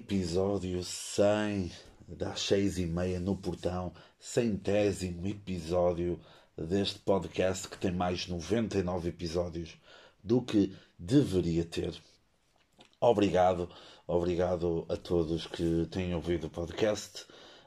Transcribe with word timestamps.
Episódio 0.00 0.80
100 0.84 1.72
das 2.06 2.40
seis 2.42 2.78
e 2.78 2.86
meia 2.86 3.18
no 3.18 3.36
portão, 3.36 3.92
centésimo 4.18 5.26
episódio 5.26 6.20
deste 6.56 7.00
podcast 7.00 7.68
que 7.68 7.76
tem 7.76 7.90
mais 7.90 8.28
99 8.28 9.08
episódios 9.08 9.76
do 10.22 10.40
que 10.40 10.72
deveria 10.96 11.64
ter. 11.64 11.92
Obrigado, 13.00 13.68
obrigado 14.06 14.86
a 14.88 14.96
todos 14.96 15.48
que 15.48 15.88
têm 15.90 16.14
ouvido 16.14 16.46
o 16.46 16.50
podcast, 16.50 17.26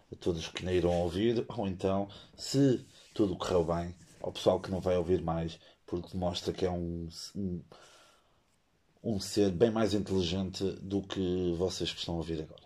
a 0.09 0.15
todos 0.15 0.47
que 0.47 0.63
não 0.63 0.71
irão 0.71 1.01
ouvir, 1.01 1.45
ou 1.49 1.67
então, 1.67 2.07
se 2.37 2.83
tudo 3.13 3.35
correu 3.35 3.65
bem, 3.65 3.93
ao 4.21 4.31
pessoal 4.31 4.61
que 4.61 4.71
não 4.71 4.79
vai 4.79 4.95
ouvir 4.95 5.21
mais, 5.21 5.59
porque 5.85 6.15
mostra 6.15 6.53
que 6.53 6.65
é 6.65 6.71
um, 6.71 7.09
um 7.35 7.61
um 9.03 9.19
ser 9.19 9.51
bem 9.51 9.71
mais 9.71 9.93
inteligente 9.93 10.63
do 10.81 11.01
que 11.01 11.53
vocês 11.57 11.91
que 11.91 11.99
estão 11.99 12.15
a 12.15 12.17
ouvir 12.17 12.41
agora. 12.41 12.61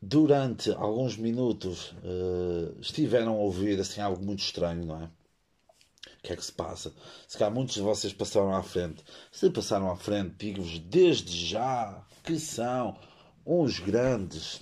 Durante 0.00 0.72
alguns 0.72 1.16
minutos 1.16 1.92
uh, 1.92 2.76
estiveram 2.80 3.34
a 3.34 3.40
ouvir 3.40 3.78
assim 3.80 4.00
algo 4.00 4.24
muito 4.24 4.40
estranho, 4.40 4.84
não 4.84 5.00
é? 5.00 5.04
O 5.04 6.22
que 6.22 6.32
é 6.32 6.36
que 6.36 6.44
se 6.44 6.52
passa? 6.52 6.92
Se 7.28 7.38
calhar 7.38 7.54
muitos 7.54 7.74
de 7.74 7.80
vocês 7.82 8.12
passaram 8.12 8.54
à 8.54 8.62
frente. 8.62 9.04
Se 9.30 9.48
passaram 9.50 9.90
à 9.90 9.96
frente, 9.96 10.34
digo-vos 10.38 10.78
desde 10.80 11.46
já 11.46 12.04
que 12.24 12.38
são 12.38 12.98
uns 13.46 13.78
grandes. 13.78 14.56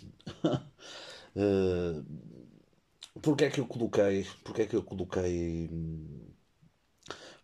uh, 1.34 2.04
Porquê 3.22 3.44
é 3.44 3.50
que 3.50 3.60
eu 3.60 3.66
coloquei? 3.66 4.26
Porquê 4.44 4.62
é 4.62 4.66
que 4.66 4.76
eu 4.76 4.82
coloquei? 4.82 5.68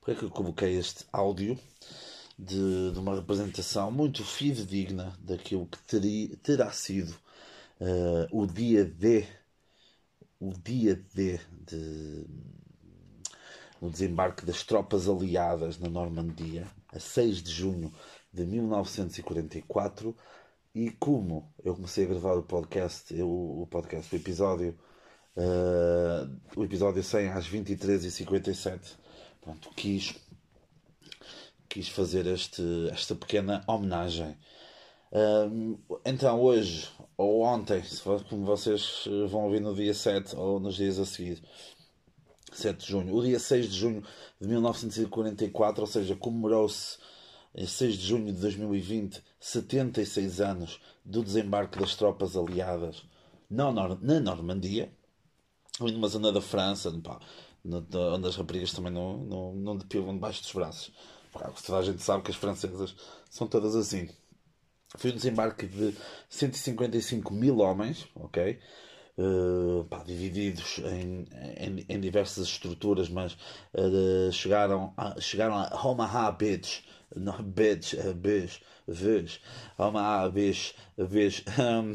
Porquê 0.00 0.12
é 0.12 0.14
que 0.14 0.22
eu 0.22 0.30
coloquei 0.30 0.76
este 0.76 1.04
áudio? 1.12 1.58
De, 2.38 2.92
de 2.92 2.98
uma 2.98 3.14
representação 3.14 3.90
muito 3.90 4.24
fidedigna 4.24 5.16
daquilo 5.20 5.66
que 5.66 5.78
teria, 5.84 6.36
terá 6.42 6.70
sido 6.70 7.16
uh, 7.80 8.28
o 8.30 8.46
dia 8.46 8.84
D, 8.84 9.26
o 10.38 10.52
dia 10.52 11.02
D 11.14 11.40
de 11.66 12.26
o 13.80 13.90
desembarque 13.90 14.44
das 14.44 14.62
tropas 14.62 15.08
aliadas 15.08 15.78
na 15.78 15.88
Normandia, 15.88 16.66
a 16.88 16.98
6 16.98 17.42
de 17.42 17.52
junho 17.52 17.92
de 18.32 18.44
1944, 18.44 20.16
e 20.74 20.90
como 20.90 21.52
eu 21.64 21.74
comecei 21.74 22.04
a 22.04 22.08
gravar 22.08 22.34
o 22.34 22.42
podcast, 22.42 23.14
eu, 23.14 23.28
o 23.28 23.66
podcast, 23.70 24.14
o 24.14 24.18
episódio, 24.18 24.78
uh, 25.36 26.58
o 26.58 26.64
episódio 26.64 27.02
100 27.02 27.28
às 27.28 27.48
23h57, 27.48 28.96
pronto, 29.40 29.70
quis 29.76 30.14
quis 31.68 31.88
fazer 31.88 32.26
este, 32.26 32.62
esta 32.90 33.14
pequena 33.14 33.62
homenagem. 33.66 34.36
então, 36.04 36.40
hoje 36.40 36.88
ou 37.16 37.42
ontem, 37.42 37.82
como 38.28 38.44
vocês 38.44 39.04
eh, 39.06 39.26
vão 39.26 39.44
ouvir 39.44 39.60
no 39.60 39.74
dia 39.74 39.94
7 39.94 40.36
ou 40.36 40.60
nos 40.60 40.76
dias 40.76 40.98
a 40.98 41.06
seguir, 41.06 41.42
7 42.52 42.78
de 42.78 42.92
junho, 42.92 43.14
o 43.14 43.22
dia 43.22 43.38
6 43.38 43.70
de 43.70 43.78
junho 43.78 44.02
de 44.40 44.48
1944, 44.48 45.80
ou 45.80 45.86
seja, 45.86 46.14
comemorou-se 46.16 46.98
em 47.54 47.66
6 47.66 47.96
de 47.96 48.06
junho 48.06 48.26
de 48.26 48.40
2020, 48.40 49.22
76 49.40 50.40
anos 50.40 50.80
do 51.04 51.22
desembarque 51.22 51.78
das 51.78 51.94
tropas 51.96 52.36
aliadas 52.36 53.02
na, 53.48 53.72
Normandia, 54.20 54.92
ali 55.80 55.92
numa 55.92 56.08
zona 56.08 56.32
da 56.32 56.40
França, 56.40 56.90
onde 56.90 58.28
as 58.28 58.36
raparigas 58.36 58.72
também 58.72 58.92
não, 58.92 59.18
não, 59.18 59.54
não 59.54 59.76
depilam 59.76 60.14
debaixo 60.14 60.42
dos 60.42 60.52
braços. 60.52 60.92
Toda 61.64 61.78
a 61.78 61.82
gente 61.82 62.02
sabe 62.02 62.22
que 62.22 62.30
as 62.30 62.36
francesas 62.36 62.94
são 63.30 63.46
todas 63.46 63.74
assim. 63.74 64.08
Foi 64.96 65.10
um 65.10 65.14
desembarque 65.14 65.66
de 65.66 65.94
155 66.28 67.32
mil 67.34 67.58
homens, 67.58 68.06
ok? 68.14 68.58
Uh, 69.18 69.84
pá, 69.84 70.02
divididos 70.04 70.78
em, 70.78 71.26
em, 71.56 71.86
em, 71.88 72.00
diversas 72.00 72.48
estruturas, 72.48 73.08
mas 73.08 73.32
uh, 73.74 74.30
chegaram, 74.30 74.92
a, 74.96 75.18
chegaram 75.20 75.54
a 75.54 75.86
Omaha 75.86 76.30
Beach, 76.32 76.84
não, 77.14 77.42
Beach, 77.42 77.96
uh, 77.96 78.14
Beach, 78.14 78.62
Beach, 78.86 79.40
Omaha 79.78 80.28
Beach, 80.28 80.74
Beach, 81.10 81.44
um, 81.58 81.94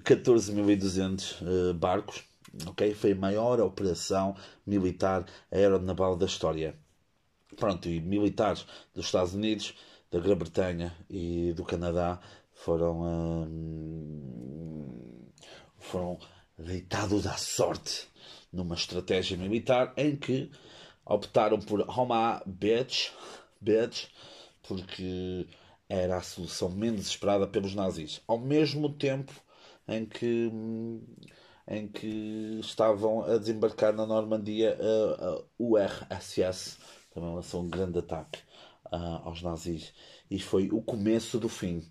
14.200 0.00 1.72
barcos, 1.74 2.22
ok? 2.66 2.94
Foi 2.94 3.12
a 3.12 3.16
maior 3.16 3.60
operação 3.60 4.36
militar 4.64 5.26
aeronaval 5.50 6.16
da 6.16 6.26
história 6.26 6.76
pronto, 7.54 7.88
e 7.88 8.00
militares 8.00 8.66
dos 8.94 9.06
Estados 9.06 9.34
Unidos, 9.34 9.74
da 10.10 10.20
Grã-Bretanha 10.20 10.94
e 11.10 11.52
do 11.54 11.64
Canadá 11.64 12.20
foram, 12.52 13.02
hum, 13.48 15.26
foram 15.78 16.18
deitados 16.56 17.26
à 17.26 17.36
sorte 17.36 18.08
numa 18.52 18.76
estratégia 18.76 19.36
militar 19.36 19.92
em 19.96 20.14
que 20.14 20.50
optaram 21.04 21.58
por 21.58 21.80
Homa 21.88 22.40
Beach, 22.46 23.12
Beach 23.60 24.08
porque 24.62 25.46
era 25.88 26.16
a 26.16 26.22
solução 26.22 26.70
menos 26.70 27.06
esperada 27.08 27.46
pelos 27.46 27.74
nazis. 27.74 28.22
Ao 28.26 28.38
mesmo 28.38 28.88
tempo 28.88 29.32
em 29.86 30.06
que, 30.06 30.50
em 31.68 31.88
que 31.88 32.58
estavam 32.60 33.22
a 33.22 33.36
desembarcar 33.36 33.92
na 33.92 34.06
Normandia 34.06 34.78
a, 34.80 35.26
a 35.28 35.42
URSS, 35.58 36.78
também 37.14 37.32
lançou 37.32 37.62
um 37.62 37.68
grande 37.68 37.98
ataque 37.98 38.40
uh, 38.86 39.22
aos 39.24 39.40
nazis. 39.40 39.94
E 40.30 40.38
foi 40.40 40.68
o 40.70 40.82
começo 40.82 41.38
do 41.38 41.48
fim. 41.48 41.82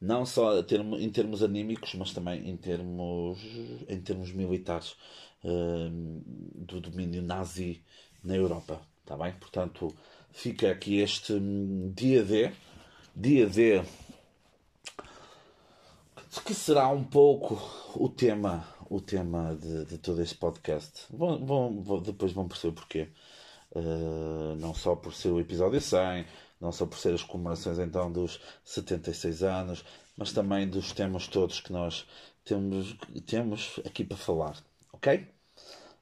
Não 0.00 0.24
só 0.24 0.60
em 0.60 1.10
termos 1.10 1.42
anímicos 1.42 1.94
mas 1.94 2.12
também 2.14 2.48
em 2.48 2.56
termos 2.56 3.38
em 3.86 4.00
termos 4.00 4.32
militares 4.32 4.96
uh, 5.44 5.90
do 6.54 6.80
domínio 6.80 7.20
nazi 7.20 7.82
na 8.24 8.36
Europa. 8.36 8.80
Está 9.02 9.16
bem? 9.16 9.32
Portanto 9.34 9.94
fica 10.30 10.70
aqui 10.70 11.00
este 11.00 11.34
hum, 11.34 11.92
dia 11.94 12.22
D. 12.22 12.52
Dia 13.14 13.46
D 13.46 13.82
que 16.44 16.54
será 16.54 16.88
um 16.88 17.04
pouco 17.04 17.60
o 17.94 18.08
tema 18.08 18.64
o 18.88 19.00
tema 19.00 19.54
de, 19.54 19.84
de 19.84 19.98
todo 19.98 20.20
este 20.20 20.34
podcast. 20.34 21.06
Depois 22.04 22.32
vão 22.32 22.48
perceber 22.48 22.74
porquê 22.74 23.08
Uh, 23.72 24.56
não 24.58 24.74
só 24.74 24.96
por 24.96 25.14
ser 25.14 25.28
o 25.30 25.38
episódio 25.38 25.80
100, 25.80 26.26
não 26.60 26.72
só 26.72 26.86
por 26.86 26.98
ser 26.98 27.14
as 27.14 27.22
comemorações 27.22 27.78
então 27.78 28.10
dos 28.10 28.40
76 28.64 29.42
anos, 29.42 29.84
mas 30.16 30.32
também 30.32 30.68
dos 30.68 30.92
temas 30.92 31.28
todos 31.28 31.60
que 31.60 31.72
nós 31.72 32.06
temos, 32.44 32.96
temos 33.26 33.80
aqui 33.86 34.04
para 34.04 34.16
falar, 34.16 34.56
ok? 34.92 35.26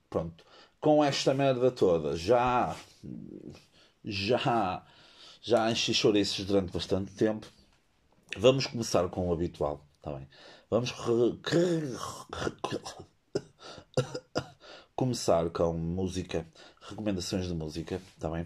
Pronto, 0.09 0.45
com 0.81 1.05
esta 1.05 1.35
merda 1.35 1.71
toda, 1.71 2.17
já 2.17 2.75
já 4.05 4.85
já 5.41 5.71
enchi 5.71 5.95
chouriços 5.95 6.45
durante 6.45 6.73
bastante 6.73 7.13
tempo. 7.13 7.47
Vamos 8.37 8.67
começar 8.67 9.09
com 9.09 9.29
o 9.29 9.33
habitual, 9.33 9.85
tá 10.03 10.13
bem? 10.13 10.29
Vamos 10.71 10.93
começar 14.97 15.49
com 15.51 15.73
música 15.73 16.47
recomendações 16.89 17.47
de 17.47 17.55
música, 17.55 18.01
está 18.15 18.31
bem? 18.31 18.43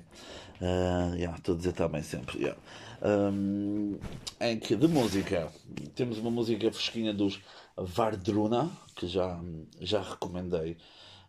Uh, 0.61 1.15
yeah, 1.15 1.37
estou 1.37 1.55
a 1.55 1.59
dizer 1.59 1.73
também 1.73 2.03
sempre. 2.03 2.39
Yeah. 2.39 2.61
Um, 3.03 3.99
em 4.41 4.59
que 4.59 4.77
de 4.77 4.87
música 4.87 5.53
temos 5.95 6.19
uma 6.19 6.31
música 6.31 6.71
fresquinha 6.71 7.13
dos 7.13 7.41
Vardruna, 7.77 8.71
que 8.95 9.07
já, 9.07 9.41
já 9.81 10.03
recomendei. 10.03 10.77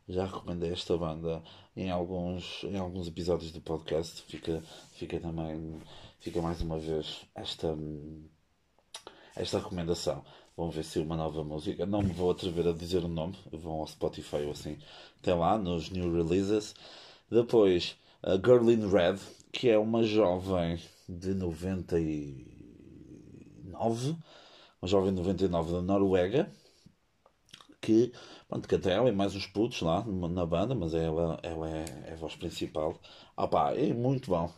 Já 0.07 0.25
recomendei 0.25 0.73
esta 0.73 0.97
banda 0.97 1.41
em 1.75 1.89
alguns, 1.89 2.63
em 2.65 2.77
alguns 2.77 3.07
episódios 3.07 3.51
do 3.51 3.61
podcast. 3.61 4.21
Fica, 4.23 4.61
fica 4.91 5.19
também, 5.19 5.79
fica 6.19 6.41
mais 6.41 6.61
uma 6.61 6.77
vez 6.77 7.21
esta, 7.33 7.73
esta 9.35 9.59
recomendação. 9.59 10.25
Vamos 10.55 10.75
ver 10.75 10.83
se 10.83 10.99
uma 10.99 11.15
nova 11.15 11.43
música. 11.43 11.85
Não 11.85 12.01
me 12.01 12.11
vou 12.11 12.29
atrever 12.31 12.67
a 12.67 12.73
dizer 12.73 13.03
o 13.03 13.07
nome. 13.07 13.35
Vão 13.51 13.79
ao 13.79 13.87
Spotify 13.87 14.43
ou 14.43 14.51
assim. 14.51 14.77
Tem 15.21 15.33
lá 15.33 15.57
nos 15.57 15.89
new 15.89 16.13
releases. 16.13 16.75
Depois, 17.33 17.97
a 18.21 18.35
Girl 18.35 18.69
in 18.69 18.87
Red, 18.87 19.17
que 19.51 19.67
é 19.67 19.75
uma 19.75 20.03
jovem 20.03 20.79
de 21.09 21.33
99, 21.33 24.15
uma 24.79 24.87
jovem 24.87 25.09
de 25.09 25.15
99 25.19 25.71
da 25.71 25.81
Noruega, 25.81 26.47
que, 27.81 28.13
pronto, 28.47 28.67
canta 28.67 28.91
ela 28.91 29.09
e 29.09 29.11
mais 29.11 29.33
uns 29.33 29.47
putos 29.47 29.81
lá 29.81 30.05
na 30.05 30.45
banda, 30.45 30.75
mas 30.75 30.93
ela, 30.93 31.39
ela 31.41 31.71
é, 31.71 31.85
é 32.09 32.13
a 32.13 32.17
voz 32.17 32.35
principal. 32.35 33.01
Ah 33.35 33.47
pá, 33.47 33.73
é 33.73 33.91
muito 33.91 34.29
bom. 34.29 34.53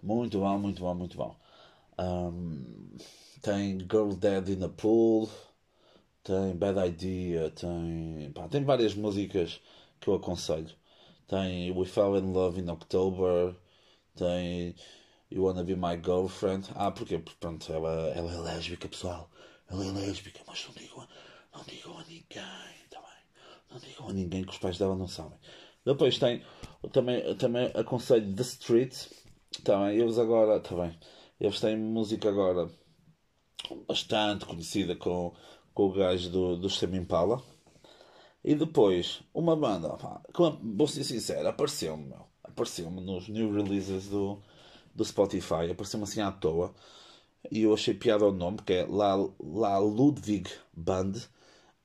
Muito 0.00 0.38
bom, 0.38 0.56
muito 0.56 0.80
bom, 0.80 0.94
muito 0.94 1.16
bom. 1.16 1.34
Um, 1.98 2.94
tem 3.42 3.76
Girl 3.80 4.10
Dead 4.10 4.50
in 4.50 4.60
the 4.60 4.68
Pool, 4.68 5.28
tem 6.22 6.54
Bad 6.54 6.78
Idea, 6.78 7.50
tem, 7.50 8.30
pá, 8.32 8.46
tem 8.46 8.62
várias 8.62 8.94
músicas 8.94 9.60
que 9.98 10.06
eu 10.06 10.14
aconselho 10.14 10.78
tem 11.28 11.70
We 11.70 11.84
Fell 11.84 12.16
in 12.16 12.32
Love 12.32 12.60
in 12.60 12.68
October, 12.68 13.54
tem 14.16 14.74
You 15.30 15.44
Wanna 15.44 15.62
Be 15.62 15.76
My 15.76 16.00
Girlfriend. 16.02 16.70
Ah? 16.74 16.90
Porque 16.90 17.18
pronto, 17.38 17.72
ela, 17.72 18.08
ela 18.08 18.32
é 18.32 18.38
lésbica, 18.38 18.88
pessoal. 18.88 19.30
Ela 19.70 19.84
é 19.84 19.92
lésbica, 19.92 20.40
mas 20.46 20.66
não 20.66 20.74
digam, 20.74 21.08
não 21.54 21.64
digam 21.64 21.98
a 21.98 22.04
ninguém, 22.04 22.88
tá 22.90 23.00
bem? 23.00 23.70
Não 23.70 23.78
digam 23.78 24.08
a 24.08 24.12
ninguém 24.12 24.44
que 24.44 24.52
os 24.52 24.58
pais 24.58 24.78
dela 24.78 24.96
não 24.96 25.06
sabem. 25.06 25.38
Depois 25.84 26.18
tem 26.18 26.42
também, 26.92 27.36
também 27.36 27.70
aconselho 27.74 28.34
The 28.34 28.42
Street. 28.42 29.06
Tá 29.64 29.84
bem? 29.84 29.98
Eles 29.98 30.18
agora, 30.18 30.60
tá 30.60 30.74
bem. 30.74 30.98
Eles 31.38 31.60
têm 31.60 31.76
música 31.76 32.28
agora 32.28 32.70
bastante 33.86 34.46
conhecida 34.46 34.96
com, 34.96 35.34
com 35.74 35.84
o 35.84 35.92
gajo 35.92 36.30
do, 36.30 36.56
do 36.56 36.70
Stem 36.70 36.96
Impala. 36.96 37.42
E 38.48 38.54
depois, 38.54 39.20
uma 39.34 39.54
banda, 39.54 39.90
pá, 39.90 40.22
vou 40.62 40.88
ser 40.88 41.04
sincero, 41.04 41.46
apareceu-me. 41.48 42.14
Apareceu-me 42.42 42.98
nos 42.98 43.28
new 43.28 43.52
releases 43.52 44.08
do, 44.08 44.38
do 44.94 45.04
Spotify, 45.04 45.70
apareceu-me 45.70 46.04
assim 46.04 46.22
à 46.22 46.32
toa. 46.32 46.74
E 47.52 47.60
eu 47.64 47.74
achei 47.74 47.92
piada 47.92 48.24
o 48.24 48.32
nome, 48.32 48.56
que 48.64 48.72
é 48.72 48.86
La, 48.86 49.16
La 49.38 49.78
Ludwig 49.78 50.50
Band. 50.72 51.12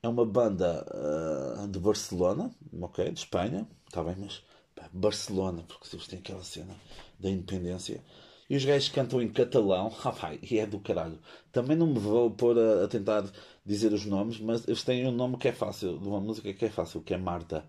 É 0.02 0.08
uma 0.08 0.24
banda 0.24 0.86
uh, 0.88 1.68
de 1.68 1.78
Barcelona, 1.78 2.50
ok? 2.80 3.10
De 3.10 3.18
Espanha, 3.18 3.68
está 3.86 4.02
bem, 4.02 4.16
mas 4.18 4.42
pá, 4.74 4.88
Barcelona, 4.90 5.62
porque 5.68 5.94
eles 5.94 6.06
têm 6.06 6.20
aquela 6.20 6.42
cena 6.42 6.74
da 7.20 7.28
independência. 7.28 8.02
E 8.48 8.56
os 8.56 8.64
gajos 8.64 8.88
cantam 8.90 9.22
em 9.22 9.28
catalão, 9.28 9.92
ah, 10.04 10.34
e 10.42 10.58
é 10.58 10.66
do 10.66 10.78
caralho. 10.80 11.18
Também 11.52 11.76
não 11.76 11.86
me 11.86 11.98
vou 11.98 12.30
pôr 12.30 12.58
a, 12.58 12.84
a, 12.84 12.88
tentar 12.88 13.24
dizer 13.64 13.92
os 13.92 14.04
nomes, 14.06 14.38
mas 14.38 14.66
eles 14.68 14.82
têm 14.82 15.06
um 15.06 15.12
nome 15.12 15.38
que 15.38 15.48
é 15.48 15.52
fácil, 15.52 15.98
de 15.98 16.08
uma 16.08 16.20
música 16.20 16.52
que 16.52 16.64
é 16.64 16.70
fácil, 16.70 17.02
que 17.02 17.14
é 17.14 17.18
Marta, 17.18 17.64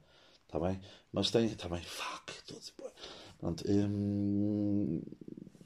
está 0.45 0.59
bem? 0.59 0.79
Mas 1.11 1.31
tem 1.31 1.49
também, 1.49 1.81
fuck, 1.81 2.33
todos, 2.47 2.73
pronto, 3.39 3.63
hum, 3.67 5.01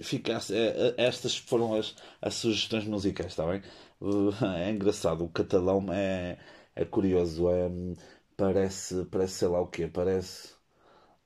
fica, 0.02 0.34
é, 0.52 0.96
é, 0.98 1.06
estas 1.06 1.38
foram 1.38 1.76
as, 1.76 1.96
as 2.22 2.36
sugestões 2.36 2.86
musicais, 2.86 3.32
está 3.32 3.46
bem? 3.46 3.62
É 4.58 4.70
engraçado, 4.72 5.26
o 5.26 5.30
catalão 5.30 5.92
é, 5.92 6.38
é 6.76 6.86
curioso, 6.86 7.50
é, 7.50 7.70
parece, 8.38 9.06
parece 9.06 9.34
sei 9.34 9.48
lá 9.50 9.62
o 9.62 9.68
quê, 9.68 9.88
parece. 9.88 10.54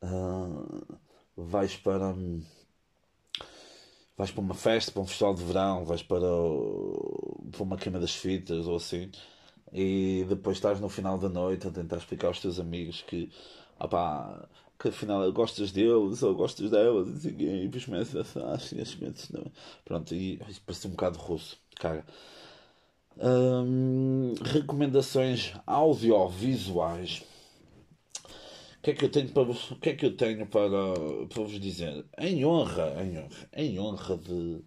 Uh, 0.02 0.98
vais 1.38 1.76
para. 1.78 2.16
Vais 4.18 4.32
para 4.32 4.42
uma 4.42 4.54
festa, 4.54 4.92
para 4.92 5.02
um 5.02 5.08
festival 5.08 5.34
de 5.34 5.44
verão, 5.44 5.86
vais 5.86 6.04
para, 6.04 6.20
para 7.52 7.64
uma 7.64 7.78
queima 7.78 8.00
das 8.00 8.16
fitas 8.16 8.68
ou 8.68 8.76
assim, 8.76 9.10
e 9.72 10.26
depois 10.30 10.58
estás 10.58 10.80
no 10.80 10.88
final 10.90 11.18
da 11.18 11.30
noite 11.30 11.68
a 11.68 11.72
tentar 11.72 11.98
explicar 11.98 12.28
aos 12.28 12.40
teus 12.40 12.60
amigos 12.60 13.02
que, 13.02 13.32
opá, 13.80 14.48
que 14.80 14.90
afinal 14.90 15.32
gostas 15.32 15.72
deles 15.72 16.22
ou 16.22 16.36
gostas 16.36 16.70
delas, 16.70 17.26
e 17.26 17.32
depois 17.32 17.86
começas 17.86 18.38
a 18.38 18.54
assim, 18.54 18.78
não. 19.34 19.52
Pronto, 19.84 20.14
e 20.14 20.40
parece 20.66 20.88
um 20.88 20.92
bocado 20.92 21.18
russo, 21.18 21.58
cara. 21.76 22.06
Hum, 23.18 24.34
recomendações 24.44 25.54
audiovisuais 25.68 27.24
que 28.84 28.92
é 28.92 28.94
que 28.94 29.06
eu 29.06 29.10
tenho 29.10 29.30
para 29.30 29.44
vos, 29.44 29.72
o 29.72 29.78
que 29.78 29.92
é 29.92 29.96
que 29.96 30.06
eu 30.06 30.16
tenho 30.18 30.46
para, 30.46 30.70
para 31.30 31.42
vos 31.42 31.58
dizer? 31.58 32.06
Em 32.18 32.46
honra, 32.46 33.02
em 33.02 33.18
honra, 33.18 33.50
em 33.54 33.80
honra 33.80 34.18
de, 34.18 34.62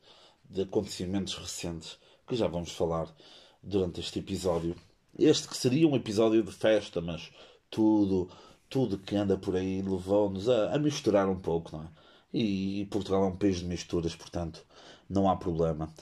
de 0.49 0.63
acontecimentos 0.63 1.35
recentes 1.35 1.99
que 2.27 2.35
já 2.35 2.49
vamos 2.49 2.73
falar 2.73 3.15
durante 3.63 4.01
este 4.01 4.21
episódio. 4.21 4.75
Este 5.19 5.47
que 5.47 5.57
seria 5.57 5.87
um 5.87 5.95
episódio 5.95 6.43
de 6.43 6.51
festa, 6.51 7.03
mas 7.03 7.31
tudo, 7.71 8.31
tudo 8.71 8.97
que 8.99 9.15
anda 9.15 9.37
por 9.37 9.55
aí 9.55 9.83
levou-nos 9.83 10.49
a, 10.49 10.75
a, 10.75 10.79
misturar 10.79 11.29
um 11.29 11.39
pouco, 11.39 11.77
não 11.77 11.85
é? 11.85 11.89
E, 12.33 12.81
e, 12.81 12.87
Portugal 12.87 13.23
é 13.23 13.27
um 13.27 13.37
país 13.37 13.59
de 13.59 13.67
misturas, 13.67 14.17
portanto, 14.17 14.65
não 15.11 15.29
há 15.29 15.37
problema. 15.37 15.93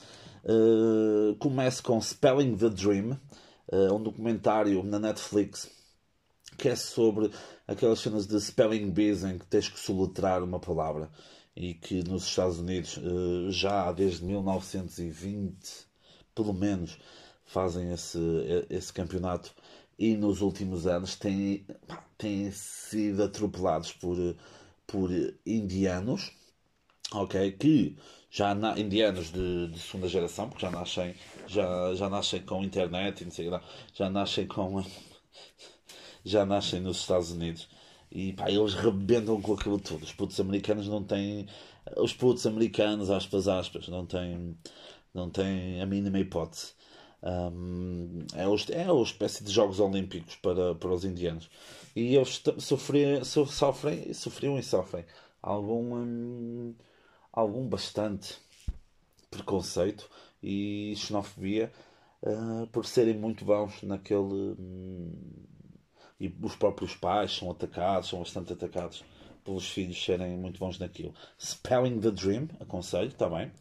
Uh, 0.45 1.35
começo 1.35 1.83
com 1.83 1.99
Spelling 1.99 2.55
the 2.55 2.69
Dream, 2.69 3.19
uh, 3.73 3.93
um 3.93 4.01
documentário 4.01 4.83
na 4.83 4.99
Netflix 4.99 5.69
que 6.57 6.69
é 6.69 6.75
sobre 6.75 7.31
aquelas 7.67 7.99
cenas 7.99 8.27
de 8.27 8.39
spelling 8.39 8.91
bees 8.91 9.23
em 9.23 9.37
que 9.37 9.45
tens 9.45 9.69
que 9.69 9.79
soletrar 9.79 10.43
uma 10.43 10.59
palavra 10.59 11.09
e 11.55 11.73
que 11.73 12.03
nos 12.03 12.25
Estados 12.25 12.59
Unidos 12.59 12.99
eh, 12.99 13.51
já 13.51 13.91
desde 13.91 14.25
1920, 14.25 15.87
pelo 16.33 16.53
menos, 16.53 16.97
fazem 17.45 17.93
esse, 17.93 18.19
esse 18.69 18.91
campeonato 18.91 19.53
e 19.97 20.15
nos 20.17 20.41
últimos 20.41 20.87
anos 20.87 21.15
têm, 21.15 21.65
têm 22.17 22.51
sido 22.51 23.23
atropelados 23.23 23.93
por, 23.93 24.17
por 24.85 25.09
indianos, 25.45 26.31
ok? 27.13 27.51
Que 27.53 27.95
já 28.29 28.53
na, 28.53 28.77
indianos 28.77 29.31
de, 29.31 29.69
de, 29.69 29.79
segunda 29.79 30.09
geração, 30.09 30.49
porque 30.49 30.65
já 30.65 30.71
nascem, 30.71 31.15
já, 31.47 31.95
já 31.95 32.09
nascem 32.09 32.41
com 32.41 32.63
internet 32.63 33.21
e 33.21 33.25
não 33.25 33.31
sei 33.31 33.49
lá, 33.49 33.63
já 33.93 34.09
nascem 34.09 34.45
com 34.47 34.83
já 36.25 36.45
nascem 36.45 36.81
nos 36.81 36.97
Estados 36.97 37.31
Unidos 37.31 37.69
e 38.11 38.33
pá, 38.33 38.49
eles 38.49 38.73
rebentam 38.73 39.41
com 39.41 39.53
aquilo 39.53 39.79
tudo. 39.79 40.03
Os 40.03 40.13
putos 40.13 40.39
americanos 40.39 40.87
não 40.87 41.03
têm. 41.03 41.47
Os 41.97 42.13
putos 42.13 42.45
americanos, 42.47 43.09
aspas, 43.09 43.47
aspas, 43.47 43.87
não 43.89 44.05
têm, 44.05 44.57
não 45.13 45.29
têm 45.29 45.81
a 45.81 45.85
mínima 45.85 46.19
hipótese. 46.19 46.73
Um, 47.21 48.25
é, 48.33 48.43
é 48.81 48.91
uma 48.91 49.03
espécie 49.03 49.43
de 49.43 49.51
Jogos 49.51 49.79
Olímpicos 49.79 50.35
para, 50.37 50.75
para 50.75 50.93
os 50.93 51.03
indianos. 51.03 51.49
E 51.95 52.15
eles 52.15 52.41
sofrem, 52.59 53.23
sofrem, 53.23 54.13
sofriam 54.13 54.57
e 54.57 54.63
sofrem 54.63 55.05
algum, 55.41 55.95
hum, 55.95 56.75
algum 57.33 57.67
bastante 57.67 58.37
preconceito 59.29 60.09
e 60.41 60.93
xenofobia 60.95 61.71
uh, 62.23 62.67
por 62.67 62.85
serem 62.85 63.17
muito 63.17 63.43
bons 63.43 63.81
naquele. 63.83 64.55
Hum, 64.57 65.11
e 66.19 66.33
os 66.41 66.55
próprios 66.55 66.95
pais 66.95 67.35
são 67.35 67.51
atacados, 67.51 68.09
são 68.09 68.19
bastante 68.19 68.53
atacados 68.53 69.03
pelos 69.43 69.67
filhos 69.67 70.03
serem 70.03 70.37
muito 70.37 70.59
bons 70.59 70.79
naquilo. 70.79 71.13
Spelling 71.39 71.99
the 71.99 72.11
Dream, 72.11 72.49
aconselho, 72.59 73.09
está 73.09 73.29
bem. 73.29 73.51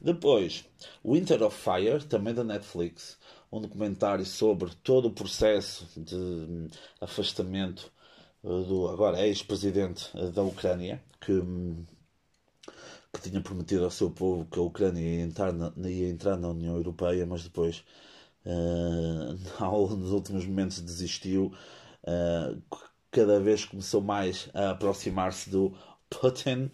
Depois, 0.00 0.64
Winter 1.04 1.42
of 1.42 1.56
Fire, 1.56 2.02
também 2.04 2.34
da 2.34 2.44
Netflix, 2.44 3.18
um 3.50 3.60
documentário 3.60 4.24
sobre 4.24 4.70
todo 4.82 5.08
o 5.08 5.12
processo 5.12 5.86
de 5.96 6.14
hum, 6.14 6.68
afastamento 7.00 7.90
eh, 8.44 8.48
do 8.48 8.88
agora 8.88 9.26
ex-presidente 9.26 10.10
eh, 10.14 10.30
da 10.30 10.42
Ucrânia, 10.42 11.02
que, 11.20 11.32
hum, 11.32 11.84
que 13.12 13.20
tinha 13.22 13.40
prometido 13.40 13.84
ao 13.84 13.90
seu 13.90 14.10
povo 14.10 14.46
que 14.46 14.58
a 14.58 14.62
Ucrânia 14.62 15.00
ia 15.00 15.22
entrar 15.22 15.52
na, 15.52 15.72
ia 15.88 16.08
entrar 16.08 16.36
na 16.36 16.48
União 16.48 16.76
Europeia, 16.76 17.26
mas 17.26 17.42
depois, 17.44 17.84
uh, 18.46 19.96
nos 19.96 20.12
últimos 20.12 20.46
momentos, 20.46 20.80
desistiu 20.80 21.52
cada 23.10 23.40
vez 23.40 23.64
começou 23.64 24.00
mais 24.00 24.48
a 24.54 24.70
aproximar-se 24.70 25.50
do 25.50 25.72
Putin 26.10 26.70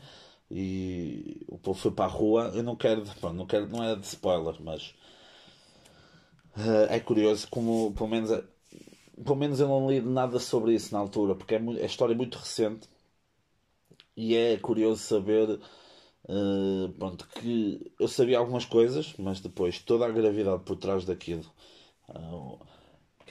e 0.50 1.44
o 1.48 1.58
povo 1.58 1.78
foi 1.78 1.90
para 1.90 2.04
a 2.04 2.08
rua. 2.08 2.52
Eu 2.54 2.62
não 2.62 2.76
quero, 2.76 3.04
não 3.34 3.46
quero, 3.46 3.68
não 3.68 3.82
é 3.82 3.96
de 3.96 4.06
spoiler, 4.06 4.56
mas 4.60 4.94
uh, 6.56 6.86
é 6.90 7.00
curioso 7.00 7.48
como, 7.50 7.92
pelo 7.94 8.08
menos, 8.08 8.30
pelo 9.24 9.36
menos 9.36 9.60
eu 9.60 9.68
não 9.68 9.88
li 9.88 10.00
nada 10.00 10.38
sobre 10.38 10.74
isso 10.74 10.92
na 10.92 11.00
altura, 11.00 11.34
porque 11.34 11.54
é, 11.54 11.58
muito, 11.58 11.80
é 11.80 11.86
história 11.86 12.14
muito 12.14 12.38
recente 12.38 12.88
e 14.16 14.36
é 14.36 14.56
curioso 14.58 15.02
saber 15.02 15.58
uh, 16.28 16.88
pronto, 16.98 17.26
que 17.28 17.92
eu 17.98 18.08
sabia 18.08 18.38
algumas 18.38 18.64
coisas, 18.64 19.14
mas 19.18 19.40
depois 19.40 19.78
toda 19.78 20.06
a 20.06 20.10
gravidade 20.10 20.62
por 20.64 20.76
trás 20.76 21.04
daquilo. 21.04 21.50
Uh, 22.08 22.58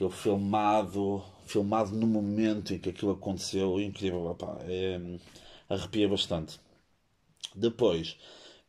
aquele 0.02 0.10
filmado, 0.10 1.24
filmado 1.46 1.92
no 1.92 2.08
momento 2.08 2.74
em 2.74 2.80
que 2.80 2.90
aquilo 2.90 3.12
aconteceu, 3.12 3.80
incrível, 3.80 4.26
opá, 4.26 4.58
é, 4.64 5.00
arrepia 5.70 6.10
bastante. 6.10 6.60
Depois, 7.56 8.18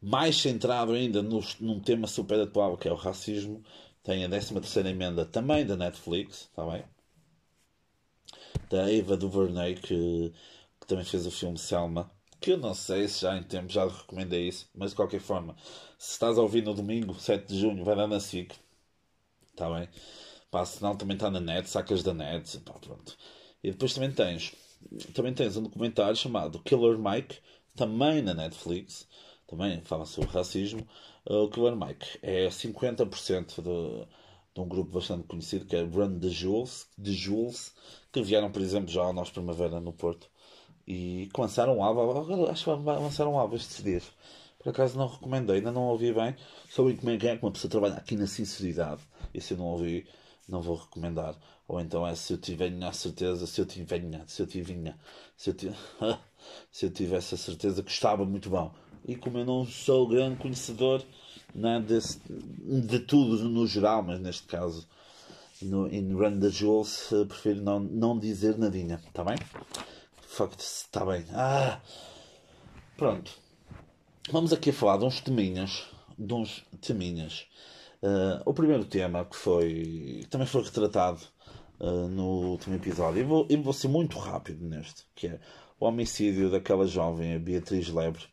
mais 0.00 0.36
centrado 0.36 0.92
ainda 0.92 1.22
no, 1.22 1.40
num 1.60 1.80
tema 1.80 2.06
super 2.06 2.38
atual 2.40 2.76
que 2.76 2.88
é 2.88 2.92
o 2.92 2.96
racismo, 2.96 3.62
tem 4.02 4.24
a 4.24 4.28
13 4.28 4.54
terceira 4.54 4.90
emenda 4.90 5.24
também 5.24 5.64
da 5.64 5.76
Netflix, 5.76 6.42
está 6.50 6.66
bem? 6.66 6.84
Da 8.68 8.90
Eva 8.92 9.16
DuVernay, 9.16 9.76
que, 9.76 10.32
que 10.80 10.86
também 10.86 11.04
fez 11.04 11.26
o 11.26 11.30
filme 11.30 11.58
Selma, 11.58 12.10
que 12.40 12.52
eu 12.52 12.58
não 12.58 12.74
sei 12.74 13.06
se 13.08 13.22
já 13.22 13.36
em 13.36 13.42
tempo 13.42 13.72
já 13.72 13.86
recomendei 13.86 14.48
isso, 14.48 14.68
mas 14.74 14.90
de 14.90 14.96
qualquer 14.96 15.20
forma, 15.20 15.54
se 15.96 16.12
estás 16.12 16.36
a 16.36 16.42
ouvir 16.42 16.62
no 16.62 16.74
domingo, 16.74 17.14
7 17.14 17.46
de 17.46 17.60
junho, 17.60 17.84
vai 17.84 17.94
dar 17.96 18.08
na 18.08 18.18
SIC, 18.20 18.54
está 19.52 19.70
bem? 19.70 19.88
Pá, 20.52 20.66
senão 20.66 20.94
também 20.94 21.16
está 21.16 21.30
na 21.30 21.40
net, 21.40 21.68
sacas 21.70 22.02
da 22.02 22.12
net, 22.12 22.58
pá, 22.60 22.74
pronto. 22.74 23.16
E 23.64 23.70
depois 23.70 23.94
também 23.94 24.12
tens, 24.12 24.54
também 25.14 25.32
tens 25.32 25.56
um 25.56 25.62
documentário 25.62 26.14
chamado 26.14 26.60
Killer 26.60 26.98
Mike, 26.98 27.38
também 27.74 28.20
na 28.20 28.34
Netflix, 28.34 29.08
também 29.46 29.80
fala 29.80 30.04
sobre 30.04 30.30
racismo. 30.30 30.86
O 31.24 31.48
Killer 31.48 31.74
Mike 31.74 32.18
é 32.22 32.48
50% 32.48 33.62
de, 33.62 34.06
de 34.54 34.60
um 34.60 34.68
grupo 34.68 34.92
bastante 34.92 35.26
conhecido 35.26 35.64
que 35.64 35.74
é 35.74 35.82
Run 35.82 36.18
the 36.18 36.28
Jules, 36.28 36.86
the 37.02 37.12
Jules 37.12 37.74
que 38.12 38.22
vieram, 38.22 38.52
por 38.52 38.60
exemplo, 38.60 38.90
já 38.90 39.02
ao 39.02 39.12
nosso 39.14 39.32
Primavera 39.32 39.80
no 39.80 39.92
Porto 39.92 40.28
e 40.86 41.30
que 41.32 41.40
lançaram 41.40 41.78
um 41.78 41.82
álbum, 41.82 42.46
acho 42.50 42.64
que 42.64 42.70
lançaram 42.70 43.32
um 43.32 43.38
álbum 43.38 43.56
estes 43.56 43.82
dias. 43.82 44.04
Por 44.58 44.68
acaso 44.68 44.98
não 44.98 45.08
recomendei, 45.08 45.56
ainda 45.56 45.72
não 45.72 45.88
ouvi 45.88 46.12
bem. 46.12 46.36
Sobre 46.68 46.94
como 46.94 47.10
é 47.10 47.14
é 47.14 47.36
que 47.36 47.44
uma 47.44 47.50
pessoa 47.50 47.70
trabalha 47.70 47.94
aqui 47.94 48.16
na 48.16 48.26
sinceridade. 48.26 49.00
Esse 49.32 49.54
eu 49.54 49.58
não 49.58 49.66
ouvi, 49.66 50.06
não 50.48 50.60
vou 50.60 50.76
recomendar. 50.76 51.36
Ou 51.66 51.80
então 51.80 52.06
é 52.06 52.14
se 52.14 52.32
eu 52.32 52.38
tiver 52.38 52.72
a 52.82 52.92
certeza, 52.92 53.46
se 53.46 53.60
eu 53.60 53.66
tiver, 53.66 54.02
se 54.26 54.42
eu 54.42 54.46
tiver, 54.46 54.96
se 55.36 55.50
eu, 55.50 55.54
tivesse, 55.54 55.78
se 56.70 56.86
eu 56.86 56.90
tivesse 56.90 57.34
a 57.34 57.38
certeza 57.38 57.82
que 57.82 57.90
estava 57.90 58.24
muito 58.24 58.50
bom. 58.50 58.72
E 59.06 59.16
como 59.16 59.38
eu 59.38 59.44
não 59.44 59.66
sou 59.66 60.06
grande 60.06 60.36
conhecedor 60.36 61.02
né, 61.54 61.80
desse, 61.80 62.20
de 62.28 62.98
tudo 63.00 63.48
no 63.48 63.66
geral, 63.66 64.02
mas 64.02 64.20
neste 64.20 64.44
caso 64.44 64.86
no, 65.60 65.92
in 65.92 66.12
Run 66.14 66.40
the 66.40 66.50
Jewels, 66.50 67.10
prefiro 67.28 67.62
não, 67.62 67.80
não 67.80 68.18
dizer 68.18 68.58
nadinha, 68.58 69.00
está 69.08 69.24
bem? 69.24 69.36
Fuck, 70.20 70.56
está 70.58 71.04
bem. 71.04 71.24
Ah, 71.32 71.80
pronto. 72.96 73.32
Vamos 74.30 74.52
aqui 74.52 74.70
a 74.70 74.72
falar 74.72 74.98
de 74.98 75.04
uns 75.04 75.20
teminhas. 75.20 75.84
De 76.18 76.32
uns 76.32 76.64
teminhas. 76.80 77.46
Uh, 78.02 78.42
o 78.44 78.52
primeiro 78.52 78.84
tema 78.84 79.24
que 79.24 79.36
foi. 79.36 80.20
Que 80.22 80.28
também 80.28 80.46
foi 80.46 80.62
retratado 80.62 81.20
uh, 81.78 82.08
no 82.08 82.50
último 82.50 82.74
episódio. 82.74 83.20
Eu 83.20 83.26
vou, 83.26 83.46
eu 83.48 83.62
vou 83.62 83.72
ser 83.72 83.88
muito 83.88 84.18
rápido 84.18 84.64
neste, 84.64 85.04
que 85.14 85.28
é 85.28 85.40
o 85.78 85.86
homicídio 85.86 86.50
daquela 86.50 86.86
jovem, 86.86 87.34
a 87.34 87.38
Beatriz 87.38 87.88
Lebre, 87.88 88.24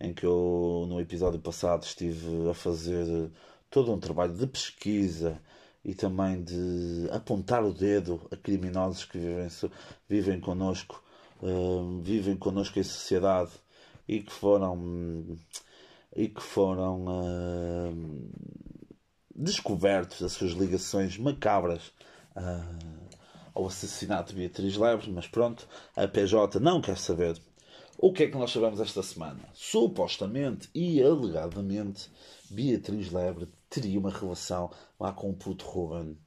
em 0.00 0.12
que 0.12 0.26
eu 0.26 0.86
no 0.88 1.00
episódio 1.00 1.40
passado 1.40 1.84
estive 1.84 2.48
a 2.50 2.54
fazer 2.54 3.30
todo 3.70 3.92
um 3.92 4.00
trabalho 4.00 4.34
de 4.34 4.46
pesquisa 4.46 5.40
e 5.84 5.94
também 5.94 6.42
de 6.42 7.08
apontar 7.12 7.64
o 7.64 7.72
dedo 7.72 8.26
a 8.32 8.36
criminosos 8.36 9.04
que 9.04 9.18
vivem, 9.18 9.48
vivem 10.08 10.40
connosco, 10.40 11.02
uh, 11.42 12.00
vivem 12.00 12.36
connosco 12.36 12.78
em 12.78 12.82
sociedade 12.82 13.52
e 14.08 14.20
que 14.20 14.32
foram 14.32 15.36
e 16.16 16.28
que 16.28 16.42
foram 16.42 17.04
uh, 17.06 18.30
descobertos 19.34 20.22
as 20.22 20.32
suas 20.32 20.52
ligações 20.52 21.18
macabras 21.18 21.88
uh, 22.36 23.04
ao 23.54 23.66
assassinato 23.66 24.32
de 24.32 24.40
Beatriz 24.40 24.76
Leves, 24.76 25.08
mas 25.08 25.26
pronto, 25.26 25.68
a 25.96 26.06
PJ 26.06 26.60
não 26.60 26.80
quer 26.80 26.96
saber. 26.96 27.40
O 27.96 28.12
que 28.12 28.24
é 28.24 28.26
que 28.28 28.36
nós 28.36 28.50
sabemos 28.50 28.80
esta 28.80 29.02
semana? 29.02 29.40
Supostamente 29.52 30.68
e 30.74 31.02
alegadamente, 31.02 32.10
Beatriz 32.50 33.10
Lebre 33.10 33.48
teria 33.70 33.98
uma 33.98 34.10
relação 34.10 34.70
lá 34.98 35.12
com 35.12 35.30
o 35.30 35.34
puto 35.34 35.64
Ruben. 35.64 36.18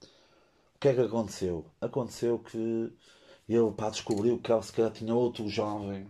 O 0.76 0.80
que 0.80 0.88
é 0.90 0.94
que 0.94 1.02
aconteceu? 1.02 1.66
Aconteceu 1.82 2.40
que 2.40 2.92
ele 3.50 3.72
pá, 3.76 3.90
descobriu 3.90 4.40
que 4.40 4.52
ela 4.52 4.92
tinha 4.92 5.14
outro 5.14 5.48
jovem 5.50 6.08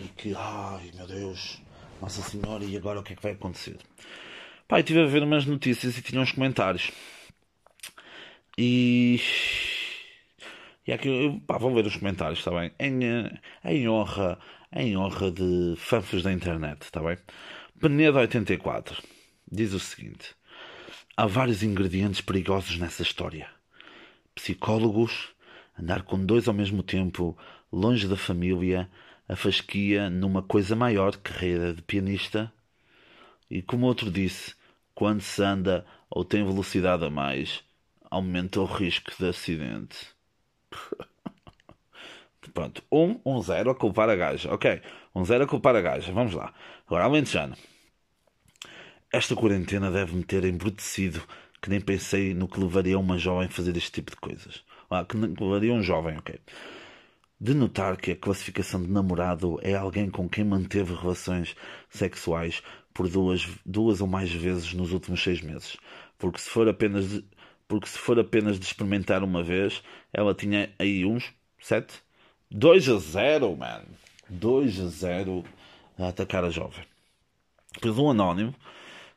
e 0.00 0.08
que, 0.08 0.34
ai 0.34 0.90
meu 0.94 1.06
Deus, 1.06 1.62
Nossa 2.00 2.22
Senhora, 2.22 2.64
e 2.64 2.76
agora 2.76 3.00
o 3.00 3.02
que 3.02 3.12
é 3.12 3.16
que 3.16 3.22
vai 3.22 3.32
acontecer? 3.32 3.78
Pá, 4.72 4.80
estive 4.80 5.02
a 5.02 5.04
ver 5.04 5.22
umas 5.22 5.44
notícias 5.44 5.98
e 5.98 6.00
tinha 6.00 6.18
uns 6.18 6.32
comentários. 6.32 6.90
E. 8.56 9.20
E 10.86 10.92
aqui, 10.94 11.42
pá, 11.46 11.58
vou 11.58 11.74
ver 11.74 11.84
os 11.84 11.96
comentários, 11.96 12.38
está 12.38 12.50
bem? 12.52 12.72
Em, 12.80 13.02
em 13.66 13.86
honra, 13.86 14.38
em 14.72 14.96
honra 14.96 15.30
de 15.30 15.74
fanfos 15.76 16.22
da 16.22 16.32
internet, 16.32 16.84
está 16.84 17.02
bem? 17.02 17.18
Penedo 17.78 18.16
84 18.16 19.02
diz 19.46 19.74
o 19.74 19.78
seguinte: 19.78 20.34
Há 21.18 21.26
vários 21.26 21.62
ingredientes 21.62 22.22
perigosos 22.22 22.78
nessa 22.78 23.02
história. 23.02 23.48
Psicólogos, 24.34 25.34
andar 25.78 26.00
com 26.00 26.24
dois 26.24 26.48
ao 26.48 26.54
mesmo 26.54 26.82
tempo, 26.82 27.36
longe 27.70 28.08
da 28.08 28.16
família, 28.16 28.90
a 29.28 29.36
fasquia 29.36 30.08
numa 30.08 30.42
coisa 30.42 30.74
maior, 30.74 31.14
carreira 31.18 31.74
de 31.74 31.82
pianista. 31.82 32.50
E 33.50 33.60
como 33.60 33.84
outro 33.84 34.10
disse, 34.10 34.54
quando 34.94 35.20
se 35.20 35.42
anda 35.42 35.84
ou 36.10 36.24
tem 36.24 36.44
velocidade 36.44 37.04
a 37.04 37.10
mais, 37.10 37.62
aumenta 38.10 38.60
o 38.60 38.64
risco 38.64 39.10
de 39.18 39.28
acidente. 39.28 40.08
Pronto, 42.52 42.82
1, 42.90 42.98
um, 42.98 43.20
1, 43.24 43.36
um 43.36 43.42
0 43.42 43.70
a 43.70 43.74
culpar 43.74 44.10
a 44.10 44.16
gaja. 44.16 44.52
Ok, 44.52 44.82
1 45.14 45.20
um 45.20 45.24
0 45.24 45.44
a 45.44 45.46
culpar 45.46 45.74
a 45.76 45.80
gaja. 45.80 46.12
Vamos 46.12 46.34
lá. 46.34 46.52
Agora, 46.86 47.04
alentejano. 47.04 47.56
Esta 49.12 49.34
quarentena 49.34 49.90
deve-me 49.90 50.24
ter 50.24 50.44
embrutecido 50.44 51.22
que 51.60 51.70
nem 51.70 51.80
pensei 51.80 52.34
no 52.34 52.48
que 52.48 52.58
levaria 52.58 52.98
uma 52.98 53.16
jovem 53.16 53.46
a 53.46 53.50
fazer 53.50 53.76
este 53.76 53.92
tipo 53.92 54.10
de 54.10 54.16
coisas. 54.16 54.64
Ah, 54.90 55.04
que 55.04 55.16
levaria 55.16 55.72
um 55.72 55.82
jovem, 55.82 56.18
ok 56.18 56.38
de 57.42 57.54
notar 57.54 57.96
que 57.96 58.12
a 58.12 58.16
classificação 58.16 58.80
de 58.80 58.88
namorado 58.88 59.58
é 59.62 59.74
alguém 59.74 60.08
com 60.08 60.28
quem 60.28 60.44
manteve 60.44 60.94
relações 60.94 61.56
sexuais 61.90 62.62
por 62.92 63.08
duas, 63.08 63.46
duas 63.64 64.00
ou 64.00 64.06
mais 64.06 64.30
vezes 64.30 64.72
nos 64.74 64.92
últimos 64.92 65.22
seis 65.22 65.40
meses. 65.40 65.76
Porque 66.18 66.38
se 66.38 66.48
for 66.48 66.68
apenas 66.68 67.08
de, 67.08 67.24
porque 67.66 67.88
se 67.88 67.98
for 67.98 68.18
apenas 68.18 68.58
de 68.58 68.66
experimentar 68.66 69.22
uma 69.22 69.42
vez, 69.42 69.82
ela 70.12 70.34
tinha 70.34 70.72
aí 70.78 71.04
uns 71.04 71.32
sete. 71.58 71.94
2 72.50 72.88
a 72.90 72.98
0, 72.98 73.56
man. 73.56 73.82
2 74.28 74.80
a 74.80 74.86
0 74.88 75.44
a 75.98 76.08
atacar 76.08 76.44
a 76.44 76.50
jovem. 76.50 76.84
Depois 77.74 77.98
um 77.98 78.10
anónimo 78.10 78.54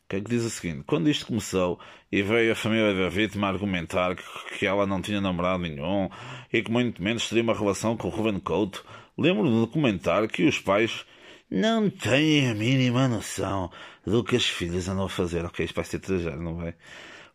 que 0.08 0.16
é 0.18 0.22
que 0.22 0.30
diz 0.30 0.44
o 0.44 0.50
seguinte: 0.50 0.84
quando 0.86 1.10
isto 1.10 1.28
começou 1.28 1.80
e 2.12 2.22
veio 2.22 2.52
a 2.52 2.56
família 2.56 2.94
da 2.94 3.10
vítima 3.10 3.48
argumentar 3.48 4.16
que, 4.16 4.24
que 4.58 4.66
ela 4.66 4.86
não 4.86 5.02
tinha 5.02 5.20
namorado 5.20 5.64
nenhum 5.64 6.10
e 6.52 6.62
que 6.62 6.72
muito 6.72 7.02
menos 7.02 7.28
teria 7.28 7.44
uma 7.44 7.54
relação 7.54 7.98
com 7.98 8.08
o 8.08 8.12
Ruben 8.12 8.40
Couto, 8.40 8.86
lembro-me 9.18 9.66
de 9.66 9.72
comentar 9.72 10.28
que 10.28 10.44
os 10.44 10.60
pais 10.60 11.06
não 11.50 11.90
têm 11.90 12.50
a 12.50 12.54
mínima 12.54 13.08
noção 13.08 13.72
do 14.06 14.24
que 14.24 14.36
as 14.36 14.46
filhas 14.46 14.88
andam 14.88 15.06
a 15.06 15.10
fazer. 15.10 15.46
Ok, 15.46 15.66
isto 15.66 15.76
vai 15.76 15.86
ser 15.86 16.00
trajeto, 16.00 16.38
não 16.38 16.56
vai? 16.56 16.76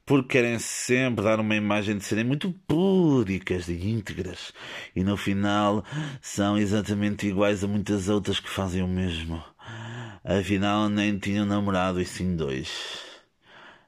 Porque 0.05 0.39
querem 0.39 0.59
sempre 0.59 1.25
dar 1.25 1.39
uma 1.39 1.55
imagem 1.55 1.97
de 1.97 2.05
serem 2.05 2.25
muito 2.25 2.53
púdicas 2.67 3.69
e 3.69 3.75
íntegras 3.75 4.53
e 4.97 5.05
no 5.05 5.17
final 5.17 5.85
são 6.21 6.59
exatamente 6.59 7.29
iguais 7.29 7.63
a 7.63 7.69
muitas 7.69 8.09
outras 8.09 8.41
que 8.41 8.49
fazem 8.49 8.83
o 8.83 8.89
mesmo. 8.89 9.43
Afinal, 10.25 10.89
nem 10.89 11.19
tinham 11.19 11.47
namorado 11.47 12.01
e 12.01 12.05
sim 12.05 12.35
dois. 12.35 13.10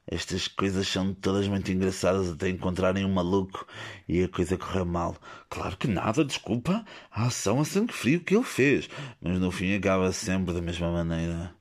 Estas 0.07 0.49
coisas 0.49 0.89
são 0.89 1.15
todas 1.15 1.47
muito 1.47 1.71
engraçadas 1.71 2.31
até 2.31 2.49
encontrarem 2.49 3.05
um 3.05 3.13
maluco 3.13 3.67
e 4.09 4.23
a 4.23 4.29
coisa 4.29 4.59
correr 4.59 4.85
mal. 4.85 5.17
Claro 5.49 5.77
que 5.77 5.87
nada, 5.87 6.25
desculpa 6.25 6.85
a 7.11 7.27
ação 7.27 7.61
a 7.61 7.65
sangue 7.65 7.93
frio 7.93 8.21
que 8.21 8.35
ele 8.35 8.45
fez, 8.45 8.89
mas 9.21 9.39
no 9.39 9.51
fim 9.51 9.75
acaba 9.75 10.13
sempre 10.13 10.55
da 10.55 10.61
mesma 10.61 10.91
maneira. 10.91 11.55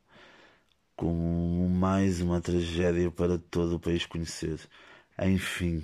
Como 0.95 1.69
mais 1.69 2.21
uma 2.21 2.41
tragédia 2.41 3.11
para 3.11 3.37
todo 3.37 3.75
o 3.75 3.79
país 3.79 4.05
conhecer. 4.05 4.59
Enfim, 5.19 5.83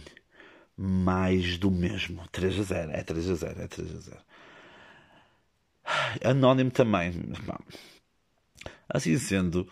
mais 0.76 1.58
do 1.58 1.72
mesmo. 1.72 2.24
3 2.32 2.60
a 2.60 2.64
0, 2.64 2.92
é 2.92 3.04
3 3.04 3.30
a 3.30 3.36
0, 3.36 3.62
é 3.62 3.68
3 3.68 3.96
a 3.96 4.00
0. 4.00 4.18
Anónimo 6.24 6.72
também. 6.72 7.14
Assim 8.90 9.18
sendo, 9.18 9.68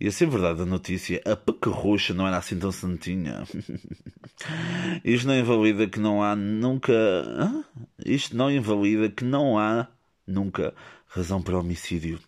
ia 0.00 0.10
ser 0.10 0.26
verdade 0.26 0.62
a 0.62 0.66
notícia, 0.66 1.20
a 1.26 1.36
pequerrucha 1.36 2.14
não 2.14 2.26
era 2.26 2.38
assim 2.38 2.58
tão 2.58 2.72
santinha. 2.72 3.44
Isto 5.04 5.28
não 5.28 5.38
invalida 5.38 5.86
que 5.86 6.00
não 6.00 6.22
há 6.22 6.34
nunca. 6.34 6.92
Isto 8.04 8.34
não 8.34 8.50
invalida 8.50 9.10
que 9.10 9.24
não 9.24 9.58
há 9.58 9.86
nunca 10.26 10.74
razão 11.06 11.42
para 11.42 11.58
homicídio. 11.58 12.18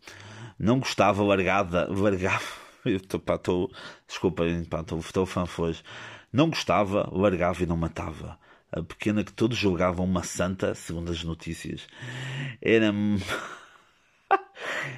Não 0.58 0.78
gostava 0.78 1.22
largada. 1.22 1.88
largava. 1.90 2.62
Estou, 2.84 3.20
pá, 3.20 3.36
estou, 3.36 3.70
desculpem, 4.08 4.64
pá, 4.64 4.80
estou 4.80 5.24
fanfoz. 5.24 5.84
Não 6.32 6.48
gostava, 6.50 7.08
largava 7.12 7.62
e 7.62 7.66
não 7.66 7.76
matava. 7.76 8.36
A 8.72 8.82
pequena 8.82 9.22
que 9.22 9.32
todos 9.32 9.56
julgavam 9.56 10.04
uma 10.04 10.24
santa, 10.24 10.74
segundo 10.74 11.12
as 11.12 11.22
notícias, 11.22 11.86
era. 12.60 12.92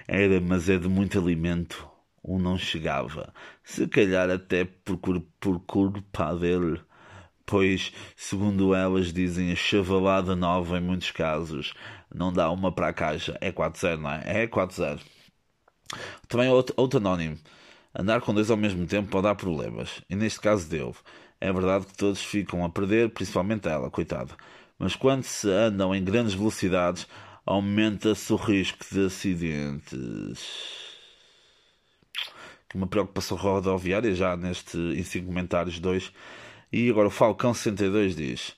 Era, 0.07 0.41
mas 0.41 0.69
é 0.69 0.79
de 0.79 0.89
muito 0.89 1.19
alimento. 1.19 1.94
Um 2.25 2.39
não 2.39 2.57
chegava. 2.57 3.33
Se 3.63 3.87
calhar 3.87 4.31
até 4.31 4.65
por, 4.65 4.99
por 5.41 5.61
culpa 5.61 6.35
dele. 6.35 6.81
Pois, 7.47 7.93
segundo 8.17 8.75
elas 8.75 9.13
dizem, 9.13 9.53
a 9.53 9.57
chavalada 9.57 10.35
nova 10.35 10.79
em 10.79 10.81
muitos 10.81 11.11
casos 11.11 11.75
não 12.15 12.33
dá 12.33 12.51
uma 12.51 12.73
para 12.73 12.89
a 12.89 12.93
caixa. 12.93 13.37
É 13.41 13.53
4-0, 13.53 13.99
não 13.99 14.11
é? 14.11 14.45
É 14.45 14.47
4-0. 14.47 15.01
Também 16.29 16.49
outro, 16.49 16.75
outro 16.79 16.99
anónimo. 16.99 17.39
Andar 17.95 18.21
com 18.23 18.35
dois 18.35 18.51
ao 18.51 18.57
mesmo 18.57 18.87
tempo 18.87 19.11
pode 19.11 19.25
dar 19.25 19.35
problemas. 19.35 20.03
E 20.09 20.17
neste 20.17 20.41
caso 20.41 20.69
deu. 20.69 20.97
É 21.41 21.53
verdade 21.53 21.87
que 21.87 21.97
todos 21.97 22.25
ficam 22.25 22.65
a 22.65 22.71
perder, 22.71 23.11
principalmente 23.11 23.69
ela, 23.69 23.91
coitada. 23.91 24.35
Mas 24.79 24.97
quando 24.97 25.25
se 25.25 25.49
andam 25.51 25.95
em 25.95 26.03
grandes 26.03 26.35
velocidades, 26.35 27.07
aumenta-se 27.45 28.33
o 28.33 28.37
risco 28.37 28.85
de 28.91 29.07
acidentes. 29.07 30.84
Uma 32.75 32.87
preocupação 32.87 33.37
rodoviária 33.37 34.15
já 34.15 34.37
neste 34.37 34.77
em 34.77 35.03
5 35.03 35.27
comentários 35.27 35.79
2. 35.79 36.13
E 36.73 36.91
agora 36.91 37.09
o 37.09 37.11
Falcão 37.11 37.55
62 37.55 38.17
diz: 38.17 38.57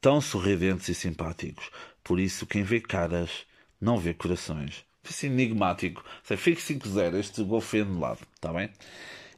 tão 0.00 0.20
sorridentes 0.20 0.88
e 0.88 0.94
simpáticos. 0.94 1.70
Por 2.02 2.18
isso, 2.18 2.46
quem 2.46 2.64
vê 2.64 2.80
caras 2.80 3.46
não 3.80 3.98
vê 3.98 4.12
corações. 4.12 4.84
Foi 5.02 5.28
enigmático. 5.28 6.04
Sei, 6.24 6.36
fico 6.36 6.60
5-0. 6.60 7.14
Este 7.14 7.42
gol 7.44 7.60
foi 7.60 7.80
anulado. 7.80 8.20
Está 8.34 8.52
bem? 8.52 8.70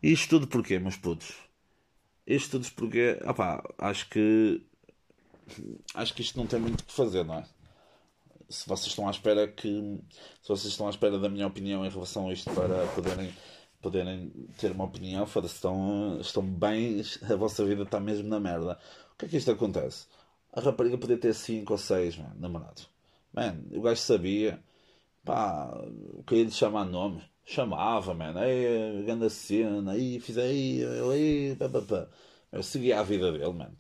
Isto 0.03 0.31
tudo 0.31 0.47
porquê, 0.47 0.79
meus 0.79 0.97
putos? 0.97 1.35
Isto 2.27 2.53
tudo 2.53 2.71
porque, 2.75 3.19
opá, 3.25 3.63
acho 3.79 4.09
que 4.09 4.63
acho 5.95 6.15
que 6.15 6.23
isto 6.23 6.39
não 6.39 6.47
tem 6.47 6.59
muito 6.59 6.81
o 6.81 6.85
que 6.85 6.93
fazer, 6.93 7.25
não 7.25 7.39
é? 7.39 7.45
Se 8.49 8.67
vocês 8.67 8.89
estão 8.89 9.09
à 9.09 9.11
espera 9.11 9.49
que 9.49 9.69
se 10.43 10.49
vocês 10.49 10.73
estão 10.73 10.87
à 10.87 10.91
espera 10.91 11.19
da 11.19 11.29
minha 11.29 11.47
opinião 11.47 11.85
em 11.85 11.91
relação 11.91 12.29
a 12.29 12.33
isto 12.33 12.51
para 12.53 12.87
poderem 12.89 13.35
poderem 13.85 14.31
ter 14.59 14.73
uma 14.73 14.85
opinião, 14.85 15.27
foda 15.27 15.47
estão, 15.47 16.18
estão 16.20 16.42
bem, 16.42 17.03
a 17.31 17.37
vossa 17.37 17.64
vida 17.64 17.83
está 17.83 18.01
mesmo 18.01 18.29
na 18.29 18.40
merda. 18.40 18.79
O 19.14 19.18
que 19.18 19.27
é 19.27 19.29
que 19.29 19.37
isto 19.37 19.51
acontece? 19.51 20.07
A 20.53 20.61
rapariga 20.61 20.99
podia 20.99 21.18
ter 21.18 21.35
5 21.35 21.73
ou 21.73 21.79
6 21.79 22.18
namorados. 22.37 22.88
Man, 23.33 23.57
o 23.73 23.83
gajo 23.83 24.01
sabia, 24.01 24.62
pá, 25.25 25.70
queria 26.27 26.44
lhe 26.44 26.51
chamar 26.51 26.85
nome, 26.87 27.23
chamava, 27.44 28.14
man, 28.14 28.35
aí, 28.38 29.03
grande 29.05 29.29
cena, 29.31 29.92
aí, 29.92 30.20
fiz 30.20 30.38
aí, 30.38 30.83
aí, 31.12 31.57
pá, 31.57 31.68
pá, 31.68 31.83
pá. 31.83 32.09
Eu 32.53 32.62
seguia 32.62 33.01
a 33.01 33.03
vida 33.03 33.33
dele, 33.33 33.53
man. 33.53 33.73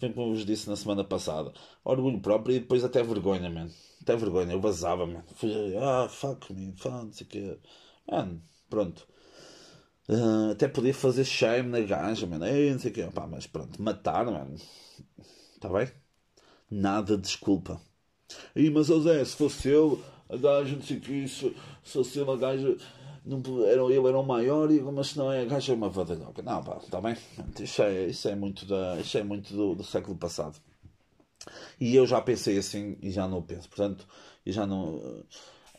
Foi 0.00 0.12
como 0.12 0.28
eu 0.28 0.34
vos 0.34 0.44
disse 0.44 0.68
na 0.68 0.76
semana 0.76 1.04
passada. 1.04 1.52
Orgulho 1.84 2.20
próprio 2.20 2.56
e 2.56 2.60
depois 2.60 2.82
até 2.84 3.02
vergonha, 3.02 3.48
man. 3.50 3.68
Até 4.00 4.16
vergonha. 4.16 4.52
Eu 4.52 4.60
vazava, 4.60 5.06
man. 5.06 5.22
Fui, 5.36 5.52
ah, 5.76 6.08
fuck 6.08 6.52
me, 6.52 6.72
fuck, 6.76 6.94
não 7.04 7.12
sei 7.12 7.26
o 7.26 7.30
quê. 7.30 7.58
Man, 8.10 8.40
pronto. 8.68 9.06
Uh, 10.08 10.50
até 10.52 10.68
podia 10.68 10.92
fazer 10.92 11.24
shame 11.24 11.68
na 11.68 11.80
gaja, 11.80 12.26
man. 12.26 12.44
Ei, 12.46 12.72
não 12.72 12.78
sei 12.78 12.90
o 12.90 12.94
quê. 12.94 13.08
Pá, 13.14 13.26
mas 13.26 13.46
pronto, 13.46 13.80
matar, 13.80 14.24
man. 14.26 14.54
Está 15.54 15.68
bem? 15.68 15.88
Nada 16.70 17.16
de 17.16 17.22
desculpa. 17.22 17.80
E, 18.56 18.70
mas, 18.70 18.90
oh 18.90 19.00
Zé, 19.00 19.24
se 19.24 19.36
fosse 19.36 19.68
eu, 19.68 20.02
a 20.28 20.36
gaja, 20.36 20.74
não 20.74 20.82
sei 20.82 20.96
o 20.96 21.00
que, 21.00 21.28
se 21.28 21.54
fosse 21.84 22.18
eu, 22.18 22.30
a 22.30 22.36
gaja 22.36 22.76
não, 23.24 23.40
era, 23.64 23.82
ele 23.82 24.08
era 24.08 24.18
o 24.18 24.22
maior, 24.22 24.70
e, 24.70 24.80
mas 24.80 25.08
se 25.08 25.18
não 25.18 25.30
é, 25.30 25.42
a 25.42 25.44
gaja 25.44 25.72
é 25.72 25.76
uma 25.76 25.88
vadalhoca. 25.88 26.42
Não, 26.42 26.62
pá, 26.62 26.78
está 26.78 27.00
bem? 27.00 27.16
Isso 27.60 27.82
é, 27.82 28.06
isso 28.06 28.28
é 28.28 28.34
muito, 28.34 28.66
da, 28.66 28.98
isso 29.00 29.16
é 29.16 29.22
muito 29.22 29.54
do, 29.54 29.74
do 29.76 29.84
século 29.84 30.16
passado. 30.16 30.58
E 31.80 31.94
eu 31.94 32.06
já 32.06 32.20
pensei 32.20 32.58
assim 32.58 32.96
e 33.02 33.10
já 33.10 33.26
não 33.28 33.42
penso. 33.42 33.68
Portanto, 33.68 34.06
e 34.44 34.52
já 34.52 34.66
não. 34.66 35.24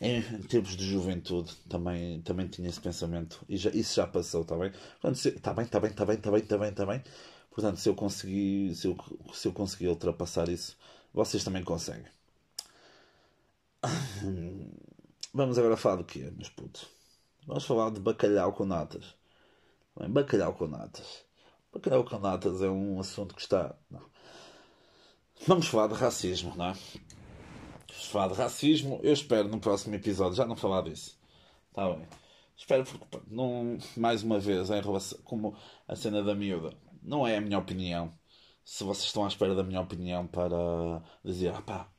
Em 0.01 0.21
tempos 0.43 0.75
de 0.75 0.85
juventude 0.85 1.55
também, 1.69 2.21
também 2.21 2.47
tinha 2.47 2.67
esse 2.67 2.79
pensamento. 2.81 3.43
E 3.47 3.57
já, 3.57 3.69
isso 3.69 3.95
já 3.95 4.07
passou, 4.07 4.41
está 4.41 4.57
bem? 4.57 4.71
Portanto, 4.71 5.25
está 5.25 5.53
bem, 5.53 5.65
está 5.65 5.79
bem, 5.79 5.91
está 5.91 6.05
bem, 6.05 6.15
está 6.15 6.31
bem, 6.31 6.41
está 6.41 6.57
bem, 6.57 6.69
está 6.69 6.85
bem. 6.85 7.03
Portanto, 7.51 7.77
se 7.77 7.87
eu 7.87 7.95
conseguir, 7.95 8.75
se 8.75 8.87
eu, 8.87 8.97
se 9.33 9.47
eu 9.47 9.53
conseguir 9.53 9.87
ultrapassar 9.87 10.49
isso, 10.49 10.77
vocês 11.13 11.43
também 11.43 11.63
conseguem. 11.63 12.11
Vamos 15.33 15.57
agora 15.57 15.77
falar 15.77 15.97
do 15.97 16.03
quê, 16.03 16.31
meus 16.35 16.49
putos? 16.49 16.87
Vamos 17.45 17.65
falar 17.65 17.91
de 17.91 17.99
bacalhau 17.99 18.53
com 18.53 18.65
natas. 18.65 19.15
Bem, 19.97 20.09
bacalhau 20.09 20.53
com 20.53 20.67
natas. 20.67 21.23
Bacalhau 21.71 22.03
com 22.03 22.19
natas 22.19 22.61
é 22.61 22.69
um 22.69 22.99
assunto 22.99 23.35
que 23.35 23.41
está. 23.41 23.75
Não. 23.89 24.01
Vamos 25.47 25.67
falar 25.67 25.87
de 25.87 25.95
racismo, 25.95 26.55
não 26.55 26.67
é? 26.67 26.75
Vamos 28.03 28.11
falar 28.11 28.27
de 28.27 28.33
racismo. 28.33 28.99
Eu 29.01 29.13
espero 29.13 29.47
no 29.47 29.59
próximo 29.61 29.95
episódio 29.95 30.35
já 30.35 30.45
não 30.45 30.57
falar 30.57 30.81
disso. 30.81 31.17
Está 31.69 31.89
bem. 31.89 32.05
Espero 32.57 32.83
porque, 32.83 33.19
não, 33.27 33.77
mais 33.95 34.23
uma 34.23 34.39
vez, 34.39 34.69
em 34.69 34.81
relação, 34.81 35.17
como 35.23 35.55
a 35.87 35.95
cena 35.95 36.21
da 36.21 36.35
miúda, 36.35 36.75
não 37.01 37.25
é 37.25 37.37
a 37.37 37.41
minha 37.41 37.57
opinião. 37.57 38.11
Se 38.65 38.83
vocês 38.83 39.05
estão 39.05 39.23
à 39.23 39.29
espera 39.29 39.55
da 39.55 39.63
minha 39.63 39.79
opinião 39.79 40.27
para 40.27 41.01
dizer, 41.23 41.53
ah 41.55 41.61
pá, 41.61 41.89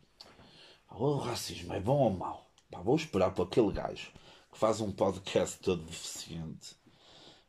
o 0.90 1.17
racismo 1.17 1.73
é 1.73 1.81
bom 1.81 1.99
ou 1.99 2.11
mau? 2.11 2.51
Pá, 2.71 2.83
vou 2.83 2.97
esperar 2.97 3.33
por 3.33 3.47
aquele 3.47 3.73
gajo 3.73 4.12
que 4.53 4.59
faz 4.59 4.83
um 4.83 4.93
podcast 4.93 5.59
todo 5.61 5.85
deficiente. 5.85 6.77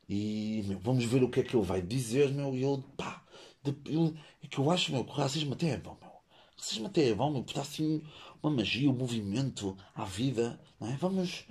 E 0.07 0.63
meu, 0.65 0.79
vamos 0.79 1.03
ver 1.03 1.23
o 1.23 1.29
que 1.29 1.41
é 1.41 1.43
que 1.43 1.57
ele 1.57 1.65
vai 1.65 1.81
dizer, 1.81 2.33
meu. 2.33 2.55
E 2.55 2.63
ele, 2.63 2.83
pá, 2.95 3.21
ele, 3.65 4.17
é 4.41 4.47
que 4.47 4.59
eu 4.59 4.71
acho, 4.71 4.93
meu, 4.93 5.03
que 5.03 5.11
o 5.11 5.15
racismo 5.15 5.53
até 5.53 5.71
é 5.71 5.77
bom, 5.77 5.97
meu. 5.99 6.09
O 6.09 6.57
racismo 6.57 6.87
até 6.87 7.09
é 7.09 7.13
bom, 7.13 7.29
meu, 7.29 7.43
porque 7.43 7.59
está 7.59 7.61
assim 7.61 8.01
uma 8.45 8.57
magia, 8.57 8.89
um 8.89 8.93
movimento 8.93 9.75
à 9.95 10.05
vida, 10.05 10.59
é? 10.81 10.95
Vamos, 10.99 11.45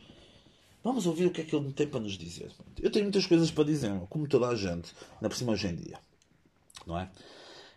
vamos 0.83 1.07
ouvir 1.07 1.27
o 1.27 1.31
que 1.31 1.41
é 1.41 1.45
que 1.45 1.55
ele 1.55 1.73
tem 1.73 1.89
para 1.89 2.01
nos 2.01 2.17
dizer. 2.17 2.53
Eu 2.81 2.91
tenho 2.91 3.05
muitas 3.05 3.27
coisas 3.27 3.51
para 3.51 3.65
dizer, 3.65 3.91
como 4.09 4.29
toda 4.29 4.49
a 4.49 4.55
gente, 4.55 4.93
na 5.21 5.29
por 5.29 5.37
cima 5.37 5.53
hoje 5.53 5.67
em 5.67 5.75
dia, 5.75 5.99
não 6.87 6.99
é? 6.99 7.11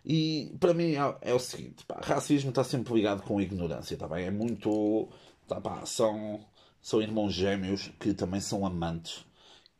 E 0.06 0.54
para 0.60 0.72
mim 0.72 0.94
é, 0.94 1.16
é 1.22 1.34
o 1.34 1.38
seguinte: 1.38 1.84
pá, 1.84 2.00
racismo 2.02 2.50
está 2.50 2.62
sempre 2.62 2.94
ligado 2.94 3.22
com 3.22 3.40
ignorância, 3.40 3.96
tá 3.96 4.06
bem? 4.06 4.26
É 4.26 4.30
muito. 4.30 5.08
Tá, 5.46 5.60
pá, 5.60 5.84
são 5.84 6.40
são 6.80 7.02
irmãos 7.02 7.34
gêmeos 7.34 7.90
que 7.98 8.14
também 8.14 8.40
são 8.40 8.64
amantes, 8.64 9.24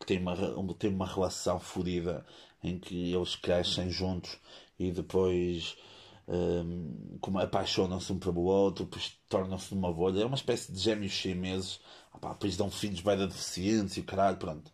que 0.01 0.07
têm 0.07 0.19
uma, 0.19 0.37
têm 0.75 0.91
uma 0.91 1.07
relação 1.07 1.61
fodida 1.61 2.27
em 2.63 2.79
que 2.79 3.15
eles 3.15 3.37
crescem 3.37 3.89
juntos 3.89 4.37
e 4.79 4.91
depois 4.91 5.77
como 7.21 7.39
apaixonam-se 7.39 8.13
um 8.13 8.19
pelo 8.19 8.43
outro, 8.43 8.85
depois 8.85 9.19
tornam-se 9.29 9.75
numa 9.75 9.93
bolha. 9.93 10.23
É 10.23 10.27
uma 10.27 10.37
espécie 10.37 10.73
de 10.73 10.79
gêmeos 10.79 11.13
chineses, 11.13 11.81
ah, 12.13 12.29
depois 12.29 12.57
dão 12.57 12.71
filhos 12.71 13.01
bem 13.01 13.17
da 13.17 13.27
deficiência 13.27 14.01
e 14.01 14.03
caralho, 14.03 14.37
pronto. 14.37 14.71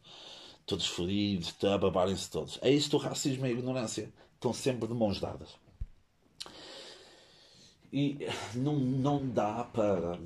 Todos 0.67 0.87
fodidos, 0.87 1.55
a 1.65 1.79
babarem-se 1.79 2.31
todos. 2.31 2.59
É 2.63 2.71
isto 2.71 2.97
o 2.97 3.01
racismo 3.01 3.47
e 3.47 3.51
a 3.51 3.53
ignorância. 3.53 4.13
Estão 4.35 4.53
sempre 4.53 4.89
de 4.89 4.95
mãos 4.95 5.21
dadas. 5.21 5.51
E 7.93 8.27
não, 8.55 8.77
não 8.77 9.29
dá 9.29 9.65
para 9.65 10.19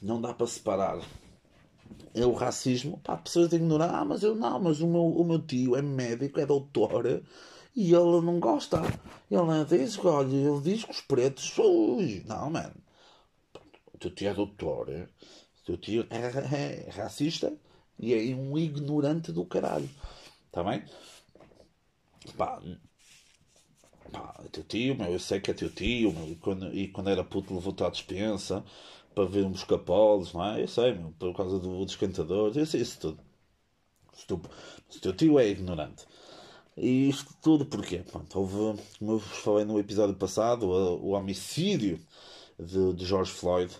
não 0.00 0.20
dá 0.20 0.32
para 0.32 0.46
separar 0.46 1.00
é 2.14 2.24
o 2.24 2.32
racismo. 2.32 2.98
Pá, 3.02 3.16
pessoas 3.16 3.52
ignoram, 3.52 3.86
ah, 3.86 4.04
mas 4.04 4.22
eu 4.22 4.34
não, 4.34 4.60
mas 4.60 4.80
o 4.80 4.86
meu, 4.86 5.06
o 5.06 5.24
meu 5.24 5.40
tio 5.40 5.76
é 5.76 5.82
médico, 5.82 6.40
é 6.40 6.46
doutor 6.46 7.22
e 7.78 7.94
ele 7.94 8.20
não 8.22 8.40
gosta. 8.40 8.82
Ele 9.30 9.64
diz, 9.64 9.96
olha, 10.04 10.34
ele 10.34 10.60
diz 10.62 10.82
que 10.82 10.90
os 10.90 11.00
pretos 11.00 11.48
são. 11.50 11.96
Não, 12.26 12.50
mano. 12.50 12.74
O 13.94 13.98
teu 13.98 14.10
tio 14.10 14.28
é 14.28 14.34
doutor, 14.34 14.88
o 14.88 15.64
teu 15.64 15.76
tio 15.76 16.04
é, 16.10 16.16
é, 16.16 16.88
é 16.88 16.90
racista 16.90 17.56
e 17.96 18.12
é 18.12 18.34
um 18.34 18.58
ignorante 18.58 19.30
do 19.30 19.44
caralho. 19.44 19.88
Está 20.46 20.64
bem? 20.64 20.84
Pá, 22.36 22.60
pá, 24.10 24.44
teu 24.50 24.64
tio, 24.64 24.96
meu, 24.96 25.12
eu 25.12 25.20
sei 25.20 25.40
que 25.40 25.52
é 25.52 25.54
teu 25.54 25.70
tio, 25.70 26.12
meu, 26.12 26.32
e, 26.32 26.34
quando, 26.34 26.74
e 26.74 26.88
quando 26.88 27.10
era 27.10 27.22
puto 27.22 27.54
levou-te 27.54 27.84
à 27.84 27.90
dispensa 27.90 28.64
para 29.14 29.24
ver 29.24 29.44
uns 29.44 29.62
capoles, 29.62 30.32
não 30.32 30.44
é? 30.44 30.62
Eu 30.62 30.68
sei, 30.68 30.94
meu, 30.94 31.12
por 31.12 31.32
causa 31.32 31.60
do, 31.60 31.84
dos 31.84 31.94
cantadores, 31.94 32.56
eu 32.56 32.66
sei 32.66 32.80
isso 32.80 32.98
tudo. 32.98 33.20
Se 34.88 35.00
teu 35.00 35.12
tio 35.12 35.38
é 35.38 35.46
ignorante. 35.46 36.04
E 36.80 37.08
isto 37.08 37.34
tudo 37.42 37.66
porquê? 37.66 37.98
Pronto, 37.98 38.38
houve, 38.38 38.80
como 38.98 39.12
eu 39.12 39.18
vos 39.18 39.38
falei 39.38 39.64
no 39.64 39.78
episódio 39.80 40.14
passado, 40.14 40.66
o, 40.68 41.06
o 41.06 41.10
homicídio 41.10 42.00
de, 42.58 42.94
de 42.94 43.04
George 43.04 43.32
Floyd, 43.32 43.74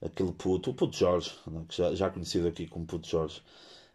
aquele 0.00 0.32
puto, 0.32 0.70
o 0.70 0.74
puto 0.74 0.96
Jorge, 0.96 1.32
é? 1.48 1.64
que 1.66 1.76
já, 1.76 1.94
já 1.94 2.10
conhecido 2.10 2.46
aqui 2.48 2.66
como 2.68 2.86
puto 2.86 3.08
Jorge, 3.08 3.42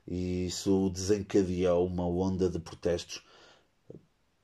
e 0.08 0.48
isso 0.48 0.90
desencadeou 0.90 1.86
uma 1.88 2.06
onda 2.06 2.50
de 2.50 2.60
protestos 2.60 3.24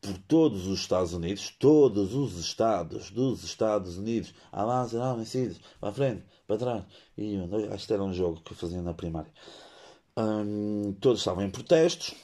por 0.02 0.18
todos 0.20 0.68
os 0.68 0.80
Estados 0.80 1.14
Unidos, 1.14 1.54
todos 1.60 2.14
os 2.14 2.38
estados 2.40 3.12
dos 3.12 3.44
Estados 3.44 3.98
Unidos, 3.98 4.34
há 4.52 4.64
lá, 4.64 5.14
homicídios, 5.14 5.60
para 5.82 5.92
frente, 5.92 6.24
para 6.48 6.58
trás. 6.58 6.84
E 7.18 7.38
acho 7.74 7.88
que 7.88 7.94
era 7.94 8.04
um 8.04 8.14
jogo 8.14 8.42
que 8.42 8.54
eu 8.54 8.58
fazia 8.58 8.82
na 8.82 8.94
primária. 8.94 9.32
Todos 11.02 11.20
estavam 11.20 11.44
em 11.44 11.50
protestos. 11.50 12.16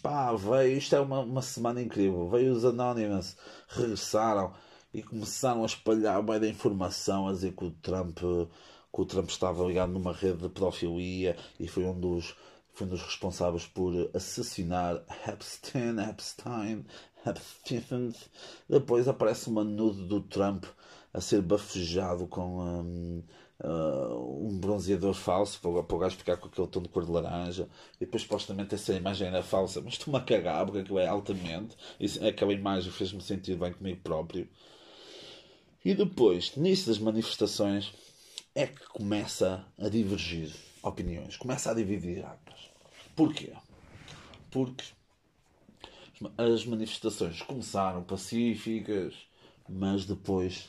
Pá, 0.00 0.32
veio, 0.34 0.78
isto 0.78 0.96
é 0.96 1.00
uma, 1.00 1.20
uma 1.20 1.42
semana 1.42 1.80
incrível. 1.82 2.28
Veio 2.28 2.52
os 2.52 2.64
Anonymous, 2.64 3.36
regressaram 3.68 4.52
e 4.92 5.02
começaram 5.02 5.62
a 5.62 5.66
espalhar 5.66 6.22
bem 6.22 6.40
da 6.40 6.48
informação, 6.48 7.28
a 7.28 7.32
dizer 7.32 7.52
que 7.54 7.64
o 7.64 7.70
Trump, 7.70 8.18
que 8.18 9.00
o 9.00 9.06
Trump 9.06 9.28
estava 9.28 9.64
ligado 9.64 9.92
numa 9.92 10.12
rede 10.12 10.42
de 10.42 10.48
pedofilia 10.48 11.36
e 11.58 11.66
foi 11.68 11.84
um 11.84 11.98
dos 11.98 12.34
foi 12.74 12.86
um 12.86 12.90
dos 12.90 13.02
responsáveis 13.02 13.66
por 13.66 13.92
assassinar 14.14 15.02
Epstein, 15.28 15.98
Epstein, 16.08 16.86
Epstein. 17.26 18.14
Depois 18.68 19.06
aparece 19.06 19.48
uma 19.48 19.62
nude 19.62 20.06
do 20.06 20.22
Trump 20.22 20.64
a 21.12 21.20
ser 21.20 21.42
bafejado 21.42 22.26
com 22.26 22.60
um, 22.60 23.22
uh, 23.62 24.46
um 24.46 24.58
bronzeador 24.58 25.14
falso 25.14 25.60
para, 25.60 25.82
para 25.82 25.96
o 25.96 25.98
gajo 25.98 26.16
ficar 26.16 26.36
com 26.36 26.48
aquele 26.48 26.66
tom 26.66 26.82
de 26.82 26.88
cor 26.88 27.04
de 27.04 27.10
laranja. 27.10 27.68
E 27.96 28.04
depois, 28.04 28.22
supostamente, 28.22 28.74
essa 28.74 28.92
imagem 28.92 29.28
era 29.28 29.42
falsa, 29.42 29.80
mas 29.80 29.94
estou-me 29.94 30.18
a 30.18 30.22
cagar 30.22 30.64
porque 30.64 30.80
aquilo 30.80 30.98
é 30.98 31.06
altamente. 31.06 31.76
Isso, 31.98 32.24
aquela 32.26 32.52
imagem 32.52 32.90
fez-me 32.90 33.22
sentir 33.22 33.56
bem 33.56 33.72
comigo 33.72 34.00
próprio. 34.02 34.48
E 35.84 35.94
depois, 35.94 36.56
nisso 36.56 36.88
das 36.88 36.98
manifestações, 36.98 37.92
é 38.54 38.66
que 38.66 38.86
começa 38.88 39.64
a 39.78 39.88
divergir 39.88 40.52
opiniões, 40.82 41.36
começa 41.36 41.70
a 41.70 41.74
dividir 41.74 42.24
águas. 42.24 42.70
Porquê? 43.16 43.52
Porque 44.50 44.84
as 46.36 46.64
manifestações 46.64 47.42
começaram 47.42 48.04
pacíficas, 48.04 49.14
mas 49.68 50.04
depois 50.04 50.68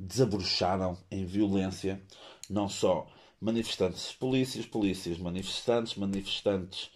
desabrocharam 0.00 0.96
em 1.10 1.26
violência, 1.26 2.02
não 2.48 2.68
só 2.68 3.06
manifestantes, 3.40 4.12
polícias, 4.12 4.64
polícias, 4.64 5.18
manifestantes, 5.18 5.94
manifestantes, 5.94 6.90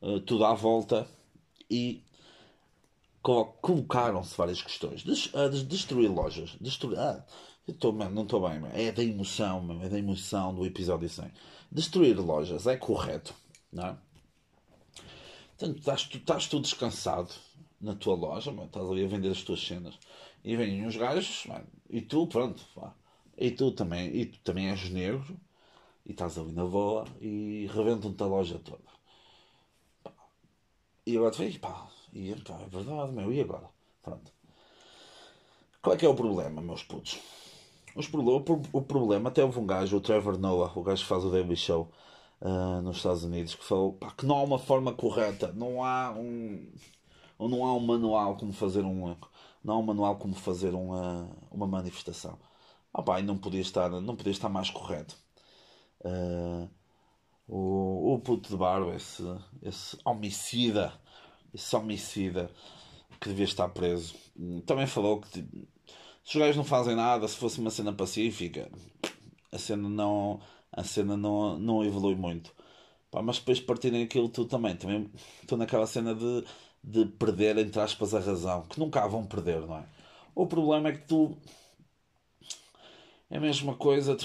uh, 0.00 0.20
tudo 0.20 0.44
à 0.44 0.54
volta 0.54 1.06
e 1.70 2.02
colocaram-se 3.22 4.36
várias 4.36 4.62
questões. 4.62 5.02
Des, 5.04 5.26
uh, 5.26 5.50
destruir 5.64 6.10
lojas, 6.10 6.56
destruir. 6.60 6.98
Ah, 6.98 7.24
tô, 7.78 7.92
man, 7.92 8.08
não 8.10 8.22
estou 8.22 8.48
bem, 8.48 8.58
man. 8.60 8.70
é 8.72 8.90
da 8.90 9.04
emoção, 9.04 9.60
man. 9.60 9.82
é 9.84 9.88
da 9.88 9.98
emoção 9.98 10.54
do 10.54 10.64
episódio 10.64 11.08
100. 11.08 11.30
Destruir 11.70 12.18
lojas 12.18 12.66
é 12.66 12.76
correto, 12.76 13.34
não 13.70 13.88
é? 13.88 13.96
Portanto, 15.58 15.78
estás, 15.78 16.04
tu 16.04 16.16
estás 16.16 16.46
tu 16.46 16.60
descansado 16.60 17.34
na 17.80 17.94
tua 17.94 18.14
loja, 18.14 18.50
estás 18.50 18.90
ali 18.90 19.04
a 19.04 19.08
vender 19.08 19.30
as 19.30 19.42
tuas 19.42 19.60
cenas 19.60 19.98
e 20.44 20.56
vêm 20.56 20.86
uns 20.86 20.96
gajos 20.96 21.46
man. 21.46 21.64
e 21.88 22.00
tu, 22.00 22.26
pronto, 22.26 22.62
pá. 22.74 22.94
e 23.36 23.50
tu 23.50 23.72
também, 23.72 24.14
e 24.14 24.26
tu 24.26 24.38
também 24.40 24.70
és 24.70 24.90
negro 24.90 25.36
e 26.06 26.12
estás 26.12 26.38
ali 26.38 26.52
na 26.52 26.64
boa 26.64 27.04
e 27.20 27.68
rebentam-te 27.72 28.22
a 28.22 28.26
loja 28.26 28.58
toda. 28.58 28.88
E 31.06 31.16
agora 31.16 31.32
tu 31.32 31.38
vês, 31.38 31.56
pá, 31.58 31.88
e, 32.12 32.34
pá, 32.36 32.60
é 32.60 32.68
verdade, 32.68 33.12
meu, 33.12 33.32
e 33.32 33.40
agora? 33.40 33.68
Pronto. 34.02 34.32
Qual 35.80 35.94
é 35.94 35.98
que 35.98 36.04
é 36.04 36.08
o 36.08 36.14
problema, 36.14 36.60
meus 36.60 36.82
putos? 36.82 37.18
Os, 37.94 38.08
o, 38.12 38.82
problema, 38.82 39.28
até 39.28 39.42
houve 39.42 39.58
um 39.58 39.66
gajo, 39.66 39.96
o 39.96 40.00
Trevor 40.00 40.38
Noah, 40.38 40.72
o 40.78 40.82
gajo 40.82 41.02
que 41.02 41.08
faz 41.08 41.24
o 41.24 41.30
Daily 41.30 41.56
Show 41.56 41.90
uh, 42.40 42.82
nos 42.82 42.98
Estados 42.98 43.24
Unidos, 43.24 43.54
que 43.54 43.64
falou 43.64 43.94
pá, 43.94 44.10
que 44.10 44.26
não 44.26 44.36
há 44.36 44.42
uma 44.42 44.58
forma 44.58 44.92
correta, 44.92 45.52
não 45.52 45.84
há 45.84 46.12
um. 46.12 46.68
Não 47.38 47.64
há 47.64 47.74
um 47.74 47.80
manual 47.80 48.36
como 48.36 48.52
fazer 48.52 48.84
um. 48.84 49.16
Não 49.68 49.74
há 49.74 49.78
um 49.80 49.82
manual 49.82 50.16
como 50.16 50.34
fazer 50.34 50.74
uma, 50.74 51.30
uma 51.50 51.66
manifestação. 51.66 52.38
Ah, 52.90 53.02
pá, 53.02 53.20
não 53.20 53.36
podia 53.36 53.60
estar, 53.60 53.90
não 53.90 54.16
podia 54.16 54.32
estar 54.32 54.48
mais 54.48 54.70
correto. 54.70 55.14
Uh, 56.00 56.70
o, 57.46 58.14
o 58.14 58.18
puto 58.18 58.48
de 58.48 58.56
barba, 58.56 58.94
esse, 58.94 59.22
esse 59.60 59.98
homicida, 60.06 60.98
esse 61.52 61.76
homicida 61.76 62.50
que 63.20 63.28
devia 63.28 63.44
estar 63.44 63.68
preso, 63.68 64.14
também 64.64 64.86
falou 64.86 65.20
que 65.20 65.28
tipo, 65.32 65.68
se 66.24 66.38
os 66.38 66.40
gajos 66.40 66.56
não 66.56 66.64
fazem 66.64 66.96
nada, 66.96 67.28
se 67.28 67.36
fosse 67.36 67.60
uma 67.60 67.70
cena 67.70 67.92
pacífica, 67.92 68.70
a 69.52 69.58
cena 69.58 69.86
não, 69.86 70.40
a 70.72 70.82
cena 70.82 71.14
não, 71.14 71.58
não 71.58 71.84
evolui 71.84 72.14
muito. 72.14 72.54
Pá, 73.10 73.20
mas 73.20 73.38
depois 73.38 73.60
partirem 73.60 74.02
aquilo 74.04 74.30
tudo 74.30 74.48
também. 74.48 74.76
Também 74.76 75.10
estou 75.42 75.58
naquela 75.58 75.86
cena 75.86 76.14
de, 76.14 76.44
de 76.88 77.04
perder, 77.04 77.58
entre 77.58 77.80
aspas, 77.80 78.14
a 78.14 78.20
razão, 78.20 78.62
que 78.62 78.80
nunca 78.80 79.06
vão 79.06 79.26
perder, 79.26 79.60
não 79.60 79.76
é? 79.76 79.84
O 80.34 80.46
problema 80.46 80.88
é 80.88 80.92
que 80.92 81.06
tu. 81.06 81.36
É 83.30 83.36
a 83.36 83.40
mesma 83.40 83.74
coisa. 83.76 84.16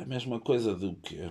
É 0.00 0.02
a 0.02 0.06
mesma 0.06 0.40
coisa 0.40 0.74
do 0.74 0.94
que. 0.96 1.30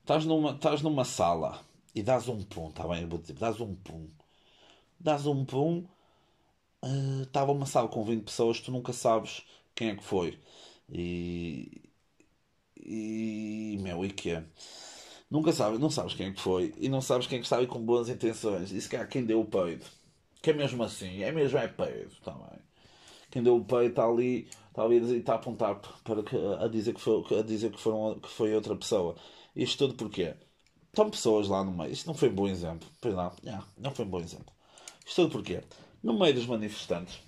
Estás 0.00 0.24
numa, 0.24 0.52
estás 0.52 0.80
numa 0.80 1.04
sala 1.04 1.60
e 1.94 2.02
dás 2.02 2.28
um 2.28 2.42
pum, 2.42 2.70
está 2.70 2.88
bem? 2.88 3.02
Eu 3.02 3.08
vou 3.08 3.18
dizer, 3.18 3.34
dás 3.34 3.60
um 3.60 3.74
pum. 3.74 4.08
Dás 4.98 5.26
um 5.26 5.44
pum 5.44 5.86
estava 7.22 7.52
uh, 7.52 7.54
uma 7.54 7.66
sala 7.66 7.88
com 7.88 8.04
20 8.04 8.24
pessoas, 8.24 8.60
tu 8.60 8.70
nunca 8.72 8.92
sabes 8.92 9.42
quem 9.74 9.90
é 9.90 9.96
que 9.96 10.04
foi. 10.04 10.38
E. 10.90 11.82
E. 12.76 13.78
Meu, 13.82 14.04
e 14.04 14.10
que 14.10 14.30
é? 14.30 14.44
Nunca 15.30 15.52
sabes, 15.52 15.78
não 15.78 15.90
sabes 15.90 16.14
quem 16.14 16.28
é 16.28 16.34
foi 16.34 16.74
e 16.78 16.88
não 16.88 17.02
sabes 17.02 17.26
quem 17.26 17.38
é 17.38 17.42
estava 17.42 17.66
com 17.66 17.80
boas 17.80 18.08
intenções. 18.08 18.72
E 18.72 18.80
se 18.80 18.88
calhar 18.88 19.08
quem 19.08 19.24
deu 19.24 19.40
o 19.40 19.44
peido. 19.44 19.84
Que 20.40 20.50
é 20.50 20.52
mesmo 20.52 20.82
assim, 20.82 21.22
é 21.22 21.30
mesmo 21.32 21.58
é 21.58 21.68
peido 21.68 22.14
também. 22.24 22.58
Quem 23.30 23.42
deu 23.42 23.56
o 23.56 23.64
peido 23.64 23.90
está 23.90 24.06
ali, 24.06 24.48
está 24.68 24.82
ali 24.82 24.96
e 24.96 25.18
está 25.18 25.32
a 25.34 25.36
apontar 25.36 25.80
para 26.02 26.22
que, 26.22 26.36
a 26.36 26.66
dizer 26.68 26.94
que 26.94 27.00
foi, 27.00 27.22
a 27.38 27.42
dizer 27.42 27.70
que, 27.70 27.80
foram, 27.80 28.18
que 28.18 28.28
foi 28.28 28.54
outra 28.54 28.74
pessoa. 28.74 29.16
Isto 29.54 29.86
tudo 29.86 29.94
porquê? 29.94 30.34
Estão 30.88 31.10
pessoas 31.10 31.48
lá 31.48 31.62
no 31.62 31.72
meio. 31.72 31.92
Isto 31.92 32.06
não 32.06 32.14
foi 32.14 32.30
um 32.30 32.34
bom 32.34 32.48
exemplo. 32.48 32.88
Pois 33.00 33.14
não, 33.14 33.32
não, 33.42 33.64
não 33.76 33.90
foi 33.90 34.04
um 34.06 34.08
bom 34.08 34.20
exemplo. 34.20 34.52
Isto 35.04 35.22
tudo 35.22 35.32
porquê? 35.32 35.62
No 36.02 36.18
meio 36.18 36.34
dos 36.34 36.46
manifestantes 36.46 37.20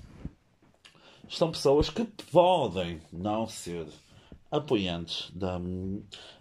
estão 1.29 1.51
pessoas 1.51 1.91
que 1.91 2.05
podem 2.33 3.01
não 3.13 3.47
ser 3.47 3.87
apoiantes 4.51 5.31
da, 5.33 5.61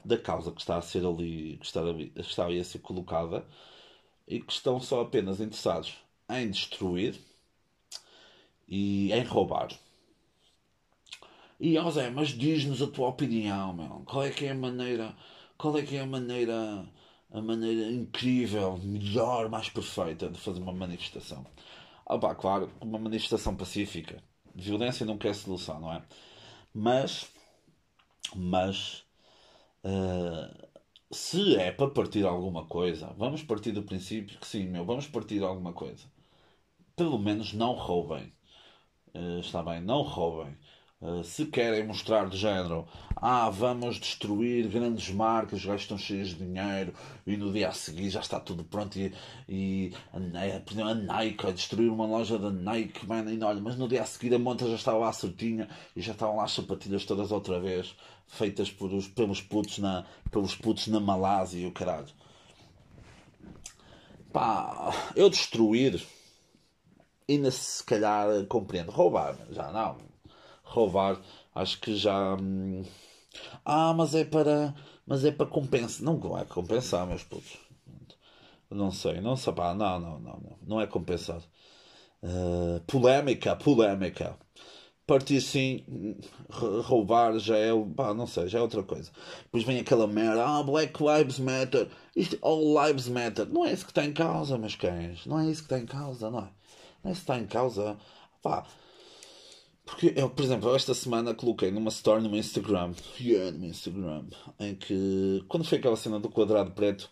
da 0.03 0.17
causa 0.17 0.51
que 0.51 0.61
está 0.61 0.77
a 0.77 0.81
ser 0.81 1.05
ali, 1.05 1.57
que 1.57 1.65
está, 1.65 1.81
ali, 1.81 2.09
que 2.09 2.21
está 2.21 2.45
ali 2.45 2.59
a 2.59 2.63
ser 2.63 2.79
colocada 2.79 3.45
e 4.27 4.39
que 4.39 4.51
estão 4.51 4.79
só 4.79 5.01
apenas 5.01 5.39
interessados 5.39 5.97
em 6.29 6.49
destruir 6.49 7.19
e 8.67 9.11
em 9.11 9.23
roubar. 9.23 9.69
E 11.59 11.77
ó 11.77 11.89
Zé, 11.91 12.09
mas 12.09 12.29
diz-nos 12.29 12.81
a 12.81 12.87
tua 12.87 13.09
opinião, 13.09 13.73
meu. 13.73 14.03
Qual 14.05 14.23
é 14.23 14.31
que 14.31 14.45
é 14.45 14.51
a 14.51 14.55
maneira, 14.55 15.15
qual 15.57 15.77
é 15.77 15.81
que 15.81 15.97
é 15.97 16.01
a 16.01 16.05
maneira, 16.05 16.85
a 17.31 17.41
maneira 17.41 17.91
incrível, 17.91 18.77
melhor, 18.77 19.49
mais 19.49 19.69
perfeita 19.69 20.29
de 20.29 20.39
fazer 20.39 20.61
uma 20.61 20.71
manifestação? 20.71 21.45
Ah, 22.05 22.17
pá, 22.17 22.33
claro, 22.33 22.71
uma 22.79 22.97
manifestação 22.97 23.55
pacífica. 23.55 24.23
Violência 24.55 25.05
não 25.05 25.17
quer 25.17 25.35
solução, 25.35 25.79
não 25.79 25.93
é? 25.93 26.01
Mas, 26.73 27.29
mas, 28.35 29.03
uh, 29.83 30.67
se 31.11 31.55
é 31.57 31.71
para 31.71 31.89
partir 31.91 32.25
alguma 32.25 32.65
coisa, 32.67 33.13
vamos 33.17 33.43
partir 33.43 33.71
do 33.73 33.83
princípio 33.83 34.39
que 34.39 34.47
sim, 34.47 34.67
meu, 34.67 34.85
vamos 34.85 35.07
partir 35.07 35.43
alguma 35.43 35.73
coisa. 35.73 36.05
Pelo 36.95 37.17
menos 37.19 37.53
não 37.53 37.73
roubem. 37.73 38.31
Uh, 39.15 39.39
está 39.41 39.63
bem, 39.63 39.81
não 39.81 40.01
roubem. 40.03 40.57
Uh, 41.01 41.23
se 41.23 41.45
querem 41.45 41.87
mostrar 41.87 42.27
de 42.27 42.35
género, 42.35 42.85
ah, 43.15 43.49
vamos 43.49 43.97
destruir 43.97 44.67
grandes 44.67 45.09
marcas, 45.09 45.63
gajos 45.63 45.83
estão 45.83 45.95
de 45.95 46.35
dinheiro 46.35 46.93
e 47.25 47.37
no 47.37 47.53
dia 47.53 47.69
a 47.69 47.71
seguir 47.71 48.09
já 48.09 48.19
está 48.19 48.37
tudo 48.37 48.65
pronto 48.65 48.99
e, 48.99 49.13
e 49.47 49.93
a, 50.13 50.89
a 50.89 50.93
Nike, 50.93 51.47
a 51.47 51.51
destruir 51.51 51.89
uma 51.89 52.05
loja 52.05 52.37
da 52.37 52.49
Nike, 52.49 53.07
man, 53.07 53.31
e 53.31 53.41
olha, 53.41 53.61
mas 53.61 53.77
no 53.77 53.87
dia 53.87 54.01
a 54.01 54.05
seguir 54.05 54.35
a 54.35 54.39
monta 54.39 54.67
já 54.67 54.75
estava 54.75 54.97
lá 54.97 55.13
certinha 55.13 55.69
e 55.95 56.01
já 56.01 56.11
estavam 56.11 56.35
lá 56.35 56.43
as 56.43 56.51
sapatilhas 56.51 57.05
todas 57.05 57.31
outra 57.31 57.61
vez, 57.61 57.95
feitas 58.27 58.69
por 58.69 58.91
os, 58.91 59.07
pelos, 59.07 59.41
putos 59.41 59.77
na, 59.77 60.05
pelos 60.29 60.53
putos 60.53 60.87
na 60.87 60.99
Malásia 60.99 61.61
e 61.61 61.65
o 61.65 61.71
caralho. 61.71 62.09
Pá, 64.33 64.91
eu 65.15 65.29
destruir 65.29 66.05
ainda 67.29 67.51
se 67.51 67.81
calhar 67.85 68.45
compreendo. 68.47 68.91
Roubar, 68.91 69.37
já 69.49 69.71
não 69.71 70.08
roubar, 70.69 71.19
acho 71.53 71.79
que 71.81 71.95
já. 71.95 72.35
Hum, 72.35 72.83
ah, 73.65 73.93
mas 73.93 74.15
é 74.15 74.23
para. 74.23 74.73
Mas 75.05 75.25
é 75.25 75.31
para 75.31 75.45
compensar. 75.45 76.03
Não 76.03 76.37
é 76.37 76.45
compensar, 76.45 77.05
meus 77.07 77.23
putos. 77.23 77.57
Não 78.69 78.91
sei, 78.91 79.19
não. 79.19 79.35
Pá, 79.35 79.73
não, 79.73 79.99
não, 79.99 80.19
não, 80.19 80.39
não. 80.39 80.57
Não 80.65 80.81
é 80.81 80.87
compensar. 80.87 81.41
Uh, 82.21 82.79
polémica, 82.85 83.55
polémica. 83.55 84.37
Partir 85.07 85.41
sim, 85.41 85.83
roubar 86.51 87.39
já 87.39 87.57
é. 87.57 87.71
Pá, 87.95 88.13
não 88.13 88.27
sei, 88.27 88.47
já 88.47 88.59
é 88.59 88.61
outra 88.61 88.83
coisa. 88.83 89.11
Depois 89.45 89.63
vem 89.63 89.79
aquela 89.79 90.05
merda. 90.05 90.45
Ah, 90.45 90.61
Black 90.63 90.93
Lives 91.03 91.39
Matter. 91.39 91.89
Isto, 92.15 92.37
all 92.41 92.85
Lives 92.85 93.07
Matter. 93.07 93.47
Não 93.49 93.65
é 93.65 93.73
isso 93.73 93.85
que 93.85 93.91
está 93.91 94.05
em 94.05 94.13
causa, 94.13 94.57
meus 94.57 94.75
cães. 94.75 95.25
Não 95.25 95.39
é 95.39 95.49
isso 95.49 95.63
que 95.63 95.73
está 95.73 95.79
em 95.79 95.87
causa, 95.87 96.29
não 96.29 96.39
é? 96.39 96.49
Não 97.03 97.09
é 97.09 97.13
isso 97.13 97.21
que 97.25 97.31
está 97.31 97.39
em 97.39 97.47
causa. 97.47 97.97
Pá, 98.43 98.65
porque 99.89 100.13
eu, 100.15 100.29
por 100.29 100.43
exemplo, 100.43 100.75
esta 100.75 100.93
semana 100.93 101.33
coloquei 101.33 101.71
numa 101.71 101.89
story 101.89 102.21
no 102.23 102.29
meu 102.29 102.39
Instagram, 102.39 102.93
yeah, 103.19 103.51
no 103.51 103.59
meu 103.59 103.69
Instagram, 103.69 104.25
em 104.59 104.75
que 104.75 105.43
quando 105.47 105.65
foi 105.65 105.77
aquela 105.79 105.95
cena 105.97 106.19
do 106.19 106.29
quadrado 106.29 106.71
preto, 106.71 107.09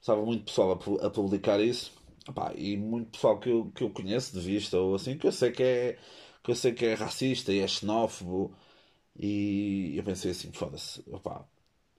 estava 0.00 0.24
muito 0.24 0.44
pessoal 0.44 0.72
a, 1.02 1.06
a 1.06 1.10
publicar 1.10 1.60
isso, 1.60 1.92
opá, 2.28 2.52
e 2.56 2.76
muito 2.76 3.10
pessoal 3.12 3.38
que 3.38 3.50
eu, 3.50 3.70
que 3.72 3.82
eu 3.84 3.90
conheço 3.90 4.32
de 4.34 4.40
vista, 4.40 4.78
ou 4.78 4.94
assim, 4.94 5.18
que 5.18 5.26
eu 5.26 5.32
sei 5.32 5.52
que 5.52 5.62
é 5.62 5.98
que 6.42 6.50
eu 6.50 6.54
sei 6.56 6.72
que 6.72 6.86
é 6.86 6.94
racista 6.94 7.52
e 7.52 7.60
é 7.60 7.68
xenófobo, 7.68 8.54
e 9.18 9.94
eu 9.96 10.04
pensei 10.04 10.30
assim, 10.30 10.52
foda-se, 10.52 11.04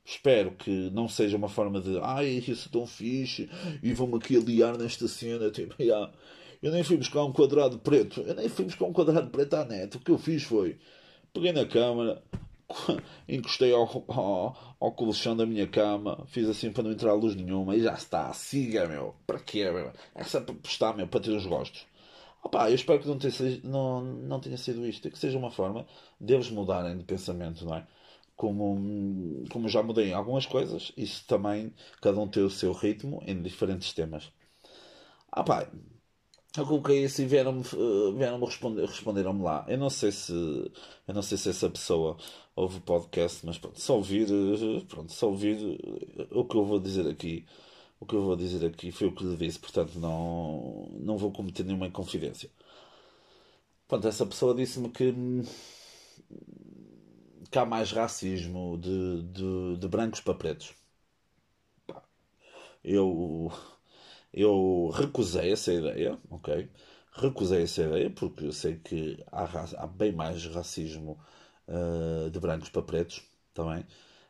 espero 0.05 0.51
que 0.55 0.89
não 0.91 1.07
seja 1.07 1.37
uma 1.37 1.49
forma 1.49 1.79
de 1.81 1.99
ai, 1.99 2.27
isso 2.47 2.67
é 2.69 2.71
tão 2.71 2.87
fixe, 2.87 3.49
e 3.83 3.93
vão-me 3.93 4.15
aqui 4.17 4.35
aliar 4.37 4.77
nesta 4.77 5.07
cena, 5.07 5.51
tipo, 5.51 5.75
yeah. 5.81 6.11
Eu 6.61 6.71
nem 6.71 6.83
fui 6.83 6.97
buscar 6.97 7.23
um 7.23 7.31
quadrado 7.31 7.79
preto. 7.79 8.21
Eu 8.21 8.35
nem 8.35 8.49
fui 8.49 8.65
buscar 8.65 8.85
um 8.85 8.93
quadrado 8.93 9.29
preto 9.29 9.53
à 9.55 9.65
net. 9.65 9.95
O 9.97 9.99
que 9.99 10.11
eu 10.11 10.17
fiz 10.17 10.43
foi. 10.43 10.77
Peguei 11.33 11.51
na 11.53 11.65
câmara, 11.65 12.21
encostei 13.27 13.73
ao, 13.73 13.87
ao, 14.07 14.75
ao 14.79 14.91
colchão 14.91 15.35
da 15.35 15.45
minha 15.45 15.67
cama, 15.67 16.25
fiz 16.27 16.47
assim 16.49 16.71
para 16.71 16.83
não 16.83 16.91
entrar 16.91 17.13
luz 17.13 17.35
nenhuma 17.35 17.75
e 17.75 17.81
já 17.81 17.93
está. 17.93 18.31
Siga, 18.33 18.87
meu. 18.87 19.15
Para 19.25 19.39
quê, 19.39 19.71
meu? 19.71 19.91
É 20.15 20.23
só 20.23 20.41
para 20.41 20.55
postar, 20.55 20.95
meu, 20.95 21.07
para 21.07 21.21
ter 21.21 21.31
os 21.31 21.45
gostos. 21.45 21.85
Opa, 22.43 22.69
eu 22.69 22.75
espero 22.75 22.99
que 22.99 23.07
não 23.07 23.17
tenha, 23.17 23.33
não, 23.63 24.01
não 24.01 24.39
tenha 24.39 24.57
sido 24.57 24.85
isto. 24.85 25.07
E 25.07 25.11
que 25.11 25.19
seja 25.19 25.37
uma 25.37 25.51
forma 25.51 25.85
de 26.19 26.33
eles 26.33 26.49
mudarem 26.49 26.97
de 26.97 27.03
pensamento, 27.03 27.65
não 27.65 27.75
é? 27.75 27.87
Como, 28.35 29.43
como 29.51 29.67
já 29.67 29.83
mudei 29.83 30.13
algumas 30.13 30.45
coisas, 30.45 30.93
isso 30.95 31.25
também, 31.27 31.73
cada 32.01 32.19
um 32.19 32.27
tem 32.27 32.43
o 32.43 32.49
seu 32.49 32.71
ritmo 32.71 33.21
em 33.25 33.41
diferentes 33.41 33.93
temas. 33.93 34.31
Ah 35.31 35.43
pá, 35.43 35.67
eu 36.57 36.65
coloquei 36.65 37.03
isso 37.03 37.21
e 37.21 37.25
vieram-me 37.25 37.63
vieram 38.17 38.43
responder, 38.43 38.85
responderam-me 38.85 39.43
lá. 39.43 39.65
Eu 39.67 39.77
não 39.77 39.89
sei 39.89 40.11
se 40.11 40.33
eu 40.33 41.13
não 41.13 41.21
sei 41.21 41.37
se 41.37 41.49
essa 41.49 41.69
pessoa 41.69 42.17
ouve 42.55 42.77
o 42.77 42.81
podcast, 42.81 43.45
mas 43.45 43.57
pronto, 43.57 43.79
só 43.79 43.95
ouvir, 43.97 44.27
pronto, 44.87 45.11
só 45.11 45.27
ouvir 45.29 45.57
o 46.31 46.43
que 46.45 46.55
eu 46.55 46.65
vou 46.65 46.79
dizer 46.79 47.07
aqui. 47.07 47.45
O 47.99 48.05
que 48.05 48.15
eu 48.15 48.23
vou 48.23 48.35
dizer 48.35 48.65
aqui 48.65 48.91
foi 48.91 49.07
o 49.07 49.15
que 49.15 49.23
lhe 49.25 49.35
disse, 49.37 49.59
portanto 49.59 49.99
não, 49.99 50.89
não 50.99 51.17
vou 51.17 51.31
cometer 51.31 51.63
nenhuma 51.65 51.87
inconfidência. 51.87 52.49
Pronto, 53.87 54.07
essa 54.07 54.25
pessoa 54.25 54.55
disse-me 54.55 54.89
que, 54.89 55.13
que 57.51 57.57
há 57.59 57.65
mais 57.65 57.91
racismo 57.91 58.77
de, 58.77 59.23
de, 59.23 59.77
de 59.77 59.87
brancos 59.87 60.21
para 60.21 60.33
pretos. 60.33 60.73
Eu 62.83 63.51
eu 64.33 64.89
recusei 64.93 65.51
essa 65.51 65.73
ideia, 65.73 66.17
ok? 66.29 66.69
Recusei 67.13 67.63
essa 67.63 67.83
ideia 67.83 68.09
porque 68.09 68.51
sei 68.51 68.77
que 68.77 69.23
há, 69.31 69.43
há 69.77 69.87
bem 69.87 70.11
mais 70.11 70.45
racismo 70.45 71.19
uh, 71.67 72.29
de 72.29 72.39
brancos 72.39 72.69
para 72.69 72.81
pretos 72.81 73.23
também. 73.53 73.85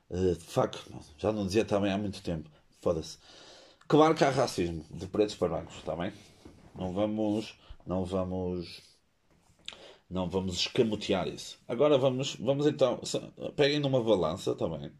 Uh, 0.09 0.35
de 0.35 0.45
facto, 0.45 0.83
já 1.17 1.31
não 1.31 1.45
dizia 1.45 1.65
também 1.65 1.91
há 1.91 1.97
muito 1.97 2.21
tempo. 2.23 2.49
Foda-se. 2.81 3.17
Claro 3.87 4.15
que 4.15 4.23
há 4.23 4.29
racismo 4.29 4.85
de 4.91 5.07
pretos 5.07 5.35
para 5.35 5.49
brancos, 5.49 5.75
está 5.77 5.95
bem? 5.95 6.13
Não 6.75 6.93
vamos, 6.93 7.57
não 7.85 8.05
vamos, 8.05 8.81
não 10.09 10.29
vamos 10.29 10.55
escamotear 10.55 11.27
isso. 11.27 11.59
Agora 11.67 11.97
vamos, 11.97 12.35
vamos 12.35 12.67
então, 12.67 13.01
peguem 13.55 13.79
numa 13.79 14.01
balança 14.01 14.55
também 14.55 14.91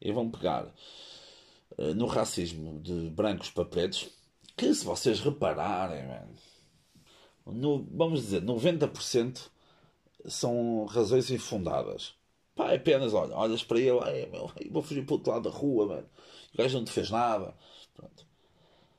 e 0.00 0.12
vão 0.12 0.30
pegar 0.30 0.66
uh, 1.78 1.94
no 1.94 2.06
racismo 2.06 2.80
de 2.80 3.10
brancos 3.10 3.50
para 3.50 3.64
pretos 3.64 4.10
que 4.56 4.72
se 4.74 4.84
vocês 4.84 5.20
repararem, 5.20 6.04
no, 7.46 7.86
vamos 7.90 8.22
dizer, 8.22 8.42
90% 8.42 9.48
são 10.26 10.84
razões 10.86 11.30
infundadas. 11.30 12.14
Pá, 12.54 12.72
é 12.72 12.76
apenas, 12.76 13.12
olha, 13.12 13.36
olhas 13.36 13.62
para 13.62 13.78
ele, 13.78 14.00
ai, 14.02 14.26
meu, 14.32 14.50
vou 14.70 14.82
fugir 14.82 15.04
para 15.04 15.12
o 15.12 15.16
outro 15.16 15.32
lado 15.32 15.50
da 15.50 15.56
rua, 15.56 15.86
mano. 15.86 16.06
o 16.54 16.58
gajo 16.58 16.78
não 16.78 16.84
te 16.84 16.90
fez 16.90 17.10
nada. 17.10 17.54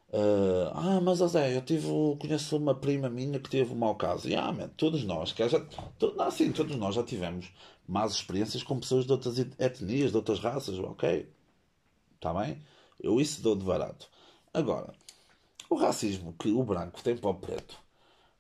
Uh, 0.10 0.72
ah, 0.74 1.02
mas 1.02 1.18
Zé, 1.20 1.58
eu 1.58 1.62
tive, 1.62 1.88
conheço 2.18 2.56
uma 2.56 2.74
prima 2.74 3.10
minha 3.10 3.40
que 3.40 3.50
teve 3.50 3.74
um 3.74 3.78
mau 3.78 3.96
caso. 3.96 4.30
E 4.30 4.36
ah, 4.36 4.52
man, 4.54 4.70
todos 4.78 5.04
nós, 5.04 5.34
que 5.34 5.48
já, 5.50 5.60
to, 6.00 6.14
não, 6.16 6.32
sim, 6.32 6.52
todos 6.52 6.76
nós 6.78 6.96
já 6.96 7.04
tivemos 7.04 7.52
más 7.88 8.14
experiências 8.14 8.64
com 8.64 8.80
pessoas 8.80 9.06
de 9.06 9.12
outras 9.12 9.38
etnias, 9.40 10.12
de 10.12 10.18
outras 10.18 10.40
raças, 10.40 10.78
ok? 10.80 11.28
Está 12.16 12.34
bem? 12.34 12.62
Eu 13.02 13.20
isso 13.20 13.42
dou 13.42 13.56
de 13.56 13.66
barato. 13.66 14.08
Agora, 14.54 14.94
o 15.70 15.76
racismo 15.76 16.34
que 16.34 16.50
o 16.50 16.64
branco 16.64 17.02
tem 17.04 17.18
para 17.18 17.30
o 17.30 17.36
preto 17.36 17.78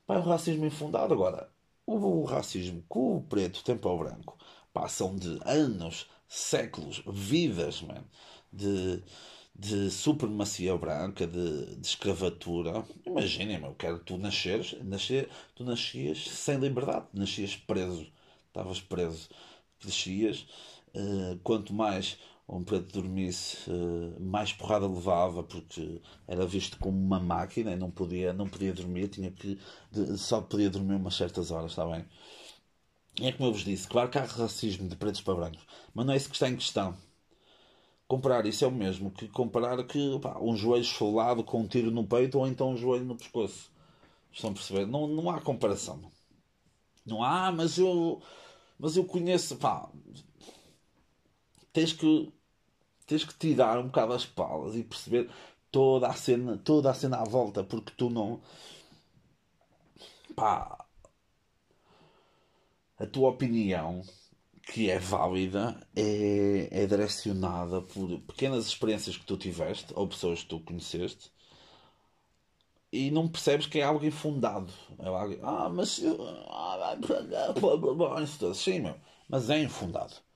pá, 0.07 0.15
é 0.15 0.19
um 0.19 0.21
racismo 0.21 0.65
infundado. 0.65 1.13
Agora, 1.13 1.49
o 1.85 2.23
racismo 2.23 2.81
que 2.81 2.97
o 2.97 3.21
preto 3.29 3.63
tem 3.63 3.77
para 3.77 3.91
o 3.91 3.97
branco 3.97 4.37
passam 4.73 5.15
de 5.15 5.39
anos, 5.45 6.07
séculos, 6.27 7.03
vidas 7.07 7.81
man, 7.81 8.03
de, 8.51 9.03
de 9.53 9.91
supremacia 9.91 10.75
branca, 10.77 11.27
de, 11.27 11.75
de 11.75 11.87
escravatura. 11.87 12.85
Imaginem, 13.05 13.63
eu 13.63 13.75
quero 13.75 13.99
tu 13.99 14.17
nasceres, 14.17 14.75
nascer, 14.83 15.29
tu 15.55 15.63
nascias 15.63 16.29
sem 16.29 16.57
liberdade, 16.57 17.07
nascias 17.13 17.55
preso, 17.55 18.07
estavas 18.47 18.81
preso, 18.81 19.29
crescias. 19.79 20.45
Uh, 20.95 21.37
quanto 21.43 21.73
mais 21.73 22.17
um 22.49 22.63
preto 22.63 22.93
dormisse, 22.93 23.69
uh, 23.69 24.19
mais 24.21 24.53
porrada 24.53 24.87
levava, 24.87 25.43
porque 25.43 26.01
era 26.27 26.45
visto 26.45 26.77
como 26.79 26.97
uma 26.97 27.19
máquina 27.19 27.73
e 27.73 27.75
não 27.75 27.91
podia, 27.91 28.31
não 28.33 28.47
podia 28.47 28.73
dormir, 28.73 29.09
tinha 29.09 29.31
que, 29.31 29.59
só 30.17 30.41
podia 30.41 30.69
dormir 30.69 30.95
umas 30.95 31.15
certas 31.15 31.51
horas, 31.51 31.71
está 31.71 31.85
bem? 31.85 32.05
É 33.19 33.31
como 33.31 33.49
eu 33.49 33.53
vos 33.53 33.63
disse, 33.63 33.87
claro 33.87 34.09
que 34.09 34.17
há 34.17 34.23
racismo 34.23 34.87
de 34.87 34.95
pretos 34.95 35.21
para 35.21 35.35
brancos, 35.35 35.65
mas 35.93 36.05
não 36.05 36.13
é 36.13 36.17
isso 36.17 36.29
que 36.29 36.35
está 36.35 36.47
em 36.47 36.55
questão. 36.55 36.95
Comparar 38.07 38.45
isso 38.45 38.63
é 38.63 38.67
o 38.67 38.71
mesmo 38.71 39.11
que 39.11 39.27
comparar 39.27 39.83
que 39.83 39.99
um 40.39 40.55
joelho 40.55 40.81
esfolado 40.81 41.43
com 41.43 41.61
um 41.61 41.67
tiro 41.67 41.91
no 41.91 42.07
peito 42.07 42.39
ou 42.39 42.47
então 42.47 42.71
um 42.71 42.77
joelho 42.77 43.03
no 43.03 43.17
pescoço. 43.17 43.69
Estão 44.31 44.51
a 44.51 44.53
perceber? 44.53 44.85
Não, 44.85 45.07
não 45.07 45.29
há 45.29 45.41
comparação. 45.41 45.99
Não 47.05 47.21
há, 47.21 47.51
mas 47.51 47.77
eu, 47.77 48.21
mas 48.79 48.95
eu 48.95 49.03
conheço, 49.03 49.57
pá, 49.57 49.89
tens 51.73 51.91
que 51.91 52.31
tens 53.07 53.23
que 53.23 53.33
tirar 53.35 53.79
um 53.79 53.87
bocado 53.87 54.13
as 54.13 54.25
palas 54.25 54.75
e 54.75 54.83
perceber 54.83 55.29
toda 55.71 56.07
a 56.07 56.13
cena, 56.13 56.57
toda 56.57 56.91
a 56.91 56.93
cena 56.93 57.17
à 57.17 57.23
volta, 57.23 57.63
porque 57.63 57.93
tu 57.97 58.09
não. 58.09 58.41
Pá. 60.35 60.85
A 62.99 63.05
tua 63.05 63.29
opinião, 63.29 64.01
que 64.63 64.89
é 64.89 64.99
válida, 64.99 65.79
é, 65.95 66.67
é 66.83 66.87
direcionada 66.87 67.81
por 67.81 68.19
pequenas 68.21 68.67
experiências 68.67 69.17
que 69.17 69.25
tu 69.25 69.37
tiveste 69.37 69.93
ou 69.95 70.07
pessoas 70.07 70.41
que 70.41 70.49
tu 70.49 70.59
conheceste 70.59 71.31
e 72.91 73.11
não 73.11 73.27
percebes 73.27 73.67
que 73.67 73.79
é 73.79 73.83
algo 73.83 74.05
infundado. 74.05 74.71
É 74.99 75.07
algo, 75.07 75.37
ah, 75.43 75.69
mas. 75.69 76.01
Ah, 76.49 76.97
sim, 78.53 78.79
meu. 78.79 78.95
Mas 79.29 79.49
é 79.49 79.61
infundado 79.61 80.26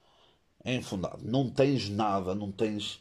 é 0.63 0.75
infundado. 0.75 1.19
Não 1.23 1.49
tens 1.49 1.89
nada, 1.89 2.35
não 2.35 2.51
tens, 2.51 2.99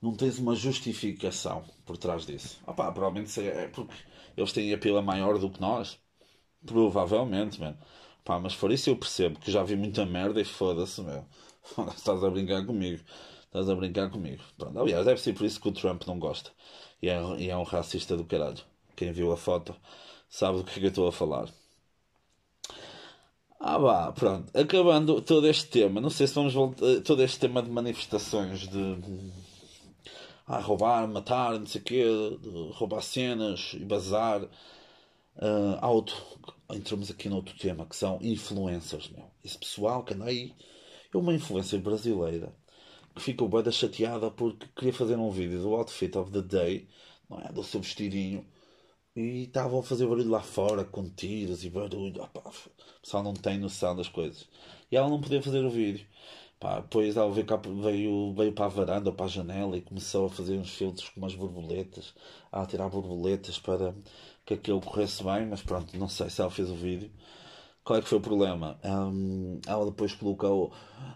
não 0.00 0.14
tens 0.14 0.38
uma 0.38 0.54
justificação 0.54 1.64
por 1.84 1.96
trás 1.96 2.26
disso. 2.26 2.60
Opa, 2.66 2.90
provavelmente 2.92 3.40
é 3.40 3.68
porque 3.68 3.94
eles 4.36 4.52
têm 4.52 4.72
a 4.72 4.78
pila 4.78 5.02
maior 5.02 5.38
do 5.38 5.50
que 5.50 5.60
nós. 5.60 5.98
Provavelmente, 6.64 7.60
mano. 7.60 7.76
Pá, 8.24 8.38
mas 8.38 8.54
por 8.54 8.70
isso 8.70 8.88
eu 8.88 8.96
percebo 8.96 9.38
que 9.40 9.50
já 9.50 9.62
vi 9.64 9.76
muita 9.76 10.06
merda 10.06 10.40
e 10.40 10.44
foda-se, 10.44 11.00
meu. 11.02 11.24
Estás 11.96 12.22
a 12.22 12.30
brincar 12.30 12.64
comigo. 12.64 13.02
Estás 13.46 13.68
a 13.68 13.74
brincar 13.74 14.10
comigo. 14.10 14.42
Pronto, 14.56 14.78
aliás, 14.78 15.04
deve 15.04 15.20
ser 15.20 15.34
por 15.34 15.44
isso 15.44 15.60
que 15.60 15.68
o 15.68 15.72
Trump 15.72 16.04
não 16.06 16.18
gosta. 16.18 16.50
E 17.02 17.08
é, 17.08 17.20
e 17.38 17.50
é 17.50 17.56
um 17.56 17.64
racista 17.64 18.16
do 18.16 18.24
caralho. 18.24 18.62
Quem 18.96 19.12
viu 19.12 19.32
a 19.32 19.36
foto 19.36 19.74
sabe 20.28 20.58
do 20.58 20.64
que 20.64 20.70
é 20.70 20.74
que 20.74 20.86
eu 20.86 20.88
estou 20.88 21.08
a 21.08 21.12
falar. 21.12 21.48
Ah, 23.64 23.78
vá, 23.78 24.10
pronto. 24.12 24.50
Acabando 24.58 25.22
todo 25.22 25.46
este 25.46 25.66
tema, 25.68 26.00
não 26.00 26.10
sei 26.10 26.26
se 26.26 26.34
vamos 26.34 26.52
voltar. 26.52 26.84
Eh, 26.84 27.00
todo 27.00 27.22
este 27.22 27.38
tema 27.38 27.62
de 27.62 27.70
manifestações 27.70 28.66
de. 28.68 28.98
Ah, 30.46 30.58
roubar, 30.58 31.06
matar, 31.06 31.60
não 31.60 31.66
sei 31.66 31.80
o 31.80 31.84
quê, 31.84 32.04
roubar 32.72 33.02
cenas 33.02 33.74
e 33.74 33.84
bazar. 33.84 34.42
Uh, 35.36 35.86
outro. 35.86 36.16
Entramos 36.70 37.10
aqui 37.10 37.28
no 37.28 37.36
outro 37.36 37.56
tema 37.56 37.86
que 37.86 37.94
são 37.94 38.18
influencers, 38.20 39.08
meu. 39.10 39.30
Esse 39.44 39.58
pessoal 39.58 40.02
que 40.02 40.14
anda 40.14 40.24
aí. 40.24 40.52
É 41.14 41.16
uma 41.16 41.32
influencer 41.34 41.80
brasileira 41.80 42.52
que 43.14 43.22
ficou 43.22 43.48
bem 43.48 43.70
chateada 43.70 44.30
porque 44.30 44.66
queria 44.74 44.92
fazer 44.92 45.16
um 45.16 45.30
vídeo 45.30 45.62
do 45.62 45.74
outfit 45.74 46.16
of 46.18 46.32
the 46.32 46.42
day, 46.42 46.88
não 47.30 47.40
é? 47.40 47.52
Do 47.52 47.62
seu 47.62 47.80
vestidinho 47.80 48.44
e 49.14 49.44
estavam 49.44 49.80
a 49.80 49.82
fazer 49.82 50.06
barulho 50.06 50.30
lá 50.30 50.40
fora 50.40 50.84
com 50.84 51.08
tiros 51.08 51.64
e 51.64 51.70
barulho. 51.70 52.22
O 52.22 53.00
pessoal 53.02 53.22
não 53.22 53.34
tem 53.34 53.58
noção 53.58 53.94
das 53.94 54.08
coisas. 54.08 54.48
E 54.90 54.96
ela 54.96 55.08
não 55.08 55.20
podia 55.20 55.42
fazer 55.42 55.64
o 55.64 55.70
vídeo. 55.70 56.06
Pá, 56.58 56.80
depois 56.80 57.16
ela 57.16 57.30
veio, 57.32 57.44
cá, 57.46 57.56
veio, 57.56 58.32
veio 58.34 58.52
para 58.52 58.66
a 58.66 58.68
varanda 58.68 59.10
ou 59.10 59.16
para 59.16 59.26
a 59.26 59.28
janela 59.28 59.76
e 59.76 59.82
começou 59.82 60.26
a 60.26 60.30
fazer 60.30 60.56
uns 60.56 60.70
filtros 60.70 61.08
com 61.08 61.20
umas 61.20 61.34
borboletas, 61.34 62.14
a 62.52 62.64
tirar 62.64 62.88
borboletas 62.88 63.58
para 63.58 63.94
que 64.46 64.54
aquilo 64.54 64.80
corresse 64.80 65.24
bem, 65.24 65.46
mas 65.46 65.60
pronto, 65.62 65.98
não 65.98 66.08
sei 66.08 66.30
se 66.30 66.40
ela 66.40 66.50
fez 66.50 66.70
o 66.70 66.76
vídeo. 66.76 67.10
Qual 67.84 67.98
é 67.98 68.02
que 68.02 68.08
foi 68.08 68.18
o 68.18 68.20
problema? 68.20 68.78
Um, 68.84 69.60
ela 69.66 69.86
depois 69.86 70.14
colocou 70.14 70.72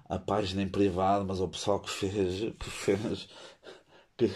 a 0.08 0.18
página 0.18 0.62
em 0.62 0.68
privado, 0.68 1.24
mas 1.24 1.40
o 1.40 1.48
pessoal 1.48 1.78
que 1.78 1.90
fez, 1.90 2.40
que 2.58 2.70
fez, 2.70 3.28
que, 4.16 4.28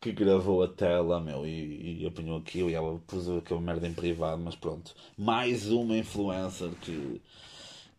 que 0.00 0.12
gravou 0.12 0.62
a 0.62 0.68
tela, 0.68 1.20
meu, 1.20 1.46
e, 1.46 2.02
e 2.02 2.06
apanhou 2.06 2.38
aquilo 2.38 2.70
e 2.70 2.74
ela 2.74 2.98
pôs 3.06 3.28
aquela 3.28 3.60
merda 3.60 3.86
em 3.88 3.94
privado, 3.94 4.40
mas 4.42 4.54
pronto. 4.56 4.94
Mais 5.16 5.70
uma 5.70 5.96
influencer 5.96 6.70
que, 6.80 7.20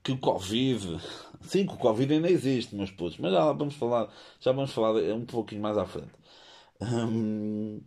que 0.03 0.11
o 0.13 0.19
Covid. 0.19 0.99
Sim, 1.41 1.65
que 1.67 1.73
o 1.73 1.77
Covid 1.77 2.13
ainda 2.13 2.29
existe, 2.31 2.75
meus 2.75 2.91
putos, 2.91 3.17
mas 3.19 3.31
já 3.33 3.51
vamos 3.53 3.75
falar, 3.75 4.09
já 4.39 4.51
vamos 4.51 4.71
falar 4.73 4.93
um 5.13 5.25
pouquinho 5.25 5.61
mais 5.61 5.77
à 5.77 5.85
frente. 5.85 6.11
Hum, 6.81 7.81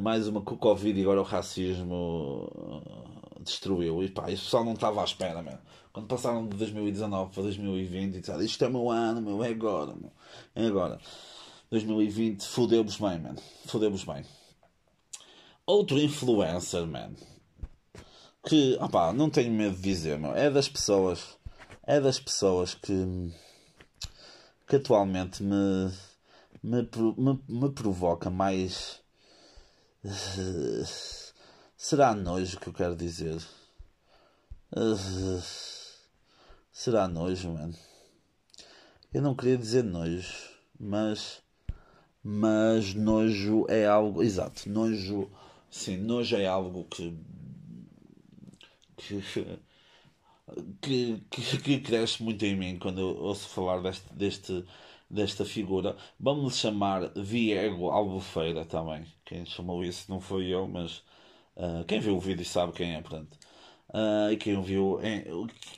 mais 0.00 0.26
uma 0.28 0.44
que 0.44 0.52
o 0.52 0.56
Covid 0.56 0.98
e 0.98 1.02
agora 1.02 1.20
o 1.20 1.24
racismo 1.24 2.82
eh, 3.38 3.42
destruiu. 3.42 4.02
E 4.02 4.08
pá, 4.10 4.30
isso 4.30 4.44
pessoal 4.44 4.64
não 4.64 4.72
estava 4.74 5.00
à 5.00 5.04
espera, 5.04 5.42
meu. 5.42 5.58
Quando 5.92 6.06
passaram 6.08 6.46
de 6.48 6.56
2019 6.56 7.32
para 7.32 7.42
2020 7.44 8.16
e 8.16 8.20
disseram 8.20 8.42
isto 8.42 8.64
é 8.64 8.68
meu 8.68 8.90
ano, 8.90 9.20
meu, 9.20 9.42
é 9.44 9.48
agora, 9.50 9.94
meu, 9.94 10.12
é 10.54 10.66
agora. 10.66 11.00
2020 11.70 12.46
fodeu-vos 12.46 12.96
bem, 12.96 13.18
man. 13.18 13.36
Fodeu-vos 13.66 14.04
bem. 14.04 14.24
Outro 15.66 16.00
influencer, 16.00 16.86
man. 16.86 17.14
Que, 18.46 18.78
opá, 18.80 19.12
não 19.12 19.28
tenho 19.28 19.52
medo 19.52 19.76
de 19.76 19.82
dizer, 19.82 20.18
meu. 20.18 20.34
É 20.34 20.50
das 20.50 20.68
pessoas. 20.68 21.36
É 21.82 22.00
das 22.00 22.18
pessoas 22.18 22.74
que. 22.74 23.32
que 24.66 24.76
atualmente 24.76 25.42
me. 25.42 25.92
me, 26.62 26.88
me, 27.16 27.38
me 27.48 27.70
provoca 27.70 28.30
mais. 28.30 29.02
Será 31.76 32.14
nojo 32.14 32.58
que 32.58 32.68
eu 32.68 32.72
quero 32.72 32.96
dizer? 32.96 33.40
Será 36.72 37.06
nojo, 37.06 37.52
mano? 37.52 37.74
Eu 39.12 39.20
não 39.20 39.34
queria 39.34 39.58
dizer 39.58 39.84
nojo, 39.84 40.32
mas. 40.78 41.42
Mas 42.22 42.94
nojo 42.94 43.66
é 43.68 43.86
algo. 43.86 44.22
Exato, 44.22 44.68
nojo. 44.68 45.30
Sim, 45.70 45.98
nojo 45.98 46.36
é 46.36 46.46
algo 46.46 46.84
que. 46.84 47.16
que 48.96 49.22
que, 50.80 51.22
que, 51.30 51.58
que, 51.58 51.80
cresce 51.80 52.22
muito 52.22 52.44
em 52.44 52.56
mim 52.56 52.78
quando 52.78 53.00
eu 53.00 53.08
ouço 53.22 53.48
falar 53.48 53.80
deste, 53.82 54.12
deste, 54.14 54.64
desta 55.10 55.44
figura. 55.44 55.96
Vamos 56.18 56.56
chamar 56.56 57.08
Diego 57.10 57.90
Albufeira 57.90 58.64
também. 58.64 59.04
Quem 59.24 59.44
chamou 59.46 59.84
isso 59.84 60.10
não 60.10 60.20
foi 60.20 60.46
eu, 60.46 60.66
mas 60.66 60.98
uh, 61.56 61.84
quem 61.86 62.00
viu 62.00 62.16
o 62.16 62.20
vídeo 62.20 62.44
sabe 62.44 62.72
quem 62.72 62.94
é, 62.94 63.00
portanto. 63.00 63.36
Uh, 63.90 64.32
e 64.32 64.36
quem 64.36 64.60
viu, 64.62 64.98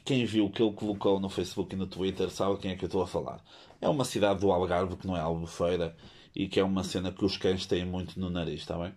quem 0.05 0.25
viu 0.25 0.47
o 0.47 0.51
que 0.51 0.63
ele 0.63 0.73
colocou 0.73 1.21
no 1.21 1.29
Facebook 1.29 1.75
e 1.75 1.79
no 1.79 1.87
Twitter 1.87 2.29
sabe 2.31 2.59
quem 2.59 2.73
é 2.73 2.77
que 2.77 2.85
eu 2.85 2.89
estou 2.89 3.03
a 3.03 3.07
falar. 3.07 3.43
É 3.81 3.89
uma 3.89 4.05
cidade 4.05 4.41
do 4.41 4.51
Algarve 4.51 4.97
que 4.97 5.07
não 5.07 5.17
é 5.17 5.21
Albufeira 5.21 5.97
e 6.35 6.49
que 6.49 6.61
é 6.61 6.65
uma 6.65 6.85
cena 6.85 7.13
que 7.13 7.25
os 7.25 7.37
cães 7.37 7.67
têm 7.67 7.85
muito 7.85 8.19
no 8.19 8.31
nariz, 8.31 8.61
está 8.61 8.79
bem? 8.79 8.95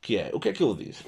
Que 0.00 0.16
é, 0.16 0.30
o 0.32 0.40
que 0.40 0.48
é 0.48 0.52
que 0.52 0.62
ele 0.62 0.84
diz? 0.84 1.04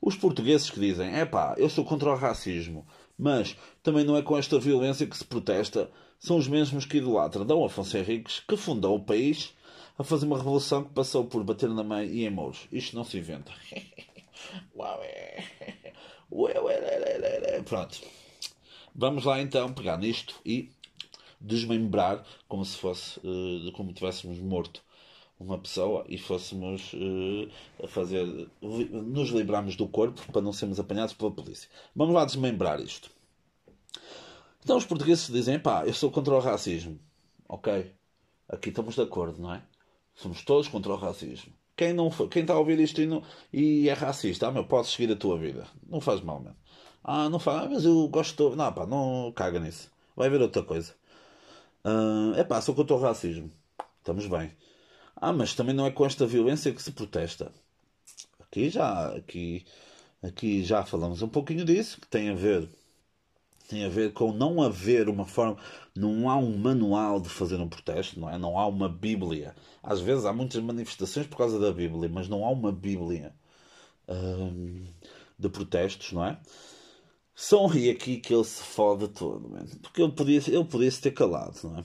Os 0.00 0.16
portugueses 0.16 0.70
que 0.70 0.80
dizem, 0.80 1.14
é 1.14 1.24
pá, 1.24 1.54
eu 1.56 1.68
sou 1.68 1.84
contra 1.84 2.10
o 2.10 2.16
racismo, 2.16 2.86
mas 3.18 3.56
também 3.82 4.04
não 4.04 4.16
é 4.16 4.22
com 4.22 4.36
esta 4.36 4.58
violência 4.58 5.06
que 5.06 5.16
se 5.16 5.24
protesta, 5.24 5.90
são 6.18 6.36
os 6.36 6.48
mesmos 6.48 6.84
que 6.84 6.98
idolatram 6.98 7.46
Dom 7.46 7.64
Afonso 7.64 7.96
Henriques, 7.96 8.40
que 8.40 8.56
fundou 8.56 8.96
o 8.96 9.04
país 9.04 9.54
a 9.98 10.04
fazer 10.04 10.26
uma 10.26 10.38
revolução 10.38 10.84
que 10.84 10.92
passou 10.92 11.24
por 11.24 11.42
bater 11.44 11.68
na 11.70 11.84
mãe 11.84 12.06
e 12.08 12.26
em 12.26 12.30
mouros. 12.30 12.66
Isto 12.72 12.96
não 12.96 13.04
se 13.04 13.18
inventa. 13.18 13.52
Pronto. 17.64 18.00
Vamos 18.94 19.24
lá 19.24 19.40
então 19.40 19.72
pegar 19.72 19.96
nisto 19.98 20.34
e 20.44 20.70
desmembrar 21.44 22.24
como 22.48 22.64
se 22.64 22.76
fosse, 22.76 23.20
uh, 23.20 23.72
como 23.72 23.92
tivéssemos 23.92 24.38
morto 24.38 24.82
uma 25.38 25.58
pessoa 25.58 26.04
e 26.08 26.16
fôssemos 26.16 26.92
uh, 26.94 27.84
a 27.84 27.88
fazer, 27.88 28.24
nos 28.60 29.30
livrarmos 29.30 29.76
do 29.76 29.86
corpo 29.86 30.20
para 30.32 30.40
não 30.40 30.52
sermos 30.52 30.80
apanhados 30.80 31.14
pela 31.14 31.30
polícia. 31.30 31.68
Vamos 31.94 32.14
lá 32.14 32.24
desmembrar 32.24 32.80
isto. 32.80 33.10
Então 34.62 34.76
os 34.76 34.86
portugueses 34.86 35.28
dizem, 35.28 35.58
pá, 35.58 35.84
eu 35.86 35.92
sou 35.92 36.10
contra 36.10 36.34
o 36.34 36.40
racismo. 36.40 36.98
Ok, 37.48 37.92
aqui 38.48 38.70
estamos 38.70 38.94
de 38.94 39.02
acordo, 39.02 39.40
não 39.40 39.52
é? 39.54 39.62
Somos 40.14 40.42
todos 40.42 40.68
contra 40.68 40.92
o 40.92 40.96
racismo. 40.96 41.52
Quem, 41.76 41.92
não, 41.92 42.08
quem 42.08 42.42
está 42.42 42.54
a 42.54 42.58
ouvir 42.58 42.78
isto 42.78 43.00
e, 43.02 43.06
não, 43.06 43.22
e 43.52 43.88
é 43.88 43.92
racista, 43.92 44.46
ah, 44.46 44.52
meu, 44.52 44.64
podes 44.64 44.92
seguir 44.92 45.12
a 45.12 45.16
tua 45.16 45.36
vida. 45.36 45.66
Não 45.86 46.00
faz 46.00 46.20
mal, 46.20 46.40
mesmo. 46.40 46.56
Ah, 47.02 47.28
não 47.28 47.38
faz, 47.38 47.64
ah, 47.64 47.68
mas 47.70 47.84
eu 47.84 48.08
gosto. 48.08 48.50
De... 48.50 48.56
Não, 48.56 48.72
pá, 48.72 48.86
não 48.86 49.32
caga 49.34 49.58
nisso. 49.58 49.90
Vai 50.16 50.30
ver 50.30 50.40
outra 50.40 50.62
coisa. 50.62 50.94
É 52.36 52.40
uh, 52.42 52.46
pá, 52.46 52.60
sou 52.60 52.74
contra 52.74 52.96
o 52.96 53.00
racismo. 53.00 53.50
Estamos 53.98 54.26
bem. 54.26 54.50
Ah, 55.16 55.32
mas 55.32 55.54
também 55.54 55.74
não 55.74 55.86
é 55.86 55.90
com 55.90 56.06
esta 56.06 56.26
violência 56.26 56.72
que 56.72 56.82
se 56.82 56.92
protesta. 56.92 57.52
Aqui 58.40 58.70
já, 58.70 59.14
aqui, 59.14 59.66
aqui 60.22 60.64
já 60.64 60.84
falamos 60.84 61.22
um 61.22 61.28
pouquinho 61.28 61.64
disso, 61.64 62.00
que 62.00 62.08
tem 62.08 62.30
a 62.30 62.34
ver 62.34 62.68
tem 63.68 63.84
a 63.84 63.88
ver 63.88 64.12
com 64.12 64.32
não 64.32 64.62
haver 64.62 65.08
uma 65.08 65.24
forma, 65.24 65.56
não 65.94 66.28
há 66.28 66.36
um 66.36 66.56
manual 66.56 67.20
de 67.20 67.28
fazer 67.28 67.56
um 67.56 67.68
protesto, 67.68 68.20
não 68.20 68.28
é? 68.30 68.38
Não 68.38 68.58
há 68.58 68.66
uma 68.66 68.88
Bíblia. 68.88 69.54
Às 69.82 70.00
vezes 70.00 70.24
há 70.24 70.32
muitas 70.32 70.62
manifestações 70.62 71.26
por 71.26 71.36
causa 71.38 71.58
da 71.58 71.72
Bíblia, 71.72 72.10
mas 72.12 72.28
não 72.28 72.44
há 72.44 72.50
uma 72.50 72.70
Bíblia 72.72 73.34
hum, 74.08 74.84
de 75.38 75.48
protestos, 75.48 76.12
não 76.12 76.24
é? 76.24 76.38
Aí 77.72 77.90
aqui 77.90 78.18
que 78.18 78.32
ele 78.32 78.44
se 78.44 78.62
fode 78.62 79.08
todo, 79.08 79.48
man. 79.48 79.66
porque 79.82 80.02
ele 80.02 80.12
podia, 80.12 80.40
ele 80.46 80.64
podia 80.64 80.90
se 80.90 81.00
ter 81.00 81.10
calado, 81.12 81.58
não 81.64 81.78
é? 81.78 81.84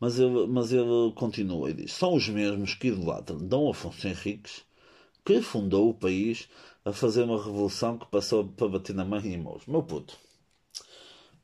Mas 0.00 0.18
ele, 0.18 0.46
mas 0.48 0.72
ele 0.72 1.12
continua 1.14 1.70
e 1.70 1.74
diz: 1.74 1.92
são 1.92 2.14
os 2.14 2.28
mesmos 2.28 2.74
que 2.74 2.88
idolatram 2.88 3.38
Dom 3.38 3.70
Afonso 3.70 4.08
Henriques, 4.08 4.64
que 5.24 5.40
fundou 5.40 5.90
o 5.90 5.94
país 5.94 6.48
a 6.84 6.92
fazer 6.92 7.22
uma 7.22 7.42
revolução 7.42 7.96
que 7.96 8.06
passou 8.06 8.44
para 8.44 8.68
bater 8.68 8.94
na 8.96 9.04
mãe 9.04 9.32
e 9.32 9.38
mãos. 9.38 9.62
Meu 9.66 9.82
puto, 9.82 10.16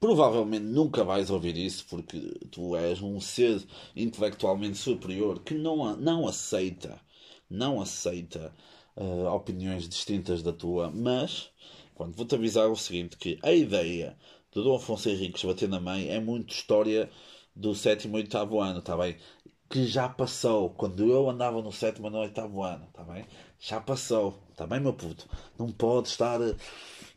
provavelmente 0.00 0.64
nunca 0.64 1.04
vais 1.04 1.30
ouvir 1.30 1.56
isso 1.56 1.86
porque 1.88 2.18
tu 2.50 2.76
és 2.76 3.00
um 3.00 3.20
ser 3.20 3.64
intelectualmente 3.94 4.76
superior 4.76 5.38
que 5.40 5.54
não, 5.54 5.96
não 5.96 6.26
aceita, 6.26 7.00
não 7.48 7.80
aceita 7.80 8.52
uh, 8.96 9.28
opiniões 9.28 9.88
distintas 9.88 10.42
da 10.42 10.52
tua, 10.52 10.90
mas 10.90 11.50
quando 11.98 12.14
vou-te 12.14 12.36
avisar 12.36 12.70
o 12.70 12.76
seguinte, 12.76 13.16
que 13.16 13.40
a 13.42 13.52
ideia 13.52 14.16
de 14.54 14.62
Dom 14.62 14.76
Afonso 14.76 15.08
Henriques 15.08 15.42
bater 15.42 15.68
na 15.68 15.80
mãe 15.80 16.08
é 16.08 16.20
muito 16.20 16.54
história 16.54 17.10
do 17.54 17.74
sétimo 17.74 18.16
e 18.16 18.20
oitavo 18.20 18.60
ano, 18.60 18.78
está 18.78 18.96
bem? 18.96 19.16
Que 19.68 19.84
já 19.84 20.08
passou. 20.08 20.70
Quando 20.70 21.04
eu 21.04 21.28
andava 21.28 21.60
no 21.60 21.72
sétimo 21.72 22.06
e 22.06 22.10
no 22.10 22.18
oitavo 22.18 22.62
ano, 22.62 22.86
está 22.88 23.02
bem? 23.02 23.26
Já 23.58 23.80
passou, 23.80 24.40
está 24.52 24.64
bem, 24.64 24.78
meu 24.78 24.92
puto? 24.92 25.28
Não 25.58 25.72
pode 25.72 26.06
estar, 26.06 26.38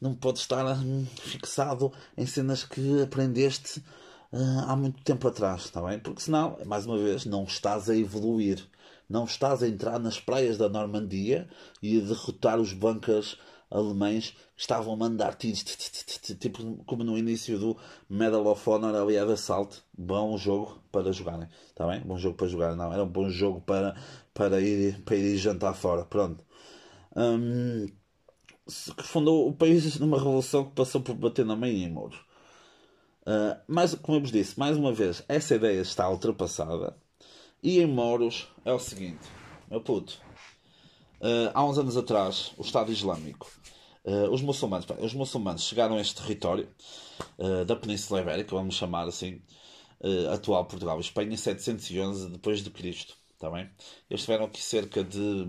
não 0.02 0.16
pode 0.16 0.40
estar 0.40 0.66
hum, 0.66 1.06
fixado 1.06 1.94
em 2.18 2.26
cenas 2.26 2.64
que 2.64 3.04
aprendeste 3.04 3.82
uh, 4.34 4.66
há 4.68 4.76
muito 4.76 5.04
tempo 5.04 5.28
atrás, 5.28 5.66
está 5.66 5.80
bem? 5.84 6.00
Porque 6.00 6.24
senão, 6.24 6.58
mais 6.66 6.88
uma 6.88 6.98
vez, 6.98 7.24
não 7.26 7.44
estás 7.44 7.88
a 7.88 7.96
evoluir. 7.96 8.68
Não 9.08 9.26
estás 9.26 9.62
a 9.62 9.68
entrar 9.68 10.00
nas 10.00 10.20
praias 10.20 10.58
da 10.58 10.68
Normandia 10.68 11.48
e 11.84 12.00
a 12.00 12.04
derrotar 12.04 12.60
os 12.60 12.74
bancas 12.74 13.38
alemães 13.72 14.32
que 14.56 14.62
estavam 14.62 14.94
a 14.94 14.98
mandar 14.98 15.36
tiros, 15.36 15.64
tipo 15.64 16.84
como 16.86 17.04
no 17.04 17.18
início 17.18 17.58
do 17.58 17.78
Medal 18.10 18.46
of 18.46 18.70
Honor 18.70 18.96
ali 18.96 19.18
a 19.18 19.24
Assault. 19.24 19.82
Bom 19.98 20.38
jogo 20.38 20.84
para 20.92 21.12
jogarem, 21.12 21.48
está 21.68 21.88
bem? 21.88 22.02
Bom 22.02 22.18
jogo 22.18 22.36
para 22.36 22.48
jogar, 22.48 22.76
não, 22.76 22.92
era 22.94 23.04
um 23.04 23.10
bom 23.10 23.30
jogo 23.30 23.62
para, 23.62 23.96
para, 24.34 24.62
ir, 24.62 25.02
para 25.04 25.16
ir 25.16 25.38
jantar 25.38 25.74
fora. 25.74 26.06
Pronto. 26.06 26.44
Um, 27.16 27.88
que 28.66 29.04
fundou 29.04 29.48
o 29.48 29.54
país 29.54 29.98
numa 30.00 30.18
revolução 30.18 30.66
que 30.66 30.76
passou 30.76 31.02
por 31.02 31.16
bater 31.16 31.46
na 31.46 31.56
mãe 31.56 31.84
em 31.84 31.92
mouros. 31.92 32.18
Uh, 33.22 33.56
mas, 33.68 33.94
como 33.96 34.18
eu 34.18 34.22
vos 34.22 34.32
disse, 34.32 34.60
mais 34.60 34.78
uma 34.78 34.92
vez, 34.92 35.24
essa 35.28 35.56
ideia 35.56 35.82
está 35.82 36.10
ultrapassada. 36.10 36.96
E 37.62 37.80
em 37.80 37.86
Moros 37.86 38.48
é 38.66 38.74
o 38.74 38.80
seguinte, 38.80 39.28
meu 39.70 39.82
puto. 39.82 40.20
Uh, 41.20 41.52
há 41.54 41.64
uns 41.64 41.78
anos 41.78 41.96
atrás, 41.96 42.52
o 42.58 42.64
Estado 42.64 42.92
Islâmico 42.92 43.48
Uh, 44.04 44.32
os 44.32 44.42
muçulmanos, 44.42 44.86
pá, 44.86 44.96
os 45.00 45.14
muçulmanos 45.14 45.64
chegaram 45.64 45.96
a 45.96 46.02
este 46.02 46.16
território 46.16 46.68
uh, 47.38 47.64
da 47.66 47.76
Península 47.76 48.22
Ibérica, 48.22 48.56
vamos 48.56 48.74
chamar 48.76 49.08
assim, 49.08 49.42
uh, 50.00 50.32
atual 50.34 50.66
Portugal 50.66 50.98
e 50.98 51.02
Espanha, 51.02 51.32
em 51.32 51.38
711 51.38 52.30
depois 52.30 52.64
de 52.64 52.72
Cristo, 52.72 53.16
tá 53.38 53.50
bem? 53.52 53.70
Eles 54.10 54.22
tiveram 54.22 54.46
aqui 54.46 54.60
cerca 54.60 55.04
de 55.04 55.48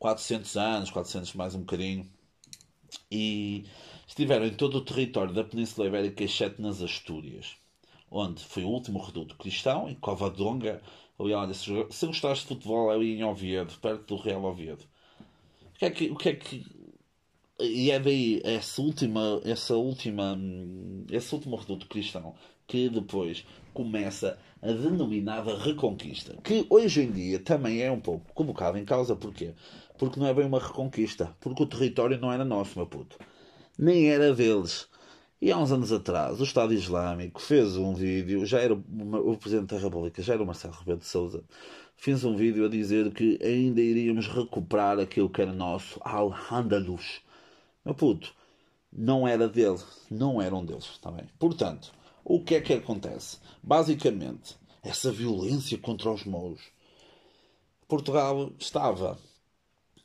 400 0.00 0.56
anos, 0.56 0.90
400 0.90 1.34
mais 1.34 1.54
um 1.54 1.60
bocadinho, 1.60 2.10
e 3.08 3.64
estiveram 4.08 4.44
em 4.46 4.54
todo 4.54 4.78
o 4.78 4.84
território 4.84 5.32
da 5.32 5.44
Península 5.44 5.86
Ibérica, 5.86 6.24
exceto 6.24 6.60
nas 6.60 6.82
Astúrias, 6.82 7.54
onde 8.10 8.42
foi 8.44 8.64
o 8.64 8.68
último 8.68 9.00
reduto 9.00 9.36
cristão, 9.36 9.88
em 9.88 9.94
Covadonga. 9.94 10.82
Aliás, 11.18 11.58
se 11.58 12.06
gostaste 12.06 12.42
de 12.42 12.48
futebol, 12.48 12.90
ali 12.90 13.14
em 13.14 13.22
Oviedo, 13.22 13.72
perto 13.80 14.16
do 14.16 14.20
Real 14.20 14.42
Oviedo. 14.42 14.84
O 15.76 15.78
que 15.78 15.84
é 15.84 15.90
que, 15.90 16.10
o 16.10 16.16
que, 16.16 16.28
é 16.28 16.34
que 16.34 16.81
e 17.62 17.90
é 17.90 17.98
daí 17.98 18.40
essa 18.44 18.80
última, 18.82 19.40
essa 19.44 19.76
última, 19.76 20.38
esse 21.10 21.34
último 21.34 21.56
reduto 21.56 21.86
cristão 21.86 22.34
que 22.66 22.88
depois 22.88 23.44
começa 23.72 24.38
a 24.60 24.72
denominada 24.72 25.58
Reconquista, 25.58 26.36
que 26.42 26.66
hoje 26.70 27.02
em 27.02 27.10
dia 27.10 27.38
também 27.38 27.82
é 27.82 27.90
um 27.90 28.00
pouco 28.00 28.32
colocado 28.32 28.78
em 28.78 28.84
causa, 28.84 29.16
porquê? 29.16 29.54
Porque 29.98 30.18
não 30.18 30.26
é 30.26 30.34
bem 30.34 30.46
uma 30.46 30.58
reconquista, 30.58 31.36
porque 31.40 31.62
o 31.62 31.66
território 31.66 32.18
não 32.18 32.32
era 32.32 32.44
nosso, 32.44 32.78
meu 32.78 32.86
puto, 32.86 33.18
nem 33.78 34.10
era 34.10 34.34
deles. 34.34 34.88
E 35.40 35.50
há 35.50 35.58
uns 35.58 35.72
anos 35.72 35.92
atrás, 35.92 36.40
o 36.40 36.44
Estado 36.44 36.72
Islâmico 36.72 37.40
fez 37.42 37.76
um 37.76 37.94
vídeo, 37.94 38.46
já 38.46 38.60
era 38.60 38.74
o 38.74 39.36
Presidente 39.36 39.74
da 39.74 39.80
República, 39.80 40.22
já 40.22 40.34
era 40.34 40.42
o 40.42 40.46
Marcelo 40.46 40.74
Rebelo 40.74 40.98
de 40.98 41.06
Souza, 41.06 41.42
fez 41.96 42.24
um 42.24 42.36
vídeo 42.36 42.64
a 42.64 42.68
dizer 42.68 43.12
que 43.12 43.38
ainda 43.42 43.80
iríamos 43.80 44.28
recuperar 44.28 45.00
aquilo 45.00 45.28
que 45.28 45.42
era 45.42 45.52
nosso, 45.52 46.00
Al-Andalus 46.02 47.22
meu 47.84 47.94
puto, 47.94 48.34
não 48.92 49.26
era 49.26 49.48
dele, 49.48 49.80
não 50.10 50.40
eram 50.40 50.64
deles, 50.64 50.84
está 50.84 51.10
bem? 51.10 51.26
Portanto, 51.38 51.92
o 52.24 52.42
que 52.42 52.54
é 52.54 52.60
que 52.60 52.72
acontece? 52.72 53.38
Basicamente, 53.62 54.56
essa 54.82 55.10
violência 55.10 55.78
contra 55.78 56.10
os 56.10 56.24
mouros. 56.24 56.62
Portugal 57.88 58.52
estava 58.58 59.18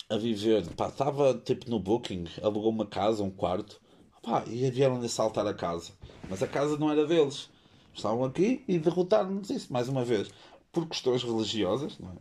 a 0.09 0.17
viver, 0.17 0.67
pá, 0.75 0.88
estava 0.88 1.34
tipo 1.34 1.69
no 1.69 1.80
Booking, 1.80 2.25
alugou 2.41 2.69
uma 2.69 2.86
casa, 2.86 3.23
um 3.23 3.32
quarto, 3.32 3.82
pá, 4.21 4.43
e 4.47 4.69
vieram 4.71 4.99
assaltar 5.01 5.45
a 5.45 5.53
casa. 5.53 5.93
Mas 6.30 6.41
a 6.41 6.47
casa 6.47 6.78
não 6.78 6.91
era 6.91 7.05
deles. 7.05 7.49
Estavam 7.93 8.23
aqui 8.23 8.63
e 8.67 8.78
derrotaram-nos 8.78 9.49
isso, 9.49 9.73
mais 9.73 9.89
uma 9.89 10.05
vez, 10.05 10.30
por 10.71 10.88
questões 10.88 11.23
religiosas, 11.23 11.97
não 11.97 12.11
é? 12.11 12.15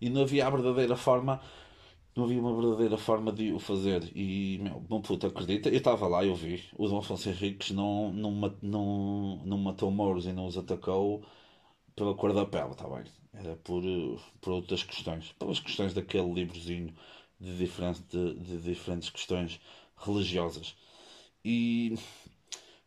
E 0.00 0.10
não 0.10 0.22
havia 0.22 0.46
a 0.46 0.50
verdadeira 0.50 0.96
forma 0.96 1.40
não 2.14 2.24
havia 2.24 2.40
uma 2.40 2.54
verdadeira 2.54 2.98
forma 2.98 3.32
de 3.32 3.52
o 3.52 3.58
fazer. 3.58 4.10
E, 4.16 4.58
meu, 4.58 4.80
bom 4.80 5.00
puto, 5.00 5.26
acredita, 5.26 5.68
eu 5.68 5.78
estava 5.78 6.06
lá, 6.06 6.24
eu 6.24 6.34
vi, 6.34 6.62
o 6.76 6.86
Dom 6.88 6.98
Afonso 6.98 7.28
Henriques 7.28 7.70
não, 7.70 8.12
não, 8.12 8.30
não, 8.62 9.42
não 9.44 9.58
matou 9.58 9.90
mouros 9.90 10.26
e 10.26 10.32
não 10.32 10.46
os 10.46 10.58
atacou 10.58 11.22
pela 11.96 12.14
cor 12.14 12.32
da 12.32 12.46
pele, 12.46 12.72
está 12.72 12.88
bem? 12.88 13.04
Era 13.34 13.56
por, 13.56 13.82
por 14.40 14.52
outras 14.52 14.82
questões, 14.82 15.32
pelas 15.32 15.60
questões 15.60 15.94
daquele 15.94 16.32
livrozinho 16.32 16.94
de, 17.40 17.56
diferente, 17.56 18.02
de, 18.10 18.34
de 18.34 18.58
diferentes 18.58 19.10
questões 19.10 19.60
religiosas. 19.96 20.76
E 21.44 21.96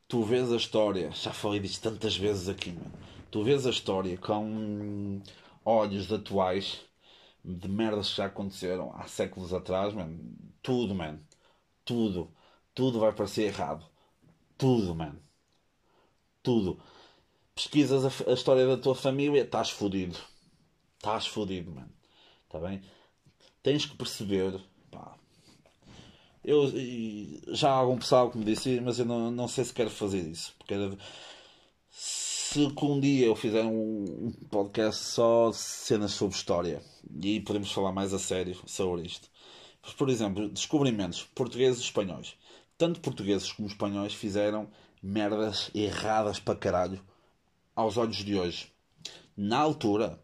tu 0.08 0.24
vês 0.24 0.52
a 0.52 0.58
história, 0.58 1.12
já 1.12 1.34
falei 1.34 1.60
disto 1.60 1.82
tantas 1.82 2.16
vezes 2.16 2.48
aqui, 2.50 2.72
mano. 2.72 2.92
Tu 3.32 3.44
vês 3.44 3.66
a 3.66 3.70
história 3.70 4.18
com 4.18 5.22
olhos 5.66 6.12
atuais 6.14 6.85
de 7.46 7.68
merdas 7.68 8.10
que 8.10 8.18
já 8.18 8.26
aconteceram 8.26 8.92
há 8.96 9.08
séculos 9.08 9.54
atrás, 9.54 9.94
man. 9.94 10.18
Tudo, 10.64 10.96
man. 10.96 11.20
Tudo. 11.84 12.34
Tudo 12.74 13.00
vai 13.00 13.14
parecer 13.14 13.44
errado. 13.44 13.86
Tudo, 14.58 14.96
man. 14.96 15.16
Tudo. 16.42 16.80
Pesquisas 17.54 18.04
a, 18.04 18.32
a 18.32 18.34
história 18.34 18.66
da 18.66 18.78
tua 18.78 18.96
família, 18.96 19.44
estás 19.44 19.70
fodido. 19.70 20.18
Estás 20.98 21.28
fodido, 21.28 21.72
man. 21.72 21.88
Está 22.46 22.60
bem? 22.60 22.82
Tens 23.62 23.86
que 23.86 23.96
perceber. 23.96 24.60
Pá. 24.90 25.16
Eu, 26.44 26.72
já 27.54 27.70
há 27.70 27.74
algum 27.74 27.98
pessoal 27.98 28.32
que 28.32 28.38
me 28.40 28.46
disse, 28.46 28.80
mas 28.82 28.98
eu 28.98 29.06
não, 29.06 29.30
não 29.30 29.48
sei 29.48 29.66
se 29.66 29.74
quero 29.74 29.90
fazer 29.92 30.22
isso. 30.28 30.54
Porque 30.58 30.74
era, 30.74 30.98
se 31.92 32.74
um 32.82 33.00
dia 33.00 33.28
eu 33.28 33.36
fizer 33.36 33.64
um, 33.64 34.32
podcast 34.50 35.04
só 35.04 35.52
de 35.52 35.58
cenas 35.58 36.12
sobre 36.12 36.36
história 36.36 36.82
e 37.22 37.40
podemos 37.42 37.72
falar 37.72 37.92
mais 37.92 38.14
a 38.14 38.20
sério 38.20 38.58
sobre 38.66 39.04
isto. 39.04 39.30
Por 39.98 40.10
exemplo, 40.10 40.50
descobrimentos 40.50 41.24
portugueses 41.24 41.80
e 41.80 41.84
espanhóis. 41.84 42.36
Tanto 42.78 43.00
portugueses 43.00 43.52
como 43.52 43.68
espanhóis 43.68 44.14
fizeram 44.14 44.70
merdas 45.02 45.70
erradas 45.74 46.40
para 46.40 46.58
caralho 46.58 47.02
aos 47.76 47.98
olhos 47.98 48.18
de 48.18 48.38
hoje. 48.38 48.72
Na 49.38 49.60
altura, 49.60 50.20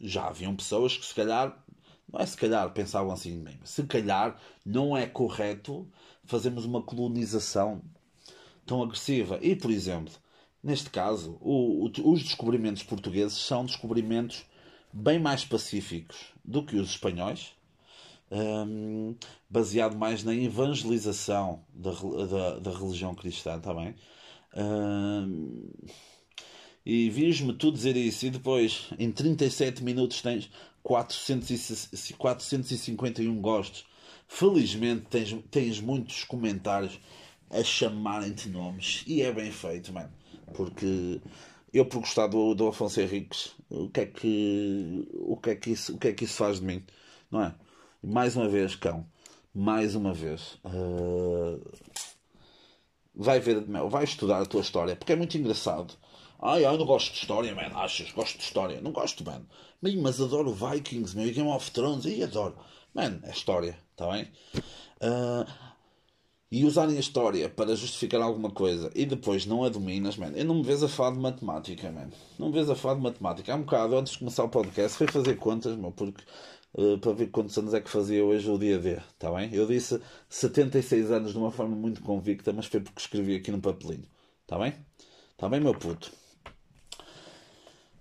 já 0.00 0.26
haviam 0.26 0.56
pessoas 0.56 0.96
que 0.96 1.04
se 1.04 1.14
calhar, 1.14 1.64
não 2.10 2.20
é 2.20 2.26
se 2.26 2.36
calhar, 2.36 2.72
pensavam 2.72 3.12
assim 3.12 3.36
mesmo, 3.36 3.66
se 3.66 3.82
calhar 3.84 4.40
não 4.64 4.96
é 4.96 5.06
correto 5.06 5.90
fazermos 6.24 6.64
uma 6.64 6.82
colonização 6.82 7.82
tão 8.64 8.82
agressiva. 8.82 9.38
E, 9.42 9.54
por 9.54 9.70
exemplo, 9.70 10.14
Neste 10.62 10.90
caso, 10.90 11.38
o, 11.40 11.84
o, 11.86 12.12
os 12.12 12.22
descobrimentos 12.22 12.82
portugueses 12.82 13.38
são 13.38 13.64
descobrimentos 13.64 14.44
bem 14.92 15.18
mais 15.18 15.44
pacíficos 15.44 16.16
do 16.44 16.64
que 16.64 16.76
os 16.76 16.90
espanhóis, 16.90 17.54
um, 18.30 19.14
baseado 19.48 19.96
mais 19.96 20.22
na 20.22 20.34
evangelização 20.34 21.64
da, 21.72 21.92
da, 21.92 22.58
da 22.58 22.78
religião 22.78 23.14
cristã 23.14 23.58
também. 23.58 23.94
Um, 24.56 25.70
e 26.84 27.10
vis-me 27.10 27.52
tu 27.52 27.70
dizer 27.70 27.96
isso, 27.96 28.26
e 28.26 28.30
depois 28.30 28.88
em 28.98 29.10
37 29.12 29.84
minutos 29.84 30.22
tens 30.22 30.50
400 30.82 32.14
451 32.16 33.40
gostos. 33.40 33.86
Felizmente 34.26 35.06
tens, 35.10 35.36
tens 35.50 35.80
muitos 35.80 36.24
comentários 36.24 36.98
a 37.50 37.62
chamarem-te 37.62 38.48
nomes, 38.48 39.04
e 39.06 39.22
é 39.22 39.32
bem 39.32 39.50
feito, 39.50 39.92
mano. 39.92 40.10
Porque 40.54 41.20
eu, 41.72 41.86
por 41.86 42.00
gostar 42.00 42.26
do, 42.26 42.54
do 42.54 42.68
Afonso 42.68 43.00
Henriques, 43.00 43.52
o 43.68 43.88
que, 43.88 44.00
é 44.00 44.06
que, 44.06 45.08
o, 45.14 45.36
que 45.36 45.50
é 45.50 45.54
que 45.54 45.70
isso, 45.70 45.94
o 45.94 45.98
que 45.98 46.08
é 46.08 46.12
que 46.12 46.24
isso 46.24 46.34
faz 46.34 46.60
de 46.60 46.66
mim? 46.66 46.84
Não 47.30 47.42
é? 47.42 47.54
Mais 48.02 48.36
uma 48.36 48.48
vez, 48.48 48.74
cão. 48.74 49.06
Mais 49.54 49.94
uma 49.94 50.14
vez. 50.14 50.58
Uh... 50.64 51.60
Vai 53.14 53.40
ver, 53.40 53.66
meu, 53.66 53.88
vai 53.88 54.04
estudar 54.04 54.40
a 54.40 54.46
tua 54.46 54.60
história, 54.60 54.94
porque 54.94 55.12
é 55.12 55.16
muito 55.16 55.36
engraçado. 55.36 55.94
Ai, 56.40 56.64
eu 56.64 56.78
não 56.78 56.86
gosto 56.86 57.12
de 57.12 57.18
história, 57.18 57.52
man. 57.52 57.76
Achas? 57.76 58.12
Gosto 58.12 58.38
de 58.38 58.44
história. 58.44 58.80
Não 58.80 58.92
gosto, 58.92 59.24
man. 59.24 59.42
Mas 59.82 60.20
adoro 60.20 60.52
Vikings, 60.52 61.16
meu. 61.16 61.26
E 61.26 61.32
Game 61.32 61.48
of 61.48 61.70
Thrones. 61.72 62.04
E 62.04 62.22
adoro. 62.22 62.56
Man, 62.94 63.18
é 63.24 63.30
história. 63.30 63.76
Está 63.90 64.08
bem? 64.12 64.30
Uh, 65.02 65.44
e 66.50 66.64
usarem 66.64 66.96
a 66.96 67.00
história 67.00 67.48
para 67.48 67.76
justificar 67.76 68.22
alguma 68.22 68.50
coisa 68.50 68.90
e 68.94 69.04
depois 69.04 69.44
não 69.44 69.64
a 69.64 69.68
dominas, 69.68 70.16
man, 70.16 70.32
eu 70.34 70.44
não 70.44 70.56
me 70.56 70.62
vejo 70.62 70.86
a 70.86 70.88
falar 70.88 71.12
de 71.12 71.18
matemática, 71.18 71.90
man. 71.92 72.08
Não 72.38 72.48
me 72.48 72.54
vejo 72.54 72.72
a 72.72 72.76
falar 72.76 72.94
de 72.94 73.02
matemática. 73.02 73.52
Há 73.52 73.56
um 73.56 73.62
bocado, 73.62 73.96
antes 73.96 74.14
de 74.14 74.18
começar 74.20 74.44
o 74.44 74.48
podcast, 74.48 74.96
fui 74.96 75.06
fazer 75.06 75.36
contas, 75.36 75.76
meu, 75.76 75.92
porque, 75.92 76.22
uh, 76.74 76.98
para 76.98 77.12
ver 77.12 77.26
quantos 77.28 77.56
anos 77.58 77.74
é 77.74 77.80
que 77.80 77.90
fazia 77.90 78.24
hoje 78.24 78.50
o 78.50 78.58
dia 78.58 78.78
D, 78.78 78.92
está 78.92 79.30
bem? 79.30 79.52
Eu 79.52 79.66
disse 79.66 80.00
76 80.28 81.10
anos 81.10 81.32
de 81.32 81.38
uma 81.38 81.50
forma 81.50 81.76
muito 81.76 82.02
convicta, 82.02 82.52
mas 82.52 82.66
foi 82.66 82.80
porque 82.80 83.00
escrevi 83.00 83.36
aqui 83.36 83.50
no 83.50 83.60
papelinho, 83.60 84.06
está 84.42 84.58
bem? 84.58 84.74
Está 85.32 85.48
bem, 85.48 85.60
meu 85.60 85.74
puto? 85.74 86.10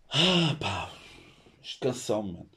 Ah, 0.10 0.56
pá, 0.60 0.92
isto 1.62 1.82
cansou-me, 1.82 2.32
mano. 2.32 2.50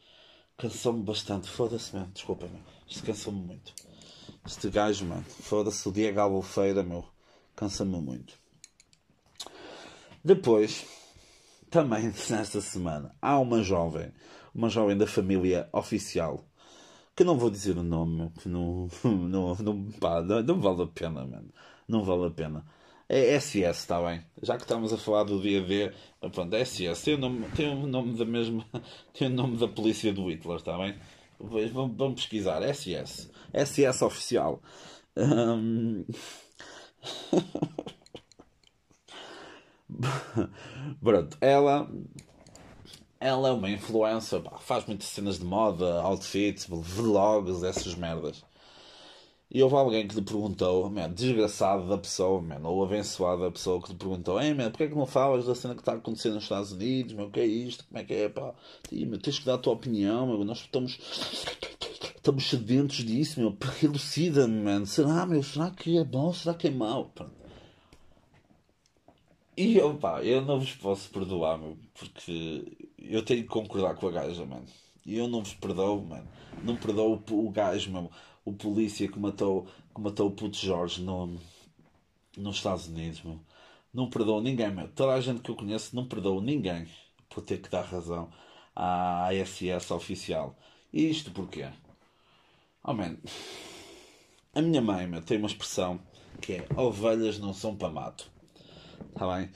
Cansou-me 0.56 1.02
bastante, 1.02 1.48
foda-se, 1.48 1.94
mano. 1.94 2.10
Desculpa, 2.14 2.46
mano. 2.46 2.64
Isto 2.86 3.04
cansou-me 3.04 3.40
muito. 3.40 3.74
Este 4.50 4.68
gajo, 4.68 5.04
mano, 5.06 5.22
foda-se 5.22 5.88
o 5.88 5.92
Diego 5.92 6.18
Albufeira, 6.18 6.82
meu, 6.82 7.04
cansa-me 7.54 8.00
muito. 8.00 8.34
Depois, 10.24 10.84
também 11.70 12.06
nesta 12.28 12.60
semana, 12.60 13.14
há 13.22 13.38
uma 13.38 13.62
jovem, 13.62 14.12
uma 14.52 14.68
jovem 14.68 14.98
da 14.98 15.06
família 15.06 15.68
oficial, 15.72 16.44
que 17.14 17.22
não 17.22 17.38
vou 17.38 17.48
dizer 17.48 17.78
o 17.78 17.84
nome, 17.84 18.28
que 18.42 18.48
não, 18.48 18.88
não, 19.04 19.54
não, 19.54 19.92
pá, 19.92 20.20
não, 20.20 20.42
não 20.42 20.60
vale 20.60 20.82
a 20.82 20.86
pena, 20.88 21.24
mano. 21.24 21.54
Não 21.86 22.02
vale 22.02 22.26
a 22.26 22.30
pena. 22.30 22.66
É 23.08 23.38
SS, 23.38 23.82
está 23.82 24.02
bem? 24.02 24.20
Já 24.42 24.56
que 24.56 24.62
estamos 24.62 24.92
a 24.92 24.98
falar 24.98 25.22
do 25.22 25.40
dia 25.40 25.62
D, 25.62 25.92
pronto, 26.32 26.52
é 26.56 26.64
SS. 26.64 27.04
Tem 27.04 27.14
o 27.14 27.18
nome, 27.18 27.46
tem 27.54 27.68
o 27.68 27.86
nome 27.86 28.18
da 28.18 28.24
mesma. 28.24 28.66
Tem 29.14 29.28
o 29.28 29.30
nome 29.30 29.56
da 29.58 29.68
polícia 29.68 30.12
do 30.12 30.28
Hitler, 30.28 30.56
está 30.56 30.76
bem? 30.76 30.98
Vamos, 31.40 31.96
vamos 31.96 32.20
pesquisar. 32.20 32.62
SS. 32.62 33.30
SS 33.52 34.04
oficial. 34.04 34.62
Um... 35.16 36.04
Pronto, 41.02 41.36
ela. 41.40 41.90
Ela 43.22 43.50
é 43.50 43.52
uma 43.52 43.68
influencer, 43.68 44.42
faz 44.60 44.86
muitas 44.86 45.08
cenas 45.08 45.38
de 45.38 45.44
moda, 45.44 46.00
outfits, 46.00 46.64
vlogs, 46.66 47.62
essas 47.62 47.94
merdas. 47.94 48.42
E 49.52 49.60
houve 49.64 49.74
alguém 49.74 50.06
que 50.06 50.14
lhe 50.14 50.22
perguntou, 50.22 50.88
man, 50.88 51.10
desgraçado 51.10 51.88
da 51.88 51.98
pessoa, 51.98 52.40
man, 52.40 52.60
ou 52.62 52.84
abençoado 52.84 53.42
da 53.42 53.50
pessoa 53.50 53.82
que 53.82 53.90
lhe 53.90 53.98
perguntou: 53.98 54.40
Ei, 54.40 54.54
man, 54.54 54.70
porquê 54.70 54.84
é 54.84 54.88
que 54.88 54.94
não 54.94 55.06
falas 55.06 55.44
da 55.44 55.56
cena 55.56 55.74
que 55.74 55.80
está 55.80 55.94
acontecendo 55.94 56.34
nos 56.34 56.44
Estados 56.44 56.70
Unidos? 56.70 57.14
Meu, 57.14 57.26
o 57.26 57.30
que 57.32 57.40
é 57.40 57.46
isto? 57.46 57.84
Como 57.86 57.98
é 57.98 58.04
que 58.04 58.14
é? 58.14 58.28
Pá? 58.28 58.54
E, 58.92 59.04
meu, 59.04 59.18
tens 59.18 59.40
que 59.40 59.46
dar 59.46 59.54
a 59.54 59.58
tua 59.58 59.72
opinião, 59.72 60.24
meu, 60.24 60.44
nós 60.44 60.58
estamos. 60.58 60.98
Estamos 62.14 62.48
sedentos 62.48 62.98
disso, 62.98 63.40
meu. 63.40 63.56
Elucida-me, 63.82 64.62
man. 64.62 64.86
Será, 64.86 65.26
meu? 65.26 65.42
Será 65.42 65.70
que 65.70 65.98
é 65.98 66.04
bom? 66.04 66.32
Será 66.32 66.54
que 66.54 66.68
é 66.68 66.70
mau? 66.70 67.12
E 69.56 69.76
eu, 69.76 69.96
pá, 69.96 70.22
eu 70.22 70.42
não 70.42 70.60
vos 70.60 70.72
posso 70.74 71.10
perdoar, 71.10 71.58
meu, 71.58 71.76
porque 71.92 72.64
eu 72.98 73.24
tenho 73.24 73.42
que 73.42 73.48
concordar 73.48 73.96
com 73.96 74.06
a 74.06 74.12
gaja, 74.12 74.46
mano. 74.46 74.64
E 75.04 75.18
eu 75.18 75.26
não 75.26 75.42
vos 75.42 75.54
perdoo, 75.54 76.00
mano. 76.02 76.28
Não 76.62 76.76
perdoo 76.76 77.20
o 77.30 77.50
gajo, 77.50 77.90
meu 77.90 78.10
o 78.44 78.52
polícia 78.52 79.08
que 79.08 79.18
matou, 79.18 79.66
que 79.94 80.00
matou 80.00 80.28
o 80.28 80.32
puto 80.32 80.56
Jorge 80.56 81.02
no, 81.02 81.38
nos 82.36 82.56
Estados 82.56 82.88
Unidos, 82.88 83.22
meu. 83.22 83.40
Não 83.92 84.08
perdoou 84.08 84.40
ninguém, 84.40 84.70
meu. 84.70 84.88
Toda 84.88 85.14
a 85.14 85.20
gente 85.20 85.40
que 85.40 85.50
eu 85.50 85.56
conheço 85.56 85.94
não 85.96 86.06
perdoou 86.06 86.40
ninguém 86.40 86.88
por 87.28 87.42
ter 87.42 87.60
que 87.60 87.68
dar 87.68 87.82
razão 87.82 88.30
à 88.74 89.28
SS 89.32 89.92
oficial. 89.92 90.56
E 90.92 91.10
isto 91.10 91.30
porquê? 91.32 91.68
Oh, 92.84 92.94
man. 92.94 93.16
A 94.54 94.62
minha 94.62 94.80
mãe, 94.80 95.06
meu, 95.06 95.22
tem 95.22 95.38
uma 95.38 95.46
expressão 95.46 96.00
que 96.40 96.54
é 96.54 96.66
ovelhas 96.76 97.38
não 97.38 97.52
são 97.52 97.76
para 97.76 97.90
mato. 97.90 98.30
Está 99.08 99.36
bem? 99.36 99.50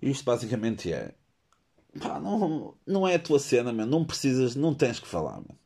Isto 0.00 0.24
basicamente 0.24 0.92
é 0.92 1.14
pá, 2.00 2.18
não, 2.20 2.74
não 2.86 3.06
é 3.06 3.16
a 3.16 3.18
tua 3.18 3.38
cena, 3.38 3.72
meu. 3.72 3.86
não 3.86 4.04
precisas, 4.04 4.54
não 4.54 4.74
tens 4.74 4.98
que 4.98 5.06
falar, 5.06 5.40
meu. 5.40 5.56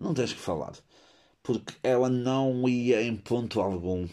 não 0.00 0.14
tens 0.14 0.32
que 0.32 0.40
falar 0.40 0.72
porque 1.44 1.74
ela 1.82 2.08
não 2.08 2.68
ia 2.68 3.02
em 3.02 3.14
ponto 3.16 3.60
algum, 3.60 4.08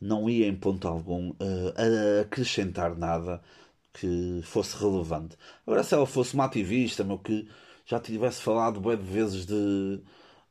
não 0.00 0.30
ia 0.30 0.46
em 0.46 0.54
ponto 0.54 0.86
algum 0.88 1.30
uh, 1.30 2.22
acrescentar 2.22 2.96
nada 2.96 3.42
que 3.92 4.40
fosse 4.44 4.76
relevante. 4.76 5.36
Agora, 5.66 5.82
se 5.82 5.94
ela 5.94 6.06
fosse 6.06 6.34
uma 6.34 6.44
ativista, 6.44 7.04
meu, 7.04 7.18
que 7.18 7.48
já 7.84 7.98
tivesse 8.00 8.40
falado 8.42 8.80
bem 8.80 8.96
de 8.96 9.02
vezes 9.04 9.44
de 9.44 10.00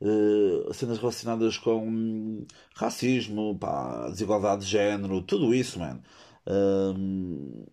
uh, 0.01 0.73
cenas 0.73 0.99
relacionadas 0.99 1.57
com 1.57 2.45
racismo, 2.75 3.57
pá, 3.57 4.09
desigualdade 4.09 4.65
de 4.65 4.71
género, 4.71 5.21
tudo 5.21 5.53
isso, 5.55 5.79
mano. 5.79 6.03
Uh, 6.45 7.65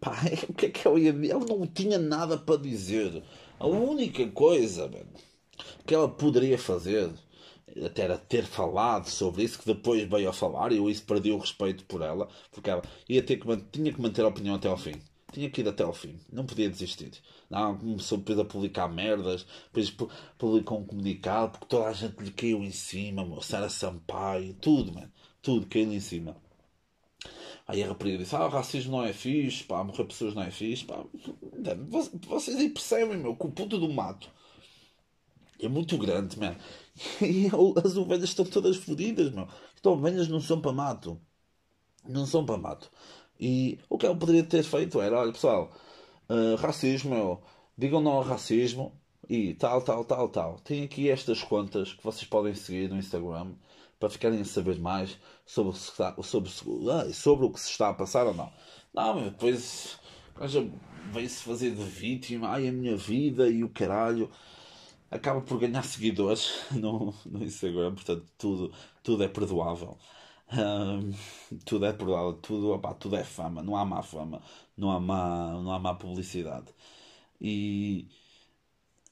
pá, 0.00 0.16
o 0.50 0.54
que 0.54 0.66
é 0.66 0.70
que 0.70 0.88
ela 0.88 0.98
ia? 0.98 1.10
Ela 1.30 1.46
não 1.46 1.66
tinha 1.68 1.98
nada 1.98 2.36
para 2.36 2.60
dizer. 2.60 3.22
A 3.60 3.66
única 3.68 4.26
coisa, 4.32 4.88
mano 4.88 5.33
O 5.80 5.84
que 5.84 5.94
ela 5.94 6.08
poderia 6.08 6.58
fazer 6.58 7.10
até 7.84 8.02
era 8.02 8.18
ter 8.18 8.44
falado 8.44 9.08
sobre 9.08 9.42
isso, 9.42 9.58
que 9.58 9.66
depois 9.66 10.08
veio 10.08 10.28
a 10.28 10.32
falar 10.32 10.72
e 10.72 10.76
eu 10.76 10.88
isso 10.88 11.04
perdi 11.04 11.30
o 11.30 11.38
respeito 11.38 11.84
por 11.84 12.02
ela, 12.02 12.28
porque 12.52 12.70
ela 12.70 12.82
ia 13.08 13.22
ter 13.22 13.36
que, 13.36 13.56
tinha 13.72 13.92
que 13.92 14.00
manter 14.00 14.24
a 14.24 14.28
opinião 14.28 14.54
até 14.54 14.68
ao 14.68 14.76
fim. 14.76 14.94
Tinha 15.32 15.50
que 15.50 15.62
ir 15.62 15.68
até 15.68 15.82
ao 15.82 15.92
fim, 15.92 16.20
não 16.32 16.46
podia 16.46 16.70
desistir. 16.70 17.10
Não, 17.50 17.76
começou 17.76 18.18
depois 18.18 18.38
a 18.38 18.44
publicar 18.44 18.86
merdas, 18.86 19.44
depois 19.64 19.90
publicou 20.38 20.78
um 20.78 20.84
comunicado, 20.84 21.52
porque 21.52 21.66
toda 21.66 21.88
a 21.88 21.92
gente 21.92 22.22
lhe 22.22 22.30
caiu 22.30 22.62
em 22.62 22.70
cima, 22.70 23.24
meu, 23.24 23.42
Sara 23.42 23.68
Sampaio, 23.68 24.54
tudo, 24.54 24.92
mano, 24.92 25.10
tudo 25.42 25.66
caiu 25.66 25.92
em 25.92 25.98
cima. 25.98 26.36
Aí 27.66 27.82
a 27.82 27.88
rapariga 27.88 28.18
disse: 28.18 28.36
Ah, 28.36 28.46
o 28.46 28.50
racismo 28.50 28.92
não 28.92 29.04
é 29.04 29.12
fixe, 29.12 29.64
pá, 29.64 29.82
morrer 29.82 30.04
pessoas 30.04 30.34
não 30.34 30.42
é 30.42 30.50
fixe, 30.50 30.84
pá. 30.84 31.02
Vocês 32.28 32.56
aí 32.58 32.68
percebem, 32.68 33.16
meu, 33.16 33.34
que 33.34 33.46
o 33.46 33.50
puto 33.50 33.78
do 33.78 33.88
mato 33.92 34.30
é 35.66 35.68
muito 35.68 35.96
grande, 35.98 36.38
mano. 36.38 36.56
E 37.20 37.48
as 37.84 37.96
ovelhas 37.96 38.30
estão 38.30 38.44
todas 38.44 38.76
fodidas, 38.76 39.30
meu. 39.32 39.44
As 39.44 39.84
ovelhas 39.84 40.28
não 40.28 40.40
são 40.40 40.60
para 40.60 40.72
mato. 40.72 41.20
Não 42.08 42.26
são 42.26 42.44
para 42.46 42.56
mato. 42.56 42.90
E 43.40 43.78
o 43.88 43.98
que 43.98 44.06
eu 44.06 44.16
poderia 44.16 44.44
ter 44.44 44.62
feito 44.62 45.00
era: 45.00 45.18
olha, 45.18 45.32
pessoal, 45.32 45.72
uh, 46.28 46.56
racismo, 46.56 47.10
meu, 47.14 47.42
digam 47.76 48.00
não 48.00 48.12
ao 48.12 48.22
racismo 48.22 48.92
e 49.28 49.54
tal, 49.54 49.82
tal, 49.82 50.04
tal, 50.04 50.28
tal. 50.28 50.58
Tem 50.60 50.84
aqui 50.84 51.10
estas 51.10 51.42
contas 51.42 51.92
que 51.92 52.04
vocês 52.04 52.24
podem 52.24 52.54
seguir 52.54 52.88
no 52.90 52.96
Instagram 52.96 53.54
para 53.98 54.10
ficarem 54.10 54.40
a 54.40 54.44
saber 54.44 54.78
mais 54.78 55.18
sobre, 55.46 55.76
sobre, 55.76 56.22
sobre, 56.22 57.12
sobre 57.12 57.46
o 57.46 57.50
que 57.50 57.60
se 57.60 57.70
está 57.70 57.90
a 57.90 57.94
passar 57.94 58.26
ou 58.26 58.34
não. 58.34 58.52
Não, 58.92 59.14
meu, 59.14 59.30
depois 59.30 59.98
veio-se 61.12 61.42
fazer 61.42 61.70
de 61.74 61.82
vítima, 61.82 62.48
ai 62.48 62.68
a 62.68 62.72
minha 62.72 62.96
vida 62.96 63.48
e 63.48 63.64
o 63.64 63.68
caralho 63.68 64.30
acaba 65.14 65.40
por 65.40 65.58
ganhar 65.60 65.84
seguidores 65.84 66.52
no, 66.72 67.14
no 67.26 67.44
Instagram, 67.44 67.94
portanto 67.94 68.26
tudo, 68.36 68.72
tudo 69.02 69.22
é 69.22 69.28
perdoável. 69.28 69.96
Um, 70.52 71.12
tudo 71.64 71.86
é 71.86 71.92
perdoável, 71.92 72.34
tudo, 72.34 72.72
opa, 72.72 72.94
tudo 72.94 73.16
é 73.16 73.24
fama, 73.24 73.62
não 73.62 73.76
há 73.76 73.84
má 73.84 74.02
fama, 74.02 74.42
não 74.76 74.90
há 74.90 75.00
má, 75.00 75.52
não 75.52 75.72
há 75.72 75.78
má 75.78 75.94
publicidade. 75.94 76.66
E 77.40 78.08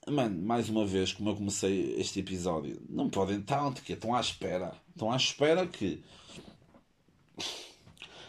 mano, 0.09 0.43
mais 0.43 0.69
uma 0.69 0.85
vez, 0.87 1.13
como 1.13 1.31
eu 1.31 1.37
comecei 1.37 1.95
este 2.01 2.21
episódio, 2.21 2.81
não 2.89 3.09
podem 3.09 3.39
estar 3.41 3.73
que 3.75 3.93
estão 3.93 4.15
à 4.15 4.21
espera, 4.21 4.73
estão 4.91 5.11
à 5.11 5.17
espera 5.17 5.67
que 5.67 6.03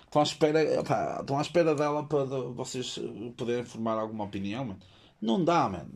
estão 0.05 0.21
à 0.21 0.23
espera, 0.23 0.79
opa, 0.79 1.17
estão 1.21 1.37
à 1.39 1.41
espera 1.41 1.75
dela 1.75 2.03
para 2.05 2.23
vocês 2.25 2.99
poderem 3.35 3.65
formar 3.65 3.97
alguma 3.99 4.25
opinião, 4.25 4.65
mano. 4.65 4.79
Não 5.21 5.43
dá, 5.43 5.69
mano. 5.69 5.91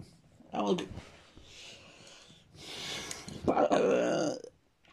Ela 0.51 0.75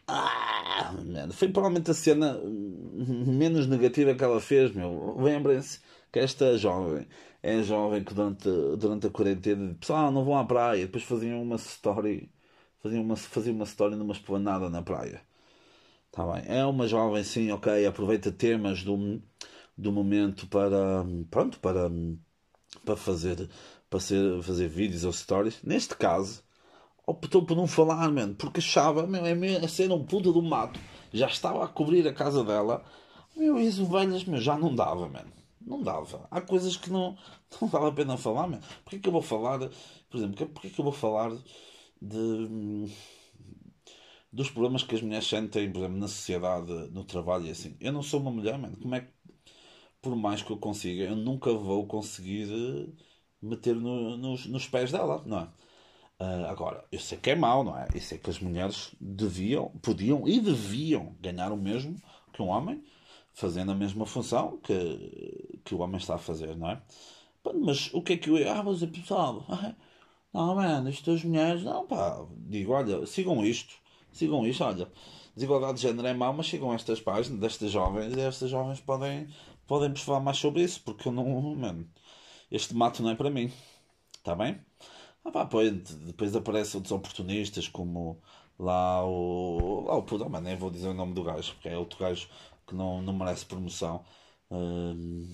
ah, 0.07 1.27
foi 1.31 1.49
provavelmente 1.49 1.91
a 1.91 1.93
cena 1.93 2.39
menos 2.43 3.67
negativa 3.67 4.13
que 4.15 4.23
ela 4.23 4.39
fez, 4.39 4.71
meu. 4.73 5.15
Lembrem-se 5.19 5.79
que 6.11 6.19
esta 6.19 6.57
jovem 6.57 7.07
é 7.43 7.61
jovem 7.61 8.03
que 8.03 8.13
durante, 8.13 8.49
durante 8.77 9.07
a 9.07 9.09
quarentena 9.11 9.75
pessoal 9.75 10.11
não 10.11 10.25
vão 10.25 10.37
à 10.37 10.45
praia, 10.45 10.85
depois 10.85 11.03
faziam 11.03 11.41
uma 11.43 11.57
story, 11.57 12.31
faziam 12.81 13.03
uma, 13.03 13.15
faziam 13.15 13.55
uma 13.55 13.65
story 13.65 13.95
numa 13.95 14.13
esplanada 14.13 14.69
na 14.69 14.81
praia. 14.81 15.21
Tá 16.11 16.25
bem. 16.25 16.43
É 16.47 16.65
uma 16.65 16.87
jovem, 16.87 17.23
sim, 17.23 17.51
ok, 17.51 17.85
aproveita 17.85 18.31
temas 18.31 18.83
do, 18.83 19.21
do 19.77 19.91
momento 19.91 20.47
para, 20.47 21.05
pronto, 21.29 21.59
para, 21.59 21.91
para 22.85 22.95
fazer, 22.95 23.49
para 23.89 23.99
ser, 23.99 24.41
fazer 24.41 24.67
vídeos 24.69 25.03
ou 25.03 25.11
stories. 25.13 25.61
Neste 25.63 25.95
caso, 25.95 26.44
optou 27.07 27.45
por 27.45 27.55
não 27.55 27.67
falar, 27.67 28.11
mano, 28.11 28.35
porque 28.35 28.59
achava, 28.59 29.05
meu, 29.07 29.25
é 29.25 29.67
ser 29.67 29.91
um 29.91 30.03
puta 30.05 30.31
do 30.31 30.41
mato, 30.41 30.79
já 31.13 31.27
estava 31.27 31.63
a 31.63 31.67
cobrir 31.67 32.07
a 32.07 32.13
casa 32.13 32.43
dela, 32.43 32.83
meu, 33.35 33.59
e 33.59 33.67
as 33.67 33.79
ovelhas, 33.79 34.23
meu, 34.25 34.39
já 34.41 34.57
não 34.57 34.73
dava, 34.73 35.07
mano, 35.07 35.31
não 35.61 35.81
dava. 35.81 36.27
Há 36.31 36.41
coisas 36.41 36.77
que 36.77 36.89
não, 36.89 37.17
não 37.61 37.67
vale 37.67 37.87
a 37.87 37.91
pena 37.91 38.17
falar, 38.17 38.47
mano. 38.47 38.63
Porquê 38.83 38.99
que 38.99 39.07
eu 39.07 39.13
vou 39.13 39.21
falar, 39.21 39.59
por 40.09 40.17
exemplo, 40.17 40.47
porquê 40.47 40.69
que 40.69 40.79
eu 40.79 40.83
vou 40.83 40.93
falar 40.93 41.31
de 42.01 42.87
dos 44.31 44.49
problemas 44.51 44.83
que 44.83 44.95
as 44.95 45.01
mulheres 45.01 45.27
sentem, 45.27 45.71
por 45.71 45.79
exemplo, 45.79 45.97
na 45.97 46.07
sociedade, 46.07 46.71
no 46.91 47.03
trabalho 47.05 47.45
e 47.47 47.51
assim. 47.51 47.75
Eu 47.79 47.93
não 47.93 48.03
sou 48.03 48.19
uma 48.19 48.31
mulher, 48.31 48.57
mano. 48.57 48.77
Como 48.77 48.93
é 48.95 49.01
que, 49.01 49.11
por 50.01 50.15
mais 50.15 50.41
que 50.41 50.51
eu 50.51 50.57
consiga, 50.57 51.03
eu 51.05 51.15
nunca 51.15 51.53
vou 51.53 51.87
conseguir 51.87 52.49
eh, 52.51 52.87
meter 53.41 53.75
no, 53.75 54.17
nos, 54.17 54.45
nos 54.47 54.67
pés 54.67 54.91
dela, 54.91 55.23
não 55.25 55.39
é? 55.41 55.49
Uh, 56.19 56.45
agora, 56.47 56.85
eu 56.91 56.99
sei 56.99 57.17
que 57.17 57.31
é 57.31 57.35
mau, 57.35 57.63
não 57.63 57.77
é? 57.77 57.87
Eu 57.93 57.99
sei 58.01 58.17
que 58.17 58.29
as 58.29 58.39
mulheres 58.39 58.91
deviam, 59.01 59.69
podiam 59.81 60.27
e 60.27 60.39
deviam 60.39 61.15
ganhar 61.19 61.51
o 61.51 61.57
mesmo 61.57 61.97
que 62.31 62.41
um 62.41 62.47
homem, 62.47 62.83
fazendo 63.33 63.71
a 63.71 63.75
mesma 63.75 64.05
função 64.05 64.57
que, 64.59 65.59
que 65.65 65.75
o 65.75 65.79
homem 65.79 65.97
está 65.97 66.15
a 66.15 66.17
fazer, 66.17 66.55
não 66.55 66.69
é? 66.69 66.81
Mas 67.53 67.93
o 67.93 68.01
que 68.01 68.13
é 68.13 68.17
que 68.17 68.29
eu. 68.29 68.51
Ah, 68.51 68.63
mas 68.63 68.81
é 68.81 68.87
pessoal. 68.87 69.45
Não, 70.33 70.55
mano, 70.55 70.89
estas 70.89 71.23
mulheres. 71.23 71.63
Não, 71.63 71.85
pá. 71.87 72.25
Digo, 72.49 72.73
olha, 72.73 73.05
sigam 73.05 73.45
isto. 73.45 73.75
Sigam 74.11 74.45
isto, 74.47 74.63
olha. 74.63 74.91
Desigualdade 75.35 75.75
de 75.75 75.83
género 75.83 76.07
é 76.07 76.13
mau, 76.13 76.33
mas 76.33 76.47
sigam 76.47 76.73
estas 76.73 76.99
páginas 77.01 77.39
destas 77.39 77.71
jovens 77.71 78.15
e 78.15 78.21
estas 78.21 78.49
jovens 78.49 78.79
podem, 78.81 79.27
podem 79.67 79.93
falar 79.95 80.21
mais 80.21 80.37
sobre 80.37 80.63
isso, 80.63 80.81
porque 80.83 81.07
eu 81.07 81.11
não. 81.11 81.55
Mano, 81.55 81.87
este 82.51 82.73
mato 82.75 83.03
não 83.03 83.11
é 83.11 83.15
para 83.15 83.29
mim. 83.29 83.51
Está 84.17 84.35
bem? 84.35 84.59
Ah, 85.25 85.31
pá, 85.31 85.43
depois, 86.05 86.35
aparecem 86.35 86.77
outros 86.77 86.91
oportunistas, 86.91 87.67
como 87.67 88.21
lá 88.59 89.03
o. 89.05 89.81
Lá 89.85 89.95
o 89.95 90.03
puto, 90.03 90.29
mas 90.29 90.41
nem 90.43 90.55
vou 90.55 90.69
dizer 90.69 90.87
o 90.89 90.93
nome 90.93 91.13
do 91.13 91.23
gajo, 91.23 91.53
porque 91.53 91.69
é 91.69 91.77
outro 91.77 91.99
gajo 91.99 92.29
que 92.67 92.75
não, 92.75 93.01
não 93.01 93.13
merece 93.13 93.45
promoção. 93.45 94.05
Um, 94.51 95.27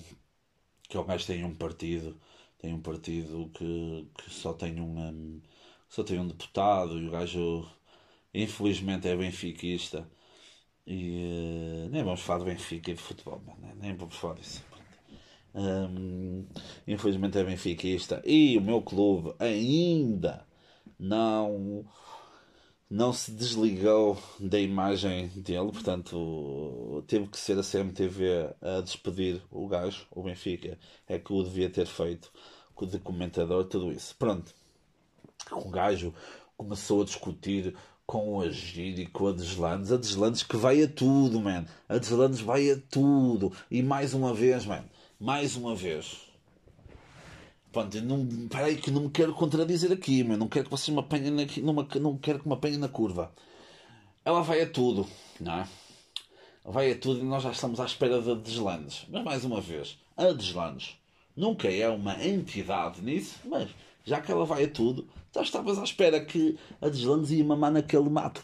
que 0.88 0.96
é 0.96 1.00
o 1.00 1.04
gajo 1.04 1.26
tem 1.26 1.44
um 1.44 1.54
partido, 1.54 2.18
tem 2.58 2.72
um 2.74 2.80
partido 2.80 3.50
que, 3.54 4.08
que 4.18 4.30
só 4.30 4.52
tem 4.54 4.80
um, 4.80 4.98
um, 4.98 5.42
só 5.88 6.02
tem 6.04 6.18
um 6.20 6.26
deputado 6.28 6.98
e 7.00 7.08
o 7.08 7.10
gajo 7.10 7.68
infelizmente 8.34 9.08
é 9.08 9.16
benfiquista. 9.16 10.08
E 10.86 11.86
uh, 11.86 11.90
nem 11.90 12.04
vamos 12.04 12.20
falar 12.22 12.40
de 12.40 12.46
Benfica 12.46 12.90
e 12.90 12.94
de 12.94 13.00
futebol, 13.02 13.42
nem, 13.60 13.74
nem 13.76 13.96
vamos 13.96 14.16
falar 14.16 14.34
disso. 14.34 14.62
Infelizmente 16.86 17.38
é 17.38 17.44
benfiquista. 17.44 18.22
E 18.24 18.56
o 18.56 18.60
meu 18.60 18.80
clube 18.82 19.34
ainda 19.38 20.46
não 20.98 21.84
não 22.88 23.10
se 23.10 23.32
desligou 23.32 24.18
da 24.38 24.60
imagem 24.60 25.28
dele, 25.28 25.72
portanto 25.72 27.02
teve 27.06 27.26
que 27.26 27.38
ser 27.38 27.58
a 27.58 27.62
CMTV 27.62 28.54
a 28.60 28.82
despedir 28.82 29.40
o 29.50 29.66
gajo, 29.66 30.06
o 30.10 30.22
Benfica, 30.22 30.78
é 31.08 31.18
que 31.18 31.32
o 31.32 31.42
devia 31.42 31.70
ter 31.70 31.86
feito, 31.86 32.30
o 32.76 32.84
de 32.84 32.98
comentador, 32.98 33.64
tudo 33.64 33.90
isso. 33.92 34.14
Pronto, 34.18 34.52
o 35.52 35.70
gajo 35.70 36.12
começou 36.54 37.00
a 37.00 37.04
discutir 37.06 37.74
com 38.04 38.34
o 38.34 38.40
Agir 38.42 38.98
e 38.98 39.06
com 39.06 39.28
a 39.28 39.32
Deslandes, 39.32 39.90
a 39.90 39.96
Deslandes 39.96 40.42
que 40.42 40.56
vai 40.56 40.82
a 40.82 40.88
tudo, 40.88 41.40
man. 41.40 41.64
A 41.88 41.96
Deslandes 41.96 42.40
vai 42.40 42.70
a 42.72 42.76
tudo, 42.90 43.52
e 43.70 43.82
mais 43.82 44.12
uma 44.12 44.34
vez, 44.34 44.66
man 44.66 44.84
mais 45.22 45.54
uma 45.54 45.72
vez. 45.76 46.20
Pronto, 47.70 48.02
não, 48.02 48.26
peraí 48.48 48.76
que 48.76 48.90
não 48.90 49.02
me 49.02 49.10
quero 49.10 49.32
contradizer 49.32 49.92
aqui, 49.92 50.24
mas 50.24 50.36
não 50.36 50.48
quero 50.48 50.64
que 50.64 50.70
vocês 50.72 50.92
me 50.92 50.98
apanhem 50.98 51.40
aqui, 51.40 51.62
não, 51.62 51.72
não 51.72 52.18
quero 52.18 52.40
que 52.40 52.48
me 52.48 52.54
apanhem 52.54 52.76
na 52.76 52.88
curva. 52.88 53.32
Ela 54.24 54.42
vai 54.42 54.62
a 54.62 54.68
tudo, 54.68 55.06
não 55.38 55.60
é? 55.60 55.68
Vai 56.64 56.90
a 56.90 56.98
tudo 56.98 57.20
e 57.20 57.22
nós 57.22 57.44
já 57.44 57.52
estamos 57.52 57.78
à 57.78 57.84
espera 57.84 58.20
da 58.20 58.34
Deslandes. 58.34 59.06
Mas 59.08 59.22
mais 59.22 59.44
uma 59.44 59.60
vez, 59.60 59.96
a 60.16 60.32
Deslandes 60.32 60.96
nunca 61.36 61.68
é 61.68 61.88
uma 61.88 62.22
entidade 62.24 63.00
nisso, 63.00 63.36
mas 63.44 63.70
já 64.04 64.20
que 64.20 64.32
ela 64.32 64.44
vai 64.44 64.64
a 64.64 64.68
tudo, 64.68 65.08
já 65.32 65.42
estavas 65.42 65.78
à 65.78 65.84
espera 65.84 66.24
que 66.24 66.58
a 66.80 66.88
Deslandes 66.88 67.30
ia 67.30 67.44
mamar 67.44 67.70
naquele 67.70 68.10
mato. 68.10 68.42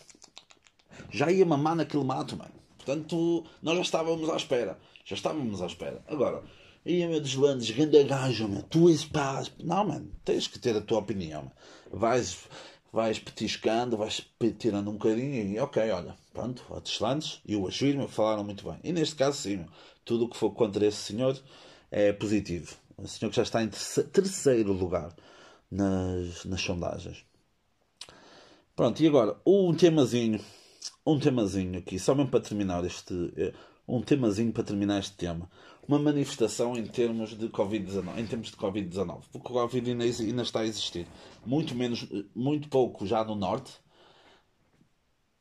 Já 1.11 1.29
ia 1.29 1.45
mamar 1.45 1.75
naquele 1.75 2.05
mato, 2.05 2.37
mano. 2.37 2.55
Portanto, 2.77 3.45
nós 3.61 3.75
já 3.75 3.83
estávamos 3.83 4.31
à 4.31 4.37
espera. 4.37 4.79
Já 5.05 5.17
estávamos 5.17 5.61
à 5.61 5.67
espera. 5.67 6.03
Agora, 6.07 6.43
e 6.89 7.07
meu 7.07 7.21
deslandes, 7.21 7.71
grande 7.71 8.03
gajo, 8.05 8.49
meu, 8.49 8.63
tu 8.63 8.89
és 8.89 9.05
pá. 9.05 9.45
Não, 9.63 9.87
mano, 9.87 10.11
tens 10.25 10.47
que 10.47 10.59
ter 10.59 10.75
a 10.75 10.81
tua 10.81 11.01
opinião. 11.01 11.53
Vais, 11.93 12.39
vais 12.91 13.19
petiscando, 13.19 13.99
vais 13.99 14.27
tirando 14.59 14.89
um 14.89 14.95
bocadinho 14.95 15.35
e 15.35 15.61
ok, 15.61 15.91
olha, 15.91 16.17
pronto, 16.33 16.65
a 16.75 16.81
deslandes 16.81 17.43
e 17.45 17.55
o 17.57 17.65
me 17.67 18.09
falaram 18.09 18.43
muito 18.43 18.65
bem. 18.65 18.79
E 18.83 18.91
neste 18.91 19.17
caso, 19.17 19.37
sim, 19.37 19.67
tudo 20.03 20.25
o 20.25 20.29
que 20.31 20.37
for 20.39 20.51
contra 20.53 20.87
esse 20.87 20.97
senhor 20.97 21.39
é 21.91 22.11
positivo. 22.11 22.75
O 22.97 23.07
senhor 23.07 23.29
que 23.29 23.37
já 23.37 23.43
está 23.43 23.63
em 23.63 23.69
terceiro 23.69 24.73
lugar 24.73 25.15
nas, 25.71 26.47
nas 26.47 26.63
sondagens. 26.63 27.23
Pronto, 28.75 29.03
e 29.03 29.07
agora, 29.07 29.37
um 29.47 29.75
temazinho, 29.75 30.41
um 31.07 31.19
temazinho 31.19 31.81
aqui, 31.81 31.99
só 31.99 32.15
mesmo 32.15 32.31
para 32.31 32.41
terminar 32.41 32.83
este, 32.87 33.31
eh, 33.37 33.53
um 33.89 34.03
temazinho 34.03 34.53
para 34.53 34.63
terminar 34.63 34.99
este 34.99 35.17
tema. 35.17 35.51
Uma 35.87 35.99
manifestação 35.99 36.77
em 36.77 36.87
termos 36.87 37.37
de 37.37 37.49
Covid-19, 37.49 38.19
em 38.19 38.27
termos 38.27 38.51
de 38.51 38.57
Covid-19, 38.57 39.23
porque 39.33 39.49
o 39.49 39.55
Covid 39.55 39.91
ainda, 39.91 40.05
ainda 40.05 40.43
está 40.43 40.61
a 40.61 40.67
existir. 40.67 41.07
Muito 41.47 41.75
menos, 41.75 42.07
muito 42.35 42.69
pouco 42.69 43.07
já 43.07 43.25
no 43.25 43.35
norte. 43.35 43.73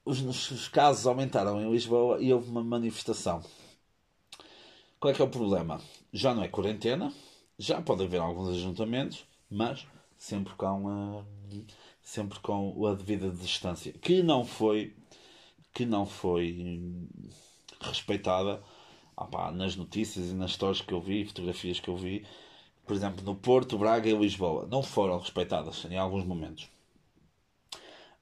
Os, 0.06 0.22
os 0.22 0.70
casos 0.70 1.06
aumentaram 1.06 1.62
em 1.62 1.70
Lisboa 1.70 2.22
e 2.22 2.32
houve 2.32 2.50
uma 2.50 2.64
manifestação. 2.64 3.44
Qual 4.98 5.12
é 5.12 5.16
que 5.16 5.22
é 5.22 5.26
o 5.26 5.30
problema? 5.30 5.82
Já 6.14 6.34
não 6.34 6.44
é 6.44 6.48
quarentena, 6.48 7.14
já 7.60 7.82
pode 7.82 8.04
haver 8.04 8.22
alguns 8.22 8.48
ajuntamentos, 8.50 9.26
mas 9.50 9.86
sempre 10.18 10.54
com 10.56 10.88
a, 10.88 11.26
sempre 12.02 12.40
com 12.40 12.86
a 12.88 12.94
devida 12.94 13.30
distância, 13.30 13.92
que 13.92 14.24
não 14.24 14.46
foi 14.46 14.96
que 15.74 15.86
não 15.86 16.08
foi 16.08 17.08
respeitada 17.82 18.62
opá, 19.18 19.52
nas 19.52 19.76
notícias 19.76 20.30
e 20.30 20.36
nas 20.36 20.52
histórias 20.52 20.82
que 20.82 20.94
eu 20.94 21.02
vi, 21.02 21.26
fotografias 21.26 21.80
que 21.80 21.90
eu 21.90 21.98
vi, 21.98 22.26
por 22.86 22.96
exemplo, 22.96 23.26
no 23.26 23.36
Porto, 23.36 23.78
Braga 23.78 24.10
e 24.10 24.16
Lisboa, 24.16 24.68
não 24.68 24.84
foram 24.84 25.20
respeitadas 25.20 25.86
em 25.86 25.98
alguns 25.98 26.24
momentos. 26.24 26.70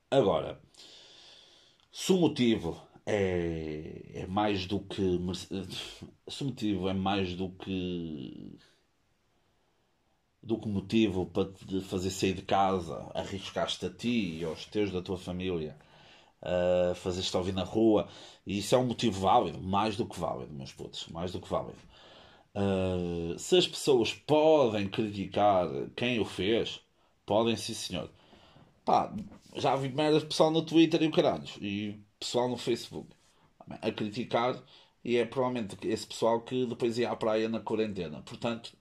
Agora, 0.09 0.59
se 1.91 2.11
o 2.11 2.17
motivo 2.17 2.81
é, 3.05 4.01
é 4.13 4.27
mais 4.27 4.65
do 4.65 4.79
que. 4.79 5.19
Se 6.27 6.43
o 6.43 6.45
motivo 6.45 6.89
é 6.89 6.93
mais 6.93 7.35
do 7.35 7.49
que. 7.49 8.57
do 10.41 10.57
que 10.59 10.67
motivo 10.67 11.25
para 11.25 11.51
te 11.51 11.81
fazer 11.81 12.09
sair 12.09 12.33
de 12.33 12.43
casa, 12.43 13.11
arriscaste 13.13 13.85
a 13.85 13.89
ti 13.89 14.39
e 14.39 14.45
aos 14.45 14.65
teus 14.65 14.91
da 14.91 15.01
tua 15.01 15.17
família 15.17 15.77
uh, 16.45 16.95
fazer-te 16.95 17.35
ouvir 17.35 17.53
na 17.53 17.63
rua, 17.63 18.07
e 18.45 18.59
isso 18.59 18.75
é 18.75 18.77
um 18.77 18.85
motivo 18.85 19.19
válido, 19.19 19.59
mais 19.59 19.97
do 19.97 20.05
que 20.05 20.19
válido, 20.19 20.53
meus 20.53 20.71
putos, 20.71 21.07
mais 21.07 21.31
do 21.31 21.39
que 21.39 21.49
válido. 21.49 21.77
Uh, 22.55 23.37
se 23.37 23.57
as 23.57 23.67
pessoas 23.67 24.13
podem 24.13 24.87
criticar 24.87 25.67
quem 25.95 26.19
o 26.19 26.25
fez, 26.25 26.79
podem 27.25 27.55
sim 27.55 27.73
senhor. 27.73 28.09
Pá, 28.85 29.13
já 29.55 29.75
vi 29.75 29.89
merdas 29.89 30.23
pessoal 30.23 30.51
no 30.51 30.61
Twitter 30.61 31.01
e 31.03 31.07
o 31.07 31.11
caralho, 31.11 31.43
e 31.59 31.99
pessoal 32.19 32.47
no 32.47 32.57
Facebook 32.57 33.09
a 33.81 33.91
criticar, 33.91 34.61
e 35.03 35.17
é 35.17 35.25
provavelmente 35.25 35.75
esse 35.87 36.05
pessoal 36.05 36.41
que 36.41 36.65
depois 36.65 36.97
ia 36.97 37.11
à 37.11 37.15
praia 37.15 37.49
na 37.49 37.59
quarentena. 37.59 38.21
Portanto, 38.21 38.71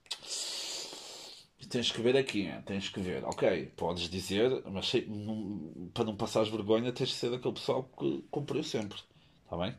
tens 1.69 1.91
que 1.91 2.01
ver 2.01 2.17
aqui, 2.17 2.49
tens 2.65 2.89
que 2.89 2.99
ver. 2.99 3.23
Ok, 3.25 3.73
podes 3.77 4.09
dizer, 4.09 4.63
mas 4.71 4.93
não, 5.07 5.89
para 5.93 6.05
não 6.05 6.15
passares 6.15 6.49
vergonha, 6.49 6.91
tens 6.91 7.11
que 7.11 7.17
ser 7.17 7.31
daquele 7.31 7.53
pessoal 7.53 7.83
que 7.97 8.23
cumpriu 8.31 8.63
sempre. 8.63 8.99
Está 9.43 9.57
bem? 9.57 9.75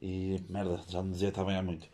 E 0.00 0.36
merda, 0.48 0.80
já 0.88 1.02
me 1.02 1.12
dizia, 1.12 1.32
bem 1.32 1.56
há 1.56 1.62
muito. 1.62 1.88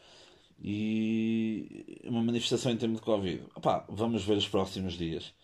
E 0.62 2.00
uma 2.04 2.22
manifestação 2.22 2.72
em 2.72 2.76
termos 2.76 3.00
de 3.00 3.04
Covid. 3.06 3.44
Opá, 3.56 3.84
vamos 3.88 4.24
ver 4.24 4.36
os 4.36 4.48
próximos 4.48 4.94
dias 4.94 5.34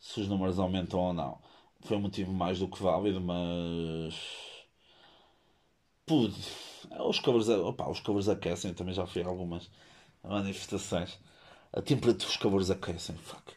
se 0.00 0.20
os 0.20 0.28
números 0.28 0.58
aumentam 0.58 1.00
ou 1.00 1.12
não. 1.14 1.40
Foi 1.80 1.96
um 1.96 2.00
motivo 2.00 2.32
mais 2.32 2.58
do 2.58 2.68
que 2.68 2.82
válido, 2.82 3.20
mas. 3.20 4.14
Pude. 6.06 6.36
Os 7.00 7.18
covers, 7.20 7.48
opa, 7.48 7.88
os 7.88 8.00
covers 8.00 8.28
aquecem, 8.28 8.72
também 8.74 8.94
já 8.94 9.06
fui 9.06 9.22
a 9.22 9.26
algumas 9.26 9.70
manifestações 10.22 11.18
a 11.76 11.82
temperatura, 11.82 12.28
os 12.28 12.36
calores 12.36 12.70
aquecem, 12.70 13.14
fuck. 13.16 13.54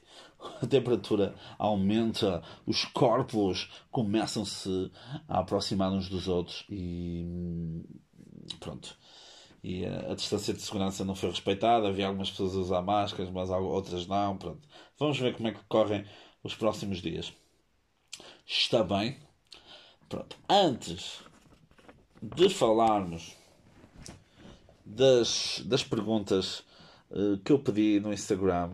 A 0.62 0.68
temperatura 0.68 1.36
aumenta, 1.58 2.44
os 2.66 2.84
corpos 2.86 3.70
começam-se 3.90 4.92
a 5.28 5.40
aproximar 5.40 5.92
uns 5.92 6.10
dos 6.10 6.28
outros 6.28 6.66
e 6.70 7.82
pronto. 8.60 8.96
E 9.64 9.86
a, 9.86 10.12
a, 10.12 10.16
distância 10.16 10.54
de 10.54 10.62
segurança 10.62 11.04
não 11.04 11.16
foi 11.16 11.30
respeitada, 11.30 11.88
havia 11.88 12.08
algumas 12.08 12.30
pessoas 12.30 12.56
a 12.56 12.60
usar 12.60 12.82
máscaras, 12.82 13.32
mas 13.32 13.50
outras 13.50 14.06
não. 14.06 14.38
Pronto. 14.38 14.68
Vamos 14.98 15.18
ver 15.18 15.36
como 15.36 15.48
é 15.48 15.54
que 15.54 15.64
correm 15.68 16.06
os 16.44 16.56
próximos 16.56 17.02
dias. 17.02 17.34
Está 18.46 18.84
bem? 18.84 19.18
Pronto. 20.08 20.38
Antes 20.50 21.20
de 22.22 22.50
falarmos 22.50 23.36
das, 24.86 25.62
das 25.66 25.84
perguntas 25.84 26.64
que 27.43 27.51
eu 27.51 27.60
pedi 27.60 27.99
no 27.99 28.14
Instagram, 28.14 28.72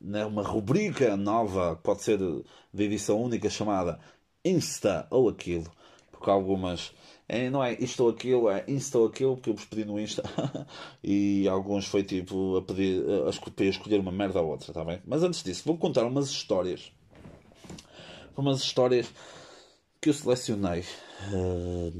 né, 0.00 0.24
uma 0.24 0.42
rubrica 0.42 1.16
nova, 1.16 1.76
pode 1.82 2.02
ser 2.02 2.18
de 2.18 2.84
edição 2.84 3.20
única, 3.20 3.48
chamada 3.48 3.98
Insta 4.44 5.06
ou 5.10 5.28
Aquilo, 5.28 5.70
porque 6.10 6.30
algumas. 6.30 6.92
É, 7.26 7.48
não 7.48 7.64
é 7.64 7.72
isto 7.80 8.04
ou 8.04 8.10
aquilo, 8.10 8.50
é 8.50 8.64
Insta 8.68 8.98
ou 8.98 9.06
aquilo, 9.06 9.34
porque 9.36 9.48
eu 9.48 9.54
vos 9.54 9.64
pedi 9.64 9.86
no 9.86 9.98
Insta 9.98 10.22
e 11.02 11.48
alguns 11.48 11.86
foi 11.86 12.02
tipo 12.02 12.58
a 12.58 12.62
pedir 12.62 13.02
a 13.26 13.30
escolher, 13.30 13.66
a 13.66 13.70
escolher 13.70 14.00
uma 14.00 14.12
merda 14.12 14.42
ou 14.42 14.50
outra, 14.50 14.74
tá 14.74 14.84
bem? 14.84 15.00
Mas 15.06 15.22
antes 15.22 15.42
disso, 15.42 15.62
vou 15.64 15.78
contar 15.78 16.04
umas 16.04 16.28
histórias. 16.28 16.92
Umas 18.36 18.60
histórias 18.60 19.10
que 20.02 20.10
eu 20.10 20.12
selecionei 20.12 20.80
uh, 21.32 21.90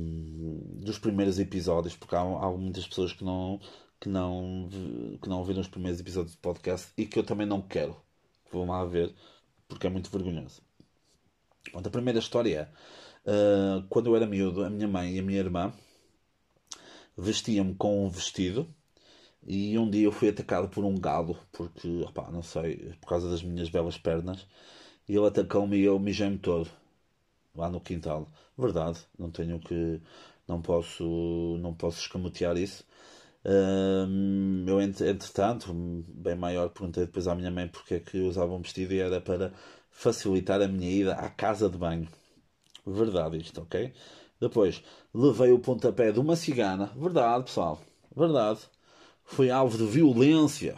dos 0.84 0.98
primeiros 0.98 1.38
episódios, 1.38 1.96
porque 1.96 2.14
há, 2.14 2.20
há 2.20 2.50
muitas 2.50 2.86
pessoas 2.86 3.14
que 3.14 3.24
não 3.24 3.58
que 4.04 4.08
não, 4.10 4.68
que 5.22 5.28
não 5.30 5.38
ouviram 5.38 5.62
os 5.62 5.68
primeiros 5.68 5.98
episódios 5.98 6.34
do 6.34 6.38
podcast 6.40 6.92
e 6.94 7.06
que 7.06 7.18
eu 7.18 7.24
também 7.24 7.46
não 7.46 7.62
quero 7.62 7.96
que 8.44 8.52
vão 8.52 8.66
lá 8.66 8.84
ver 8.84 9.14
porque 9.66 9.86
é 9.86 9.90
muito 9.90 10.10
vergonhoso. 10.10 10.60
A 11.72 11.88
primeira 11.88 12.18
história 12.18 12.70
é 13.24 13.30
uh, 13.30 13.82
quando 13.88 14.08
eu 14.08 14.16
era 14.16 14.26
miúdo, 14.26 14.62
a 14.62 14.68
minha 14.68 14.86
mãe 14.86 15.14
e 15.16 15.20
a 15.20 15.22
minha 15.22 15.38
irmã 15.38 15.72
vestiam-me 17.16 17.74
com 17.76 18.04
um 18.04 18.10
vestido 18.10 18.68
e 19.46 19.78
um 19.78 19.88
dia 19.88 20.04
eu 20.04 20.12
fui 20.12 20.28
atacado 20.28 20.68
por 20.68 20.84
um 20.84 20.98
galo 20.98 21.38
porque, 21.50 22.02
opa, 22.06 22.30
não 22.30 22.42
sei, 22.42 22.92
por 23.00 23.08
causa 23.08 23.30
das 23.30 23.42
minhas 23.42 23.70
belas 23.70 23.96
pernas 23.96 24.46
e 25.08 25.16
ele 25.16 25.26
atacou-me 25.26 25.78
e 25.78 25.84
eu 25.84 25.98
mijei-me 25.98 26.36
todo 26.36 26.68
lá 27.56 27.70
no 27.70 27.80
quintal. 27.80 28.28
Verdade, 28.58 28.98
não 29.18 29.30
tenho 29.30 29.58
que. 29.60 29.98
Não 30.46 30.60
posso, 30.60 31.56
não 31.58 31.72
posso 31.72 32.00
escamotear 32.00 32.58
isso 32.58 32.84
eu, 34.66 34.80
entretanto, 34.80 35.72
bem 36.08 36.34
maior, 36.34 36.70
perguntei 36.70 37.04
depois 37.04 37.28
à 37.28 37.34
minha 37.34 37.50
mãe 37.50 37.68
porque 37.68 37.94
é 37.94 38.00
que 38.00 38.18
usava 38.18 38.52
um 38.54 38.62
vestido 38.62 38.94
e 38.94 39.00
era 39.00 39.20
para 39.20 39.52
facilitar 39.90 40.62
a 40.62 40.68
minha 40.68 40.90
ida 40.90 41.14
à 41.14 41.28
casa 41.28 41.68
de 41.68 41.76
banho. 41.76 42.08
Verdade 42.86 43.38
isto, 43.38 43.62
ok? 43.62 43.92
Depois, 44.40 44.82
levei 45.12 45.52
o 45.52 45.58
pontapé 45.58 46.12
de 46.12 46.20
uma 46.20 46.36
cigana. 46.36 46.90
Verdade, 46.96 47.44
pessoal. 47.44 47.80
Verdade. 48.16 48.60
Fui 49.24 49.50
alvo 49.50 49.78
de 49.78 49.86
violência 49.86 50.76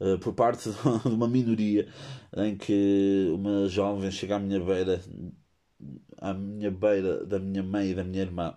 uh, 0.00 0.18
por 0.18 0.32
parte 0.34 0.70
de 1.04 1.08
uma 1.08 1.28
minoria 1.28 1.88
em 2.36 2.56
que 2.56 3.30
uma 3.34 3.68
jovem 3.68 4.10
chega 4.10 4.36
à 4.36 4.38
minha 4.38 4.60
beira, 4.60 5.00
à 6.18 6.32
minha 6.34 6.70
beira 6.70 7.24
da 7.26 7.38
minha 7.38 7.62
mãe 7.62 7.90
e 7.90 7.94
da 7.94 8.04
minha 8.04 8.22
irmã 8.22 8.56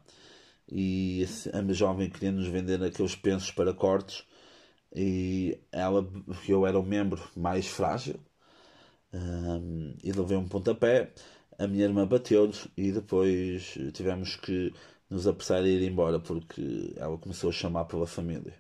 e 0.71 1.25
a 1.53 1.73
jovem 1.73 2.09
queria 2.09 2.31
nos 2.31 2.47
vender 2.47 2.81
aqueles 2.83 3.15
pensos 3.15 3.51
para 3.51 3.73
cortes. 3.73 4.23
E 4.95 5.59
ela, 5.71 6.07
eu 6.47 6.65
era 6.65 6.79
o 6.79 6.83
membro 6.83 7.21
mais 7.35 7.67
frágil. 7.67 8.19
Um, 9.13 9.95
e 10.03 10.11
levei 10.11 10.37
um 10.37 10.47
pontapé. 10.47 11.11
A 11.59 11.67
minha 11.67 11.83
irmã 11.83 12.07
bateu-lhes 12.07 12.67
e 12.77 12.91
depois 12.91 13.77
tivemos 13.93 14.35
que 14.37 14.73
nos 15.09 15.27
apressar 15.27 15.61
a 15.63 15.67
ir 15.67 15.83
embora 15.83 16.19
porque 16.19 16.93
ela 16.97 17.17
começou 17.17 17.49
a 17.49 17.53
chamar 17.53 17.85
pela 17.85 18.07
família. 18.07 18.53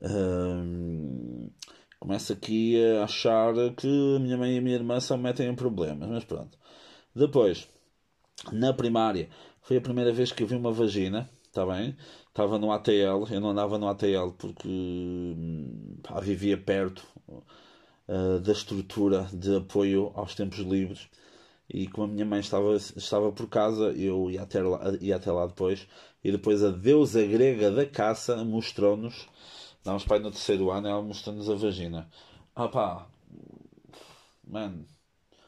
Um, 0.00 1.50
começo 2.00 2.32
aqui 2.32 2.82
a 2.82 3.04
achar 3.04 3.54
que 3.76 4.16
a 4.16 4.18
minha 4.18 4.36
mãe 4.36 4.54
e 4.54 4.58
a 4.58 4.62
minha 4.62 4.76
irmã 4.76 5.00
só 5.00 5.16
metem 5.16 5.48
em 5.48 5.54
problemas 5.54 6.08
mas 6.08 6.24
pronto. 6.24 6.58
Depois 7.14 7.68
na 8.52 8.72
primária 8.72 9.28
foi 9.62 9.78
a 9.78 9.80
primeira 9.80 10.12
vez 10.12 10.32
que 10.32 10.42
eu 10.42 10.46
vi 10.46 10.54
uma 10.54 10.72
vagina, 10.72 11.28
está 11.46 11.66
bem? 11.66 11.96
Estava 12.28 12.58
no 12.58 12.70
ATL, 12.72 13.26
eu 13.30 13.40
não 13.40 13.50
andava 13.50 13.78
no 13.78 13.88
ATL 13.88 14.30
porque 14.38 14.68
hum, 14.68 15.98
pá, 16.02 16.20
vivia 16.20 16.56
perto 16.56 17.04
uh, 17.28 18.40
da 18.40 18.52
estrutura 18.52 19.28
de 19.32 19.56
apoio 19.56 20.12
aos 20.14 20.34
tempos 20.34 20.58
livres 20.58 21.08
e 21.68 21.88
como 21.88 22.06
a 22.06 22.14
minha 22.14 22.24
mãe 22.24 22.40
estava, 22.40 22.76
estava 22.76 23.32
por 23.32 23.48
casa, 23.48 23.90
eu 23.92 24.30
ia 24.30 24.42
até, 24.42 24.62
lá, 24.62 24.80
ia 25.00 25.16
até 25.16 25.32
lá 25.32 25.46
depois. 25.46 25.86
E 26.22 26.30
depois 26.30 26.62
a 26.62 26.70
deusa 26.70 27.24
grega 27.24 27.70
da 27.70 27.86
caça 27.86 28.44
mostrou-nos, 28.44 29.26
dávamos 29.84 30.04
pai 30.04 30.18
no 30.18 30.30
terceiro 30.30 30.70
ano, 30.70 30.88
ela 30.88 31.02
mostrou-nos 31.02 31.50
a 31.50 31.54
vagina. 31.54 32.08
Ah 32.54 32.68
pá, 32.68 33.06
mano, 34.46 34.86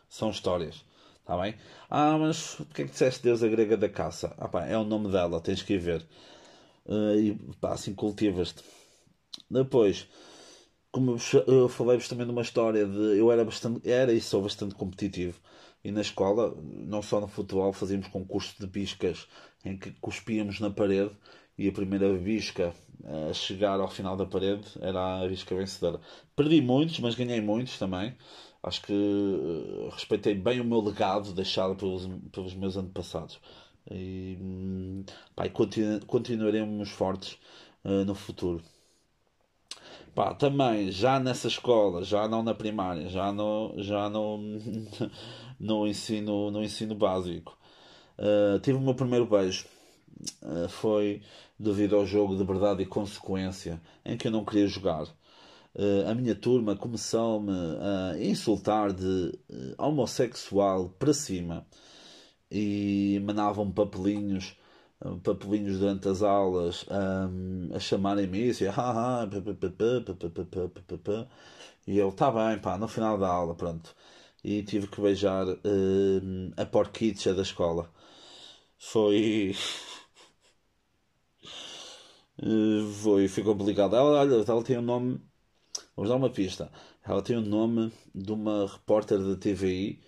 são 0.08 0.30
histórias. 0.30 0.84
Está 1.28 1.36
bem? 1.42 1.54
Ah, 1.90 2.16
mas 2.18 2.54
porquê 2.56 2.82
é 2.82 2.84
que 2.86 2.90
disseste 2.92 3.22
deusa 3.22 3.48
grega 3.48 3.76
da 3.76 3.88
caça? 3.88 4.34
Ah, 4.38 4.48
pá, 4.48 4.64
é 4.64 4.76
o 4.78 4.84
nome 4.84 5.10
dela, 5.12 5.40
tens 5.40 5.62
que 5.62 5.74
ir 5.74 5.78
ver. 5.78 6.06
Uh, 6.86 7.14
e 7.20 7.34
pá, 7.60 7.74
assim 7.74 7.94
cultivas-te. 7.94 8.64
Depois, 9.50 10.08
como 10.92 11.16
eu 11.46 11.68
falei-vos 11.68 12.08
também 12.08 12.26
de 12.26 12.32
uma 12.32 12.42
história 12.42 12.86
de. 12.86 13.18
Eu 13.18 13.32
era 13.32 13.44
bastante. 13.44 13.88
Era 13.90 14.12
e 14.12 14.20
sou 14.20 14.42
bastante 14.42 14.74
competitivo. 14.74 15.40
E 15.84 15.90
na 15.92 16.00
escola, 16.02 16.54
não 16.62 17.02
só 17.02 17.20
no 17.20 17.28
futebol, 17.28 17.72
fazíamos 17.72 18.08
concurso 18.08 18.56
de 18.60 18.66
piscas 18.68 19.26
em 19.64 19.76
que 19.78 19.92
cuspíamos 20.00 20.60
na 20.60 20.70
parede 20.70 21.10
e 21.58 21.68
a 21.68 21.72
primeira 21.72 22.12
bisca 22.14 22.74
a 23.30 23.32
chegar 23.32 23.80
ao 23.80 23.88
final 23.90 24.16
da 24.16 24.26
parede 24.26 24.64
era 24.80 25.22
a 25.24 25.28
bisca 25.28 25.54
vencedora. 25.56 26.00
Perdi 26.36 26.60
muitos, 26.62 26.98
mas 27.00 27.14
ganhei 27.14 27.40
muitos 27.40 27.78
também. 27.78 28.16
Acho 28.62 28.82
que 28.82 28.92
uh, 28.92 29.88
respeitei 29.90 30.34
bem 30.34 30.60
o 30.60 30.64
meu 30.64 30.80
legado 30.80 31.32
deixado 31.32 31.76
pelos, 31.76 32.08
pelos 32.32 32.54
meus 32.54 32.76
antepassados. 32.76 33.40
E, 33.90 34.36
hum, 34.40 35.04
pá, 35.34 35.48
continu, 35.48 36.04
continuaremos 36.06 36.90
fortes 36.90 37.38
uh, 37.84 38.04
no 38.04 38.14
futuro. 38.14 38.62
Pá, 40.14 40.34
também, 40.34 40.90
já 40.90 41.20
nessa 41.20 41.46
escola, 41.46 42.02
já 42.02 42.26
não 42.26 42.42
na 42.42 42.54
primária, 42.54 43.08
já 43.08 43.32
no, 43.32 43.74
já 43.78 44.08
no, 44.10 44.38
no, 45.58 45.86
ensino, 45.86 46.50
no 46.50 46.62
ensino 46.62 46.94
básico, 46.94 47.56
uh, 48.18 48.58
tive 48.58 48.78
o 48.78 48.80
meu 48.80 48.94
primeiro 48.94 49.26
beijo. 49.26 49.66
Uh, 50.42 50.68
foi 50.68 51.22
devido 51.58 51.94
ao 51.94 52.04
jogo 52.04 52.36
de 52.36 52.42
verdade 52.42 52.82
e 52.82 52.86
consequência 52.86 53.80
em 54.04 54.16
que 54.16 54.26
eu 54.26 54.32
não 54.32 54.44
queria 54.44 54.66
jogar. 54.66 55.06
Uh, 55.78 56.10
a 56.10 56.14
minha 56.14 56.34
turma 56.34 56.76
começou-me 56.76 57.52
a 57.52 58.18
insultar 58.18 58.92
de 58.92 59.38
homossexual 59.78 60.90
para 60.98 61.14
cima 61.14 61.64
e 62.50 63.20
mandavam 63.24 63.70
papelinhos 63.70 64.56
papelinhos 65.22 65.78
durante 65.78 66.08
as 66.08 66.22
aulas 66.22 66.84
um, 66.90 67.70
a 67.74 67.78
chamarem-me 67.78 68.48
isso 68.48 68.64
e 68.64 68.66
e 71.86 71.98
eu, 71.98 72.12
tá 72.12 72.30
bem, 72.30 72.58
pá, 72.60 72.76
no 72.78 72.86
final 72.88 73.18
da 73.18 73.28
aula, 73.28 73.54
pronto. 73.54 73.94
E 74.44 74.62
tive 74.62 74.86
que 74.88 75.00
beijar 75.00 75.46
um, 75.64 76.50
a 76.56 76.64
porquicha 76.66 77.34
da 77.34 77.42
escola. 77.42 77.90
Foi. 78.78 79.54
Foi, 83.02 83.28
foi 83.28 83.42
complicado. 83.44 83.94
Ela, 83.96 84.20
olha, 84.20 84.34
ela 84.34 84.44
o 84.76 84.80
um 84.80 84.82
nome. 84.82 85.27
Vamos 85.98 86.10
dar 86.10 86.16
uma 86.16 86.30
pista. 86.30 86.70
Ela 87.04 87.20
tem 87.20 87.36
o 87.36 87.40
nome 87.40 87.92
de 88.14 88.30
uma 88.30 88.68
repórter 88.68 89.18
da 89.18 89.34
TVI 89.34 90.00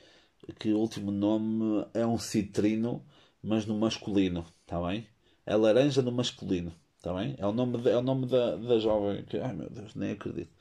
que 0.56 0.72
o 0.72 0.78
último 0.78 1.10
nome 1.10 1.84
é 1.92 2.06
um 2.06 2.16
citrino, 2.16 3.04
mas 3.42 3.66
no 3.66 3.76
masculino. 3.76 4.46
Está 4.62 4.80
bem? 4.80 5.08
É 5.44 5.56
laranja 5.56 6.00
no 6.00 6.12
masculino. 6.12 6.72
Está 6.96 7.12
bem? 7.12 7.34
É 7.38 7.44
o 7.44 7.50
nome, 7.50 7.78
de, 7.78 7.90
é 7.90 7.96
o 7.96 8.02
nome 8.02 8.26
da, 8.26 8.54
da 8.54 8.78
jovem 8.78 9.24
que. 9.24 9.36
Ai 9.38 9.52
meu 9.52 9.68
Deus, 9.68 9.96
nem 9.96 10.12
acredito. 10.12 10.52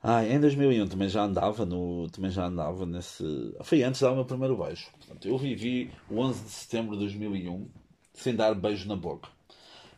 Ah, 0.00 0.24
em 0.24 0.38
2001 0.38 0.86
também 0.86 1.08
já 1.08 1.24
andava 1.24 1.66
no, 1.66 2.08
também 2.10 2.30
já 2.30 2.46
andava 2.46 2.86
nesse, 2.86 3.24
foi 3.64 3.82
antes 3.82 3.98
de 3.98 4.04
dar 4.04 4.12
o 4.12 4.14
meu 4.14 4.24
primeiro 4.24 4.56
beijo. 4.56 4.88
Portanto, 4.92 5.26
eu 5.26 5.36
vivi 5.36 5.90
o 6.08 6.20
11 6.20 6.44
de 6.44 6.50
setembro 6.50 6.92
de 6.94 7.00
2001 7.00 7.68
sem 8.14 8.36
dar 8.36 8.54
beijo 8.54 8.86
na 8.86 8.94
boca 8.94 9.35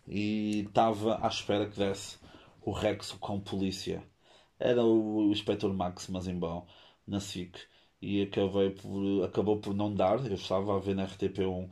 e 0.08 0.64
estava 0.66 1.18
à 1.24 1.28
espera 1.28 1.68
que 1.68 1.78
desse 1.78 2.18
o 2.62 2.72
Rex 2.72 3.12
com 3.12 3.40
polícia. 3.40 4.02
Era 4.58 4.84
o, 4.84 5.30
Inspector 5.30 5.72
Max 5.72 6.08
Mazimbão 6.08 6.66
na 7.06 7.20
SIC 7.20 7.58
e 8.02 8.22
acabei 8.22 8.70
por, 8.70 9.24
acabou 9.24 9.58
por 9.60 9.74
não 9.74 9.94
dar. 9.94 10.24
Eu 10.26 10.34
estava 10.34 10.76
a 10.76 10.78
ver 10.80 10.94
na 10.94 11.06
RTP1 11.06 11.68
uh, 11.68 11.70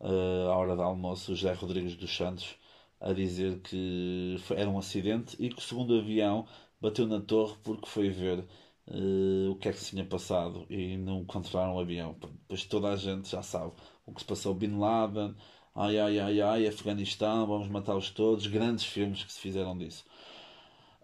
eh, 0.00 0.52
à 0.52 0.56
hora 0.56 0.76
do 0.76 0.82
almoço 0.82 1.32
o 1.32 1.36
José 1.36 1.52
Rodrigues 1.54 1.96
dos 1.96 2.14
Santos 2.16 2.56
a 3.00 3.12
dizer 3.12 3.60
que 3.62 4.36
era 4.56 4.68
um 4.70 4.78
acidente 4.78 5.36
e 5.38 5.48
que 5.48 5.58
o 5.58 5.60
segundo 5.62 5.98
avião 5.98 6.46
bateu 6.80 7.06
na 7.06 7.20
torre 7.20 7.56
porque 7.62 7.88
foi 7.88 8.10
ver 8.10 8.40
uh, 8.88 9.50
o 9.50 9.56
que 9.56 9.68
é 9.68 9.72
que 9.72 9.78
se 9.78 9.90
tinha 9.90 10.04
passado 10.04 10.66
e 10.70 10.96
não 10.96 11.24
controlaram 11.24 11.76
o 11.76 11.80
avião. 11.80 12.14
Depois 12.20 12.64
toda 12.64 12.88
a 12.88 12.96
gente 12.96 13.30
já 13.30 13.42
sabe 13.42 13.72
o 14.06 14.12
que 14.12 14.20
se 14.20 14.26
passou. 14.26 14.54
Bin 14.54 14.78
Laden, 14.78 15.34
ai 15.74 15.98
ai 15.98 16.18
ai 16.18 16.40
ai, 16.40 16.66
Afeganistão, 16.66 17.46
vamos 17.46 17.68
matá-los 17.68 18.10
todos. 18.10 18.46
Grandes 18.46 18.84
filmes 18.84 19.24
que 19.24 19.32
se 19.32 19.40
fizeram 19.40 19.76
disso. 19.76 20.04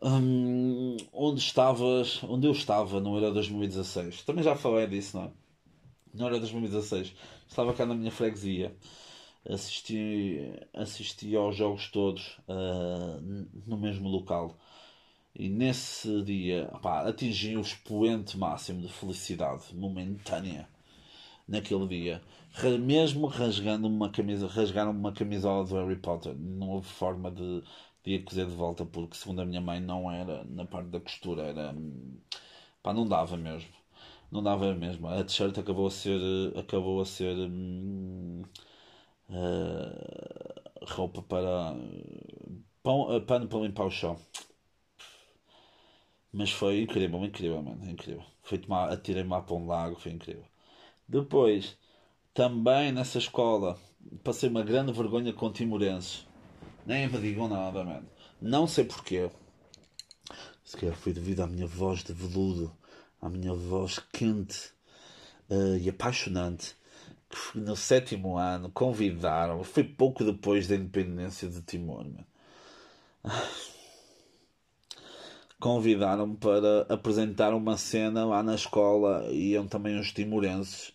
Hum, 0.02 0.96
onde 1.12 1.40
estavas, 1.40 2.22
onde 2.24 2.46
eu 2.46 2.52
estava 2.52 3.00
no 3.00 3.16
Euro 3.16 3.32
2016. 3.34 4.22
Também 4.22 4.44
já 4.44 4.54
falei 4.54 4.86
disso, 4.86 5.16
não 5.16 5.24
é? 5.24 5.30
No 6.14 6.24
Euro 6.26 6.38
2016 6.40 7.14
estava 7.48 7.72
cá 7.74 7.86
na 7.86 7.94
minha 7.94 8.10
freguesia, 8.10 8.76
assisti, 9.48 10.40
assisti 10.74 11.34
aos 11.36 11.56
jogos 11.56 11.90
todos 11.90 12.38
uh, 12.48 13.20
no 13.66 13.76
mesmo 13.76 14.08
local 14.08 14.56
e 15.34 15.48
nesse 15.48 16.22
dia 16.22 16.70
opá, 16.72 17.06
atingi 17.06 17.56
o 17.56 17.60
expoente 17.60 18.38
máximo 18.38 18.80
de 18.80 18.88
felicidade 18.88 19.74
momentânea 19.74 20.68
naquele 21.48 21.86
dia. 21.86 22.22
Mesmo 22.80 23.26
rasgando 23.26 23.86
uma 23.86 24.10
camisa, 24.10 24.46
rasgaram 24.46 24.90
uma 24.90 25.12
camisola 25.12 25.64
do 25.64 25.74
Harry 25.76 25.96
Potter, 25.96 26.34
não 26.36 26.70
houve 26.70 26.88
forma 26.88 27.30
de 27.30 27.62
ia 28.06 28.22
cozer 28.22 28.46
de 28.46 28.54
volta 28.54 28.84
porque 28.86 29.16
segundo 29.16 29.40
a 29.42 29.44
minha 29.44 29.60
mãe 29.60 29.80
não 29.80 30.10
era 30.10 30.44
na 30.44 30.64
parte 30.64 30.88
da 30.90 31.00
costura 31.00 31.42
era 31.42 31.74
pá, 32.82 32.92
não 32.92 33.06
dava 33.06 33.36
mesmo 33.36 33.68
não 34.30 34.42
dava 34.42 34.74
mesmo 34.74 35.08
a 35.08 35.24
t-shirt 35.24 35.58
acabou 35.58 35.86
a 35.88 35.90
ser 35.90 36.20
acabou 36.56 37.00
a 37.00 37.04
ser 37.04 37.36
hum, 37.36 38.42
uh, 39.30 40.84
roupa 40.94 41.22
para 41.22 41.74
pão, 42.82 43.16
uh, 43.16 43.20
pano 43.22 43.48
para 43.48 43.60
limpar 43.60 43.86
o 43.86 43.90
chão 43.90 44.16
mas 46.32 46.50
foi 46.50 46.82
incrível, 46.82 47.24
incrível, 47.24 47.62
mano, 47.62 47.88
incrível. 47.90 48.22
Foi 48.42 48.58
tomar, 48.58 48.92
atirei-me 48.92 49.30
lá 49.30 49.40
para 49.40 49.54
um 49.56 49.66
lago, 49.66 49.96
foi 49.96 50.12
incrível. 50.12 50.44
Depois, 51.08 51.76
também 52.34 52.92
nessa 52.92 53.18
escola, 53.18 53.78
passei 54.24 54.48
uma 54.48 54.62
grande 54.62 54.92
vergonha 54.92 55.32
com 55.32 55.52
timorenses. 55.52 56.26
Nem 56.84 57.08
me 57.08 57.18
digam 57.18 57.48
nada, 57.48 57.84
mano. 57.84 58.06
Não 58.40 58.66
sei 58.66 58.84
porquê. 58.84 59.30
Se 60.64 60.76
calhar 60.76 60.96
foi 60.96 61.12
devido 61.12 61.40
à 61.40 61.46
minha 61.46 61.66
voz 61.66 62.02
de 62.02 62.12
veludo, 62.12 62.76
à 63.20 63.28
minha 63.28 63.54
voz 63.54 63.98
quente 64.12 64.70
uh, 65.48 65.76
e 65.80 65.88
apaixonante, 65.88 66.76
que 67.28 67.58
no 67.58 67.76
sétimo 67.76 68.36
ano 68.36 68.70
convidaram, 68.70 69.62
foi 69.62 69.84
pouco 69.84 70.24
depois 70.24 70.66
da 70.66 70.74
independência 70.74 71.48
de 71.48 71.62
Timor. 71.62 72.04
Convidaram-me 75.58 76.36
para 76.36 76.82
apresentar 76.88 77.54
uma 77.54 77.76
cena 77.78 78.24
lá 78.26 78.42
na 78.42 78.54
escola, 78.54 79.26
iam 79.32 79.66
também 79.66 79.98
os 79.98 80.12
timorenses. 80.12 80.92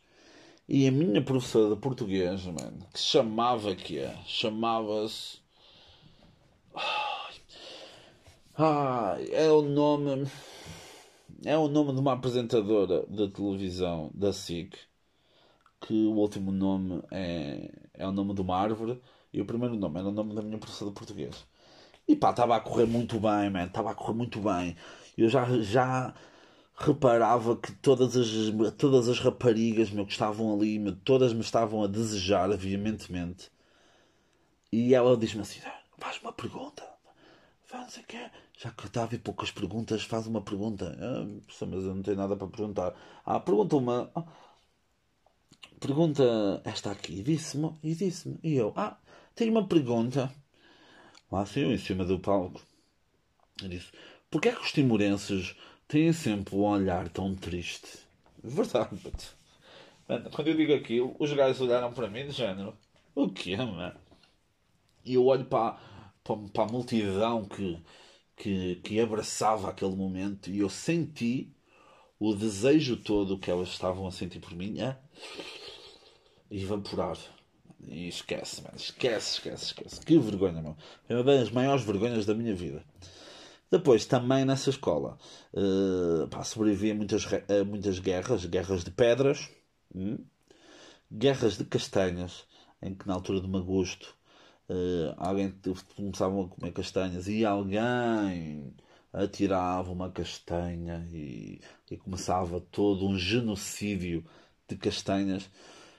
E 0.74 0.88
a 0.88 0.91
minha 0.91 1.22
professora 1.22 1.76
de 1.76 1.82
português, 1.82 2.45
mano, 2.45 2.88
que 2.93 2.99
chamava 2.99 3.76
que 3.76 3.99
é, 3.99 4.15
chamava-se 4.26 5.39
ah, 8.57 9.17
é 9.32 9.51
o 9.51 9.61
nome. 9.61 10.32
É 11.43 11.57
o 11.57 11.67
nome 11.67 11.91
de 11.91 11.99
uma 11.99 12.13
apresentadora 12.13 13.05
da 13.05 13.28
televisão 13.28 14.11
da 14.13 14.32
SIC. 14.32 14.78
Que 15.82 16.05
o 16.05 16.13
último 16.13 16.53
nome 16.53 17.03
é, 17.11 17.69
é 17.93 18.07
o 18.07 18.13
nome 18.13 18.34
de 18.34 18.39
uma 18.39 18.55
árvore. 18.55 19.01
E 19.34 19.41
o 19.41 19.45
primeiro 19.45 19.76
nome 19.76 19.99
era 19.99 20.07
o 20.07 20.13
nome 20.13 20.34
da 20.34 20.41
minha 20.41 20.57
professora 20.57 20.89
de 20.91 20.95
português. 20.95 21.45
E 22.07 22.15
pá, 22.15 22.30
estava 22.30 22.55
a 22.55 22.61
correr 22.61 22.86
muito 22.86 23.19
bem, 23.19 23.49
man. 23.49 23.65
Estava 23.65 23.91
a 23.91 23.95
correr 23.95 24.13
muito 24.15 24.39
bem. 24.39 24.78
Eu 25.17 25.28
já, 25.28 25.45
já 25.59 26.13
reparava 26.84 27.55
que 27.55 27.71
todas 27.73 28.15
as, 28.15 28.27
todas 28.77 29.07
as 29.09 29.19
raparigas 29.19 29.89
meu, 29.89 30.05
que 30.05 30.11
estavam 30.11 30.53
ali, 30.53 30.79
meu, 30.79 30.95
todas 30.95 31.34
me 31.34 31.41
estavam 31.41 31.84
a 31.84 31.88
desejar 31.88 32.49
veementemente. 32.57 33.51
E 34.71 34.93
ela 34.93 35.17
diz-me 35.17 35.41
assim: 35.41 35.59
faz 35.97 36.19
uma 36.21 36.32
pergunta. 36.32 36.84
Faz 37.65 37.97
o 37.97 38.03
quê? 38.03 38.29
Já 38.57 38.69
que 38.71 38.86
está 38.86 39.03
a 39.03 39.05
vir 39.05 39.19
poucas 39.19 39.49
perguntas, 39.51 40.03
faz 40.03 40.27
uma 40.27 40.41
pergunta. 40.41 40.97
Ah, 40.99 41.25
mas 41.65 41.84
eu 41.84 41.95
não 41.95 42.01
tenho 42.01 42.17
nada 42.17 42.36
para 42.36 42.47
perguntar. 42.47 42.93
Ah, 43.25 43.39
pergunta 43.39 43.75
uma. 43.77 44.11
Ah, 44.15 44.23
pergunta 45.79 46.61
esta 46.65 46.91
aqui. 46.91 47.23
Disse-me, 47.23 47.75
e 47.84 47.95
disse-me. 47.95 48.39
E 48.43 48.55
eu, 48.55 48.73
ah, 48.75 48.97
tenho 49.36 49.51
uma 49.51 49.67
pergunta. 49.67 50.32
Lá 51.32 51.41
assim, 51.41 51.61
eu 51.61 51.71
em 51.71 51.77
cima 51.77 52.05
do 52.05 52.19
palco. 52.19 52.61
Eu 53.61 53.69
disse, 53.69 53.88
porquê 54.29 54.49
é 54.49 54.51
que 54.53 54.61
os 54.61 54.71
timorenses 54.71 55.55
têm 55.91 56.13
sempre 56.13 56.55
um 56.55 56.63
olhar 56.63 57.09
tão 57.09 57.35
triste? 57.35 57.99
Verdade, 58.41 58.97
Quando 60.33 60.47
eu 60.47 60.55
digo 60.55 60.73
aquilo, 60.73 61.13
os 61.19 61.33
gajos 61.33 61.59
olharam 61.59 61.91
para 61.91 62.09
mim 62.09 62.25
de 62.25 62.31
género. 62.31 62.77
O 63.13 63.29
quê, 63.29 63.57
mano? 63.57 63.99
E 65.03 65.15
eu 65.15 65.25
olho 65.25 65.43
para, 65.43 65.77
para, 66.23 66.37
para 66.53 66.63
a 66.63 66.67
multidão 66.71 67.43
que, 67.43 67.77
que, 68.37 68.75
que 68.77 69.01
abraçava 69.01 69.69
aquele 69.69 69.93
momento 69.93 70.49
e 70.49 70.59
eu 70.59 70.69
senti 70.69 71.53
o 72.17 72.33
desejo 72.33 72.95
todo 72.95 73.37
que 73.37 73.51
elas 73.51 73.67
estavam 73.67 74.07
a 74.07 74.11
sentir 74.11 74.39
por 74.39 74.55
mim 74.55 74.79
é 74.79 74.97
evaporar. 76.49 77.17
E 77.85 78.07
esquece, 78.07 78.61
mano. 78.61 78.77
Esquece, 78.77 79.33
esquece, 79.33 79.65
esquece. 79.65 80.05
Que 80.05 80.17
vergonha, 80.17 80.61
meu. 80.61 80.77
É 81.09 81.15
uma 81.15 81.23
das 81.23 81.49
maiores 81.49 81.83
vergonhas 81.83 82.25
da 82.25 82.33
minha 82.33 82.55
vida. 82.55 82.85
Depois, 83.72 84.05
também 84.05 84.43
nessa 84.43 84.69
escola, 84.69 85.17
uh, 85.53 86.28
pá, 86.28 86.43
sobrevivi 86.43 86.91
a 86.91 86.95
muitas, 86.95 87.26
a 87.26 87.63
muitas 87.63 87.99
guerras, 87.99 88.45
guerras 88.45 88.84
de 88.84 88.91
pedras. 88.91 89.49
Hum? 89.95 90.17
guerras 91.11 91.57
de 91.57 91.65
castanhas, 91.65 92.45
em 92.82 92.95
que 92.95 93.05
na 93.07 93.15
altura 93.15 93.41
de 93.41 93.47
Magosto 93.47 94.15
uh, 94.69 95.13
alguém 95.17 95.53
começava 95.95 96.43
a 96.43 96.47
comer 96.47 96.72
castanhas 96.72 97.28
e 97.28 97.43
alguém 97.45 98.74
atirava 99.11 99.91
uma 99.91 100.09
castanha 100.09 101.07
e, 101.11 101.59
e 101.89 101.97
começava 101.97 102.61
todo 102.61 103.05
um 103.05 103.17
genocídio 103.17 104.24
de 104.67 104.78
castanhas. 104.78 105.49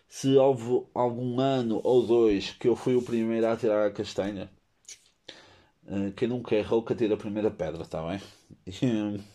Se 0.08 0.36
houve 0.36 0.86
algum 0.94 1.40
ano 1.40 1.80
ou 1.84 2.06
dois 2.06 2.52
que 2.52 2.68
eu 2.68 2.76
fui 2.76 2.94
o 2.94 3.02
primeiro 3.02 3.46
a 3.46 3.56
tirar 3.56 3.86
a 3.86 3.90
castanha, 3.90 4.50
uh, 5.86 6.12
quem 6.16 6.28
nunca 6.28 6.54
errou 6.54 6.82
que 6.82 6.92
atira 6.92 7.14
a 7.14 7.18
primeira 7.18 7.50
pedra, 7.50 7.82
está 7.82 8.02
bem? 8.06 8.20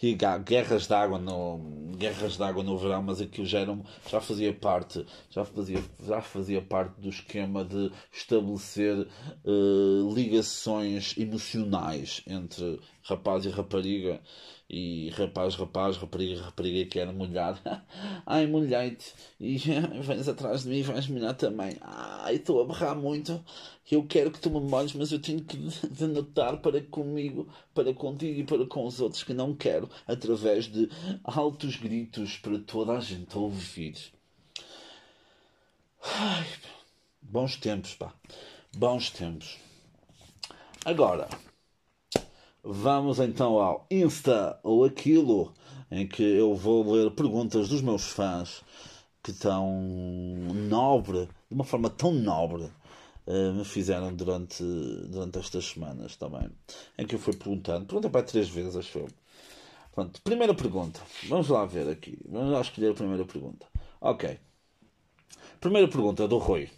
e 0.00 0.16
guerras 0.44 0.86
de 0.86 0.94
água 0.94 1.18
no 1.18 1.58
guerras 1.96 2.36
de 2.36 2.42
água 2.42 2.62
no 2.62 2.78
verão, 2.78 3.02
mas 3.02 3.20
aquilo 3.20 3.46
já, 3.46 3.60
era, 3.60 3.76
já 4.08 4.20
fazia 4.20 4.52
parte 4.52 5.04
já 5.28 5.44
fazia, 5.44 5.82
já 6.06 6.20
fazia 6.20 6.62
parte 6.62 7.00
do 7.00 7.08
esquema 7.08 7.64
de 7.64 7.90
estabelecer 8.12 9.08
uh, 9.44 10.14
ligações 10.14 11.16
emocionais 11.18 12.22
entre 12.28 12.78
rapaz 13.08 13.46
e 13.46 13.48
rapariga 13.48 14.20
e 14.68 15.08
rapaz, 15.16 15.54
rapaz, 15.54 15.96
rapariga, 15.96 16.42
rapariga 16.42 16.90
que 16.90 16.98
era 16.98 17.10
mulher. 17.10 17.58
Ai, 18.26 18.46
molhei-te. 18.46 19.14
E 19.40 19.56
vens 20.02 20.28
atrás 20.28 20.62
de 20.62 20.68
mim 20.68 20.76
e 20.76 20.82
vais 20.82 21.08
molhar 21.08 21.34
também. 21.34 21.76
Ai, 21.80 22.36
estou 22.36 22.60
a 22.60 22.66
berrar 22.66 22.94
muito. 22.94 23.42
Eu 23.90 24.04
quero 24.04 24.30
que 24.30 24.38
tu 24.38 24.50
me 24.50 24.60
molhes, 24.60 24.92
mas 24.92 25.10
eu 25.10 25.18
tenho 25.18 25.42
que 25.42 25.56
denotar 25.88 26.58
para 26.58 26.82
comigo, 26.82 27.48
para 27.74 27.94
contigo 27.94 28.40
e 28.40 28.44
para 28.44 28.66
com 28.66 28.84
os 28.84 29.00
outros 29.00 29.22
que 29.22 29.32
não 29.32 29.54
quero, 29.54 29.88
através 30.06 30.66
de 30.66 30.90
altos 31.24 31.76
gritos 31.76 32.36
para 32.36 32.58
toda 32.58 32.92
a 32.92 33.00
gente 33.00 33.38
ouvir. 33.38 33.96
Ai, 36.02 36.46
bons 37.22 37.56
tempos, 37.56 37.94
pá. 37.94 38.12
Bons 38.76 39.08
tempos. 39.08 39.56
Agora, 40.84 41.26
Vamos 42.70 43.18
então 43.18 43.58
ao 43.58 43.86
Insta 43.90 44.60
ou 44.62 44.84
aquilo 44.84 45.54
em 45.90 46.06
que 46.06 46.22
eu 46.22 46.54
vou 46.54 46.92
ler 46.92 47.10
perguntas 47.12 47.66
dos 47.70 47.80
meus 47.80 48.08
fãs 48.10 48.62
que 49.22 49.32
tão 49.32 49.72
nobre, 50.68 51.30
de 51.48 51.54
uma 51.54 51.64
forma 51.64 51.88
tão 51.88 52.12
nobre, 52.12 52.64
uh, 53.26 53.54
me 53.54 53.64
fizeram 53.64 54.14
durante, 54.14 54.62
durante 54.62 55.38
estas 55.38 55.64
semanas 55.64 56.14
também. 56.16 56.50
Em 56.98 57.06
que 57.06 57.14
eu 57.14 57.18
fui 57.18 57.34
perguntando, 57.34 57.86
perguntei 57.86 58.10
para 58.10 58.26
três 58.26 58.50
vezes, 58.50 58.76
acho 58.76 58.98
eu. 58.98 59.08
Pronto, 59.94 60.20
primeira 60.20 60.52
pergunta. 60.52 61.00
Vamos 61.26 61.48
lá 61.48 61.64
ver 61.64 61.88
aqui. 61.88 62.18
Vamos 62.28 62.52
lá 62.52 62.60
escolher 62.60 62.90
a 62.90 62.94
primeira 62.94 63.24
pergunta. 63.24 63.66
Ok. 63.98 64.38
Primeira 65.58 65.88
pergunta 65.88 66.28
do 66.28 66.36
Rui. 66.36 66.68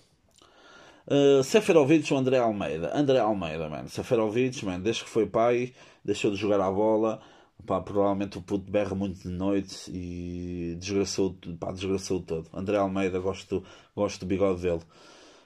Uh, 1.07 1.43
Seferovic 1.43 2.13
ou 2.13 2.19
André 2.19 2.39
Almeida? 2.39 2.93
André 2.95 3.19
Almeida, 3.19 3.69
mano. 3.69 3.89
Seferovic, 3.89 4.65
mano, 4.65 4.85
desde 4.85 5.05
que 5.05 5.11
foi 5.11 5.27
pai, 5.27 5.73
deixou 6.05 6.31
de 6.31 6.37
jogar 6.37 6.61
a 6.61 6.71
bola. 6.71 7.21
Pá, 7.67 7.81
provavelmente 7.81 8.39
o 8.39 8.43
puto 8.43 8.71
berra 8.71 8.95
muito 8.95 9.21
de 9.21 9.29
noite 9.29 9.91
e 9.91 10.77
desgraçou, 10.79 11.37
pá, 11.59 11.73
desgraçou 11.73 12.21
todo. 12.21 12.49
André 12.55 12.77
Almeida, 12.79 13.19
gosto, 13.19 13.63
gosto 13.95 14.21
do 14.21 14.27
bigode 14.27 14.63
dele. 14.63 14.81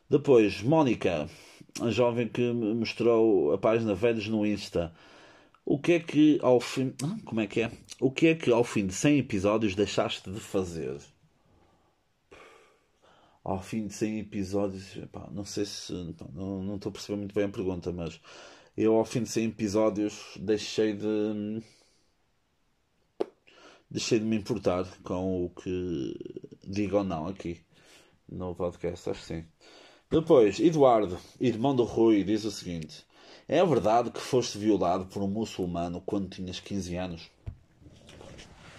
Depois, 0.08 0.62
Mónica, 0.62 1.28
a 1.80 1.90
jovem 1.90 2.28
que 2.28 2.52
mostrou 2.52 3.52
a 3.52 3.58
página 3.58 3.94
Velhos 3.94 4.28
no 4.28 4.46
Insta. 4.46 4.92
O 5.64 5.78
que 5.78 5.92
é 5.92 6.00
que 6.00 6.38
ao 6.42 6.60
fim. 6.60 6.92
Ah, 7.02 7.16
como 7.24 7.40
é 7.40 7.46
que 7.46 7.62
é? 7.62 7.70
O 8.00 8.10
que 8.10 8.28
é 8.28 8.34
que 8.34 8.52
ao 8.52 8.62
fim 8.62 8.86
de 8.86 8.92
100 8.92 9.18
episódios 9.18 9.74
deixaste 9.74 10.30
de 10.30 10.38
fazer? 10.40 10.98
Ao 13.44 13.60
fim 13.62 13.86
de 13.86 13.94
100 13.94 14.20
episódios, 14.20 14.96
não 15.30 15.44
sei 15.44 15.66
se. 15.66 15.92
Pá, 16.14 16.26
não 16.32 16.76
estou 16.76 16.90
a 16.90 16.92
perceber 16.92 17.18
muito 17.18 17.34
bem 17.34 17.44
a 17.44 17.48
pergunta, 17.48 17.92
mas 17.92 18.20
eu 18.76 18.96
ao 18.96 19.04
fim 19.04 19.22
de 19.22 19.28
100 19.28 19.46
episódios 19.48 20.38
deixei 20.40 20.94
de. 20.94 21.62
Deixei 23.90 24.18
de 24.18 24.24
me 24.24 24.36
importar 24.36 24.84
com 25.02 25.44
o 25.44 25.50
que 25.50 26.16
digo 26.66 26.96
ou 26.96 27.04
não 27.04 27.28
aqui 27.28 27.60
no 28.28 28.54
podcast, 28.54 29.10
acho 29.10 29.20
que 29.20 29.26
sim. 29.26 29.44
Depois, 30.10 30.58
Eduardo, 30.58 31.18
irmão 31.40 31.76
do 31.76 31.84
Rui, 31.84 32.24
diz 32.24 32.44
o 32.44 32.50
seguinte: 32.50 33.04
É 33.46 33.64
verdade 33.64 34.10
que 34.10 34.20
foste 34.20 34.58
violado 34.58 35.06
por 35.06 35.22
um 35.22 35.28
muçulmano 35.28 36.00
quando 36.00 36.30
tinhas 36.30 36.60
15 36.60 36.96
anos? 36.96 37.30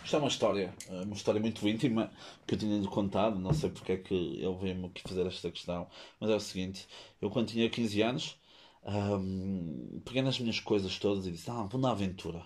Isto 0.05 0.17
é 0.17 0.19
uma 0.19 0.27
história, 0.27 0.75
é 0.87 1.01
uma 1.01 1.15
história 1.15 1.41
muito 1.41 1.67
íntima 1.67 2.11
que 2.45 2.53
eu 2.53 2.59
tinha-lhe 2.59 2.87
contado. 2.87 3.39
Não 3.39 3.51
sei 3.53 3.71
porque 3.71 3.93
é 3.93 3.97
que 3.97 4.13
ele 4.13 4.55
veio-me 4.61 4.85
aqui 4.85 5.01
fazer 5.01 5.25
esta 5.25 5.49
questão, 5.49 5.87
mas 6.19 6.29
é 6.29 6.35
o 6.35 6.39
seguinte: 6.39 6.87
eu, 7.19 7.31
quando 7.31 7.47
tinha 7.47 7.67
15 7.67 8.03
anos, 8.03 8.37
um, 8.85 9.99
peguei 10.05 10.21
nas 10.21 10.37
minhas 10.39 10.59
coisas 10.59 10.99
todas 10.99 11.25
e 11.25 11.31
disse: 11.31 11.49
Ah, 11.49 11.63
vou 11.63 11.81
na 11.81 11.89
aventura. 11.89 12.45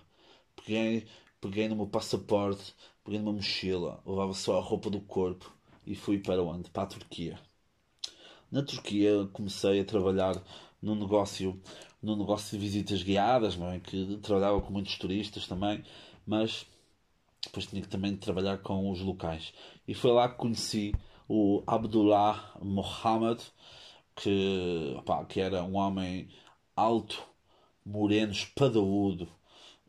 Peguei, 0.55 1.05
peguei 1.41 1.67
no 1.67 1.75
meu 1.75 1.87
passaporte, 1.87 2.73
peguei 3.03 3.19
numa 3.19 3.33
mochila, 3.33 4.01
levava 4.05 4.33
só 4.33 4.57
a 4.57 4.61
roupa 4.61 4.89
do 4.89 5.01
corpo 5.01 5.53
e 5.85 5.95
fui 5.95 6.17
para 6.17 6.41
onde? 6.41 6.69
Para 6.69 6.83
a 6.83 6.87
Turquia. 6.87 7.37
Na 8.49 8.63
Turquia 8.63 9.27
comecei 9.33 9.81
a 9.81 9.85
trabalhar 9.85 10.41
num 10.81 10.95
negócio, 10.95 11.61
num 12.01 12.15
negócio 12.15 12.57
de 12.57 12.65
visitas 12.65 13.03
guiadas, 13.03 13.57
não 13.57 13.69
é? 13.69 13.81
que 13.81 14.17
trabalhava 14.23 14.61
com 14.61 14.71
muitos 14.71 14.97
turistas 14.97 15.45
também, 15.45 15.83
mas 16.25 16.65
depois 17.43 17.65
tinha 17.65 17.81
que 17.81 17.87
também 17.87 18.15
trabalhar 18.15 18.59
com 18.59 18.89
os 18.91 18.99
locais. 19.01 19.53
E 19.87 19.93
foi 19.93 20.11
lá 20.11 20.29
que 20.29 20.37
conheci 20.37 20.93
o 21.27 21.63
Abdullah 21.65 22.55
Mohammed, 22.61 23.41
que, 24.15 24.95
opa, 24.97 25.25
que 25.25 25.39
era 25.39 25.63
um 25.63 25.77
homem 25.77 26.29
alto, 26.75 27.23
moreno, 27.85 28.31
espadaúdo, 28.31 29.27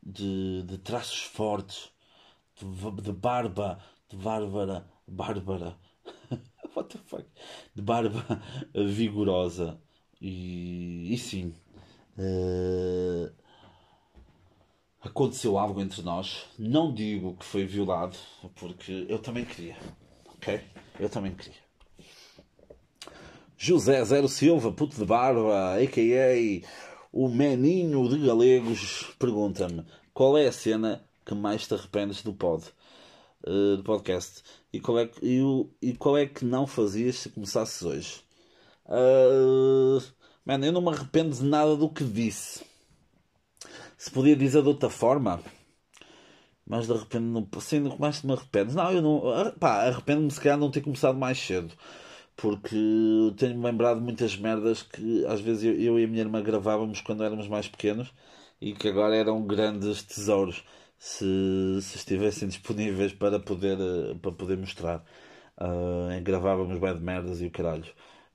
de, 0.03 0.63
de 0.63 0.79
traços 0.79 1.23
fortes, 1.23 1.91
de, 2.57 3.03
de 3.03 3.13
barba, 3.13 3.79
de 4.09 4.17
bárbara, 4.17 4.89
bárbara, 5.07 5.77
what 6.77 6.89
the 6.89 6.99
fuck, 7.05 7.27
de 7.75 7.83
barba 7.83 8.25
vigorosa. 8.75 9.81
E, 10.21 11.13
e 11.13 11.19
sim, 11.19 11.55
uh, 12.19 13.33
aconteceu 15.01 15.59
algo 15.59 15.81
entre 15.81 16.03
nós. 16.03 16.47
Não 16.59 16.93
digo 16.93 17.37
que 17.37 17.45
foi 17.45 17.65
violado, 17.65 18.17
porque 18.57 19.07
eu 19.09 19.19
também 19.19 19.45
queria. 19.45 19.77
Ok? 20.35 20.61
Eu 20.99 21.09
também 21.09 21.35
queria. 21.35 21.59
José 23.57 24.03
Zero 24.05 24.29
Silva, 24.29 24.73
puto 24.73 24.97
de 24.97 25.05
barba, 25.05 25.75
a.k.a. 25.75 26.67
o 27.13 27.29
meninho 27.29 28.09
de 28.09 28.27
galegos, 28.27 29.15
pergunta-me 29.19 29.85
qual 30.15 30.37
é 30.39 30.47
a 30.47 30.53
cena 30.53 31.05
que 31.25 31.35
mais 31.35 31.67
te 31.67 31.75
arrependes 31.75 32.23
do 32.23 32.33
pod, 32.33 32.65
uh, 33.47 33.77
do 33.77 33.83
podcast 33.83 34.43
e 34.73 34.81
qual, 34.81 34.99
é 34.99 35.07
que, 35.07 35.19
e, 35.23 35.41
e 35.83 35.93
qual 35.95 36.17
é 36.17 36.27
que 36.27 36.45
não 36.45 36.67
fazias 36.67 37.17
se 37.17 37.29
começasses 37.29 37.83
hoje? 37.83 38.23
Uh, 38.87 40.03
man, 40.45 40.65
eu 40.65 40.73
não 40.73 40.81
me 40.81 40.89
arrependo 40.89 41.37
de 41.37 41.45
nada 41.45 41.77
do 41.77 41.89
que 41.89 42.03
disse 42.03 42.65
se 44.01 44.11
podia 44.11 44.35
dizer 44.35 44.63
de 44.63 44.69
outra 44.69 44.89
forma. 44.89 45.43
Mas 46.67 46.87
de 46.87 46.95
repente, 46.95 47.23
não, 47.23 47.47
assim, 47.55 47.81
mais 47.99 48.23
me 48.23 48.33
arrependo. 48.33 48.73
Não, 48.73 48.91
eu 48.93 49.03
não. 49.03 49.53
Pá, 49.61 49.87
arrependo-me 49.89 50.31
se 50.31 50.41
calhar 50.41 50.57
não 50.57 50.71
ter 50.71 50.81
começado 50.81 51.19
mais 51.19 51.39
cedo. 51.39 51.75
Porque 52.35 52.77
tenho-me 53.37 53.63
lembrado 53.63 54.01
muitas 54.01 54.37
merdas 54.39 54.83
que 54.83 55.27
às 55.27 55.41
vezes 55.43 55.65
eu, 55.65 55.75
eu 55.75 55.99
e 56.01 56.05
a 56.05 56.09
minha 56.09 56.23
irmã 56.23 56.43
gravávamos 56.43 57.03
quando 57.03 57.23
éramos 57.23 57.47
mais 57.47 57.69
pequenos 57.69 58.11
e 58.61 58.73
que 58.73 58.89
agora 58.89 59.15
eram 59.15 59.47
grandes 59.47 60.03
tesouros 60.03 60.65
se, 60.99 61.27
se 61.83 61.97
estivessem 61.99 62.49
disponíveis 62.49 63.13
para 63.13 63.39
poder, 63.39 63.77
para 64.23 64.33
poder 64.33 64.57
mostrar. 64.57 65.05
Uh, 65.59 66.23
gravávamos 66.23 66.79
bem 66.79 66.95
de 66.97 67.03
merdas 67.03 67.43
e 67.43 67.47
o 67.47 67.51
caralho. 67.51 67.85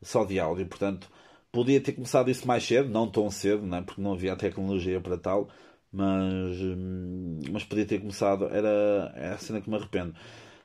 Só 0.04 0.26
de 0.26 0.40
áudio, 0.40 0.68
portanto 0.68 1.10
Podia 1.56 1.80
ter 1.80 1.94
começado 1.94 2.30
isso 2.30 2.46
mais 2.46 2.66
cedo, 2.66 2.90
não 2.90 3.10
tão 3.10 3.32
cedo, 3.32 3.66
né? 3.66 3.82
porque 3.82 4.02
não 4.02 4.12
havia 4.12 4.36
tecnologia 4.36 5.00
para 5.00 5.18
tal, 5.18 5.48
mas, 5.90 6.60
hum, 6.62 7.40
mas 7.50 7.64
podia 7.64 7.86
ter 7.86 8.00
começado. 8.00 8.46
Era, 8.50 9.14
é 9.16 9.30
a 9.30 9.38
cena 9.38 9.62
que 9.62 9.70
me 9.70 9.78
arrependo. 9.78 10.14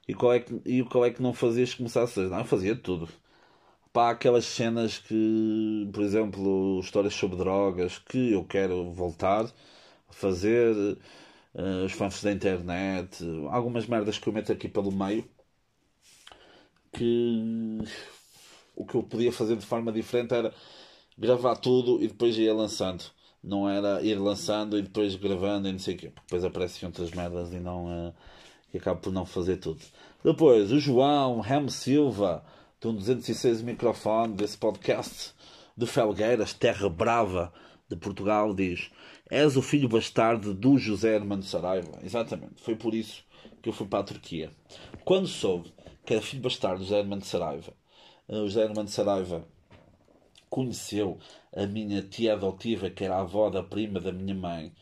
E 0.09 0.15
qual 0.15 0.33
é 0.33 0.41
que, 0.41 0.61
e 0.67 0.83
qual 0.85 1.05
é 1.07 1.11
que 1.13 1.23
não 1.23 1.33
fazias 1.33 1.71
que 1.71 1.77
começasse? 1.79 2.19
Não, 2.21 2.39
eu 2.41 2.45
fazia 2.45 2.75
tudo. 2.75 3.09
Pá, 3.93 4.11
aquelas 4.11 4.47
cenas 4.47 4.99
que, 4.99 5.89
por 5.93 6.03
exemplo, 6.03 6.81
histórias 6.81 7.15
sobre 7.15 7.37
drogas 7.39 7.99
que 7.99 8.33
eu 8.33 8.45
quero 8.45 8.93
voltar 8.93 9.47
a 10.09 10.13
fazer, 10.13 10.75
uh, 11.55 11.85
os 11.87 11.93
fãs 11.93 12.23
da 12.23 12.33
internet, 12.33 13.25
algumas 13.51 13.87
merdas 13.87 14.19
que 14.19 14.29
eu 14.29 14.33
meto 14.33 14.53
aqui 14.53 14.69
pelo 14.69 14.93
meio 14.93 15.25
que 16.93 17.79
o 18.75 18.85
que 18.87 18.95
eu 18.95 19.03
podia 19.03 19.33
fazer 19.33 19.57
de 19.57 19.67
forma 19.67 19.93
diferente 19.93 20.35
era 20.35 20.55
gravar 21.21 21.57
tudo 21.57 22.03
e 22.03 22.09
depois 22.09 22.37
ia 22.39 22.55
lançando. 22.55 23.05
Não 23.45 23.69
era 23.69 24.03
ir 24.03 24.17
lançando 24.17 24.79
e 24.79 24.83
depois 24.83 25.15
gravando 25.15 25.69
e 25.69 25.73
não 25.73 25.79
sei 25.79 25.95
o 25.95 25.99
quê. 25.99 26.09
Porque 26.09 26.27
depois 26.27 26.45
aparecem 26.45 26.87
outras 26.87 27.11
merdas 27.11 27.53
e 27.53 27.61
não, 27.61 28.09
uh, 28.09 28.15
que 28.71 28.79
acabo 28.79 29.01
por 29.01 29.13
não 29.13 29.27
fazer 29.27 29.59
tudo. 29.59 29.81
Depois, 30.25 30.73
o 30.73 30.79
João 30.79 31.41
Remo 31.41 31.71
Silva, 31.71 32.43
do 32.81 32.93
206 32.93 33.63
microfone 33.63 34.35
desse 34.35 34.57
podcast 34.57 35.35
de 35.77 35.87
Felgueiras, 35.87 36.55
Terra 36.55 36.89
Brava 36.89 37.53
de 37.89 37.97
Portugal, 37.97 38.55
diz: 38.55 38.91
És 39.31 39.57
o 39.57 39.63
filho 39.63 39.89
bastardo 39.89 40.53
do 40.55 40.79
José 40.79 41.15
Hermano 41.15 41.43
Saraiva. 41.43 41.99
Exatamente, 42.03 42.63
foi 42.63 42.77
por 42.77 42.95
isso 42.95 43.25
que 43.63 43.69
eu 43.69 43.73
fui 43.73 43.87
para 43.87 44.01
a 44.01 44.05
Turquia. 44.05 44.51
Quando 45.05 45.27
soube 45.27 45.73
que 46.05 46.15
era 46.15 46.23
filho 46.23 46.43
bastardo 46.43 46.79
do 46.79 46.85
José 46.85 46.99
Hermano 46.99 47.25
Saraiva, 47.25 47.73
eh, 48.29 48.39
o 48.39 48.49
José 48.49 48.63
Hermano 48.63 48.89
Saraiva 48.89 49.47
conheceu 50.51 51.19
a 51.55 51.67
minha 51.67 52.03
tia 52.03 52.35
adotiva, 52.35 52.91
que 52.91 53.05
era 53.05 53.17
a 53.17 53.21
avó 53.21 53.49
da 53.49 53.63
prima 53.63 54.01
da 54.01 54.13
minha 54.13 54.35
mãe, 54.35 54.73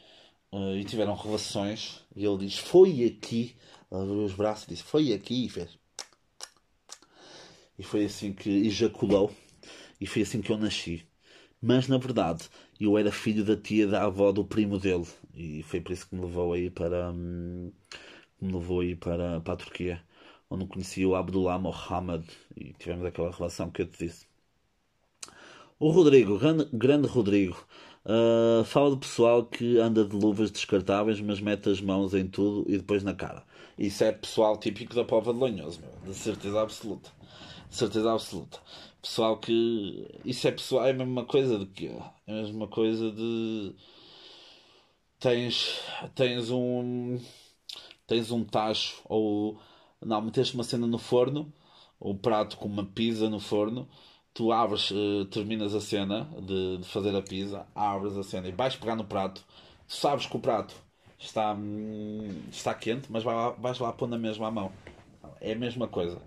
eh, 0.53 0.77
e 0.79 0.85
tiveram 0.85 1.15
relações. 1.15 2.05
E 2.17 2.25
ele 2.25 2.39
diz: 2.39 2.59
Foi 2.59 3.05
aqui. 3.05 3.57
Ele 3.93 4.03
abriu 4.03 4.25
os 4.25 4.35
braços 4.35 4.65
e 4.65 4.69
disse: 4.71 4.83
Foi 4.83 5.13
aqui. 5.13 5.47
E 5.47 5.49
fez. 5.49 5.79
E 7.79 7.83
foi 7.83 8.07
assim 8.07 8.33
que 8.33 8.51
ejaculou. 8.51 9.31
E 10.01 10.07
foi 10.07 10.23
assim 10.23 10.41
que 10.43 10.51
eu 10.51 10.59
nasci. 10.59 11.07
Mas 11.61 11.89
na 11.89 11.99
verdade, 11.99 12.49
eu 12.81 12.97
era 12.99 13.13
filho 13.13 13.45
da 13.45 13.57
tia 13.57 13.87
da 13.87 14.05
avó 14.05 14.33
do 14.33 14.45
primo 14.45 14.79
dele. 14.79 15.07
E 15.35 15.63
foi 15.65 15.81
por 15.81 15.93
isso 15.93 16.09
que 16.09 16.15
me 16.17 16.23
levou 16.23 16.53
aí 16.53 16.71
para. 16.71 17.11
Hum, 17.13 17.73
me 18.41 18.53
levou 18.53 18.81
aí 18.81 18.97
para, 18.97 19.41
para 19.41 19.55
a 19.55 19.57
Turquia. 19.57 20.03
Onde 20.51 20.67
conheci 20.67 21.05
o 21.07 21.15
Abdullah 21.15 21.59
Mohammed. 21.59 22.25
E 22.57 22.73
tivemos 22.75 23.05
aquela 23.07 23.31
relação 23.31 23.71
que 23.71 23.83
eu 23.83 23.87
te 23.87 24.07
disse. 24.07 24.27
O 25.81 25.91
Rodrigo, 25.91 26.41
grande, 26.73 27.07
Rodrigo, 27.07 27.57
uh, 28.05 28.65
fala 28.65 28.91
do 28.91 28.99
pessoal 28.99 29.45
que 29.45 29.79
anda 29.79 30.05
de 30.05 30.13
luvas 30.13 30.51
descartáveis, 30.51 31.21
mas 31.21 31.41
mete 31.41 31.69
as 31.69 31.81
mãos 31.81 32.15
em 32.15 32.27
tudo 32.27 32.69
e 32.69 32.77
depois 32.77 33.05
na 33.05 33.15
cara. 33.15 33.45
Isso 33.79 34.03
é 34.03 34.11
pessoal 34.11 34.57
típico 34.57 34.93
da 34.97 35.05
prova 35.05 35.33
de 35.33 35.39
Lanhoso, 35.39 35.81
meu, 35.81 35.91
de 36.05 36.19
certeza 36.19 36.61
absoluta. 36.61 37.13
De 37.71 37.77
certeza 37.77 38.13
absoluta. 38.13 38.59
Pessoal 39.01 39.39
que. 39.39 40.21
Isso 40.25 40.49
é 40.49 40.51
pessoal, 40.51 40.85
é 40.85 40.91
a 40.91 40.95
mesma 40.95 41.25
coisa 41.25 41.61
de 41.61 41.67
que 41.67 41.87
É 41.87 42.33
a 42.33 42.35
mesma 42.43 42.67
coisa 42.67 43.13
de. 43.13 43.77
Tens. 45.21 45.81
Tens 46.17 46.51
um. 46.51 47.21
Tens 48.05 48.33
um 48.33 48.43
tacho 48.43 49.01
ou. 49.05 49.61
Não, 50.05 50.21
meteste 50.23 50.55
uma 50.57 50.65
cena 50.65 50.89
no 50.89 50.99
forno, 50.99 51.53
o 52.01 52.17
prato 52.17 52.57
com 52.57 52.67
uma 52.67 52.85
pizza 52.85 53.31
no 53.31 53.39
forno 53.39 53.89
tu 54.39 54.53
abres, 54.53 54.93
uh, 54.93 55.25
terminas 55.25 55.75
a 55.75 55.81
cena 55.81 56.29
de, 56.41 56.79
de, 56.79 56.89
fazer 56.89 57.13
a 57.17 57.21
pizza, 57.21 57.67
abres 57.75 58.17
a 58.17 58.23
cena 58.23 58.47
e 58.47 58.53
vais 58.53 58.77
pegar 58.77 58.95
no 58.95 59.03
prato, 59.03 59.45
tu 59.89 59.97
sabes 59.97 60.27
que 60.27 60.37
o 60.37 60.39
prato 60.39 60.77
está, 61.19 61.53
hum, 61.55 62.43
está 62.49 62.73
quente, 62.73 63.11
mas 63.11 63.25
lá, 63.25 63.51
vais 63.51 63.81
lá 63.81 63.93
pôr 63.93 64.07
na 64.07 64.17
mesma 64.17 64.49
mão. 64.49 64.71
É 65.41 65.55
a 65.55 65.57
mesma 65.57 65.89
coisa. 65.89 66.23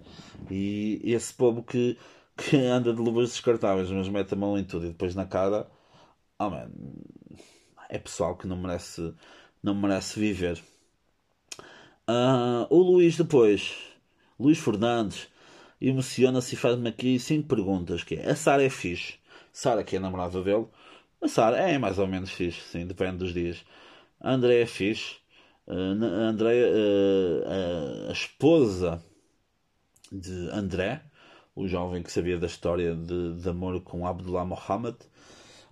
E 0.49 0.99
esse 1.05 1.33
povo 1.33 1.63
que, 1.63 1.97
que 2.35 2.57
anda 2.57 2.93
de 2.93 2.99
luvas 2.99 3.29
descartáveis, 3.29 3.89
mas 3.89 4.09
mete 4.09 4.33
a 4.33 4.37
mão 4.37 4.57
em 4.57 4.65
tudo 4.65 4.87
e 4.87 4.89
depois 4.89 5.15
na 5.15 5.25
cara, 5.25 5.71
oh 6.37 6.49
man, 6.49 6.69
é 7.87 7.97
pessoal 7.97 8.35
que 8.35 8.45
não 8.45 8.57
merece, 8.57 9.13
não 9.63 9.73
merece 9.73 10.19
viver. 10.19 10.61
Uh, 12.09 12.67
o 12.69 12.77
Luís 12.81 13.15
depois, 13.15 13.73
Luís 14.37 14.57
Fernandes, 14.57 15.29
emociona-se 15.81 16.55
e 16.55 16.57
faz-me 16.57 16.89
aqui 16.89 17.19
cinco 17.19 17.47
perguntas, 17.47 18.03
que 18.03 18.15
é, 18.15 18.29
a 18.29 18.35
Sara 18.35 18.63
é 18.63 18.69
fixe? 18.69 19.15
Sara, 19.51 19.83
que 19.83 19.95
é 19.95 19.99
a 19.99 20.01
namorada 20.01 20.41
dele, 20.43 20.67
a 21.21 21.27
Sara 21.27 21.57
é 21.57 21.77
mais 21.77 21.99
ou 21.99 22.07
menos 22.07 22.31
fixe, 22.31 22.61
sim, 22.61 22.85
depende 22.85 23.17
dos 23.17 23.33
dias. 23.33 23.63
A 24.19 24.31
André 24.33 24.61
é 24.61 24.65
fixe. 24.65 25.15
André, 25.67 26.63
uh, 26.65 28.09
a 28.09 28.11
esposa 28.11 29.03
de 30.11 30.49
André, 30.51 31.01
o 31.55 31.67
jovem 31.67 32.03
que 32.03 32.11
sabia 32.11 32.37
da 32.37 32.47
história 32.47 32.95
de, 32.95 33.35
de 33.35 33.49
amor 33.49 33.81
com 33.81 34.05
Abdullah 34.05 34.45
Mohammed. 34.45 34.97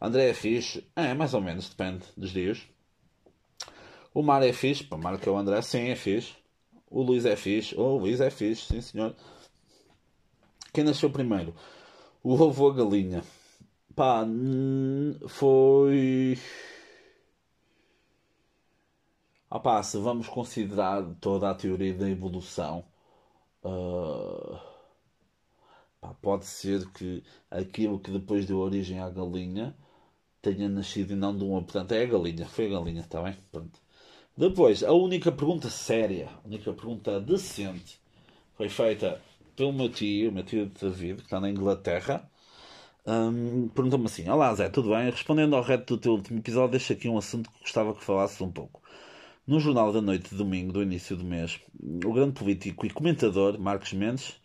André 0.01 0.29
é 0.29 0.33
fixe, 0.33 0.87
é 0.95 1.13
mais 1.13 1.33
ou 1.33 1.41
menos, 1.41 1.69
depende 1.69 2.05
dos 2.15 2.31
dias. 2.31 2.61
O 4.13 4.21
Mar 4.21 4.43
é 4.43 4.53
fixe, 4.53 4.83
para 4.83 4.97
Mar 4.97 5.19
que 5.19 5.27
é 5.27 5.31
o 5.31 5.37
André, 5.37 5.61
sim, 5.61 5.89
é 5.89 5.95
fixe. 5.95 6.33
O 6.89 7.01
Luís 7.03 7.25
é 7.25 7.35
fixe, 7.35 7.75
oh, 7.77 7.95
o 7.95 7.97
Luís 7.99 8.21
é 8.21 8.29
fixe, 8.29 8.65
sim 8.67 8.81
senhor. 8.81 9.15
Quem 10.73 10.83
nasceu 10.83 11.09
primeiro? 11.09 11.53
O 12.23 12.33
ou 12.35 12.71
a 12.71 12.75
galinha? 12.75 13.23
Pá, 13.95 14.25
foi. 15.27 16.37
Ah 19.49 19.59
pá, 19.59 19.81
se 19.83 19.97
vamos 19.97 20.27
considerar 20.27 21.03
toda 21.21 21.49
a 21.49 21.55
teoria 21.55 21.93
da 21.93 22.09
evolução, 22.09 22.83
uh... 23.63 24.59
pá, 26.01 26.13
pode 26.21 26.45
ser 26.45 26.89
que 26.91 27.23
aquilo 27.49 27.99
que 27.99 28.11
depois 28.11 28.45
deu 28.45 28.57
origem 28.59 28.99
à 28.99 29.09
galinha 29.09 29.75
tenha 30.41 30.69
nascido 30.69 31.13
e 31.13 31.15
não 31.15 31.37
de 31.37 31.43
uma. 31.43 31.61
Portanto, 31.63 31.93
é 31.93 32.03
a 32.03 32.07
galinha, 32.07 32.47
foi 32.47 32.67
a 32.67 32.79
galinha, 32.79 33.01
está 33.01 33.21
bem? 33.23 33.37
Pronto. 33.51 33.79
Depois, 34.37 34.83
a 34.83 34.93
única 34.93 35.31
pergunta 35.31 35.69
séria, 35.69 36.29
a 36.43 36.47
única 36.47 36.73
pergunta 36.73 37.19
decente 37.21 37.99
foi 38.55 38.69
feita 38.69 39.21
pelo 39.59 39.73
meu 39.73 39.89
tio, 39.89 40.29
o 40.29 40.31
meu 40.31 40.43
tio 40.43 40.71
David, 40.81 41.17
que 41.17 41.23
está 41.23 41.37
na 41.37 41.49
Inglaterra. 41.49 42.23
Um, 43.05 43.67
Perguntou-me 43.67 44.05
assim: 44.05 44.29
Olá 44.29 44.55
Zé, 44.55 44.69
tudo 44.69 44.91
bem? 44.91 45.09
Respondendo 45.11 45.53
ao 45.53 45.61
reto 45.61 45.97
do 45.97 46.01
teu 46.01 46.13
último 46.13 46.39
episódio, 46.39 46.71
deixo 46.71 46.93
aqui 46.93 47.09
um 47.09 47.17
assunto 47.17 47.51
que 47.51 47.59
gostava 47.59 47.93
que 47.93 48.01
falasses 48.01 48.39
um 48.39 48.49
pouco. 48.49 48.81
No 49.45 49.59
Jornal 49.59 49.91
da 49.91 50.01
Noite 50.01 50.29
de 50.29 50.35
domingo, 50.37 50.71
do 50.71 50.81
início 50.81 51.17
do 51.17 51.25
mês, 51.25 51.59
o 52.05 52.13
grande 52.13 52.33
político 52.39 52.85
e 52.85 52.89
comentador 52.89 53.59
Marcos 53.59 53.91
Mendes 53.91 54.39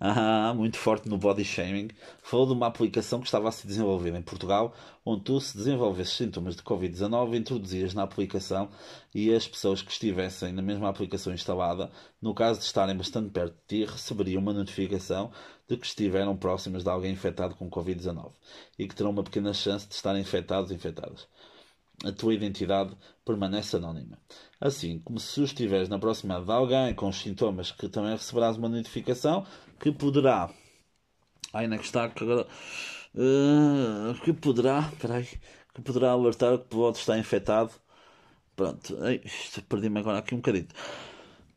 ah, 0.00 0.52
muito 0.54 0.76
forte 0.76 1.08
no 1.08 1.18
body 1.18 1.44
shaming, 1.44 1.88
falou 2.22 2.46
de 2.46 2.52
uma 2.52 2.66
aplicação 2.66 3.20
que 3.20 3.26
estava 3.26 3.48
a 3.48 3.52
se 3.52 3.66
desenvolver 3.66 4.14
em 4.14 4.22
Portugal, 4.22 4.74
onde 5.04 5.22
tu, 5.22 5.40
se 5.40 5.56
desenvolvesses 5.56 6.14
sintomas 6.14 6.56
de 6.56 6.62
Covid-19, 6.62 7.36
introduzias 7.36 7.94
na 7.94 8.02
aplicação 8.02 8.68
e 9.14 9.32
as 9.32 9.46
pessoas 9.46 9.82
que 9.82 9.90
estivessem 9.90 10.52
na 10.52 10.62
mesma 10.62 10.88
aplicação 10.88 11.32
instalada, 11.32 11.90
no 12.20 12.34
caso 12.34 12.60
de 12.60 12.66
estarem 12.66 12.96
bastante 12.96 13.30
perto 13.30 13.54
de 13.68 13.84
ti, 13.84 13.90
receberiam 13.90 14.40
uma 14.40 14.52
notificação 14.52 15.30
de 15.68 15.76
que 15.76 15.86
estiveram 15.86 16.36
próximas 16.36 16.82
de 16.82 16.90
alguém 16.90 17.12
infectado 17.12 17.54
com 17.54 17.70
Covid-19 17.70 18.32
e 18.78 18.86
que 18.86 18.94
terão 18.94 19.10
uma 19.10 19.22
pequena 19.22 19.52
chance 19.52 19.86
de 19.86 19.94
estarem 19.94 20.22
infectados 20.22 20.70
ou 20.70 20.76
infectadas 20.76 21.26
a 22.04 22.12
tua 22.12 22.34
identidade 22.34 22.96
permanece 23.24 23.76
anónima. 23.76 24.18
Assim 24.60 24.98
como 24.98 25.20
se 25.20 25.42
estiveres 25.42 25.88
na 25.88 25.98
proximidade 25.98 26.44
de 26.44 26.50
alguém 26.50 26.94
com 26.94 27.08
os 27.08 27.16
sintomas 27.16 27.70
que 27.70 27.88
também 27.88 28.12
receberás 28.12 28.56
uma 28.56 28.68
notificação 28.68 29.46
que 29.78 29.92
poderá. 29.92 30.50
Ai, 31.52 31.66
onde 31.66 31.76
é 31.76 31.78
que 31.78 31.84
está? 31.84 32.08
Que, 32.08 32.24
agora, 32.24 32.46
uh, 33.14 34.20
que 34.24 34.32
poderá. 34.32 34.90
Peraí. 35.00 35.28
Que 35.74 35.82
poderá 35.82 36.10
alertar 36.10 36.58
que 36.58 36.64
pode 36.64 36.98
estar 36.98 37.16
infectado. 37.16 37.70
Pronto. 38.56 38.96
Perdi-me 39.68 40.00
agora 40.00 40.18
aqui 40.18 40.34
um 40.34 40.38
bocadinho. 40.38 40.66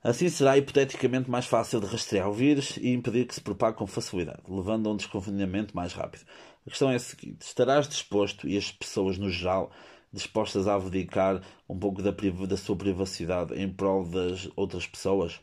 Assim 0.03 0.29
será 0.29 0.57
hipoteticamente 0.57 1.29
mais 1.29 1.45
fácil 1.45 1.79
de 1.79 1.85
rastrear 1.85 2.27
o 2.27 2.33
vírus 2.33 2.77
e 2.77 2.91
impedir 2.91 3.27
que 3.27 3.35
se 3.35 3.41
propague 3.41 3.77
com 3.77 3.85
facilidade, 3.85 4.41
levando 4.47 4.89
a 4.89 4.93
um 4.93 4.95
desconfinamento 4.95 5.75
mais 5.75 5.93
rápido. 5.93 6.25
A 6.65 6.69
questão 6.69 6.89
é 6.89 6.95
a 6.95 6.99
seguinte: 6.99 7.41
estarás 7.41 7.87
disposto, 7.87 8.47
e 8.47 8.57
as 8.57 8.71
pessoas 8.71 9.17
no 9.19 9.29
geral, 9.29 9.71
dispostas 10.11 10.67
a 10.67 10.75
abdicar 10.75 11.41
um 11.67 11.77
pouco 11.77 12.01
da, 12.01 12.11
da 12.11 12.57
sua 12.57 12.75
privacidade 12.75 13.53
em 13.55 13.71
prol 13.71 14.05
das 14.05 14.49
outras 14.55 14.85
pessoas. 14.85 15.39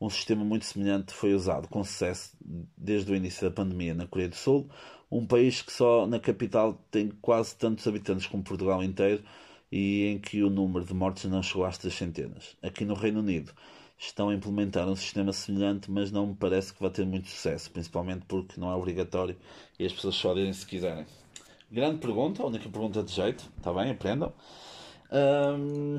Um 0.00 0.10
sistema 0.10 0.44
muito 0.44 0.64
semelhante 0.64 1.14
foi 1.14 1.32
usado 1.32 1.68
com 1.68 1.84
sucesso 1.84 2.36
desde 2.76 3.12
o 3.12 3.14
início 3.14 3.48
da 3.48 3.54
pandemia 3.54 3.94
na 3.94 4.06
Coreia 4.06 4.28
do 4.28 4.34
Sul, 4.34 4.68
um 5.08 5.24
país 5.24 5.62
que 5.62 5.72
só 5.72 6.06
na 6.06 6.18
capital 6.18 6.74
tem 6.90 7.08
quase 7.20 7.54
tantos 7.54 7.86
habitantes 7.86 8.26
como 8.26 8.42
Portugal 8.42 8.82
inteiro 8.82 9.22
e 9.70 10.06
em 10.06 10.18
que 10.18 10.42
o 10.42 10.50
número 10.50 10.84
de 10.84 10.92
mortes 10.92 11.24
não 11.26 11.42
chegou 11.42 11.64
às 11.64 11.78
três 11.78 11.94
centenas. 11.94 12.56
Aqui 12.62 12.84
no 12.84 12.94
Reino 12.94 13.20
Unido 13.20 13.52
estão 13.96 14.30
a 14.30 14.34
implementar 14.34 14.88
um 14.88 14.96
sistema 14.96 15.32
semelhante, 15.32 15.88
mas 15.88 16.10
não 16.10 16.26
me 16.26 16.34
parece 16.34 16.74
que 16.74 16.80
vai 16.82 16.90
ter 16.90 17.06
muito 17.06 17.28
sucesso, 17.28 17.70
principalmente 17.70 18.24
porque 18.26 18.60
não 18.60 18.72
é 18.72 18.74
obrigatório 18.74 19.36
e 19.78 19.86
as 19.86 19.92
pessoas 19.92 20.16
só 20.16 20.34
direm 20.34 20.52
se 20.52 20.66
quiserem. 20.66 21.06
Grande 21.72 22.00
pergunta, 22.00 22.44
única 22.44 22.68
pergunta 22.68 23.02
de 23.02 23.10
jeito, 23.10 23.50
está 23.56 23.72
bem? 23.72 23.92
Aprendam. 23.92 24.30
Um, 25.10 25.96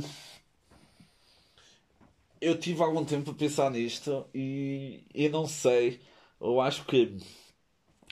eu 2.39 2.59
tive 2.59 2.83
algum 2.83 3.03
tempo 3.03 3.31
a 3.31 3.33
pensar 3.33 3.71
nisto 3.71 4.23
e 4.35 5.03
eu 5.15 5.31
não 5.31 5.47
sei. 5.47 5.99
Eu 6.39 6.61
acho 6.61 6.85
que 6.85 7.17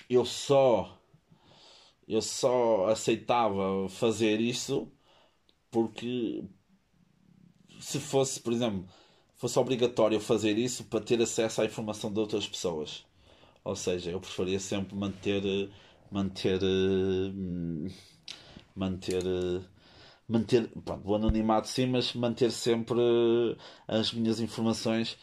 eu 0.10 0.26
só 0.26 0.98
eu 2.08 2.20
só 2.24 2.88
aceitava 2.88 3.88
fazer 3.90 4.42
isso 4.42 4.92
porque 5.70 6.44
se 7.80 8.00
fosse, 8.00 8.40
por 8.40 8.54
exemplo, 8.54 8.88
fosse 9.38 9.60
obrigatório 9.60 10.20
fazer 10.20 10.58
isso 10.58 10.86
para 10.86 11.00
ter 11.00 11.22
acesso 11.22 11.62
à 11.62 11.66
informação 11.66 12.12
de 12.12 12.20
outras 12.20 12.48
pessoas. 12.48 13.06
Ou 13.64 13.76
seja, 13.76 14.10
eu 14.10 14.20
preferia 14.20 14.60
sempre 14.60 14.96
manter 14.96 15.70
manter 16.12 16.60
eh, 16.64 17.92
manter 18.76 19.24
eh, 19.26 19.62
manter 20.28 20.68
pronto, 20.86 21.08
o 21.10 21.16
anonimato 21.16 21.68
sim, 21.68 21.88
mas 21.88 22.14
manter 22.14 22.52
sempre 22.52 23.00
as 23.88 24.14
minhas 24.14 24.40
informações 24.40 25.18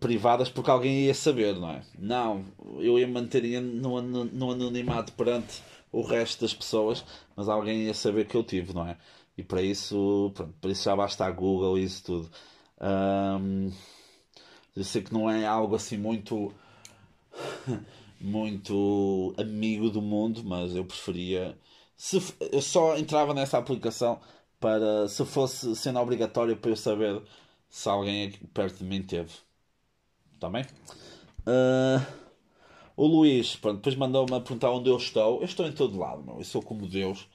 privadas 0.00 0.48
porque 0.48 0.70
alguém 0.70 1.06
ia 1.06 1.14
saber, 1.14 1.56
não 1.56 1.70
é? 1.70 1.82
Não, 1.98 2.44
eu 2.78 2.98
ia 2.98 3.08
manter 3.08 3.42
no, 3.60 4.00
no 4.02 4.52
anonimato 4.52 5.12
perante 5.12 5.62
o 5.90 6.02
resto 6.02 6.42
das 6.42 6.54
pessoas, 6.54 7.04
mas 7.34 7.48
alguém 7.48 7.84
ia 7.84 7.94
saber 7.94 8.26
que 8.26 8.36
eu 8.36 8.44
tive, 8.44 8.74
não 8.74 8.86
é? 8.86 8.96
E 9.36 9.42
para 9.42 9.62
isso, 9.62 10.30
pronto, 10.34 10.54
para 10.60 10.70
isso 10.70 10.84
já 10.84 10.96
basta 10.96 11.24
a 11.24 11.30
Google 11.30 11.78
e 11.78 11.84
isso 11.84 12.04
tudo. 12.04 12.30
Um, 12.80 13.70
eu 14.76 14.84
sei 14.84 15.02
que 15.02 15.12
não 15.12 15.30
é 15.30 15.46
algo 15.46 15.74
assim 15.74 15.96
muito 15.96 16.52
muito 18.20 19.34
amigo 19.38 19.90
do 19.90 20.02
mundo, 20.02 20.42
mas 20.44 20.74
eu 20.74 20.84
preferia 20.84 21.56
se 21.96 22.22
eu 22.52 22.62
só 22.62 22.96
entrava 22.96 23.34
nessa 23.34 23.58
aplicação 23.58 24.20
para 24.60 25.08
se 25.08 25.24
fosse 25.24 25.74
sendo 25.76 25.98
obrigatório 25.98 26.56
para 26.56 26.70
eu 26.70 26.76
saber 26.76 27.22
se 27.68 27.88
alguém 27.88 28.32
perto 28.54 28.78
de 28.78 28.84
mim 28.84 29.02
teve. 29.02 29.32
Está 30.34 30.48
bem? 30.48 30.64
Uh, 31.40 32.04
o 32.96 33.06
Luís, 33.06 33.56
pronto, 33.56 33.76
depois 33.76 33.96
mandou-me 33.96 34.34
a 34.34 34.40
perguntar 34.40 34.70
onde 34.70 34.88
eu 34.88 34.96
estou. 34.96 35.38
Eu 35.38 35.44
estou 35.44 35.66
em 35.66 35.72
todo 35.72 35.98
lado. 35.98 36.24
Eu 36.38 36.44
sou 36.44 36.62
como 36.62 36.86
Deus. 36.86 37.26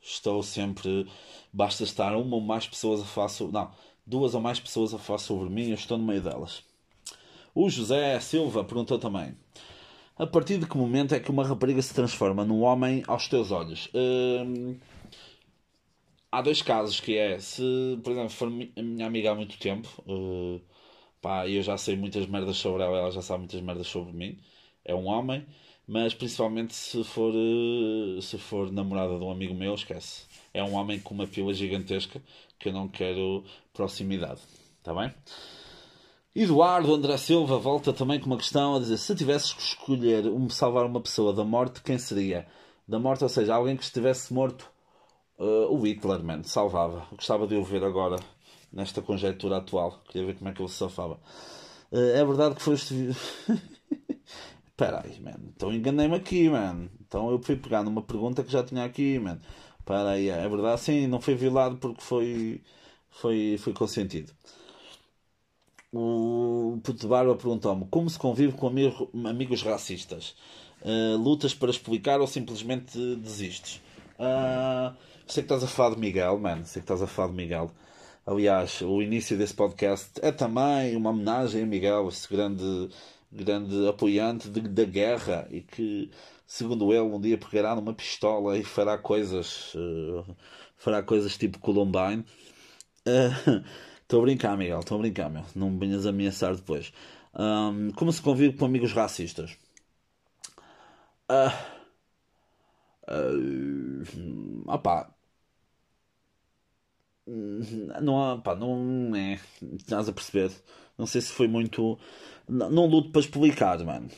Estou 0.00 0.42
sempre. 0.42 1.06
Basta 1.52 1.84
estar 1.84 2.16
uma 2.16 2.36
ou 2.36 2.40
mais 2.40 2.66
pessoas 2.66 3.00
a 3.00 3.04
falar 3.04 3.28
sobre. 3.28 3.54
Não, 3.54 3.70
duas 4.06 4.34
ou 4.34 4.40
mais 4.40 4.60
pessoas 4.60 4.94
a 4.94 4.98
falar 4.98 5.18
sobre 5.18 5.50
mim. 5.50 5.68
Eu 5.68 5.74
estou 5.74 5.98
no 5.98 6.04
meio 6.04 6.22
delas. 6.22 6.62
O 7.54 7.68
José 7.68 8.18
Silva 8.20 8.64
perguntou 8.64 8.98
também. 8.98 9.34
A 10.18 10.26
partir 10.26 10.58
de 10.58 10.66
que 10.66 10.76
momento 10.78 11.14
é 11.14 11.20
que 11.20 11.30
uma 11.30 11.44
rapariga 11.46 11.82
se 11.82 11.92
transforma 11.92 12.42
num 12.44 12.62
homem 12.62 13.02
aos 13.06 13.28
teus 13.28 13.50
olhos? 13.50 13.90
Hum, 13.94 14.78
há 16.32 16.40
dois 16.40 16.62
casos 16.62 17.00
que 17.00 17.16
é 17.16 17.38
se, 17.38 17.62
por 18.02 18.12
exemplo, 18.12 18.30
for 18.30 18.48
a 18.48 18.82
minha 18.82 19.06
amiga 19.06 19.32
há 19.32 19.34
muito 19.34 19.58
tempo, 19.58 19.88
uh, 20.06 20.60
pá, 21.20 21.46
eu 21.48 21.62
já 21.62 21.76
sei 21.76 21.96
muitas 21.96 22.26
merdas 22.26 22.56
sobre 22.56 22.82
ela, 22.82 22.96
ela 22.98 23.10
já 23.10 23.20
sabe 23.22 23.40
muitas 23.40 23.60
merdas 23.60 23.86
sobre 23.88 24.12
mim. 24.12 24.38
É 24.84 24.94
um 24.94 25.06
homem, 25.06 25.46
mas 25.86 26.14
principalmente 26.14 26.74
se 26.74 27.04
for 27.04 27.34
uh, 27.34 28.22
se 28.22 28.38
for 28.38 28.72
namorada 28.72 29.18
de 29.18 29.24
um 29.24 29.30
amigo 29.30 29.54
meu, 29.54 29.74
esquece. 29.74 30.26
É 30.54 30.62
um 30.64 30.74
homem 30.74 30.98
com 31.00 31.14
uma 31.14 31.26
pila 31.26 31.52
gigantesca 31.52 32.22
que 32.58 32.68
eu 32.68 32.72
não 32.72 32.88
quero 32.88 33.44
proximidade. 33.74 34.40
Está 34.80 34.94
bem? 34.94 35.12
Eduardo 36.38 36.92
André 36.94 37.16
Silva 37.16 37.56
volta 37.56 37.94
também 37.94 38.20
com 38.20 38.26
uma 38.26 38.36
questão 38.36 38.76
a 38.76 38.78
dizer: 38.78 38.98
se 38.98 39.14
tivesses 39.14 39.54
que 39.54 39.62
escolher 39.62 40.26
um, 40.26 40.50
salvar 40.50 40.84
uma 40.84 41.00
pessoa 41.00 41.32
da 41.32 41.42
morte, 41.42 41.82
quem 41.82 41.96
seria? 41.96 42.46
Da 42.86 42.98
morte, 42.98 43.24
ou 43.24 43.30
seja, 43.30 43.54
alguém 43.54 43.74
que 43.74 43.82
estivesse 43.82 44.34
morto, 44.34 44.70
uh, 45.38 45.72
o 45.74 45.80
Hitler, 45.80 46.22
man, 46.22 46.42
salvava. 46.42 47.06
Eu 47.10 47.16
gostava 47.16 47.46
de 47.46 47.54
o 47.56 47.64
ver 47.64 47.82
agora, 47.82 48.16
nesta 48.70 49.00
conjectura 49.00 49.56
atual. 49.56 50.02
Queria 50.08 50.26
ver 50.26 50.36
como 50.36 50.50
é 50.50 50.52
que 50.52 50.60
ele 50.60 50.68
se 50.68 50.74
safava. 50.74 51.18
Uh, 51.90 52.14
é 52.14 52.22
verdade 52.22 52.56
que 52.56 52.62
foste. 52.62 52.94
Espera 54.68 55.04
aí, 55.06 55.18
man. 55.18 55.40
Então 55.56 55.72
enganei-me 55.72 56.16
aqui, 56.16 56.50
man. 56.50 56.90
Então 57.00 57.30
eu 57.30 57.42
fui 57.42 57.56
pegar 57.56 57.82
numa 57.82 58.02
pergunta 58.02 58.44
que 58.44 58.52
já 58.52 58.62
tinha 58.62 58.84
aqui, 58.84 59.18
man. 59.18 59.40
Espera 59.80 60.10
aí, 60.10 60.28
é 60.28 60.46
verdade, 60.46 60.82
sim, 60.82 61.06
não 61.06 61.18
foi 61.18 61.34
violado 61.34 61.78
porque 61.78 62.02
foi, 62.02 62.62
foi, 63.08 63.56
foi 63.58 63.72
consentido. 63.72 64.34
O 65.92 66.78
Puto 66.82 67.08
Barba 67.08 67.34
perguntou-me 67.36 67.86
como 67.86 68.10
se 68.10 68.18
convive 68.18 68.52
com 68.52 68.66
amigo, 68.66 69.10
amigos 69.24 69.62
racistas. 69.62 70.34
Uh, 70.82 71.16
lutas 71.16 71.54
para 71.54 71.70
explicar 71.70 72.20
ou 72.20 72.26
simplesmente 72.26 72.98
desistes? 73.16 73.80
Uh, 74.18 74.94
sei 75.26 75.42
que 75.42 75.52
estás 75.52 75.62
a 75.64 75.66
falar 75.66 75.94
de 75.94 76.00
Miguel, 76.00 76.38
mano. 76.38 76.64
Sei 76.64 76.80
que 76.80 76.84
estás 76.84 77.02
a 77.02 77.06
falar 77.06 77.28
de 77.28 77.34
Miguel. 77.34 77.70
Aliás, 78.26 78.80
o 78.82 79.00
início 79.00 79.38
desse 79.38 79.54
podcast 79.54 80.10
é 80.20 80.32
também 80.32 80.96
uma 80.96 81.10
homenagem 81.10 81.62
a 81.62 81.66
Miguel, 81.66 82.08
esse 82.08 82.28
grande, 82.28 82.88
grande 83.30 83.88
apoiante 83.88 84.48
de, 84.48 84.60
da 84.62 84.84
guerra 84.84 85.46
e 85.50 85.60
que, 85.60 86.10
segundo 86.44 86.92
ele, 86.92 87.02
um 87.02 87.20
dia 87.20 87.38
pegará 87.38 87.76
numa 87.76 87.94
pistola 87.94 88.58
e 88.58 88.64
fará 88.64 88.98
coisas, 88.98 89.72
uh, 89.74 90.36
fará 90.76 91.02
coisas 91.04 91.36
tipo 91.38 91.60
Columbine. 91.60 92.24
Uh, 93.06 93.62
Estou 94.06 94.20
a 94.20 94.22
brincar, 94.24 94.56
Miguel, 94.56 94.80
estou 94.80 94.96
a 94.96 95.00
brincar, 95.00 95.28
meu. 95.28 95.44
Não 95.54 95.70
me 95.70 95.78
venhas 95.78 96.06
ameaçar 96.06 96.54
depois. 96.54 96.92
Um, 97.34 97.90
como 97.92 98.10
se 98.12 98.22
convive 98.22 98.56
com 98.56 98.64
amigos 98.64 98.92
racistas? 98.92 99.56
Uh, 101.28 101.50
uh, 103.08 104.04
opá. 104.66 105.10
Não 108.02 108.22
há, 108.22 108.38
pá, 108.38 108.54
não 108.54 109.14
é. 109.16 109.38
Estás 109.76 110.08
a 110.08 110.12
perceber? 110.12 110.50
Não 110.96 111.06
sei 111.06 111.20
se 111.20 111.32
foi 111.32 111.48
muito. 111.48 111.98
Não, 112.48 112.70
não 112.70 112.86
luto 112.86 113.10
para 113.10 113.20
explicar, 113.20 113.78
mano. 113.84 114.08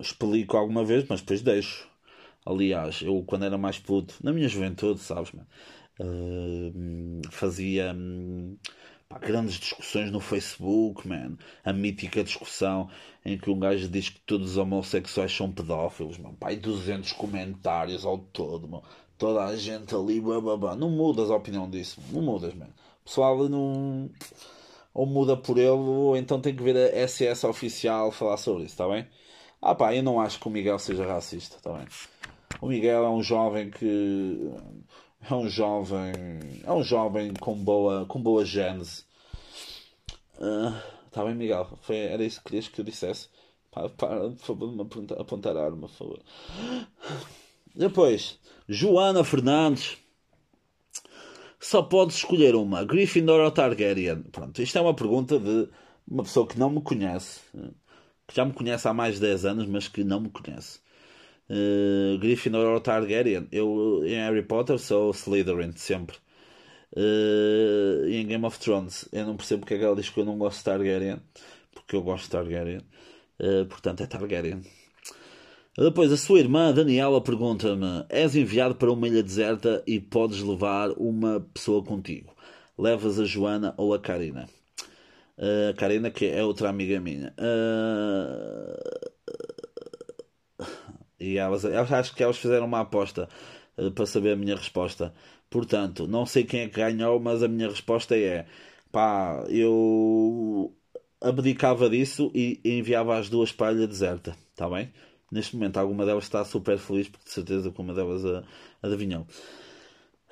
Explico 0.00 0.56
alguma 0.56 0.84
vez, 0.84 1.04
mas 1.08 1.20
depois 1.20 1.42
deixo. 1.42 1.88
Aliás, 2.46 3.02
eu 3.02 3.22
quando 3.26 3.44
era 3.44 3.58
mais 3.58 3.78
puto, 3.78 4.14
na 4.22 4.32
minha 4.32 4.48
juventude, 4.48 5.00
sabes, 5.00 5.32
mano, 5.32 5.48
uh, 6.00 7.20
fazia. 7.30 7.92
Um, 7.94 8.56
Pá, 9.10 9.18
grandes 9.18 9.54
discussões 9.54 10.08
no 10.12 10.20
Facebook, 10.20 11.06
man. 11.06 11.36
A 11.64 11.72
mítica 11.72 12.22
discussão 12.22 12.88
em 13.24 13.36
que 13.36 13.50
um 13.50 13.58
gajo 13.58 13.88
diz 13.88 14.08
que 14.08 14.20
todos 14.20 14.52
os 14.52 14.56
homossexuais 14.56 15.34
são 15.34 15.50
pedófilos, 15.50 16.16
man. 16.16 16.32
Pá, 16.34 16.52
e 16.52 16.56
200 16.56 17.10
comentários 17.14 18.04
ao 18.04 18.18
todo, 18.18 18.68
man. 18.68 18.82
Toda 19.18 19.44
a 19.44 19.56
gente 19.56 19.92
ali, 19.96 20.20
bababá. 20.20 20.76
Não 20.76 20.88
mudas 20.88 21.28
a 21.28 21.34
opinião 21.34 21.68
disso, 21.68 22.00
não 22.12 22.22
mudas, 22.22 22.54
man. 22.54 22.68
O 23.02 23.04
pessoal 23.04 23.48
não. 23.48 24.08
Ou 24.94 25.06
muda 25.06 25.36
por 25.36 25.58
ele, 25.58 25.70
ou 25.70 26.16
então 26.16 26.40
tem 26.40 26.54
que 26.54 26.62
ver 26.62 26.76
a 26.76 27.08
SS 27.08 27.44
oficial 27.46 28.12
falar 28.12 28.36
sobre 28.36 28.64
isso, 28.64 28.74
está 28.74 28.88
bem? 28.88 29.08
Ah 29.60 29.74
pá, 29.74 29.94
eu 29.94 30.04
não 30.04 30.20
acho 30.20 30.38
que 30.38 30.46
o 30.46 30.50
Miguel 30.50 30.78
seja 30.78 31.04
racista, 31.04 31.56
está 31.56 31.72
bem? 31.72 31.86
O 32.60 32.68
Miguel 32.68 33.04
é 33.04 33.10
um 33.10 33.22
jovem 33.22 33.70
que 33.70 34.50
é 35.28 35.34
um 35.34 35.48
jovem. 35.48 36.12
É 36.64 36.72
um 36.72 36.82
jovem 36.82 37.34
com 37.34 37.54
boa, 37.54 38.06
com 38.06 38.20
boa 38.20 38.44
gênese. 38.44 39.04
Está 40.32 41.20
ah, 41.20 41.22
uh, 41.22 41.26
bem, 41.26 41.34
Miguel? 41.34 41.68
Foi, 41.82 41.96
era 41.96 42.24
isso 42.24 42.38
que 42.38 42.46
querias 42.46 42.68
que 42.68 42.80
eu 42.80 42.84
dissesse? 42.84 43.28
Para, 43.70 43.88
para 43.90 44.30
por 44.30 44.38
favor, 44.38 44.70
de 44.70 44.76
me 44.76 44.82
apontar, 44.82 45.20
apontar 45.20 45.56
a 45.56 45.64
arma, 45.64 45.88
por 45.88 45.90
favor. 45.90 46.20
Depois, 47.74 48.38
Joana 48.68 49.22
Fernandes. 49.24 49.98
Só 51.62 51.82
podes 51.82 52.16
escolher 52.16 52.54
uma, 52.54 52.84
Gryffindor 52.84 53.40
ou 53.40 53.50
Targaryen? 53.50 54.22
Pronto, 54.32 54.62
isto 54.62 54.78
é 54.78 54.80
uma 54.80 54.94
pergunta 54.94 55.38
de 55.38 55.68
uma 56.08 56.22
pessoa 56.22 56.46
que 56.46 56.58
não 56.58 56.70
me 56.70 56.80
conhece, 56.80 57.40
que 58.26 58.34
já 58.34 58.46
me 58.46 58.54
conhece 58.54 58.88
há 58.88 58.94
mais 58.94 59.16
de 59.16 59.20
10 59.20 59.44
anos, 59.44 59.66
mas 59.66 59.86
que 59.86 60.02
não 60.02 60.20
me 60.20 60.30
conhece. 60.30 60.80
Uh, 61.50 62.16
Gryffindor 62.18 62.64
ou 62.64 62.80
Targaryen. 62.80 63.48
Eu 63.50 64.02
em 64.04 64.14
Harry 64.14 64.42
Potter 64.42 64.78
sou 64.78 65.10
Slytherin, 65.10 65.72
sempre. 65.74 66.16
Uh, 66.96 68.06
em 68.08 68.24
Game 68.26 68.44
of 68.44 68.58
Thrones, 68.60 69.08
eu 69.12 69.26
não 69.26 69.36
percebo 69.36 69.60
porque 69.60 69.74
é 69.74 69.78
que 69.78 69.84
ela 69.84 69.96
diz 69.96 70.08
que 70.08 70.20
eu 70.20 70.24
não 70.24 70.38
gosto 70.38 70.58
de 70.58 70.64
Targaryen, 70.64 71.20
porque 71.74 71.96
eu 71.96 72.02
gosto 72.02 72.24
de 72.24 72.30
Targaryen. 72.30 72.82
Uh, 73.40 73.66
portanto, 73.66 74.02
é 74.02 74.06
Targaryen. 74.06 74.62
Depois, 75.76 76.12
a 76.12 76.16
sua 76.16 76.38
irmã 76.38 76.72
Daniela 76.72 77.20
pergunta-me: 77.20 78.04
És 78.08 78.36
enviado 78.36 78.76
para 78.76 78.92
uma 78.92 79.08
ilha 79.08 79.22
deserta 79.22 79.82
e 79.86 79.98
podes 79.98 80.42
levar 80.42 80.90
uma 80.92 81.40
pessoa 81.52 81.82
contigo. 81.82 82.32
Levas 82.78 83.18
a 83.18 83.24
Joana 83.24 83.74
ou 83.76 83.92
a 83.92 83.98
Karina? 83.98 84.48
A 85.38 85.74
Karina, 85.74 86.10
que 86.10 86.26
é 86.26 86.44
outra 86.44 86.68
amiga 86.68 87.00
minha. 87.00 87.34
E 91.20 91.36
elas, 91.38 91.64
elas 91.64 91.92
acho 91.92 92.14
que 92.14 92.22
elas 92.22 92.38
fizeram 92.38 92.66
uma 92.66 92.80
aposta 92.80 93.28
uh, 93.76 93.90
para 93.90 94.06
saber 94.06 94.32
a 94.32 94.36
minha 94.36 94.56
resposta. 94.56 95.12
Portanto, 95.50 96.06
não 96.06 96.24
sei 96.26 96.44
quem 96.44 96.60
é 96.62 96.68
que 96.68 96.76
ganhou, 96.76 97.20
mas 97.20 97.42
a 97.42 97.48
minha 97.48 97.68
resposta 97.68 98.16
é: 98.16 98.46
pá, 98.90 99.44
eu 99.48 100.74
abdicava 101.20 101.90
disso 101.90 102.30
e 102.34 102.60
enviava 102.64 103.18
as 103.18 103.28
duas 103.28 103.52
para 103.52 103.68
a 103.68 103.72
ilha 103.72 103.86
deserta, 103.86 104.36
está 104.50 104.68
bem? 104.68 104.92
Neste 105.30 105.54
momento, 105.56 105.76
alguma 105.78 106.04
delas 106.04 106.24
está 106.24 106.44
super 106.44 106.78
feliz, 106.78 107.08
porque 107.08 107.24
de 107.24 107.30
certeza 107.30 107.70
que 107.70 107.80
uma 107.80 107.94
delas 107.94 108.24
a, 108.24 108.42
adivinhou. 108.82 109.26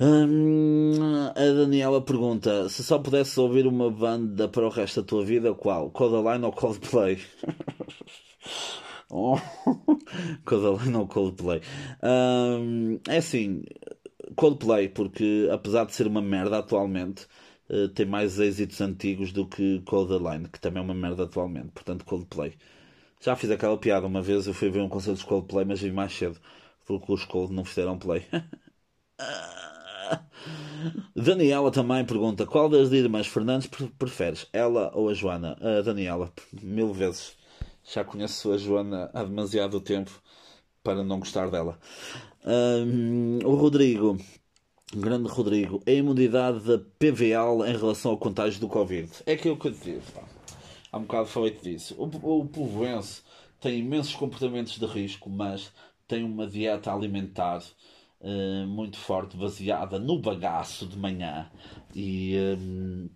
Hum, 0.01 0.93
a 1.35 1.53
Daniela 1.55 2.01
pergunta: 2.01 2.69
se 2.69 2.85
só 2.85 2.99
pudesse 2.99 3.39
ouvir 3.41 3.67
uma 3.67 3.91
banda 3.91 4.49
para 4.49 4.65
o 4.67 4.69
resto 4.69 5.03
da 5.03 5.07
tua 5.07 5.25
vida, 5.25 5.53
qual? 5.55 5.91
Codaline 5.91 6.45
ou 6.45 6.53
Coldplay? 6.53 7.19
Oh, 9.11 9.37
Coldplay 10.45 10.91
não 10.91 11.07
Coldplay. 11.07 11.63
Um, 12.03 13.01
é 13.09 13.19
assim, 13.19 13.63
Coldplay, 14.37 14.89
porque 14.89 15.49
apesar 15.51 15.87
de 15.87 15.95
ser 15.95 16.07
uma 16.07 16.21
merda 16.21 16.59
atualmente, 16.59 17.27
uh, 17.71 17.89
tem 17.89 18.07
mais 18.07 18.39
êxitos 18.39 18.81
antigos 18.81 19.33
do 19.33 19.47
que 19.47 19.81
Coldline, 19.87 20.49
que 20.49 20.61
também 20.61 20.83
é 20.83 20.85
uma 20.85 20.95
merda 20.95 21.25
atualmente. 21.25 21.71
Portanto, 21.73 22.05
Coldplay. 22.05 22.55
Já 23.21 23.35
fiz 23.35 23.51
aquela 23.51 23.77
piada 23.79 24.07
uma 24.07 24.23
vez, 24.23 24.47
eu 24.47 24.55
fui 24.55 24.71
ver 24.71 24.81
um 24.81 24.89
concerto 24.89 25.21
de 25.21 25.27
Coldplay, 25.27 25.65
mas 25.65 25.81
vi 25.81 25.91
mais 25.91 26.13
cedo, 26.13 26.39
porque 26.87 27.13
os 27.13 27.25
Cold 27.25 27.53
não 27.53 27.65
fizeram 27.65 27.99
play. 27.99 28.25
Daniela 31.17 31.71
também 31.71 32.05
pergunta: 32.05 32.47
qual 32.47 32.69
das 32.69 32.93
irmãs 32.93 33.27
Fernandes 33.27 33.69
preferes, 33.99 34.47
ela 34.53 34.91
ou 34.95 35.09
a 35.09 35.15
Joana? 35.15 35.57
A 35.61 35.83
Daniela, 35.83 36.33
mil 36.63 36.93
vezes. 36.93 37.38
Já 37.93 38.05
conheço 38.05 38.53
a 38.53 38.59
Joana 38.59 39.11
há 39.15 39.25
demasiado 39.25 39.81
tempo 39.81 40.11
para 40.83 41.03
não 41.03 41.19
gostar 41.19 41.51
dela. 41.51 41.79
Um, 42.45 43.39
o 43.45 43.55
Rodrigo, 43.55 44.19
grande 44.95 45.29
Rodrigo, 45.29 45.83
a 45.87 45.91
imunidade 45.91 46.61
da 46.61 46.79
PVL 46.79 47.67
em 47.67 47.77
relação 47.77 48.11
ao 48.11 48.19
contágio 48.19 48.61
do 48.61 48.69
Covid. 48.69 49.11
É 49.25 49.33
aquilo 49.33 49.57
que 49.57 49.69
eu 49.69 49.75
te. 49.75 49.99
Pá. 50.15 50.23
Há 50.93 50.99
um 50.99 51.03
bocado 51.03 51.29
falei 51.29 51.51
disso. 51.51 51.95
O, 51.99 52.41
o 52.41 52.47
povoense 52.47 53.23
tem 53.61 53.79
imensos 53.79 54.15
comportamentos 54.15 54.79
de 54.79 54.87
risco, 54.87 55.31
mas 55.31 55.73
tem 56.07 56.23
uma 56.23 56.47
dieta 56.47 56.93
alimentar 56.93 57.63
uh, 58.21 58.67
muito 58.67 58.99
forte, 58.99 59.37
baseada 59.37 59.99
no 59.99 60.19
bagaço 60.19 60.87
de 60.87 60.99
manhã 60.99 61.51
e, 61.95 62.37
um, 62.59 63.09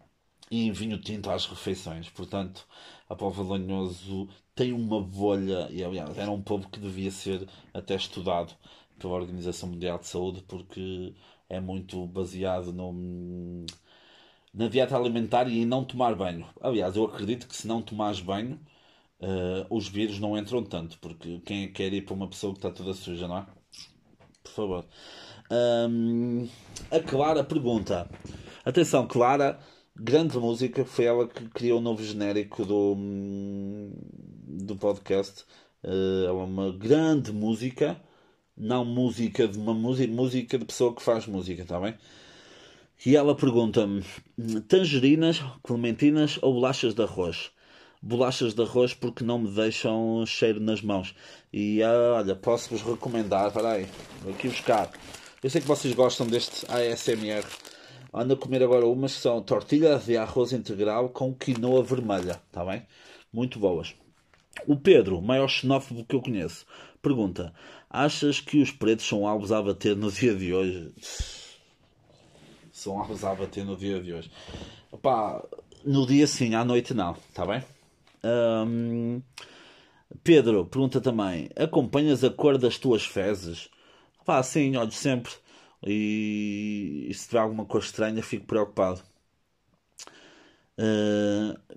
e 0.51 0.67
em 0.67 0.73
vinho 0.73 0.99
tinto 0.99 1.31
às 1.31 1.47
refeições. 1.47 2.09
Portanto, 2.09 2.67
a 3.13 3.17
Povo 3.17 3.43
Lanhoso 3.43 4.29
tem 4.55 4.73
uma 4.73 5.01
bolha, 5.01 5.69
e 5.71 5.85
aliás, 5.85 6.17
era 6.17 6.31
um 6.31 6.43
povo 6.43 6.69
que 6.69 6.81
devia 6.81 7.11
ser 7.11 7.47
até 7.75 7.95
estudado 7.95 8.55
pela 8.99 9.15
Organização 9.15 9.69
Mundial 9.69 9.99
de 9.99 10.07
Saúde, 10.07 10.43
porque 10.49 11.15
é 11.49 11.61
muito 11.61 12.07
baseado 12.07 12.73
no, 12.73 13.67
na 14.55 14.69
dieta 14.69 14.97
alimentar 14.97 15.47
e 15.49 15.61
em 15.61 15.67
não 15.67 15.85
tomar 15.85 16.15
banho. 16.15 16.47
Aliás, 16.61 16.97
eu 16.97 17.05
acredito 17.05 17.47
que 17.47 17.57
se 17.57 17.67
não 17.67 17.83
tomares 17.83 18.21
banho, 18.21 18.59
uh, 19.21 19.67
os 19.69 19.89
vírus 19.89 20.19
não 20.19 20.37
entram 20.37 20.63
tanto, 20.63 20.99
porque 20.99 21.41
quem 21.41 21.71
quer 21.71 21.93
ir 21.93 22.03
para 22.03 22.15
uma 22.15 22.29
pessoa 22.29 22.55
que 22.55 22.59
está 22.61 22.71
toda 22.71 22.95
suja, 22.95 23.29
não 23.29 23.39
é? 23.39 23.47
Por 24.43 24.53
favor. 24.53 24.87
Um, 25.51 26.49
a 26.91 27.01
Clara 27.01 27.45
pergunta: 27.45 28.11
Atenção, 28.65 29.07
Clara, 29.07 29.61
grande 29.97 30.39
música, 30.39 30.85
foi 30.85 31.05
ela 31.05 31.29
que 31.29 31.49
criou 31.49 31.79
o 31.79 31.83
novo 31.83 32.03
genérico 32.03 32.65
do, 32.65 32.97
do 34.47 34.77
podcast. 34.77 35.45
Uh, 35.85 36.27
é 36.27 36.33
uma 36.33 36.73
grande 36.73 37.33
música, 37.33 38.01
não 38.57 38.85
música 38.85 39.49
de 39.49 39.59
uma 39.59 39.75
música, 39.75 40.13
música 40.13 40.59
de 40.59 40.65
pessoa 40.65 40.95
que 40.95 41.03
faz 41.03 41.27
música, 41.27 41.63
está 41.63 41.81
bem? 41.81 41.95
E 43.05 43.17
ela 43.17 43.35
pergunta-me: 43.35 44.05
tangerinas, 44.69 45.43
clementinas 45.63 46.39
ou 46.41 46.55
bolachas 46.55 46.95
de 46.95 47.03
arroz? 47.03 47.51
Bolachas 48.01 48.55
de 48.55 48.63
arroz 48.63 48.95
porque 48.95 49.25
não 49.25 49.39
me 49.39 49.51
deixam 49.51 50.25
cheiro 50.27 50.61
nas 50.61 50.83
mãos. 50.83 51.15
E 51.53 51.83
ah, 51.83 52.15
olha, 52.17 52.37
posso-vos 52.37 52.83
recomendar, 52.83 53.53
peraí, 53.53 53.87
vou 54.23 54.33
aqui 54.33 54.49
buscar. 54.49 54.91
Eu 55.43 55.51
sei 55.51 55.61
que 55.61 55.67
vocês 55.67 55.95
gostam 55.95 56.27
deste 56.27 56.65
ASMR. 56.71 57.45
Ando 58.13 58.35
a 58.35 58.37
comer 58.37 58.63
agora 58.63 58.87
umas 58.87 59.15
que 59.15 59.21
são 59.21 59.41
tortilhas 59.43 60.05
de 60.05 60.17
arroz 60.17 60.53
integral 60.53 61.09
com 61.09 61.35
quinoa 61.35 61.83
vermelha, 61.83 62.43
está 62.47 62.65
bem? 62.65 62.87
Muito 63.33 63.59
boas. 63.59 63.95
O 64.67 64.77
Pedro, 64.77 65.23
maior 65.23 65.49
xenófobo 65.49 66.05
que 66.05 66.15
eu 66.15 66.21
conheço, 66.21 66.67
pergunta: 67.01 67.55
Achas 67.89 68.39
que 68.39 68.61
os 68.61 68.71
pretos 68.71 69.07
são 69.07 69.27
alvos 69.27 69.51
a 69.51 69.63
bater 69.63 69.97
no 69.97 70.13
dia 70.13 70.35
de 70.35 70.53
hoje? 70.53 70.93
são 72.83 72.99
alvos 72.99 73.25
a 73.25 73.35
bater 73.35 73.65
no 73.65 73.77
dia 73.77 74.01
de 74.01 74.13
hoje. 74.13 74.31
No 75.85 76.07
dia 76.07 76.27
sim, 76.27 76.55
à 76.55 76.65
noite 76.65 76.93
não, 76.93 77.13
está 77.13 77.47
bem? 77.47 77.63
Pedro 80.23 80.67
pergunta 80.67 81.01
também: 81.01 81.49
acompanhas 81.57 82.25
a 82.25 82.31
cor 82.31 82.59
das 82.59 82.79
tuas 82.79 83.05
fezes? 83.05 83.69
Pá, 84.25 84.43
sim, 84.43 84.77
olho 84.77 84.93
sempre. 84.93 85.33
E, 85.85 87.07
e 87.09 87.15
se 87.15 87.29
tiver 87.29 87.41
alguma 87.41 87.65
cor 87.65 87.81
estranha, 87.81 88.23
fico 88.23 88.47
preocupado. 88.47 89.03
Uh, 90.79 91.77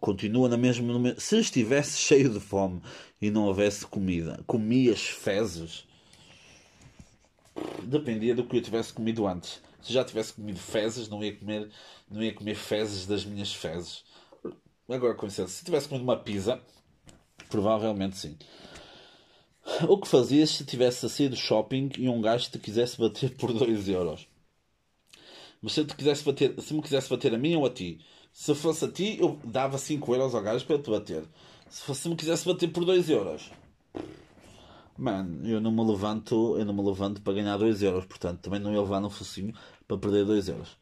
continua 0.00 0.48
na 0.48 0.56
mesma. 0.56 1.14
Se 1.18 1.38
estivesse 1.38 1.98
cheio 1.98 2.30
de 2.30 2.40
fome 2.40 2.80
e 3.20 3.30
não 3.30 3.44
houvesse 3.44 3.86
comida, 3.86 4.42
comias 4.46 5.02
fezes? 5.02 5.86
Dependia 7.82 8.34
do 8.34 8.44
que 8.44 8.56
eu 8.56 8.62
tivesse 8.62 8.92
comido 8.92 9.26
antes 9.26 9.62
se 9.84 9.92
já 9.92 10.02
tivesse 10.02 10.32
comido 10.32 10.58
fezes, 10.58 11.10
não 11.10 11.22
ia 11.22 11.36
comer, 11.36 11.70
não 12.10 12.22
ia 12.22 12.32
comer 12.32 12.54
fezes 12.54 13.06
das 13.06 13.24
minhas 13.24 13.52
fezes. 13.52 14.02
Agora, 14.88 15.14
com 15.14 15.26
licença, 15.26 15.52
se 15.52 15.64
tivesse 15.64 15.86
comido 15.86 16.04
uma 16.04 16.16
pizza, 16.16 16.58
provavelmente 17.50 18.16
sim. 18.16 18.38
O 19.88 19.98
que 19.98 20.06
fazias 20.06 20.50
se 20.50 20.64
tivesse 20.64 21.06
a 21.06 21.08
sair 21.08 21.28
do 21.28 21.36
shopping 21.36 21.90
e 21.98 22.08
um 22.08 22.20
gajo 22.20 22.50
te 22.50 22.58
quisesse 22.58 22.98
bater 22.98 23.34
por 23.36 23.52
2 23.52 23.88
euros? 23.88 24.28
Mas 25.60 25.72
se, 25.72 25.84
te 25.84 25.96
quisesse 25.96 26.22
bater, 26.22 26.54
se 26.60 26.74
me 26.74 26.82
quisesse 26.82 27.08
bater 27.08 27.34
a 27.34 27.38
mim 27.38 27.56
ou 27.56 27.64
a 27.64 27.70
ti, 27.70 27.98
se 28.32 28.54
fosse 28.54 28.84
a 28.84 28.88
ti, 28.88 29.16
eu 29.18 29.38
dava 29.42 29.78
5 29.78 30.14
euros 30.14 30.34
ao 30.34 30.42
gajo 30.42 30.66
para 30.66 30.74
ele 30.74 30.84
te 30.84 30.90
bater. 30.90 31.24
Se, 31.70 31.82
fosse, 31.82 32.02
se 32.02 32.08
me 32.08 32.16
quisesse 32.16 32.46
bater 32.46 32.70
por 32.70 32.84
2 32.84 33.08
euros, 33.08 33.50
mano, 34.96 35.48
eu 35.48 35.60
não 35.60 35.72
me 35.72 35.82
levanto, 35.84 36.56
eu 36.58 36.64
não 36.64 36.74
me 36.74 36.82
levanto 36.82 37.22
para 37.22 37.32
ganhar 37.32 37.56
2 37.56 37.82
euros, 37.82 38.04
portanto 38.04 38.40
também 38.40 38.60
não 38.60 38.72
ia 38.72 38.80
levar 38.80 39.00
no 39.00 39.08
focinho 39.08 39.54
para 39.88 39.96
perder 39.96 40.26
2 40.26 40.48
euros. 40.48 40.76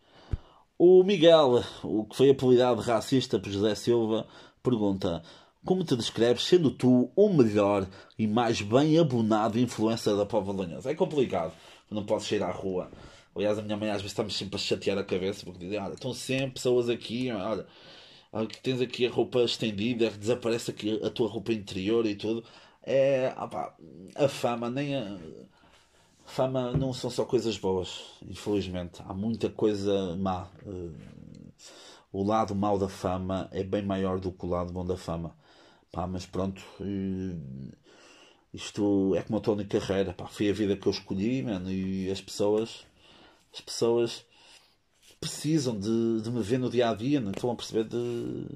O 0.76 1.04
Miguel, 1.04 1.62
o 1.84 2.04
que 2.04 2.16
foi 2.16 2.30
apelidado 2.30 2.80
racista 2.80 3.38
por 3.38 3.50
José 3.52 3.74
Silva, 3.76 4.26
pergunta: 4.62 5.22
Como 5.64 5.84
te 5.84 5.97
descreves 5.97 6.44
sendo 6.44 6.70
tu 6.70 7.10
o 7.14 7.28
melhor 7.28 7.86
e 8.18 8.26
mais 8.26 8.60
bem 8.60 8.98
abonado 8.98 9.59
influencer 9.59 10.16
da 10.16 10.26
Pova 10.26 10.52
Lanhosa? 10.52 10.90
É 10.90 10.94
complicado, 10.94 11.52
não 11.90 12.05
posso 12.05 12.28
sair 12.28 12.43
à 12.43 12.51
rua. 12.51 12.90
Aliás, 13.34 13.59
a 13.59 13.62
minha 13.62 13.76
mãe 13.76 13.89
às 13.89 13.97
vezes 13.97 14.12
está-me 14.12 14.30
sempre 14.30 14.56
a 14.56 14.59
chatear 14.59 14.98
a 14.98 15.05
cabeça 15.05 15.44
porque 15.44 15.60
dizem: 15.60 15.78
Olha, 15.78 15.94
estão 15.94 16.12
sempre 16.12 16.52
pessoas 16.52 16.89
aqui, 16.89 17.30
olha, 17.30 17.66
que 18.47 18.60
tens 18.60 18.80
aqui 18.80 19.06
a 19.06 19.10
roupa 19.10 19.40
estendida, 19.43 20.10
desaparece 20.10 20.70
aqui 20.70 21.01
a 21.02 21.10
tua 21.10 21.28
roupa 21.28 21.52
interior 21.52 22.06
e 22.06 22.14
tudo. 22.14 22.44
É, 22.82 23.32
opa, 23.39 23.74
a 24.16 24.28
fama, 24.28 24.68
nem 24.68 24.97
a 24.97 25.18
Fama 26.24 26.72
não 26.72 26.93
são 26.93 27.10
só 27.10 27.24
coisas 27.24 27.59
boas, 27.59 28.01
infelizmente. 28.26 29.02
Há 29.06 29.12
muita 29.12 29.51
coisa 29.51 30.16
má. 30.16 30.48
Eh, 30.66 30.90
o 32.12 32.22
lado 32.22 32.55
mau 32.55 32.78
da 32.78 32.89
fama 32.89 33.48
é 33.52 33.62
bem 33.62 33.82
maior 33.82 34.18
do 34.18 34.32
que 34.32 34.47
o 34.47 34.48
lado 34.48 34.72
bom 34.72 34.84
da 34.84 34.97
fama. 34.97 35.34
Pá, 35.93 36.06
mas 36.06 36.24
pronto, 36.24 36.62
isto 38.52 39.14
é 39.14 39.23
como 39.23 39.39
a 39.39 39.40
Tony 39.43 39.66
Carreira. 39.66 40.14
Pá, 40.14 40.27
foi 40.27 40.48
a 40.48 40.52
vida 40.52 40.77
que 40.77 40.86
eu 40.86 40.93
escolhi, 40.93 41.43
mano, 41.43 41.70
e 41.70 42.10
as 42.10 42.20
pessoas, 42.20 42.86
as 43.52 43.60
pessoas 43.60 44.24
precisam 45.20 45.78
de, 45.78 46.23
de 46.23 46.31
me 46.31 46.43
ver 46.43 46.59
no 46.59 46.70
dia 46.70 46.89
a 46.90 46.94
dia, 46.94 47.20
não 47.20 47.31
estão 47.31 47.51
a 47.51 47.55
perceber 47.55 47.85
de, 47.85 48.47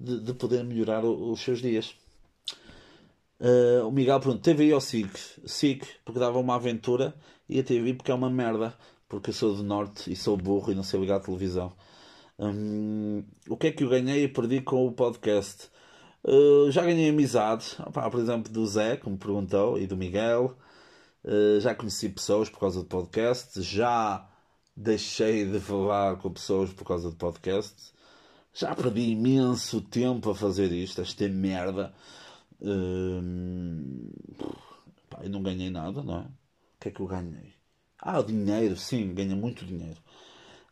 de, 0.00 0.20
de 0.20 0.34
poder 0.34 0.64
melhorar 0.64 1.04
os 1.04 1.40
seus 1.40 1.60
dias. 1.60 1.94
Uh, 3.38 3.86
o 3.86 3.92
Miguel 3.92 4.18
pergunta: 4.18 4.50
TVI 4.50 4.72
ou 4.72 4.80
SIC? 4.80 5.10
SIC, 5.44 5.86
porque 6.04 6.20
dava 6.20 6.38
uma 6.38 6.54
aventura, 6.54 7.14
e 7.48 7.60
a 7.60 7.62
TV 7.62 7.94
porque 7.94 8.10
é 8.10 8.14
uma 8.14 8.30
merda, 8.30 8.74
porque 9.08 9.30
eu 9.30 9.34
sou 9.34 9.54
do 9.54 9.62
Norte 9.62 10.10
e 10.10 10.16
sou 10.16 10.36
burro 10.38 10.72
e 10.72 10.74
não 10.74 10.82
sei 10.82 11.00
ligar 11.00 11.16
a 11.16 11.20
televisão. 11.20 11.72
Um, 12.38 13.22
o 13.48 13.56
que 13.56 13.66
é 13.68 13.72
que 13.72 13.84
eu 13.84 13.88
ganhei 13.90 14.24
e 14.24 14.28
perdi 14.28 14.62
com 14.62 14.86
o 14.86 14.92
podcast? 14.92 15.70
Uh, 16.24 16.70
já 16.70 16.82
ganhei 16.82 17.10
amizade, 17.10 17.76
Opa, 17.80 18.08
por 18.10 18.20
exemplo, 18.20 18.52
do 18.52 18.64
Zé, 18.66 18.96
que 18.96 19.08
me 19.10 19.16
perguntou, 19.18 19.78
e 19.78 19.86
do 19.86 19.96
Miguel. 19.96 20.56
Uh, 21.24 21.60
já 21.60 21.74
conheci 21.74 22.08
pessoas 22.08 22.48
por 22.48 22.60
causa 22.60 22.80
do 22.80 22.86
podcast. 22.86 23.60
Já 23.62 24.28
deixei 24.76 25.44
de 25.46 25.60
falar 25.60 26.16
com 26.18 26.32
pessoas 26.32 26.72
por 26.72 26.84
causa 26.84 27.10
do 27.10 27.16
podcast. 27.16 27.92
Já 28.54 28.74
perdi 28.74 29.10
imenso 29.12 29.80
tempo 29.80 30.30
a 30.30 30.34
fazer 30.34 30.70
isto, 30.72 31.00
esta 31.00 31.28
merda. 31.28 31.94
Hum, 32.60 34.10
pá, 35.10 35.20
eu 35.22 35.30
não 35.30 35.42
ganhei 35.42 35.70
nada, 35.70 36.02
não 36.02 36.18
é? 36.18 36.22
O 36.22 36.80
que 36.80 36.88
é 36.88 36.90
que 36.92 37.00
eu 37.00 37.06
ganhei? 37.06 37.54
Ah, 37.98 38.22
dinheiro, 38.22 38.76
sim, 38.76 39.14
ganha 39.14 39.34
muito 39.36 39.64
dinheiro. 39.64 39.98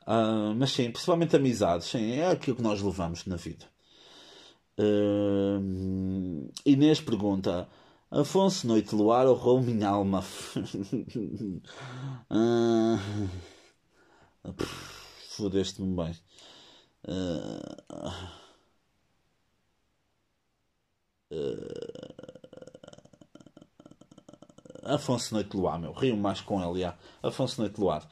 Uh, 0.07 0.55
mas 0.57 0.73
sim, 0.73 0.91
principalmente 0.91 1.37
amizades, 1.37 1.87
sim, 1.89 2.13
é 2.13 2.31
aquilo 2.31 2.57
que 2.57 2.63
nós 2.63 2.83
levamos 2.83 3.25
na 3.27 3.37
vida. 3.37 3.70
Uh, 4.81 6.49
Inês 6.65 7.03
pergunta: 7.03 7.69
Afonso 8.11 8.67
Noite 8.67 8.95
Luar 8.95 9.27
ou 9.27 9.61
minha 9.61 9.89
alma? 9.89 10.25
uh, 12.31 12.99
Fodeste-me 15.37 15.95
bem. 15.95 16.17
Uh, 17.07 17.61
Afonso 24.83 25.35
Noite 25.35 25.55
Luar, 25.57 25.79
meu. 25.79 25.93
Rio 25.93 26.17
mais 26.17 26.41
com 26.41 26.63
ele, 26.63 26.81
já. 26.81 26.97
Afonso 27.23 27.61
Noite 27.61 27.79
Luar. 27.79 28.09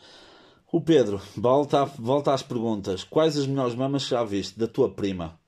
O 0.70 0.82
Pedro, 0.82 1.18
volta, 1.34 1.86
volta 1.86 2.34
às 2.34 2.42
perguntas. 2.42 3.04
Quais 3.04 3.38
as 3.38 3.46
melhores 3.46 3.74
mamas 3.74 4.04
que 4.04 4.10
já 4.10 4.22
viste 4.22 4.58
da 4.58 4.68
tua 4.68 4.90
prima? 4.90 5.40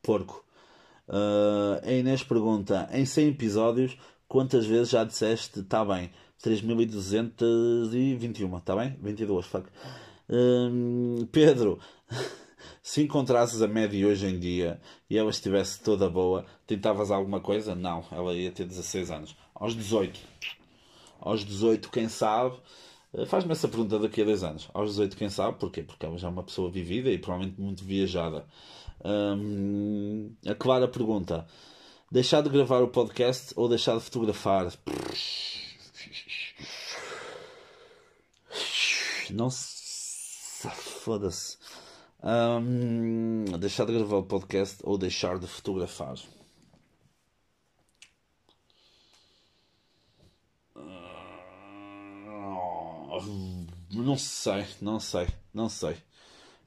Porco. 0.00 0.47
Uh, 1.08 1.80
a 1.82 1.92
Inês 1.92 2.22
pergunta: 2.22 2.88
em 2.92 3.04
100 3.04 3.28
episódios, 3.28 3.98
quantas 4.28 4.66
vezes 4.66 4.90
já 4.90 5.04
disseste 5.04 5.60
está 5.60 5.84
bem? 5.84 6.10
3221, 6.42 8.58
está 8.58 8.76
bem? 8.76 8.96
22, 9.02 9.46
fuck. 9.46 9.68
Hum, 10.30 11.26
Pedro, 11.32 11.78
se 12.82 13.02
encontrasses 13.02 13.62
a 13.62 13.66
Maddie 13.66 14.04
hoje 14.04 14.26
em 14.26 14.38
dia 14.38 14.78
e 15.08 15.16
ela 15.16 15.30
estivesse 15.30 15.82
toda 15.82 16.08
boa, 16.08 16.44
tentavas 16.66 17.10
alguma 17.10 17.40
coisa? 17.40 17.74
Não, 17.74 18.04
ela 18.12 18.34
ia 18.34 18.52
ter 18.52 18.66
16 18.66 19.10
anos. 19.10 19.36
Aos 19.54 19.74
18. 19.74 20.20
Aos 21.20 21.44
18, 21.44 21.90
quem 21.90 22.08
sabe? 22.08 22.56
Eh, 23.14 23.24
faz-me 23.26 23.52
essa 23.52 23.68
pergunta 23.68 23.98
daqui 23.98 24.22
a 24.22 24.24
dois 24.24 24.42
anos. 24.42 24.68
Aos 24.74 24.90
18, 24.90 25.16
quem 25.16 25.28
sabe? 25.28 25.58
Porquê? 25.58 25.82
Porque 25.82 26.04
ela 26.04 26.18
já 26.18 26.28
é 26.28 26.30
uma 26.30 26.42
pessoa 26.42 26.70
vivida 26.70 27.10
e 27.10 27.18
provavelmente 27.18 27.60
muito 27.60 27.84
viajada. 27.84 28.46
A 30.46 30.54
clara 30.54 30.88
pergunta: 30.88 31.46
deixar 32.10 32.42
de 32.42 32.48
gravar 32.48 32.82
o 32.82 32.88
podcast 32.88 33.52
ou 33.56 33.68
deixar 33.68 33.94
de 33.96 34.02
fotografar? 34.02 34.72
Não 39.30 39.50
se. 39.50 40.68
Foda-se. 40.74 41.56
Deixar 43.60 43.84
de 43.86 43.92
gravar 43.92 44.16
o 44.16 44.24
podcast 44.24 44.78
ou 44.82 44.98
deixar 44.98 45.38
de 45.38 45.46
fotografar? 45.46 46.16
Não 53.92 54.16
sei, 54.16 54.66
não 54.80 55.00
sei, 55.00 55.26
não 55.52 55.68
sei. 55.68 55.96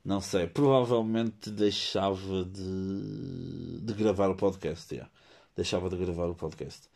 Não 0.03 0.19
sei. 0.19 0.47
Provavelmente 0.47 1.51
deixava 1.51 2.43
de, 2.43 3.79
de 3.81 3.93
gravar 3.93 4.29
o 4.29 4.35
podcast. 4.35 4.93
Yeah. 4.93 5.11
Deixava 5.55 5.89
de 5.89 5.97
gravar 5.97 6.27
o 6.27 6.35
podcast. 6.35 6.87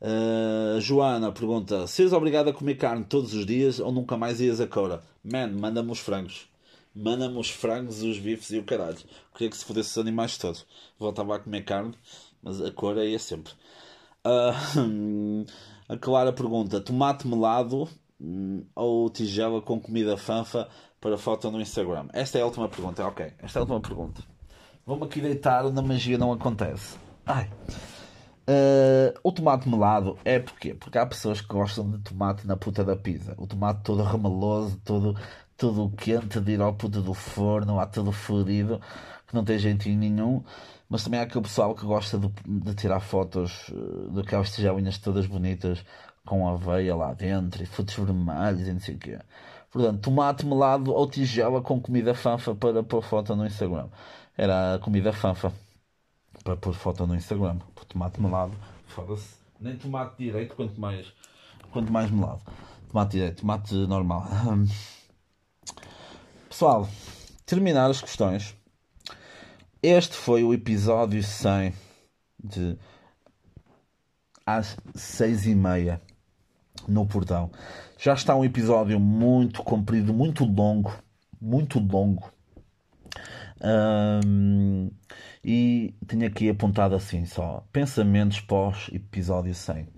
Uh, 0.00 0.80
Joana 0.80 1.32
pergunta: 1.32 1.86
Seres 1.86 2.12
obrigado 2.12 2.48
a 2.48 2.52
comer 2.52 2.74
carne 2.74 3.04
todos 3.04 3.32
os 3.32 3.46
dias 3.46 3.78
ou 3.80 3.90
nunca 3.90 4.16
mais 4.16 4.40
ias 4.40 4.60
a 4.60 4.66
Cora? 4.66 5.02
Man, 5.24 5.48
manda-me 5.52 5.92
os 5.92 6.00
frangos. 6.00 6.48
Manda-me 6.94 7.38
os 7.38 7.48
frangos, 7.48 8.02
os 8.02 8.18
bifes 8.18 8.50
e 8.50 8.58
o 8.58 8.64
caralho. 8.64 8.98
Queria 9.32 9.48
que 9.48 9.56
se 9.56 9.64
fodesse 9.64 9.90
os 9.90 9.98
animais 9.98 10.36
todos. 10.36 10.66
Voltava 10.98 11.36
a 11.36 11.38
comer 11.38 11.64
carne, 11.64 11.94
mas 12.42 12.60
a 12.60 12.70
Cora 12.70 13.06
ia 13.06 13.18
sempre. 13.18 13.52
Uh, 14.26 15.46
a 15.88 15.96
Clara 15.96 16.32
pergunta: 16.32 16.80
Tomate 16.80 17.26
melado 17.26 17.88
Hum, 18.22 18.64
ou 18.76 19.10
tigela 19.10 19.60
com 19.60 19.80
comida 19.80 20.16
fanfa 20.16 20.68
para 21.00 21.18
foto 21.18 21.50
no 21.50 21.60
Instagram? 21.60 22.06
Esta 22.12 22.38
é 22.38 22.42
a 22.42 22.46
última 22.46 22.68
pergunta, 22.68 23.04
ok. 23.04 23.32
Esta 23.42 23.58
é 23.58 23.60
a 23.60 23.62
última 23.62 23.80
pergunta. 23.80 24.22
Vou-me 24.86 25.04
aqui 25.04 25.20
deitar 25.20 25.64
na 25.72 25.82
magia 25.82 26.16
não 26.16 26.32
acontece. 26.32 26.96
Ai. 27.26 27.50
Uh, 28.42 29.14
o 29.22 29.32
tomate 29.32 29.68
melado 29.68 30.18
é 30.24 30.38
porquê? 30.38 30.74
Porque 30.74 30.98
há 30.98 31.06
pessoas 31.06 31.40
que 31.40 31.48
gostam 31.48 31.90
de 31.90 31.98
tomate 31.98 32.46
na 32.46 32.56
puta 32.56 32.84
da 32.84 32.94
pizza. 32.94 33.34
O 33.38 33.46
tomate 33.46 33.82
todo 33.82 34.04
remeloso, 34.04 34.80
todo, 34.84 35.16
todo 35.56 35.90
quente 35.96 36.40
de 36.40 36.52
ir 36.52 36.60
ao 36.60 36.74
puto 36.74 37.00
do 37.02 37.14
forno, 37.14 37.76
lá 37.76 37.86
todo 37.86 38.12
fodido, 38.12 38.80
que 39.26 39.34
não 39.34 39.44
tem 39.44 39.58
jeitinho 39.58 39.98
nenhum. 39.98 40.44
Mas 40.88 41.02
também 41.02 41.20
há 41.20 41.22
aquele 41.24 41.42
pessoal 41.42 41.74
que 41.74 41.86
gosta 41.86 42.18
de, 42.18 42.28
de 42.46 42.74
tirar 42.74 43.00
fotos 43.00 43.68
uh, 43.68 44.10
daquelas 44.10 44.52
tigelinhas 44.52 44.98
todas 44.98 45.26
bonitas 45.26 45.84
com 46.24 46.48
aveia 46.48 46.94
lá 46.94 47.12
dentro 47.12 47.62
e 47.62 47.66
frutos 47.66 47.94
vermelhos 47.94 48.66
e 48.66 48.72
não 48.72 48.80
sei 48.80 48.94
o 48.94 48.98
quê. 48.98 49.18
Portanto, 49.70 50.00
tomate 50.02 50.44
melado 50.44 50.92
ou 50.92 51.08
tigela 51.08 51.62
com 51.62 51.80
comida 51.80 52.14
fanfa 52.14 52.54
para 52.54 52.82
pôr 52.82 53.02
foto 53.02 53.34
no 53.34 53.46
Instagram. 53.46 53.88
Era 54.36 54.78
comida 54.82 55.12
fanfa 55.12 55.52
para 56.44 56.56
pôr 56.56 56.74
foto 56.74 57.06
no 57.06 57.14
Instagram. 57.14 57.58
Por 57.74 57.84
tomate 57.84 58.20
melado, 58.20 58.54
foda-se. 58.86 59.36
Nem 59.58 59.76
tomate 59.76 60.16
direito, 60.18 60.54
quanto 60.54 60.78
mais, 60.80 61.12
quanto 61.70 61.90
mais 61.90 62.10
melado. 62.10 62.42
Tomate 62.90 63.12
direito, 63.12 63.40
tomate 63.40 63.74
normal. 63.74 64.26
Pessoal, 66.48 66.86
terminar 67.46 67.90
as 67.90 68.00
questões. 68.00 68.54
Este 69.82 70.14
foi 70.14 70.44
o 70.44 70.52
episódio 70.52 71.22
100 71.22 71.72
de 72.44 72.78
às 74.44 74.76
seis 74.94 75.46
e 75.46 75.54
meia 75.54 76.00
no 76.88 77.06
portão. 77.06 77.50
Já 77.98 78.14
está 78.14 78.34
um 78.34 78.44
episódio 78.44 78.98
muito 78.98 79.62
comprido, 79.62 80.12
muito 80.12 80.44
longo, 80.44 80.92
muito 81.40 81.78
longo. 81.78 82.32
Um, 83.64 84.90
e 85.44 85.94
tenho 86.06 86.26
aqui 86.26 86.48
apontado 86.48 86.96
assim 86.96 87.24
só 87.24 87.64
pensamentos 87.72 88.40
pós 88.40 88.88
episódio 88.92 89.54
100. 89.54 89.88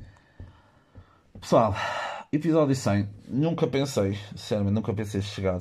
Pessoal, 1.40 1.74
episódio 2.32 2.74
100, 2.74 3.08
nunca 3.28 3.66
pensei, 3.66 4.18
sinceramente, 4.30 4.74
nunca 4.74 4.92
pensei 4.92 5.22
chegar 5.22 5.60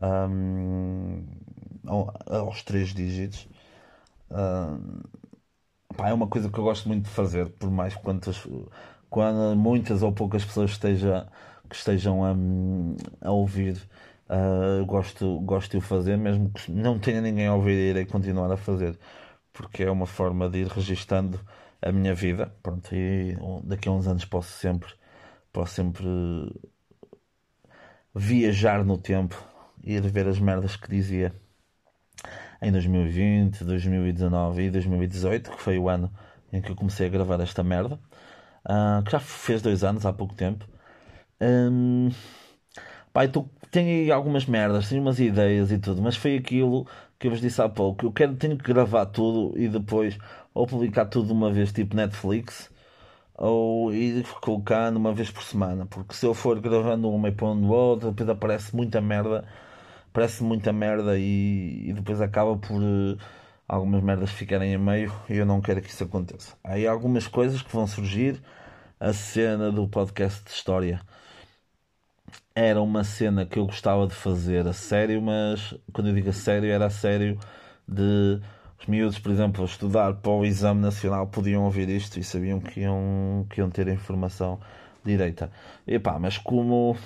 um, 0.00 1.24
aos 2.26 2.62
três 2.62 2.88
dígitos. 2.90 3.48
Um, 4.30 5.00
pá, 5.96 6.08
é 6.08 6.12
uma 6.12 6.26
coisa 6.26 6.48
que 6.48 6.58
eu 6.58 6.64
gosto 6.64 6.88
muito 6.88 7.04
de 7.04 7.10
fazer, 7.10 7.50
por 7.50 7.70
mais 7.70 7.94
quantas 7.94 8.46
quando 9.12 9.54
muitas 9.54 10.02
ou 10.02 10.10
poucas 10.10 10.42
pessoas 10.42 10.70
esteja, 10.70 11.26
que 11.68 11.76
estejam 11.76 12.24
a, 12.24 12.34
a 13.20 13.30
ouvir, 13.30 13.76
uh, 14.26 14.86
gosto, 14.86 15.38
gosto 15.40 15.72
de 15.72 15.76
o 15.76 15.80
fazer, 15.82 16.16
mesmo 16.16 16.50
que 16.50 16.72
não 16.72 16.98
tenha 16.98 17.20
ninguém 17.20 17.46
a 17.46 17.54
ouvir, 17.54 17.74
irei 17.74 18.06
continuar 18.06 18.50
a 18.50 18.56
fazer, 18.56 18.98
porque 19.52 19.82
é 19.82 19.90
uma 19.90 20.06
forma 20.06 20.48
de 20.48 20.60
ir 20.60 20.66
registando 20.66 21.38
a 21.82 21.92
minha 21.92 22.14
vida. 22.14 22.54
Pronto, 22.62 22.88
e 22.94 23.36
daqui 23.64 23.86
a 23.86 23.92
uns 23.92 24.06
anos 24.06 24.24
posso 24.24 24.50
sempre, 24.58 24.90
posso 25.52 25.74
sempre 25.74 26.06
viajar 28.14 28.82
no 28.82 28.96
tempo 28.96 29.36
e 29.84 29.92
ir 29.92 30.08
ver 30.08 30.26
as 30.26 30.38
merdas 30.38 30.74
que 30.74 30.88
dizia 30.88 31.34
em 32.62 32.72
2020, 32.72 33.62
2019 33.62 34.62
e 34.62 34.70
2018, 34.70 35.50
que 35.50 35.60
foi 35.60 35.78
o 35.78 35.90
ano 35.90 36.10
em 36.50 36.62
que 36.62 36.70
eu 36.70 36.76
comecei 36.76 37.08
a 37.08 37.10
gravar 37.10 37.40
esta 37.40 37.62
merda 37.62 38.00
uh, 38.68 39.02
que 39.04 39.12
já 39.12 39.20
fez 39.20 39.62
dois 39.62 39.84
anos 39.84 40.06
há 40.06 40.12
pouco 40.12 40.34
tempo. 40.34 40.66
Um, 41.40 42.10
pai, 43.12 43.28
tu, 43.28 43.48
tenho 43.70 43.88
aí 43.88 44.12
algumas 44.12 44.46
merdas, 44.46 44.88
tenho 44.88 45.02
umas 45.02 45.18
ideias 45.20 45.70
e 45.72 45.78
tudo, 45.78 46.02
mas 46.02 46.16
foi 46.16 46.36
aquilo 46.36 46.86
que 47.18 47.26
eu 47.26 47.30
vos 47.30 47.40
disse 47.40 47.60
há 47.62 47.68
pouco. 47.68 48.06
Eu 48.06 48.12
quero, 48.12 48.34
tenho 48.36 48.56
que 48.56 48.64
gravar 48.64 49.06
tudo 49.06 49.58
e 49.58 49.68
depois 49.68 50.18
ou 50.54 50.66
publicar 50.66 51.06
tudo 51.06 51.26
de 51.28 51.32
uma 51.32 51.50
vez, 51.52 51.72
tipo 51.72 51.96
Netflix, 51.96 52.70
ou 53.34 53.92
ir 53.94 54.24
colocando 54.40 54.96
uma 54.96 55.14
vez 55.14 55.30
por 55.30 55.42
semana, 55.42 55.86
porque 55.86 56.14
se 56.14 56.26
eu 56.26 56.34
for 56.34 56.60
gravando 56.60 57.10
uma 57.10 57.28
e 57.28 57.32
pondo 57.32 57.68
outra, 57.70 58.10
depois 58.10 58.28
aparece 58.28 58.76
muita 58.76 59.00
merda, 59.00 59.44
aparece 60.10 60.42
muita 60.44 60.72
merda 60.72 61.18
e, 61.18 61.90
e 61.90 61.92
depois 61.94 62.20
acaba 62.20 62.56
por. 62.56 62.82
Uh, 62.82 63.18
algumas 63.72 64.02
merdas 64.02 64.30
ficarem 64.30 64.74
a 64.74 64.78
meio 64.78 65.10
e 65.30 65.38
eu 65.38 65.46
não 65.46 65.62
quero 65.62 65.80
que 65.80 65.88
isso 65.88 66.04
aconteça. 66.04 66.54
Há 66.62 66.72
aí 66.72 66.86
algumas 66.86 67.26
coisas 67.26 67.62
que 67.62 67.72
vão 67.72 67.86
surgir. 67.86 68.42
A 69.00 69.12
cena 69.14 69.72
do 69.72 69.88
podcast 69.88 70.44
de 70.44 70.50
história 70.50 71.00
era 72.54 72.80
uma 72.82 73.02
cena 73.02 73.46
que 73.46 73.58
eu 73.58 73.64
gostava 73.64 74.06
de 74.06 74.14
fazer 74.14 74.66
a 74.68 74.74
sério, 74.74 75.20
mas 75.22 75.74
quando 75.92 76.08
eu 76.08 76.14
digo 76.14 76.28
a 76.28 76.32
sério, 76.34 76.70
era 76.70 76.86
a 76.86 76.90
sério 76.90 77.38
de 77.88 78.40
os 78.78 78.86
miúdos, 78.86 79.18
por 79.18 79.32
exemplo, 79.32 79.62
a 79.62 79.64
estudar 79.64 80.14
para 80.16 80.30
o 80.30 80.44
exame 80.44 80.80
nacional 80.82 81.26
podiam 81.26 81.64
ouvir 81.64 81.88
isto 81.88 82.20
e 82.20 82.22
sabiam 82.22 82.60
que 82.60 82.80
iam, 82.80 83.46
que 83.48 83.60
iam 83.60 83.70
ter 83.70 83.88
a 83.88 83.92
informação 83.92 84.60
direita. 85.02 85.50
Epá, 85.86 86.18
mas 86.18 86.36
como, 86.36 86.96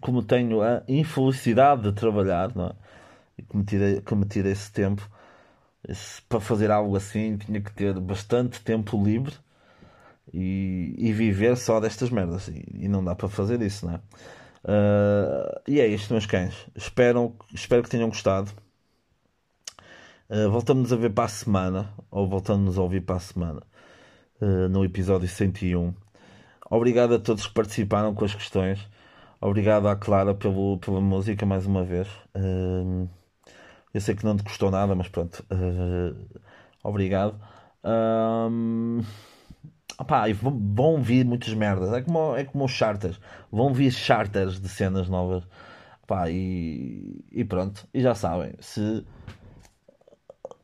como 0.00 0.22
tenho 0.22 0.62
a 0.62 0.82
infelicidade 0.88 1.82
de 1.82 1.92
trabalhar, 1.92 2.54
não 2.54 2.66
é? 2.68 2.72
e 3.38 3.42
que 3.42 3.56
me 3.56 3.64
tirei, 3.64 4.00
que 4.00 4.14
me 4.14 4.26
esse 4.50 4.72
tempo, 4.72 5.10
para 6.28 6.40
fazer 6.40 6.70
algo 6.70 6.96
assim 6.96 7.36
tinha 7.36 7.60
que 7.60 7.72
ter 7.72 7.98
bastante 8.00 8.60
tempo 8.60 9.02
livre 9.02 9.34
e, 10.32 10.94
e 10.98 11.12
viver 11.12 11.56
só 11.56 11.80
destas 11.80 12.10
merdas. 12.10 12.48
E, 12.48 12.64
e, 12.74 12.88
não 12.88 13.04
dá 13.04 13.14
para 13.14 13.28
fazer 13.28 13.60
isso, 13.62 13.86
não 13.86 13.94
é? 13.94 14.00
Uh, 14.64 15.60
e 15.68 15.80
é 15.80 15.86
isto, 15.86 16.12
meus 16.12 16.26
cães. 16.26 16.66
Espero, 16.74 17.34
espero 17.54 17.82
que 17.82 17.90
tenham 17.90 18.08
gostado. 18.08 18.50
Uh, 20.28 20.50
voltamos 20.50 20.92
a 20.92 20.96
ver 20.96 21.10
para 21.10 21.24
a 21.24 21.28
semana, 21.28 21.92
ou 22.10 22.28
voltamos 22.28 22.76
a 22.76 22.82
ouvir 22.82 23.00
para 23.02 23.16
a 23.16 23.20
semana, 23.20 23.62
uh, 24.40 24.68
no 24.68 24.84
episódio 24.84 25.28
101. 25.28 25.94
Obrigado 26.68 27.14
a 27.14 27.18
todos 27.18 27.46
que 27.46 27.54
participaram 27.54 28.12
com 28.12 28.24
as 28.24 28.34
questões. 28.34 28.80
Obrigado 29.40 29.86
à 29.86 29.94
Clara 29.94 30.34
pelo, 30.34 30.78
pela 30.78 31.00
música 31.00 31.46
mais 31.46 31.64
uma 31.64 31.84
vez. 31.84 32.08
Uh, 32.34 33.08
eu 33.96 34.00
sei 34.00 34.14
que 34.14 34.26
não 34.26 34.36
te 34.36 34.44
custou 34.44 34.70
nada, 34.70 34.94
mas 34.94 35.08
pronto. 35.08 35.42
Uh, 35.50 36.14
obrigado. 36.84 37.40
Um, 37.82 39.00
opá, 39.98 40.24
vão 40.34 41.00
vir 41.02 41.24
muitas 41.24 41.54
merdas. 41.54 41.90
É 41.94 42.02
como, 42.02 42.36
é 42.36 42.44
como 42.44 42.66
os 42.66 42.72
charters. 42.72 43.18
Vão 43.50 43.72
vir 43.72 43.90
charters 43.90 44.60
de 44.60 44.68
cenas 44.68 45.08
novas. 45.08 45.44
Opá, 46.02 46.30
e, 46.30 47.24
e 47.32 47.42
pronto. 47.42 47.88
E 47.94 48.02
já 48.02 48.14
sabem. 48.14 48.52
Se, 48.60 49.02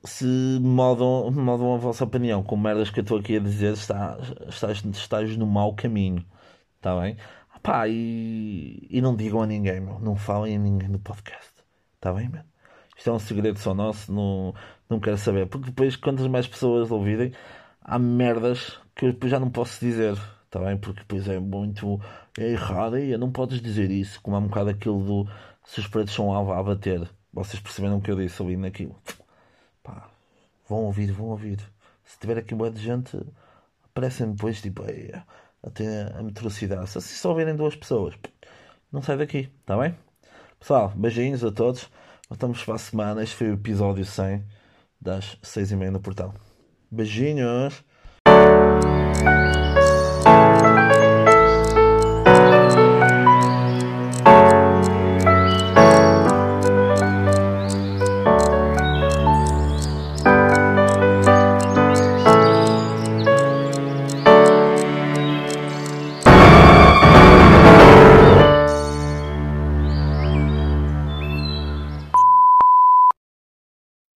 se 0.05 0.59
modam, 0.61 1.31
modam 1.31 1.75
a 1.75 1.79
vossa 1.79 2.05
opinião 2.05 2.43
com 2.43 2.55
merdas 2.55 2.91
que 2.91 3.01
eu 3.01 3.03
estou 3.03 3.19
aqui 3.19 3.39
a 3.39 3.41
dizer, 3.41 3.73
está, 3.73 4.19
estás, 4.47 4.85
estás 4.85 5.37
no 5.39 5.47
mau 5.47 5.75
caminho. 5.75 6.23
Está 6.77 7.01
bem? 7.01 7.17
Pá, 7.63 7.89
e, 7.89 8.87
e 8.91 9.01
não 9.01 9.17
digam 9.17 9.41
a 9.41 9.47
ninguém. 9.47 9.81
Não 9.81 10.17
falem 10.17 10.57
a 10.57 10.59
ninguém 10.59 10.91
no 10.91 10.99
podcast. 10.99 11.51
Está 11.95 12.13
bem, 12.13 12.29
mano? 12.29 12.52
Isto 13.03 13.11
é 13.11 13.13
um 13.15 13.19
segredo 13.19 13.59
só 13.59 13.75
nosso, 13.75 14.13
não, 14.13 14.55
não 14.89 15.01
quero 15.01 15.19
saber. 15.19 15.49
Porque 15.49 15.71
depois, 15.71 15.97
quantas 15.97 16.29
mais 16.29 16.47
pessoas 16.47 16.89
ouvirem, 16.89 17.33
há 17.83 17.99
merdas 17.99 18.79
que 18.95 19.07
eu 19.07 19.29
já 19.29 19.41
não 19.41 19.51
posso 19.51 19.81
dizer. 19.81 20.17
Está 20.45 20.61
bem? 20.61 20.77
Porque 20.79 21.01
depois 21.01 21.27
é 21.27 21.41
muito. 21.41 22.01
É 22.39 22.53
errado 22.53 22.97
e 22.97 23.17
não 23.17 23.33
podes 23.33 23.61
dizer 23.61 23.91
isso. 23.91 24.21
Como 24.23 24.37
há 24.37 24.39
um 24.39 24.47
bocado 24.47 24.71
aquilo 24.71 25.03
do. 25.05 25.29
Se 25.65 25.81
os 25.81 25.89
pretos 25.89 26.15
são 26.15 26.33
a, 26.33 26.63
bater. 26.63 27.11
Vocês 27.33 27.61
perceberam 27.61 27.99
o 27.99 28.01
que 28.01 28.09
eu 28.09 28.15
disse 28.15 28.41
ouvindo 28.41 28.69
aquilo. 28.69 28.95
Pá, 29.83 30.09
vão 30.69 30.85
ouvir, 30.85 31.11
vão 31.11 31.27
ouvir. 31.27 31.59
Se 32.05 32.21
tiver 32.21 32.39
aqui 32.39 32.55
boa 32.55 32.71
de 32.71 32.81
gente, 32.81 33.21
aparecem 33.85 34.31
depois, 34.31 34.63
tipo, 34.63 34.85
até 35.61 36.03
a 36.17 36.23
metrocidade. 36.23 36.89
Se 36.89 37.01
só 37.01 37.31
ouvirem 37.31 37.57
duas 37.57 37.75
pessoas, 37.75 38.15
não 38.93 39.03
sai 39.03 39.17
daqui, 39.17 39.51
está 39.61 39.77
bem? 39.77 39.97
Pessoal, 40.61 40.93
beijinhos 40.95 41.43
a 41.43 41.51
todos. 41.51 41.91
Voltamos 42.33 42.65
para 42.65 42.77
a 42.77 42.79
semana. 42.79 43.23
Este 43.23 43.37
foi 43.37 43.51
o 43.51 43.53
episódio 43.53 44.07
100 44.07 44.43
das 44.99 45.37
6 45.43 45.73
e 45.73 45.77
meia 45.77 45.91
no 45.91 46.01
portal. 46.01 46.33
Beijinhos! 46.91 47.85